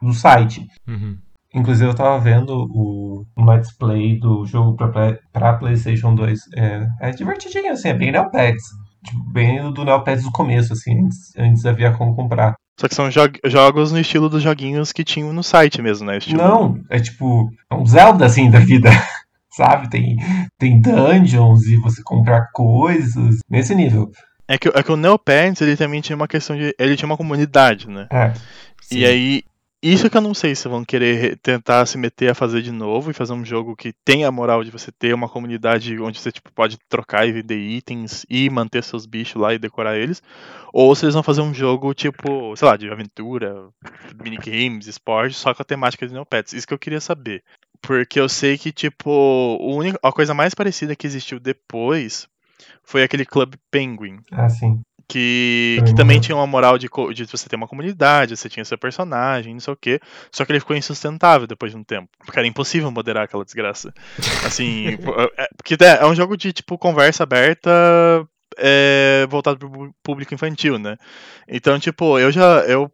do 0.00 0.12
site. 0.12 0.66
Uhum. 0.86 1.18
Inclusive, 1.56 1.88
eu 1.88 1.94
tava 1.94 2.18
vendo 2.18 2.68
o, 2.70 3.24
Let's 3.38 3.72
Play 3.72 4.20
do 4.20 4.44
jogo 4.44 4.76
pra, 4.76 5.18
pra 5.32 5.54
PlayStation 5.54 6.14
2. 6.14 6.38
É, 6.54 6.86
é 7.00 7.10
divertidinho, 7.12 7.72
assim, 7.72 7.88
é 7.88 7.94
bem 7.94 8.12
Neopets. 8.12 8.62
Tipo, 9.02 9.32
bem 9.32 9.72
do 9.72 9.82
Neopets 9.82 10.22
do 10.22 10.30
começo, 10.30 10.74
assim, 10.74 11.00
antes, 11.00 11.32
antes 11.38 11.64
havia 11.64 11.92
como 11.92 12.14
comprar. 12.14 12.54
Só 12.78 12.86
que 12.86 12.94
são 12.94 13.10
jo 13.10 13.22
jogos 13.46 13.90
no 13.90 13.98
estilo 13.98 14.28
dos 14.28 14.42
joguinhos 14.42 14.92
que 14.92 15.02
tinham 15.02 15.32
no 15.32 15.42
site 15.42 15.80
mesmo, 15.80 16.06
né? 16.06 16.18
Estilo... 16.18 16.42
Não, 16.42 16.78
é 16.90 17.00
tipo, 17.00 17.48
é 17.70 17.74
um 17.74 17.86
Zelda, 17.86 18.26
assim, 18.26 18.50
da 18.50 18.58
vida. 18.58 18.90
Sabe? 19.56 19.88
Tem, 19.88 20.16
tem 20.58 20.78
dungeons 20.78 21.62
e 21.62 21.80
você 21.80 22.02
comprar 22.04 22.50
coisas 22.52 23.38
nesse 23.48 23.74
nível. 23.74 24.10
É 24.46 24.58
que, 24.58 24.68
é 24.68 24.82
que 24.82 24.92
o 24.92 24.96
Neopets, 24.96 25.62
ele 25.62 25.74
também 25.74 26.02
tinha 26.02 26.14
uma 26.16 26.28
questão 26.28 26.54
de. 26.54 26.74
Ele 26.78 26.96
tinha 26.96 27.06
uma 27.06 27.16
comunidade, 27.16 27.88
né? 27.88 28.06
É. 28.10 28.34
Sim. 28.82 28.98
E 28.98 29.06
aí 29.06 29.42
isso 29.92 30.08
que 30.08 30.16
eu 30.16 30.20
não 30.20 30.32
sei 30.34 30.54
se 30.54 30.68
vão 30.68 30.84
querer 30.84 31.36
tentar 31.38 31.84
se 31.86 31.98
meter 31.98 32.30
a 32.30 32.34
fazer 32.34 32.62
de 32.62 32.72
novo 32.72 33.10
e 33.10 33.14
fazer 33.14 33.32
um 33.32 33.44
jogo 33.44 33.76
que 33.76 33.92
tenha 34.04 34.28
a 34.28 34.32
moral 34.32 34.64
de 34.64 34.70
você 34.70 34.90
ter 34.90 35.14
uma 35.14 35.28
comunidade 35.28 36.00
onde 36.00 36.18
você 36.18 36.32
tipo, 36.32 36.50
pode 36.52 36.78
trocar 36.88 37.26
e 37.26 37.32
vender 37.32 37.58
itens 37.58 38.24
e 38.28 38.48
manter 38.48 38.82
seus 38.82 39.06
bichos 39.06 39.40
lá 39.40 39.52
e 39.52 39.58
decorar 39.58 39.96
eles. 39.96 40.22
Ou 40.72 40.94
se 40.94 41.04
eles 41.04 41.14
vão 41.14 41.22
fazer 41.22 41.42
um 41.42 41.52
jogo 41.52 41.92
tipo, 41.94 42.56
sei 42.56 42.66
lá, 42.66 42.76
de 42.76 42.90
aventura, 42.90 43.68
minigames, 44.22 44.86
esporte, 44.86 45.36
só 45.36 45.52
com 45.54 45.62
a 45.62 45.64
temática 45.64 46.06
de 46.06 46.12
Neopets. 46.12 46.52
Isso 46.52 46.66
que 46.66 46.74
eu 46.74 46.78
queria 46.78 47.00
saber. 47.00 47.42
Porque 47.80 48.18
eu 48.18 48.28
sei 48.28 48.56
que, 48.56 48.72
tipo, 48.72 49.60
a 50.02 50.12
coisa 50.12 50.32
mais 50.32 50.54
parecida 50.54 50.96
que 50.96 51.06
existiu 51.06 51.38
depois 51.38 52.26
foi 52.82 53.02
aquele 53.02 53.26
Club 53.26 53.54
Penguin. 53.70 54.18
Ah, 54.32 54.48
sim 54.48 54.80
que, 55.08 55.78
que 55.86 55.94
também 55.94 56.20
tinha 56.20 56.36
uma 56.36 56.46
moral 56.46 56.76
de, 56.78 56.88
de 57.14 57.24
você 57.26 57.48
ter 57.48 57.56
uma 57.56 57.68
comunidade, 57.68 58.36
você 58.36 58.48
tinha 58.48 58.64
seu 58.64 58.76
personagem, 58.76 59.52
não 59.52 59.60
sei 59.60 59.72
o 59.72 59.76
quê. 59.76 60.00
Só 60.32 60.44
que 60.44 60.52
ele 60.52 60.60
ficou 60.60 60.76
insustentável 60.76 61.46
depois 61.46 61.72
de 61.72 61.78
um 61.78 61.84
tempo. 61.84 62.08
Porque 62.24 62.38
era 62.38 62.48
impossível 62.48 62.90
moderar 62.90 63.24
aquela 63.24 63.44
desgraça. 63.44 63.92
Assim, 64.44 64.88
é, 65.38 65.48
porque 65.56 65.76
é, 65.80 66.02
é 66.02 66.06
um 66.06 66.14
jogo 66.14 66.36
de 66.36 66.52
tipo 66.52 66.76
conversa 66.76 67.22
aberta 67.22 67.70
é, 68.58 69.26
voltado 69.28 69.58
pro 69.58 69.94
público 70.02 70.34
infantil, 70.34 70.78
né? 70.78 70.96
Então, 71.48 71.78
tipo, 71.78 72.18
eu 72.18 72.32
já 72.32 72.60
eu 72.66 72.90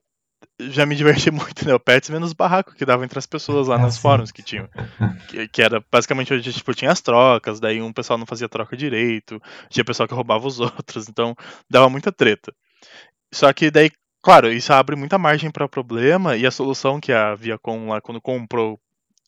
já 0.61 0.87
me 0.87 0.95
diverti 0.95 1.31
muito, 1.33 1.67
né? 1.67 1.75
O 1.75 1.81
Pets 1.81 2.11
menos 2.11 2.33
barraco 2.33 2.75
que 2.75 2.85
dava 2.85 3.05
entre 3.05 3.19
as 3.19 3.27
pessoas 3.27 3.69
lá 3.69 3.77
ah, 3.77 3.79
nos 3.79 3.95
sim. 3.95 4.01
fóruns 4.01 4.31
que 4.31 4.43
tinham. 4.43 4.69
Que, 5.29 5.49
que, 5.49 5.63
era 5.63 5.83
basicamente 5.91 6.33
onde 6.35 6.53
tipo, 6.53 6.75
tinha 6.75 6.91
as 6.91 7.01
trocas, 7.01 7.59
daí 7.59 7.81
um 7.81 7.93
pessoal 7.93 8.19
não 8.19 8.27
fazia 8.27 8.49
troca 8.49 8.77
direito, 8.77 9.41
tinha 9.71 9.85
pessoal 9.85 10.07
que 10.07 10.15
roubava 10.15 10.47
os 10.47 10.61
outros, 10.61 11.09
então 11.09 11.35
dava 11.71 11.89
muita 11.89 12.13
treta. 12.13 12.53
Só 13.33 13.53
que 13.53 13.71
daí, 13.71 13.91
claro, 14.23 14.53
isso 14.53 14.73
abre 14.73 14.97
muita 14.97 15.19
margem 15.19 15.51
para 15.51 15.69
problema 15.69 16.37
e 16.37 16.47
a 16.47 16.51
solução 16.51 17.01
que 17.01 17.13
a 17.13 17.35
Viacom 17.35 17.89
lá 17.89 18.01
quando 18.01 18.21
comprou 18.21 18.79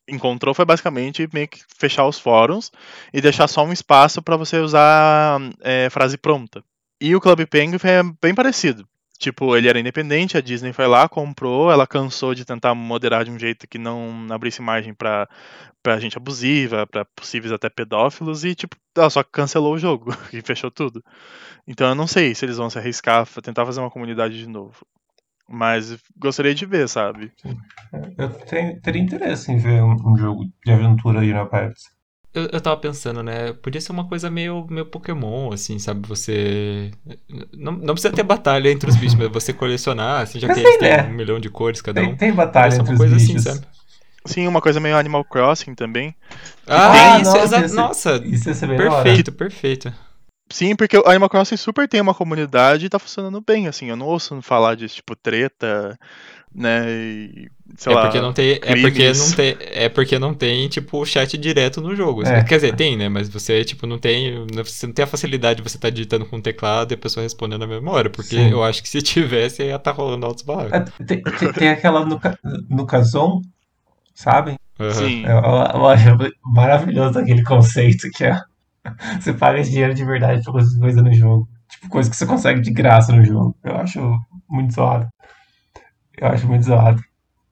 encontrou 0.06 0.54
foi 0.54 0.66
basicamente 0.66 1.26
meio 1.32 1.48
que 1.48 1.60
fechar 1.78 2.06
os 2.06 2.18
fóruns 2.18 2.70
e 3.12 3.20
deixar 3.20 3.48
só 3.48 3.64
um 3.64 3.72
espaço 3.72 4.22
para 4.22 4.36
você 4.36 4.58
usar 4.58 5.40
é, 5.62 5.88
frase 5.90 6.18
pronta. 6.18 6.62
E 7.00 7.14
o 7.16 7.20
Club 7.20 7.46
Penguin 7.46 7.78
é 7.82 8.02
bem 8.20 8.34
parecido. 8.34 8.86
Tipo, 9.18 9.56
ele 9.56 9.68
era 9.68 9.78
independente, 9.78 10.36
a 10.36 10.40
Disney 10.40 10.72
foi 10.72 10.86
lá, 10.86 11.08
comprou, 11.08 11.70
ela 11.70 11.86
cansou 11.86 12.34
de 12.34 12.44
tentar 12.44 12.74
moderar 12.74 13.24
de 13.24 13.30
um 13.30 13.38
jeito 13.38 13.66
que 13.68 13.78
não 13.78 14.26
abrisse 14.30 14.60
margem 14.60 14.92
pra, 14.92 15.28
pra 15.82 16.00
gente 16.00 16.16
abusiva, 16.16 16.86
pra 16.86 17.04
possíveis 17.04 17.52
até 17.52 17.68
pedófilos, 17.68 18.44
e 18.44 18.54
tipo, 18.54 18.76
ela 18.96 19.08
só 19.08 19.22
cancelou 19.22 19.74
o 19.74 19.78
jogo 19.78 20.12
e 20.32 20.42
fechou 20.42 20.70
tudo. 20.70 21.02
Então 21.66 21.88
eu 21.88 21.94
não 21.94 22.06
sei 22.06 22.34
se 22.34 22.44
eles 22.44 22.56
vão 22.56 22.68
se 22.68 22.78
arriscar 22.78 23.22
a 23.22 23.40
tentar 23.40 23.64
fazer 23.64 23.80
uma 23.80 23.90
comunidade 23.90 24.36
de 24.36 24.48
novo. 24.48 24.84
Mas 25.48 25.96
gostaria 26.16 26.54
de 26.54 26.66
ver, 26.66 26.88
sabe? 26.88 27.30
Eu 28.18 28.30
tenho, 28.46 28.80
teria 28.80 29.02
interesse 29.02 29.52
em 29.52 29.58
ver 29.58 29.82
um, 29.82 30.12
um 30.12 30.16
jogo 30.16 30.46
de 30.64 30.72
aventura 30.72 31.20
aí 31.20 31.32
na 31.32 31.44
Pets. 31.44 31.84
Eu, 32.34 32.48
eu 32.52 32.60
tava 32.60 32.76
pensando, 32.76 33.22
né? 33.22 33.52
Podia 33.52 33.80
ser 33.80 33.92
uma 33.92 34.08
coisa 34.08 34.28
meio, 34.28 34.66
meio 34.68 34.86
Pokémon, 34.86 35.52
assim, 35.52 35.78
sabe? 35.78 36.08
Você. 36.08 36.90
Não, 37.56 37.72
não 37.72 37.94
precisa 37.94 38.12
ter 38.12 38.24
batalha 38.24 38.70
entre 38.70 38.90
os 38.90 38.96
bichos, 38.96 39.14
mas 39.14 39.30
você 39.30 39.52
colecionar, 39.52 40.22
assim, 40.22 40.40
já 40.40 40.48
mas 40.48 40.58
que 40.58 40.64
eles 40.66 40.78
têm 40.78 40.90
né? 40.90 41.04
um 41.04 41.14
milhão 41.14 41.38
de 41.38 41.48
cores 41.48 41.80
cada 41.80 42.00
um. 42.00 42.06
Tem, 42.06 42.16
tem 42.16 42.32
batalha 42.32 42.74
entre 42.74 42.90
uma 42.90 42.96
coisa 42.96 43.16
assim, 43.16 43.34
bichos. 43.34 43.46
assim, 43.46 43.60
sabe? 43.60 43.74
Sim, 44.26 44.46
uma 44.48 44.60
coisa 44.60 44.80
meio 44.80 44.96
Animal 44.96 45.24
Crossing 45.24 45.74
também. 45.74 46.14
Ah, 46.66 47.20
isso, 47.20 47.30
nossa, 47.30 47.56
é 47.56 47.68
Nossa, 47.68 48.22
isso 48.24 48.48
ia 48.48 48.54
ser 48.54 48.66
bem 48.68 48.78
perfeito, 48.78 49.30
perfeito. 49.30 49.92
Sim, 50.50 50.76
porque 50.76 50.96
o 50.96 51.06
Animal 51.06 51.28
Crossing 51.28 51.56
super 51.56 51.88
tem 51.88 52.00
uma 52.00 52.14
comunidade 52.14 52.86
e 52.86 52.88
tá 52.88 52.98
funcionando 52.98 53.40
bem, 53.40 53.66
assim. 53.66 53.88
Eu 53.88 53.96
não 53.96 54.06
ouço 54.06 54.40
falar 54.42 54.74
de, 54.76 54.88
tipo, 54.88 55.14
treta, 55.16 55.98
né? 56.54 56.88
E, 56.88 57.50
sei 57.76 57.92
é 57.92 57.96
lá, 57.96 58.02
porque 58.02 58.20
não 58.20 58.32
tem, 58.32 58.60
é 58.62 58.80
porque 58.80 59.12
não 59.12 59.32
tem, 59.32 59.56
é 59.60 59.88
porque 59.88 60.18
não 60.18 60.34
tem 60.34 60.68
tipo 60.68 61.04
chat 61.04 61.36
direto 61.36 61.80
no 61.80 61.96
jogo. 61.96 62.26
É. 62.26 62.44
Quer 62.44 62.56
dizer, 62.56 62.76
tem, 62.76 62.96
né? 62.96 63.08
Mas 63.08 63.28
você 63.28 63.64
tipo 63.64 63.86
não 63.86 63.98
tem, 63.98 64.46
você 64.54 64.86
não 64.86 64.94
tem 64.94 65.02
a 65.02 65.08
facilidade 65.08 65.62
de 65.62 65.68
você 65.68 65.76
estar 65.76 65.88
tá 65.88 65.90
digitando 65.90 66.24
com 66.26 66.36
o 66.36 66.42
teclado 66.42 66.92
e 66.92 66.94
a 66.94 66.98
pessoa 66.98 67.24
respondendo 67.24 67.60
na 67.60 67.66
mesma 67.66 67.90
hora, 67.90 68.08
porque 68.08 68.36
Sim. 68.36 68.50
eu 68.50 68.62
acho 68.62 68.82
que 68.82 68.88
se 68.88 69.02
tivesse 69.02 69.62
ia 69.62 69.76
estar 69.76 69.78
tá 69.78 69.92
rolando 69.92 70.26
altos 70.26 70.44
barracos. 70.44 70.92
É, 71.00 71.04
tem, 71.04 71.22
tem, 71.22 71.52
tem, 71.52 71.68
aquela 71.68 72.04
no, 72.04 72.20
no 72.68 72.86
Kazon, 72.86 73.40
sabe? 74.14 74.54
Uhum. 74.78 74.90
Sim. 74.90 75.24
Eu, 75.24 75.38
eu 75.38 75.88
acho 75.88 76.04
maravilhoso 76.44 77.18
aquele 77.18 77.42
conceito 77.42 78.08
que 78.10 78.24
é 78.24 78.40
você 79.20 79.32
paga 79.32 79.62
dinheiro 79.62 79.94
de 79.94 80.04
verdade 80.04 80.42
pra 80.42 80.52
conseguir 80.52 80.80
coisa 80.80 81.02
no 81.02 81.12
jogo. 81.12 81.48
Tipo, 81.68 81.88
coisa 81.88 82.10
que 82.10 82.16
você 82.16 82.26
consegue 82.26 82.60
de 82.60 82.70
graça 82.70 83.12
no 83.12 83.24
jogo. 83.24 83.56
Eu 83.64 83.76
acho 83.76 84.18
muito 84.48 84.74
zoado. 84.74 85.08
Eu 86.18 86.28
acho 86.28 86.46
muito 86.48 86.64
zoado. 86.64 87.02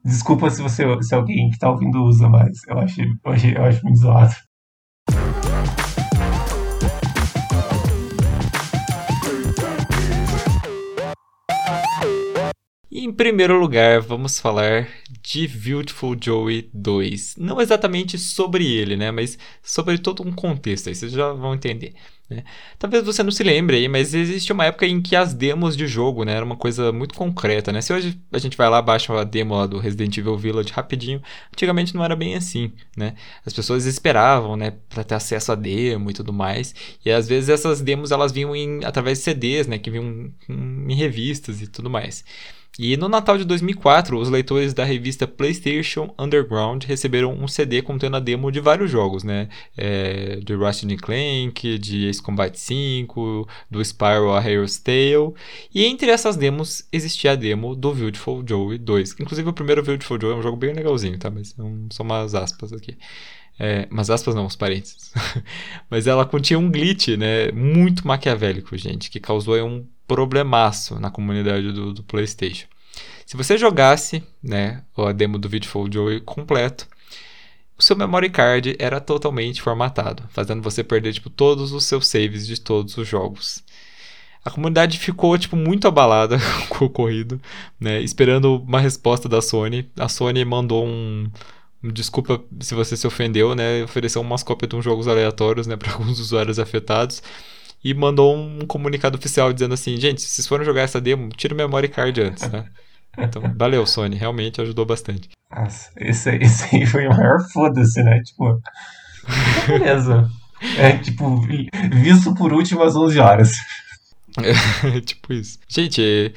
Desculpa 0.04 0.50
se 0.50 0.62
você 0.62 0.84
se 1.02 1.14
alguém 1.14 1.50
que 1.50 1.58
tá 1.58 1.70
ouvindo 1.70 2.04
usa, 2.04 2.28
mas 2.28 2.62
eu 2.68 2.78
acho, 2.78 3.00
eu 3.02 3.32
acho, 3.32 3.48
eu 3.48 3.64
acho 3.64 3.84
muito 3.84 3.98
zoado. 4.00 4.34
E 12.94 13.06
em 13.06 13.10
primeiro 13.10 13.58
lugar, 13.58 14.02
vamos 14.02 14.38
falar 14.38 14.86
de 15.22 15.48
Beautiful 15.48 16.14
Joey 16.22 16.68
2. 16.74 17.36
Não 17.38 17.58
exatamente 17.58 18.18
sobre 18.18 18.70
ele, 18.70 18.98
né? 18.98 19.10
Mas 19.10 19.38
sobre 19.62 19.96
todo 19.96 20.22
um 20.22 20.30
contexto 20.30 20.90
aí, 20.90 20.94
vocês 20.94 21.10
já 21.10 21.32
vão 21.32 21.54
entender. 21.54 21.94
Né? 22.28 22.44
Talvez 22.78 23.02
você 23.02 23.22
não 23.22 23.30
se 23.30 23.42
lembre 23.42 23.76
aí, 23.76 23.88
mas 23.88 24.12
existe 24.12 24.52
uma 24.52 24.66
época 24.66 24.86
em 24.86 25.00
que 25.00 25.16
as 25.16 25.32
demos 25.32 25.74
de 25.74 25.86
jogo, 25.86 26.22
né, 26.22 26.34
era 26.34 26.44
uma 26.44 26.54
coisa 26.54 26.92
muito 26.92 27.14
concreta, 27.14 27.72
né? 27.72 27.80
Se 27.80 27.94
hoje 27.94 28.20
a 28.30 28.38
gente 28.38 28.58
vai 28.58 28.68
lá, 28.68 28.82
baixa 28.82 29.18
a 29.18 29.24
demo 29.24 29.54
lá 29.54 29.64
do 29.66 29.78
Resident 29.78 30.14
Evil 30.18 30.36
Village 30.36 30.70
rapidinho, 30.70 31.22
antigamente 31.50 31.94
não 31.94 32.04
era 32.04 32.14
bem 32.14 32.34
assim, 32.34 32.72
né? 32.94 33.14
As 33.46 33.54
pessoas 33.54 33.86
esperavam, 33.86 34.54
né, 34.54 34.74
para 34.90 35.02
ter 35.02 35.14
acesso 35.14 35.50
à 35.50 35.54
demo 35.54 36.10
e 36.10 36.12
tudo 36.12 36.30
mais. 36.30 36.74
E 37.02 37.10
às 37.10 37.26
vezes 37.26 37.48
essas 37.48 37.80
demos 37.80 38.10
elas 38.10 38.32
vinham 38.32 38.54
em, 38.54 38.84
através 38.84 39.16
de 39.16 39.24
CDs, 39.24 39.66
né, 39.66 39.78
que 39.78 39.90
vinham 39.90 40.30
em 40.46 40.94
revistas 40.94 41.62
e 41.62 41.66
tudo 41.66 41.88
mais. 41.88 42.22
E 42.78 42.96
no 42.96 43.06
Natal 43.06 43.36
de 43.36 43.44
2004, 43.44 44.18
os 44.18 44.30
leitores 44.30 44.72
da 44.72 44.82
revista 44.82 45.26
PlayStation 45.26 46.14
Underground 46.18 46.84
receberam 46.84 47.34
um 47.34 47.46
CD 47.46 47.82
contendo 47.82 48.16
a 48.16 48.20
demo 48.20 48.50
de 48.50 48.60
vários 48.60 48.90
jogos, 48.90 49.22
né? 49.22 49.50
É, 49.76 50.36
de 50.36 50.56
Ratchet 50.56 50.96
Clank, 50.96 51.78
de 51.78 52.06
Ace 52.06 52.22
Combat 52.22 52.58
5, 52.58 53.46
do 53.70 53.84
Spyro 53.84 54.32
A 54.32 54.42
Hero's 54.42 54.78
Tale. 54.78 55.34
E 55.74 55.84
entre 55.84 56.10
essas 56.10 56.34
demos 56.34 56.86
existia 56.90 57.32
a 57.32 57.34
demo 57.34 57.76
do 57.76 57.92
Beautiful 57.94 58.42
Joey 58.46 58.78
2. 58.78 59.16
Inclusive 59.20 59.50
o 59.50 59.52
primeiro 59.52 59.82
Beautiful 59.82 60.18
Joey 60.18 60.32
é 60.34 60.38
um 60.38 60.42
jogo 60.42 60.56
bem 60.56 60.72
legalzinho, 60.72 61.18
tá? 61.18 61.30
Mas 61.30 61.54
são 61.90 62.06
umas 62.06 62.34
aspas 62.34 62.72
aqui. 62.72 62.96
É, 63.58 63.86
mas 63.90 64.08
aspas 64.08 64.34
não, 64.34 64.46
os 64.46 64.56
parênteses. 64.56 65.12
mas 65.90 66.06
ela 66.06 66.24
continha 66.24 66.58
um 66.58 66.70
glitch, 66.70 67.08
né? 67.18 67.52
Muito 67.52 68.06
maquiavélico, 68.06 68.74
gente, 68.78 69.10
que 69.10 69.20
causou 69.20 69.56
um 69.62 69.86
problemaço 70.12 71.00
na 71.00 71.10
comunidade 71.10 71.72
do, 71.72 71.94
do 71.94 72.02
PlayStation. 72.02 72.66
Se 73.24 73.34
você 73.34 73.56
jogasse, 73.56 74.22
né, 74.42 74.82
a 74.94 75.10
demo 75.12 75.38
do 75.38 75.48
Beautiful 75.48 75.90
Joey 75.90 76.20
completo, 76.20 76.86
o 77.78 77.82
seu 77.82 77.96
memory 77.96 78.28
card 78.28 78.76
era 78.78 79.00
totalmente 79.00 79.62
formatado, 79.62 80.22
fazendo 80.28 80.60
você 80.60 80.84
perder 80.84 81.14
tipo 81.14 81.30
todos 81.30 81.72
os 81.72 81.84
seus 81.84 82.06
saves 82.06 82.46
de 82.46 82.60
todos 82.60 82.96
os 82.98 83.08
jogos. 83.08 83.64
A 84.44 84.50
comunidade 84.50 84.98
ficou 84.98 85.38
tipo 85.38 85.56
muito 85.56 85.88
abalada 85.88 86.36
com 86.68 86.84
o 86.84 86.88
ocorrido, 86.88 87.40
né, 87.80 88.02
esperando 88.02 88.56
uma 88.56 88.80
resposta 88.80 89.28
da 89.30 89.40
Sony. 89.40 89.90
A 89.98 90.08
Sony 90.10 90.44
mandou 90.44 90.86
um 90.86 91.30
desculpa 91.82 92.40
se 92.60 92.74
você 92.74 92.96
se 92.96 93.06
ofendeu, 93.06 93.54
né, 93.54 93.82
ofereceu 93.82 94.20
umas 94.20 94.42
cópias 94.42 94.68
de 94.68 94.76
uns 94.76 94.84
jogos 94.84 95.08
aleatórios, 95.08 95.66
né, 95.66 95.74
para 95.78 95.92
alguns 95.92 96.18
usuários 96.18 96.58
afetados 96.58 97.22
e 97.84 97.92
mandou 97.94 98.36
um 98.36 98.60
comunicado 98.66 99.16
oficial 99.16 99.52
dizendo 99.52 99.74
assim: 99.74 99.96
gente, 99.96 100.20
se 100.20 100.28
vocês 100.28 100.46
forem 100.46 100.64
jogar 100.64 100.82
essa 100.82 101.00
demo, 101.00 101.28
tira 101.30 101.54
o 101.54 101.56
memory 101.56 101.88
card 101.88 102.20
antes, 102.20 102.48
né? 102.50 102.66
Então, 103.18 103.42
valeu, 103.56 103.86
Sony, 103.86 104.16
realmente 104.16 104.60
ajudou 104.60 104.86
bastante. 104.86 105.28
Nossa, 105.54 105.90
esse, 105.98 106.30
esse 106.36 106.74
aí 106.74 106.86
foi 106.86 107.06
o 107.06 107.10
maior 107.10 107.40
foda-se, 107.52 108.02
né? 108.02 108.22
Tipo, 108.22 108.60
beleza. 109.66 110.30
É, 110.78 110.96
tipo, 110.96 111.40
visto 111.90 112.34
por 112.34 112.52
último 112.52 112.82
às 112.82 112.96
11 112.96 113.18
horas. 113.18 113.52
É, 114.38 115.00
tipo 115.02 115.32
isso. 115.32 115.58
Gente, 115.68 116.32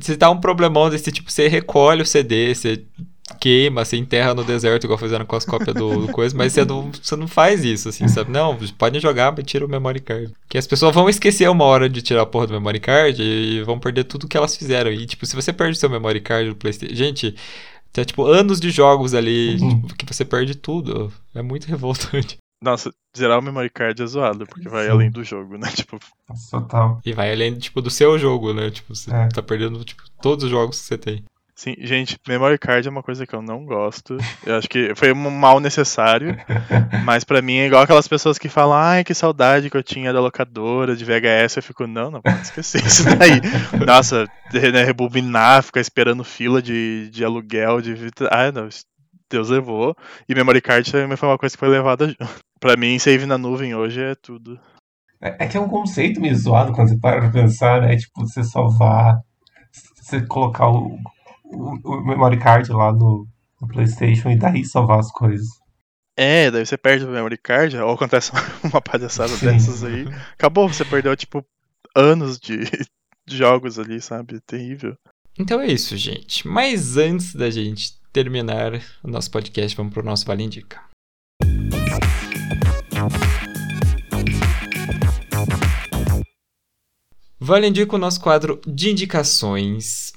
se 0.00 0.16
dá 0.16 0.30
um 0.30 0.40
problemão 0.40 0.90
desse 0.90 1.12
tipo, 1.12 1.30
você 1.30 1.46
recolhe 1.46 2.02
o 2.02 2.06
CD, 2.06 2.54
você 2.54 2.84
queima, 3.40 3.84
você 3.84 3.96
enterra 3.96 4.34
no 4.34 4.44
deserto, 4.44 4.84
igual 4.84 4.98
fizeram 4.98 5.26
com 5.26 5.34
as 5.34 5.44
cópias 5.44 5.74
do, 5.74 6.06
do 6.06 6.12
coisa, 6.12 6.36
mas 6.36 6.52
você 6.52 6.64
não, 6.64 6.90
você 6.90 7.16
não 7.16 7.26
faz 7.26 7.64
isso, 7.64 7.88
assim, 7.88 8.06
sabe? 8.06 8.30
Não, 8.30 8.56
podem 8.78 9.00
jogar, 9.00 9.34
mas 9.36 9.44
tira 9.44 9.66
o 9.66 9.68
memory 9.68 10.00
card. 10.00 10.32
Que 10.48 10.56
as 10.56 10.66
pessoas 10.66 10.94
vão 10.94 11.08
esquecer 11.08 11.48
uma 11.50 11.64
hora 11.64 11.88
de 11.88 12.02
tirar 12.02 12.22
a 12.22 12.26
porra 12.26 12.46
do 12.46 12.52
memory 12.52 12.80
card 12.80 13.20
e 13.20 13.62
vão 13.64 13.78
perder 13.78 14.04
tudo 14.04 14.28
que 14.28 14.36
elas 14.36 14.56
fizeram. 14.56 14.90
E, 14.92 15.06
tipo, 15.06 15.26
se 15.26 15.34
você 15.34 15.52
perde 15.52 15.78
seu 15.78 15.90
memory 15.90 16.20
card 16.20 16.50
do 16.50 16.56
PlayStation. 16.56 16.94
Gente, 16.94 17.34
tem, 17.92 18.04
tipo, 18.04 18.24
anos 18.24 18.60
de 18.60 18.70
jogos 18.70 19.14
ali 19.14 19.56
uhum. 19.60 19.80
tipo, 19.82 19.96
que 19.96 20.06
você 20.06 20.24
perde 20.24 20.54
tudo. 20.54 21.12
É 21.34 21.42
muito 21.42 21.66
revoltante. 21.68 22.36
Nossa, 22.62 22.90
zerar 23.16 23.38
o 23.38 23.42
memory 23.42 23.70
card 23.70 24.02
é 24.02 24.06
zoado, 24.06 24.46
porque 24.46 24.68
vai 24.68 24.86
Sim. 24.86 24.90
além 24.90 25.10
do 25.10 25.22
jogo, 25.22 25.58
né? 25.58 25.68
Tipo. 25.74 25.98
Total. 26.50 27.00
E 27.04 27.12
vai 27.12 27.32
além, 27.32 27.54
tipo, 27.58 27.82
do 27.82 27.90
seu 27.90 28.18
jogo, 28.18 28.54
né? 28.54 28.70
Tipo, 28.70 28.94
você 28.94 29.12
é. 29.12 29.28
tá 29.28 29.42
perdendo, 29.42 29.84
tipo, 29.84 30.02
todos 30.22 30.44
os 30.44 30.50
jogos 30.50 30.80
que 30.80 30.86
você 30.86 30.96
tem. 30.98 31.24
Sim, 31.56 31.74
gente, 31.78 32.18
memory 32.28 32.58
card 32.58 32.86
é 32.86 32.90
uma 32.90 33.02
coisa 33.02 33.26
que 33.26 33.34
eu 33.34 33.40
não 33.40 33.64
gosto. 33.64 34.18
Eu 34.44 34.56
acho 34.56 34.68
que 34.68 34.94
foi 34.94 35.10
um 35.10 35.30
mal 35.30 35.58
necessário. 35.58 36.36
mas 37.02 37.24
para 37.24 37.40
mim 37.40 37.56
é 37.56 37.66
igual 37.66 37.82
aquelas 37.82 38.06
pessoas 38.06 38.36
que 38.36 38.46
falam, 38.46 38.76
ai, 38.76 39.02
que 39.02 39.14
saudade 39.14 39.70
que 39.70 39.76
eu 39.76 39.82
tinha 39.82 40.12
da 40.12 40.20
locadora, 40.20 40.94
de 40.94 41.02
VHS. 41.02 41.56
Eu 41.56 41.62
fico, 41.62 41.86
não, 41.86 42.10
não 42.10 42.20
pode 42.20 42.42
esquecer 42.42 42.84
isso 42.84 43.04
daí. 43.04 43.40
Nossa, 43.86 44.26
né, 44.52 44.84
rebobinar, 44.84 45.62
ficar 45.62 45.80
esperando 45.80 46.22
fila 46.22 46.60
de, 46.60 47.08
de 47.08 47.24
aluguel, 47.24 47.80
de. 47.80 47.94
Ah, 48.30 48.52
não, 48.52 48.68
Deus 49.30 49.48
levou. 49.48 49.96
E 50.28 50.34
memory 50.34 50.60
card 50.60 50.92
também 50.92 51.16
foi 51.16 51.26
uma 51.26 51.38
coisa 51.38 51.56
que 51.56 51.60
foi 51.60 51.70
levada 51.70 52.14
Pra 52.60 52.76
mim, 52.76 52.98
save 52.98 53.24
na 53.24 53.38
nuvem 53.38 53.74
hoje 53.74 54.02
é 54.02 54.14
tudo. 54.14 54.60
É, 55.22 55.44
é 55.44 55.48
que 55.48 55.56
é 55.56 55.60
um 55.60 55.68
conceito 55.68 56.20
meio 56.20 56.36
zoado 56.36 56.72
quando 56.72 56.88
você 56.88 56.98
para 56.98 57.20
pra 57.20 57.30
pensar, 57.30 57.80
né? 57.80 57.96
Tipo, 57.96 58.26
você 58.26 58.44
salvar. 58.44 59.20
Você 60.02 60.20
colocar 60.20 60.68
o 60.68 60.98
o, 61.52 62.00
memory 62.00 62.38
card 62.38 62.70
lá 62.72 62.92
no, 62.92 63.26
no, 63.60 63.68
PlayStation 63.68 64.30
e 64.30 64.38
daí 64.38 64.64
salvar 64.64 65.00
as 65.00 65.10
coisas. 65.10 65.46
É, 66.16 66.50
daí 66.50 66.64
você 66.64 66.78
perde 66.78 67.04
o 67.04 67.10
memory 67.10 67.36
card, 67.36 67.76
ou 67.76 67.92
acontece 67.92 68.32
uma 68.64 68.80
palhaçada 68.80 69.34
Sim. 69.36 69.46
dessas 69.46 69.84
aí. 69.84 70.06
Acabou, 70.32 70.68
você 70.68 70.84
perdeu, 70.84 71.14
tipo, 71.16 71.44
anos 71.94 72.38
de, 72.38 72.58
de 73.26 73.36
jogos 73.36 73.78
ali, 73.78 74.00
sabe? 74.00 74.40
Terrível. 74.40 74.96
Então 75.38 75.60
é 75.60 75.66
isso, 75.66 75.96
gente. 75.96 76.48
Mas 76.48 76.96
antes 76.96 77.34
da 77.34 77.50
gente 77.50 78.00
terminar 78.12 78.72
o 79.04 79.08
nosso 79.08 79.30
podcast, 79.30 79.76
vamos 79.76 79.92
pro 79.92 80.02
nosso 80.02 80.24
Vale 80.24 80.42
Indica. 80.42 80.80
Vale 87.38 87.66
Indica 87.66 87.94
o 87.94 87.98
nosso 87.98 88.20
quadro 88.20 88.58
de 88.66 88.90
indicações 88.90 90.12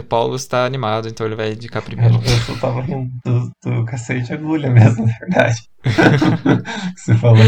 o 0.00 0.04
Paulo 0.04 0.36
está 0.36 0.64
animado, 0.64 1.08
então 1.08 1.26
ele 1.26 1.36
vai 1.36 1.52
indicar 1.52 1.82
primeiro. 1.82 2.14
Eu, 2.14 2.20
eu 2.20 2.38
só 2.40 2.54
tava 2.56 2.80
rindo 2.82 3.10
do, 3.24 3.50
do 3.62 3.84
cacete 3.84 4.26
de 4.26 4.32
agulha 4.34 4.70
mesmo, 4.70 5.04
na 5.06 5.12
verdade. 5.18 5.62
você 6.96 7.14
falou. 7.14 7.42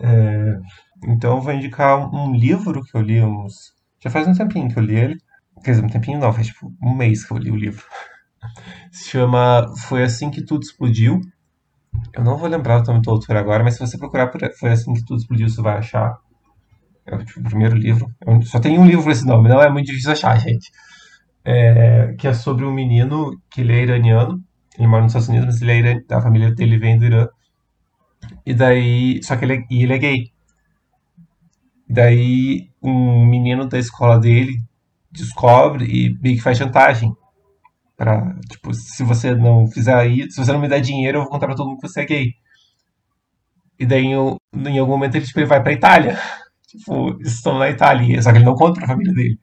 É, 0.00 0.58
então 1.04 1.36
eu 1.36 1.42
vou 1.42 1.52
indicar 1.52 1.98
um 2.14 2.34
livro 2.34 2.82
que 2.82 2.96
eu 2.96 3.00
li 3.00 3.20
uns. 3.20 3.72
Já 4.02 4.10
faz 4.10 4.26
um 4.26 4.34
tempinho 4.34 4.68
que 4.68 4.78
eu 4.78 4.82
li 4.82 4.96
ele. 4.96 5.18
Quer 5.64 5.72
dizer, 5.72 5.84
um 5.84 5.88
tempinho 5.88 6.18
não, 6.18 6.32
faz 6.32 6.48
tipo 6.48 6.72
um 6.82 6.94
mês 6.94 7.24
que 7.24 7.32
eu 7.32 7.38
li 7.38 7.50
o 7.50 7.56
livro. 7.56 7.84
Se 8.92 9.10
chama 9.10 9.66
Foi 9.86 10.02
Assim 10.04 10.30
Que 10.30 10.44
Tudo 10.44 10.62
Explodiu. 10.62 11.20
Eu 12.14 12.22
não 12.22 12.36
vou 12.36 12.48
lembrar 12.48 12.80
o 12.80 12.84
nome 12.84 13.02
do 13.02 13.10
autor 13.10 13.36
agora, 13.36 13.64
mas 13.64 13.74
se 13.74 13.80
você 13.80 13.98
procurar 13.98 14.28
por 14.28 14.40
Foi 14.54 14.70
Assim 14.70 14.92
Que 14.94 15.04
Tudo 15.04 15.20
Explodiu, 15.20 15.48
você 15.48 15.60
vai 15.60 15.78
achar. 15.78 16.16
É 17.06 17.16
tipo, 17.24 17.40
o 17.40 17.42
primeiro 17.42 17.76
livro. 17.76 18.08
Eu 18.24 18.40
só 18.42 18.60
tem 18.60 18.78
um 18.78 18.86
livro 18.86 19.02
com 19.02 19.10
esse 19.10 19.26
nome, 19.26 19.48
não 19.48 19.60
é 19.60 19.68
muito 19.68 19.86
difícil 19.86 20.12
achar, 20.12 20.38
gente 20.38 20.70
é, 21.50 22.14
que 22.18 22.28
é 22.28 22.34
sobre 22.34 22.64
um 22.66 22.72
menino 22.72 23.40
que 23.50 23.62
ele 23.62 23.72
é 23.72 23.82
iraniano, 23.82 24.44
ele 24.78 24.86
mora 24.86 25.02
nos 25.02 25.12
Estados 25.12 25.28
Unidos, 25.28 25.46
mas 25.46 25.62
ele 25.62 25.72
é 25.72 25.78
iraniano, 25.78 26.04
a 26.10 26.20
família 26.20 26.54
dele 26.54 26.78
vem 26.78 26.98
do 26.98 27.06
Irã. 27.06 27.26
E 28.44 28.52
daí, 28.52 29.22
só 29.22 29.34
que 29.34 29.46
ele 29.46 29.54
é, 29.54 29.64
e 29.70 29.82
ele 29.82 29.94
é 29.94 29.98
gay. 29.98 30.32
E 31.88 31.92
daí 31.92 32.70
um 32.82 33.24
menino 33.24 33.66
da 33.66 33.78
escola 33.78 34.18
dele 34.18 34.58
descobre 35.10 35.86
e 35.86 36.18
meio 36.20 36.36
que 36.36 36.42
faz 36.42 36.58
chantagem. 36.58 37.14
Pra, 37.96 38.34
tipo, 38.50 38.74
se 38.74 39.02
você 39.02 39.34
não 39.34 39.66
fizer 39.68 40.06
isso, 40.06 40.32
se 40.32 40.44
você 40.44 40.52
não 40.52 40.60
me 40.60 40.68
der 40.68 40.80
dinheiro, 40.82 41.18
eu 41.18 41.22
vou 41.22 41.30
contar 41.30 41.46
pra 41.46 41.56
todo 41.56 41.68
mundo 41.70 41.80
que 41.80 41.88
você 41.88 42.02
é 42.02 42.06
gay. 42.06 42.34
E 43.78 43.86
daí, 43.86 44.04
em 44.04 44.78
algum 44.78 44.92
momento, 44.92 45.16
ele, 45.16 45.24
tipo, 45.26 45.38
ele 45.40 45.46
vai 45.46 45.62
pra 45.62 45.72
Itália. 45.72 46.18
Tipo, 46.68 47.18
estão 47.22 47.58
na 47.58 47.70
Itália. 47.70 48.20
Só 48.20 48.30
que 48.30 48.36
ele 48.36 48.44
não 48.44 48.54
conta 48.54 48.78
pra 48.78 48.88
família 48.88 49.14
dele 49.14 49.38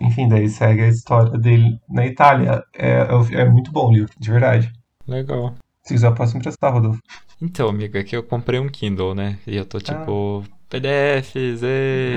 enfim, 0.00 0.28
daí 0.28 0.48
segue 0.48 0.82
a 0.82 0.88
história 0.88 1.38
dele 1.38 1.78
na 1.88 2.06
Itália. 2.06 2.64
É, 2.74 3.06
é, 3.32 3.44
muito 3.48 3.70
bom 3.72 3.88
o 3.88 3.92
livro, 3.92 4.12
de 4.18 4.30
verdade. 4.30 4.72
Legal. 5.06 5.54
Se 5.82 5.94
quiser, 5.94 6.08
eu 6.08 6.14
posso 6.14 6.36
emprestar, 6.36 6.72
Rodolfo. 6.72 7.00
Então, 7.40 7.68
amiga, 7.68 7.98
é 7.98 8.04
que 8.04 8.16
eu 8.16 8.22
comprei 8.22 8.58
um 8.58 8.68
Kindle, 8.68 9.14
né? 9.14 9.38
E 9.46 9.56
eu 9.56 9.64
tô 9.64 9.78
tipo, 9.78 10.44
ah. 10.44 10.56
PDFs, 10.68 11.62
e... 11.62 12.14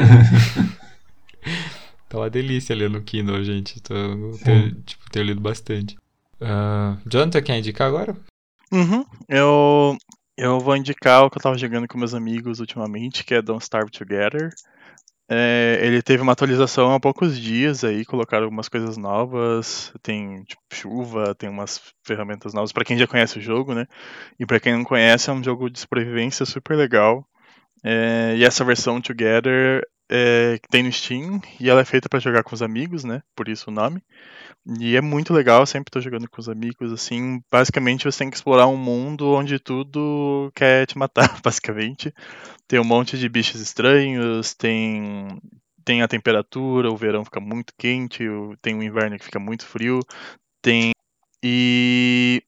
tá 2.10 2.18
uma 2.18 2.30
delícia 2.30 2.76
ler 2.76 2.90
no 2.90 3.02
Kindle, 3.02 3.44
gente. 3.44 3.82
Tô, 3.82 3.94
ter, 4.44 4.76
tipo, 4.86 5.10
tenho 5.12 5.26
lido 5.26 5.42
bastante. 5.42 5.98
Uh, 6.42 6.98
Jonathan, 7.06 7.42
quer 7.42 7.58
indicar 7.58 7.88
agora? 7.88 8.16
Uhum. 8.72 9.04
Eu, 9.28 9.98
eu 10.38 10.60
vou 10.60 10.76
indicar 10.76 11.24
o 11.24 11.30
que 11.30 11.38
eu 11.38 11.42
tava 11.42 11.58
jogando 11.58 11.88
com 11.88 11.98
meus 11.98 12.14
amigos 12.14 12.60
ultimamente, 12.60 13.26
que 13.26 13.34
é 13.34 13.42
Don't 13.42 13.62
Starve 13.62 13.92
Together. 13.92 14.54
É, 15.32 15.80
ele 15.84 16.02
teve 16.02 16.24
uma 16.24 16.32
atualização 16.32 16.92
há 16.92 17.00
poucos 17.00 17.40
dias 17.40 17.84
aí, 17.84 18.04
colocaram 18.04 18.46
algumas 18.46 18.68
coisas 18.68 18.98
novas, 18.98 19.94
tem 20.02 20.44
tipo, 20.44 20.62
chuva, 20.74 21.36
tem 21.36 21.48
umas 21.48 21.80
ferramentas 22.04 22.52
novas 22.52 22.72
para 22.72 22.84
quem 22.84 22.98
já 22.98 23.06
conhece 23.06 23.38
o 23.38 23.42
jogo, 23.42 23.76
né? 23.76 23.86
E 24.40 24.46
para 24.46 24.60
quem 24.60 24.74
não 24.74 24.84
conhece, 24.84 25.30
é 25.30 25.34
um 25.34 25.44
jogo 25.44 25.70
de 25.70 25.80
sobrevivência 25.80 26.46
super 26.48 26.76
legal. 26.76 27.24
É, 27.84 28.36
e 28.38 28.44
essa 28.44 28.66
versão 28.66 29.00
Together 29.00 29.84
é, 30.10 30.58
que 30.62 30.68
tem 30.68 30.84
no 30.84 30.92
Steam 30.92 31.40
e 31.60 31.70
ela 31.70 31.82
é 31.82 31.86
feita 31.86 32.10
para 32.10 32.20
jogar 32.20 32.44
com 32.44 32.56
os 32.56 32.64
amigos, 32.64 33.04
né? 33.04 33.22
Por 33.36 33.48
isso 33.48 33.70
o 33.70 33.74
nome. 33.74 34.02
E 34.66 34.96
é 34.96 35.02
muito 35.02 35.34
legal, 35.34 35.66
sempre 35.66 35.90
tô 35.90 36.00
jogando 36.00 36.30
com 36.30 36.40
os 36.40 36.50
amigos, 36.50 36.92
assim. 36.92 37.42
Basicamente 37.52 38.04
você 38.06 38.20
tem 38.20 38.30
que 38.30 38.36
explorar 38.36 38.68
um 38.68 38.78
mundo 38.78 39.32
onde 39.34 39.58
tudo 39.60 40.52
quer 40.54 40.86
te 40.86 40.98
matar, 40.98 41.40
basicamente. 41.44 42.14
Tem 42.68 42.80
um 42.80 42.84
monte 42.86 43.18
de 43.18 43.30
bichos 43.30 43.62
estranhos, 43.62 44.54
tem 44.56 45.40
tem 45.86 46.04
a 46.04 46.08
temperatura, 46.08 46.92
o 46.92 46.98
verão 46.98 47.26
fica 47.26 47.40
muito 47.40 47.74
quente, 47.78 48.24
tem 48.62 48.76
o 48.76 48.84
inverno 48.84 49.18
que 49.18 49.26
fica 49.26 49.40
muito 49.40 49.66
frio, 49.66 50.02
tem 50.62 50.92
e 51.44 52.44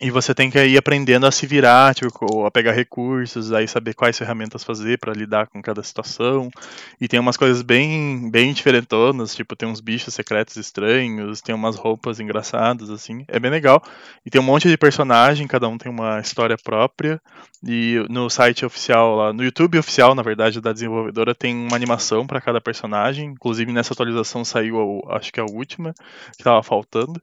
e 0.00 0.10
você 0.10 0.34
tem 0.34 0.50
que 0.50 0.58
ir 0.58 0.78
aprendendo 0.78 1.26
a 1.26 1.30
se 1.30 1.46
virar, 1.46 1.94
tipo, 1.94 2.46
a 2.46 2.50
pegar 2.50 2.72
recursos, 2.72 3.52
aí 3.52 3.68
saber 3.68 3.92
quais 3.92 4.16
ferramentas 4.16 4.64
fazer 4.64 4.98
para 4.98 5.12
lidar 5.12 5.46
com 5.48 5.60
cada 5.60 5.82
situação. 5.82 6.50
E 6.98 7.06
tem 7.06 7.20
umas 7.20 7.36
coisas 7.36 7.60
bem, 7.60 8.30
bem 8.30 8.52
diferentonas, 8.54 9.34
tipo, 9.34 9.54
tem 9.54 9.68
uns 9.68 9.80
bichos 9.80 10.14
secretos 10.14 10.56
estranhos, 10.56 11.42
tem 11.42 11.54
umas 11.54 11.76
roupas 11.76 12.18
engraçadas, 12.18 12.88
assim. 12.88 13.24
É 13.28 13.38
bem 13.38 13.50
legal. 13.50 13.82
E 14.24 14.30
tem 14.30 14.40
um 14.40 14.44
monte 14.44 14.68
de 14.68 14.78
personagem, 14.78 15.46
cada 15.46 15.68
um 15.68 15.76
tem 15.76 15.92
uma 15.92 16.18
história 16.20 16.56
própria. 16.56 17.20
E 17.62 18.02
no 18.08 18.30
site 18.30 18.64
oficial 18.64 19.16
lá, 19.16 19.32
no 19.34 19.44
YouTube 19.44 19.78
oficial, 19.78 20.14
na 20.14 20.22
verdade, 20.22 20.62
da 20.62 20.72
desenvolvedora, 20.72 21.34
tem 21.34 21.54
uma 21.54 21.76
animação 21.76 22.26
para 22.26 22.40
cada 22.40 22.60
personagem. 22.60 23.26
Inclusive 23.32 23.70
nessa 23.70 23.92
atualização 23.92 24.46
saiu, 24.46 25.02
acho 25.10 25.30
que 25.30 25.40
a 25.40 25.44
última, 25.44 25.92
que 26.38 26.42
tava 26.42 26.62
faltando. 26.62 27.20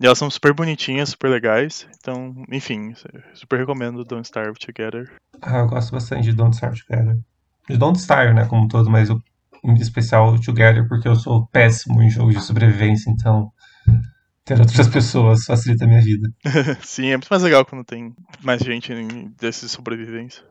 E 0.00 0.06
elas 0.06 0.18
são 0.18 0.28
super 0.28 0.52
bonitinhas, 0.52 1.10
super 1.10 1.30
legais. 1.30 1.86
Então, 2.00 2.13
enfim, 2.50 2.94
super 3.32 3.58
recomendo 3.58 4.04
Don't 4.04 4.26
Starve 4.26 4.58
Together. 4.58 5.12
Ah, 5.40 5.58
eu 5.58 5.68
gosto 5.68 5.92
bastante 5.92 6.24
de 6.24 6.32
Don't 6.32 6.54
Starve 6.54 6.80
Together. 6.84 7.18
De 7.68 7.76
Don't 7.76 7.98
Starve, 7.98 8.34
né, 8.34 8.46
como 8.46 8.64
um 8.64 8.68
todo, 8.68 8.90
mas 8.90 9.08
eu, 9.08 9.22
em 9.64 9.74
especial 9.74 10.38
Together, 10.40 10.86
porque 10.88 11.08
eu 11.08 11.16
sou 11.16 11.46
péssimo 11.46 12.02
em 12.02 12.10
jogos 12.10 12.34
de 12.34 12.42
sobrevivência, 12.42 13.10
então 13.10 13.52
ter 14.44 14.60
outras 14.60 14.88
pessoas 14.88 15.44
facilita 15.44 15.84
a 15.84 15.88
minha 15.88 16.02
vida. 16.02 16.30
Sim, 16.82 17.06
é 17.06 17.16
muito 17.16 17.28
mais 17.30 17.42
legal 17.42 17.64
quando 17.64 17.84
tem 17.84 18.14
mais 18.42 18.60
gente 18.60 18.92
desses 19.38 19.70
sobrevivência. 19.70 20.44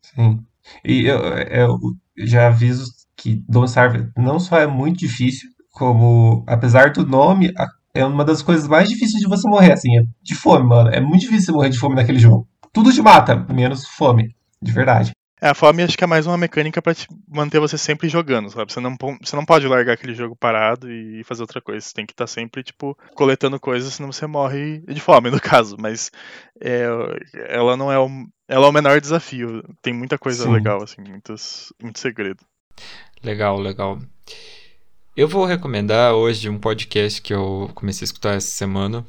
Sim. 0.00 0.44
E 0.84 1.06
eu, 1.06 1.18
eu 1.18 1.78
já 2.18 2.46
aviso 2.46 2.84
que 3.16 3.42
Don't 3.48 3.68
Starve 3.68 4.10
não 4.16 4.38
só 4.38 4.58
é 4.58 4.66
muito 4.66 4.98
difícil, 4.98 5.48
como, 5.72 6.44
apesar 6.46 6.92
do 6.92 7.06
nome, 7.06 7.52
a 7.56 7.66
é 7.94 8.04
uma 8.04 8.24
das 8.24 8.42
coisas 8.42 8.66
mais 8.66 8.88
difíceis 8.88 9.20
de 9.20 9.28
você 9.28 9.48
morrer, 9.48 9.72
assim, 9.72 9.98
é 9.98 10.02
de 10.22 10.34
fome, 10.34 10.66
mano. 10.66 10.90
É 10.90 11.00
muito 11.00 11.22
difícil 11.22 11.54
morrer 11.54 11.70
de 11.70 11.78
fome 11.78 11.94
naquele 11.94 12.18
jogo. 12.18 12.48
Tudo 12.72 12.92
te 12.92 13.02
mata, 13.02 13.36
menos 13.52 13.86
fome, 13.86 14.34
de 14.60 14.72
verdade. 14.72 15.12
É, 15.42 15.48
a 15.48 15.54
fome 15.54 15.82
acho 15.82 15.98
que 15.98 16.04
é 16.04 16.06
mais 16.06 16.24
uma 16.24 16.38
mecânica 16.38 16.80
para 16.80 16.94
manter 17.28 17.58
você 17.58 17.76
sempre 17.76 18.08
jogando, 18.08 18.48
sabe? 18.48 18.72
Você 18.72 18.78
não, 18.78 18.96
você 19.20 19.34
não 19.34 19.44
pode 19.44 19.66
largar 19.66 19.94
aquele 19.94 20.14
jogo 20.14 20.36
parado 20.36 20.88
e 20.88 21.24
fazer 21.24 21.42
outra 21.42 21.60
coisa. 21.60 21.84
Você 21.84 21.92
tem 21.92 22.06
que 22.06 22.12
estar 22.12 22.26
tá 22.26 22.28
sempre, 22.28 22.62
tipo, 22.62 22.96
coletando 23.16 23.58
coisas, 23.58 23.92
senão 23.92 24.12
você 24.12 24.24
morre 24.24 24.78
de 24.86 25.00
fome, 25.00 25.30
no 25.32 25.40
caso. 25.40 25.76
Mas 25.80 26.12
é, 26.60 26.84
ela 27.48 27.76
não 27.76 27.90
é 27.90 27.98
o, 27.98 28.08
ela 28.48 28.66
é 28.66 28.68
o 28.68 28.72
menor 28.72 29.00
desafio. 29.00 29.64
Tem 29.82 29.92
muita 29.92 30.16
coisa 30.16 30.44
Sim. 30.44 30.52
legal, 30.52 30.80
assim, 30.80 31.02
muitos, 31.02 31.72
muito 31.82 31.98
segredo. 31.98 32.38
Legal, 33.20 33.58
legal. 33.58 33.98
Eu 35.14 35.28
vou 35.28 35.44
recomendar 35.44 36.14
hoje 36.14 36.48
um 36.48 36.58
podcast 36.58 37.20
que 37.20 37.34
eu 37.34 37.70
comecei 37.74 38.04
a 38.04 38.06
escutar 38.06 38.34
essa 38.34 38.48
semana. 38.48 39.04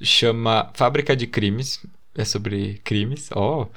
Chama 0.00 0.70
Fábrica 0.72 1.14
de 1.14 1.26
Crimes. 1.26 1.84
É 2.14 2.24
sobre 2.24 2.80
crimes, 2.84 3.28
ó. 3.32 3.64
Oh. 3.64 3.68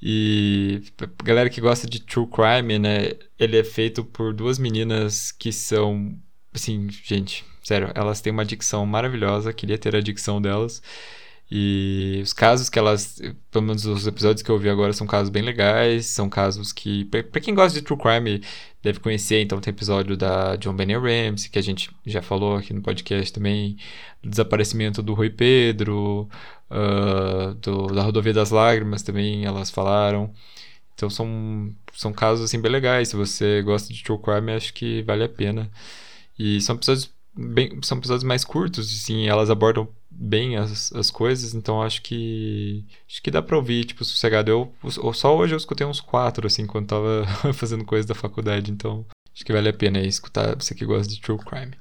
E 0.00 0.82
galera 1.22 1.50
que 1.50 1.60
gosta 1.60 1.86
de 1.86 2.00
true 2.00 2.26
crime, 2.26 2.78
né? 2.78 3.12
Ele 3.38 3.58
é 3.58 3.64
feito 3.64 4.02
por 4.02 4.32
duas 4.32 4.58
meninas 4.58 5.30
que 5.30 5.52
são, 5.52 6.16
assim, 6.54 6.88
gente, 7.04 7.44
sério, 7.62 7.92
elas 7.94 8.22
têm 8.22 8.32
uma 8.32 8.44
dicção 8.44 8.86
maravilhosa. 8.86 9.52
Queria 9.52 9.76
ter 9.76 9.94
a 9.94 10.00
dicção 10.00 10.40
delas. 10.40 10.82
E 11.50 12.20
os 12.22 12.32
casos 12.32 12.70
que 12.70 12.78
elas, 12.78 13.20
pelo 13.50 13.64
menos 13.66 13.84
os 13.84 14.06
episódios 14.06 14.42
que 14.42 14.50
eu 14.50 14.58
vi 14.58 14.70
agora, 14.70 14.92
são 14.94 15.06
casos 15.06 15.28
bem 15.28 15.42
legais. 15.42 16.06
São 16.06 16.30
casos 16.30 16.72
que, 16.72 17.04
para 17.04 17.40
quem 17.40 17.54
gosta 17.54 17.78
de 17.78 17.84
true 17.84 17.98
crime, 17.98 18.42
deve 18.82 19.00
conhecer. 19.00 19.42
Então, 19.42 19.60
tem 19.60 19.72
episódio 19.72 20.16
da 20.16 20.56
John 20.56 20.74
Benny 20.74 20.94
Ramsey, 20.94 21.50
que 21.50 21.58
a 21.58 21.62
gente 21.62 21.90
já 22.06 22.22
falou 22.22 22.56
aqui 22.56 22.72
no 22.72 22.82
podcast 22.82 23.32
também. 23.32 23.76
Do 24.22 24.30
desaparecimento 24.30 25.02
do 25.02 25.14
Rui 25.14 25.30
Pedro, 25.30 26.28
uh, 26.70 27.54
do, 27.54 27.86
da 27.88 28.02
Rodovia 28.02 28.32
das 28.32 28.50
Lágrimas 28.50 29.02
também, 29.02 29.44
elas 29.44 29.70
falaram. 29.70 30.32
Então, 30.94 31.08
são, 31.08 31.70
são 31.94 32.12
casos 32.12 32.44
assim 32.44 32.60
bem 32.60 32.70
legais. 32.70 33.08
Se 33.08 33.16
você 33.16 33.62
gosta 33.62 33.92
de 33.92 34.02
true 34.02 34.18
crime, 34.18 34.52
acho 34.52 34.72
que 34.74 35.02
vale 35.02 35.24
a 35.24 35.28
pena. 35.28 35.70
E 36.38 36.60
são 36.60 36.76
episódios 36.76 37.10
bem, 37.36 37.80
são 37.82 37.98
episódios 37.98 38.24
mais 38.24 38.44
curtos, 38.44 38.88
assim, 39.02 39.26
elas 39.26 39.50
abordam 39.50 39.88
bem 40.10 40.56
as, 40.56 40.92
as 40.92 41.10
coisas, 41.10 41.54
então 41.54 41.82
acho 41.82 42.02
que 42.02 42.84
acho 43.08 43.22
que 43.22 43.30
dá 43.30 43.40
pra 43.40 43.56
ouvir, 43.56 43.84
tipo, 43.84 44.04
sossegado. 44.04 44.50
Eu, 44.50 45.12
só 45.12 45.36
hoje 45.36 45.54
eu 45.54 45.58
escutei 45.58 45.86
uns 45.86 46.00
quatro, 46.00 46.46
assim, 46.46 46.66
quando 46.66 46.88
tava 46.88 47.24
fazendo 47.54 47.84
coisa 47.84 48.08
da 48.08 48.14
faculdade, 48.14 48.70
então 48.70 49.06
acho 49.32 49.44
que 49.44 49.52
vale 49.52 49.68
a 49.68 49.72
pena 49.72 50.00
escutar 50.00 50.54
você 50.54 50.74
que 50.74 50.84
gosta 50.84 51.12
de 51.12 51.20
true 51.20 51.38
crime. 51.38 51.72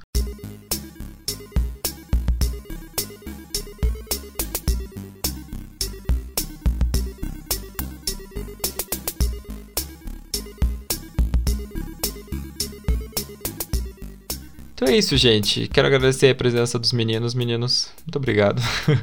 Então 14.80 14.88
é 14.88 14.96
isso, 14.96 15.18
gente. 15.18 15.68
Quero 15.68 15.88
agradecer 15.88 16.30
a 16.30 16.36
presença 16.36 16.80
dos 16.80 16.94
meninos. 16.94 17.34
Meninos, 17.34 17.92
muito 18.00 18.16
obrigado 18.16 18.62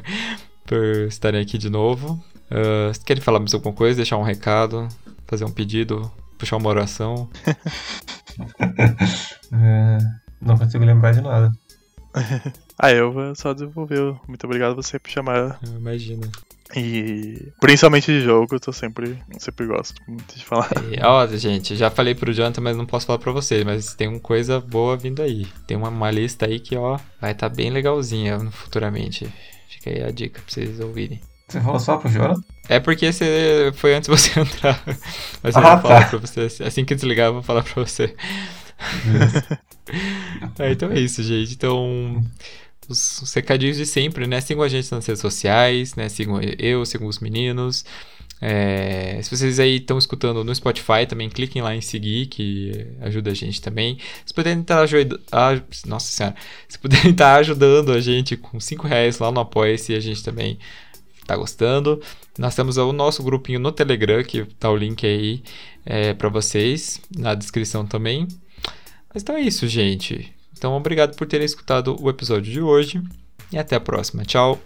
por 0.65 0.83
estarem 1.07 1.39
aqui 1.39 1.55
de 1.55 1.69
novo. 1.69 2.13
Uh, 2.49 2.99
querem 3.05 3.21
falar 3.21 3.37
mais 3.37 3.53
alguma 3.53 3.75
coisa, 3.75 3.97
deixar 3.97 4.17
um 4.17 4.23
recado, 4.23 4.87
fazer 5.27 5.45
um 5.45 5.51
pedido, 5.51 6.11
puxar 6.35 6.57
uma 6.57 6.67
oração? 6.67 7.29
é, 9.53 9.99
não 10.41 10.57
consigo 10.57 10.83
lembrar 10.83 11.11
de 11.11 11.21
nada. 11.21 11.51
ah, 12.79 12.91
eu 12.91 13.11
vou 13.11 13.35
só 13.35 13.53
desenvolver. 13.53 14.15
Muito 14.27 14.47
obrigado 14.47 14.75
você 14.75 14.97
por 14.97 15.11
chamar. 15.11 15.59
Imagina. 15.63 16.27
E 16.75 17.51
principalmente 17.61 18.07
de 18.07 18.21
jogo, 18.21 18.55
eu 18.55 18.59
tô 18.59 18.73
sempre, 18.73 19.17
sempre 19.39 19.65
gosto 19.65 20.01
muito 20.07 20.35
de 20.35 20.43
falar. 20.43 20.69
E, 20.91 20.99
ó, 21.01 21.25
gente, 21.27 21.75
já 21.75 21.89
falei 21.89 22.13
pro 22.13 22.33
Jonathan, 22.33 22.61
mas 22.61 22.75
não 22.75 22.85
posso 22.85 23.05
falar 23.05 23.19
pra 23.19 23.31
vocês, 23.31 23.63
mas 23.63 23.93
tem 23.93 24.07
uma 24.07 24.19
coisa 24.19 24.59
boa 24.59 24.97
vindo 24.97 25.21
aí. 25.21 25.47
Tem 25.65 25.77
uma, 25.77 25.89
uma 25.89 26.11
lista 26.11 26.45
aí 26.45 26.59
que, 26.59 26.75
ó, 26.75 26.99
vai 27.21 27.31
estar 27.31 27.49
tá 27.49 27.55
bem 27.55 27.69
legalzinha 27.69 28.39
futuramente. 28.51 29.31
Fica 29.69 29.89
aí 29.89 30.03
a 30.03 30.11
dica 30.11 30.41
pra 30.41 30.53
vocês 30.53 30.79
ouvirem. 30.79 31.21
Você 31.47 31.61
falou 31.61 31.79
só 31.79 31.97
pro 31.97 32.09
Jonathan? 32.09 32.43
É 32.67 32.79
porque 32.79 33.13
você, 33.13 33.71
foi 33.75 33.95
antes 33.95 34.09
de 34.09 34.17
você 34.17 34.37
entrar. 34.39 34.83
Mas 35.41 35.55
eu 35.55 35.65
ah, 35.65 35.75
vou 35.75 35.83
falar 35.83 36.03
tá. 36.03 36.09
pra 36.09 36.19
você. 36.19 36.63
Assim 36.63 36.83
que 36.83 36.93
desligar, 36.93 37.27
eu 37.27 37.33
vou 37.33 37.43
falar 37.43 37.63
pra 37.63 37.85
você. 37.85 38.13
é, 40.59 40.71
então 40.71 40.91
é 40.91 40.99
isso, 40.99 41.23
gente. 41.23 41.53
Então 41.53 42.21
os, 42.87 43.21
os 43.21 43.33
recadinhos 43.33 43.77
de 43.77 43.85
sempre, 43.85 44.27
né? 44.27 44.41
Sigam 44.41 44.63
a 44.63 44.67
gente 44.67 44.91
nas 44.91 45.05
redes 45.05 45.21
sociais, 45.21 45.95
né? 45.95 46.09
Sigam 46.09 46.39
eu, 46.41 46.85
sigam 46.85 47.07
os 47.07 47.19
meninos. 47.19 47.85
É, 48.39 49.19
se 49.23 49.35
vocês 49.35 49.59
aí 49.59 49.77
estão 49.77 49.97
escutando 49.97 50.43
no 50.43 50.53
Spotify, 50.53 51.07
também 51.07 51.29
cliquem 51.29 51.61
lá 51.61 51.75
em 51.75 51.81
seguir, 51.81 52.27
que 52.27 52.87
ajuda 53.01 53.31
a 53.31 53.33
gente 53.33 53.61
também. 53.61 53.97
Se 54.25 54.33
puderem 54.33 54.61
estar 54.61 54.79
ajudando. 54.81 55.21
Nossa 55.85 56.11
senhora. 56.11 56.35
Se 56.67 56.77
puderem 56.77 57.11
estar 57.11 57.35
ajudando 57.37 57.91
a 57.91 57.99
gente 57.99 58.37
com 58.37 58.59
5 58.59 58.87
reais 58.87 59.19
lá 59.19 59.31
no 59.31 59.39
Apoia-se, 59.39 59.93
a 59.93 59.99
gente 59.99 60.23
também 60.23 60.59
tá 61.25 61.35
gostando. 61.35 62.01
Nós 62.37 62.55
temos 62.55 62.77
o 62.77 62.93
nosso 62.93 63.23
grupinho 63.23 63.59
no 63.59 63.71
Telegram, 63.71 64.23
que 64.23 64.45
tá 64.59 64.69
o 64.69 64.77
link 64.77 65.05
aí 65.05 65.41
é, 65.85 66.13
para 66.13 66.29
vocês, 66.29 67.01
na 67.17 67.33
descrição 67.33 67.85
também. 67.85 68.27
Mas 69.13 69.23
então 69.23 69.35
é 69.35 69.41
isso, 69.41 69.67
gente. 69.67 70.36
Então, 70.57 70.75
obrigado 70.75 71.15
por 71.15 71.27
terem 71.27 71.45
escutado 71.45 71.95
o 72.01 72.09
episódio 72.09 72.51
de 72.51 72.61
hoje 72.61 73.01
e 73.51 73.57
até 73.57 73.75
a 73.75 73.79
próxima. 73.79 74.23
Tchau. 74.23 74.59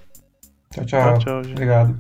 Tchau, 0.72 0.86
tchau. 0.86 1.20
tchau, 1.20 1.42
tchau 1.42 1.52
obrigado. 1.52 2.00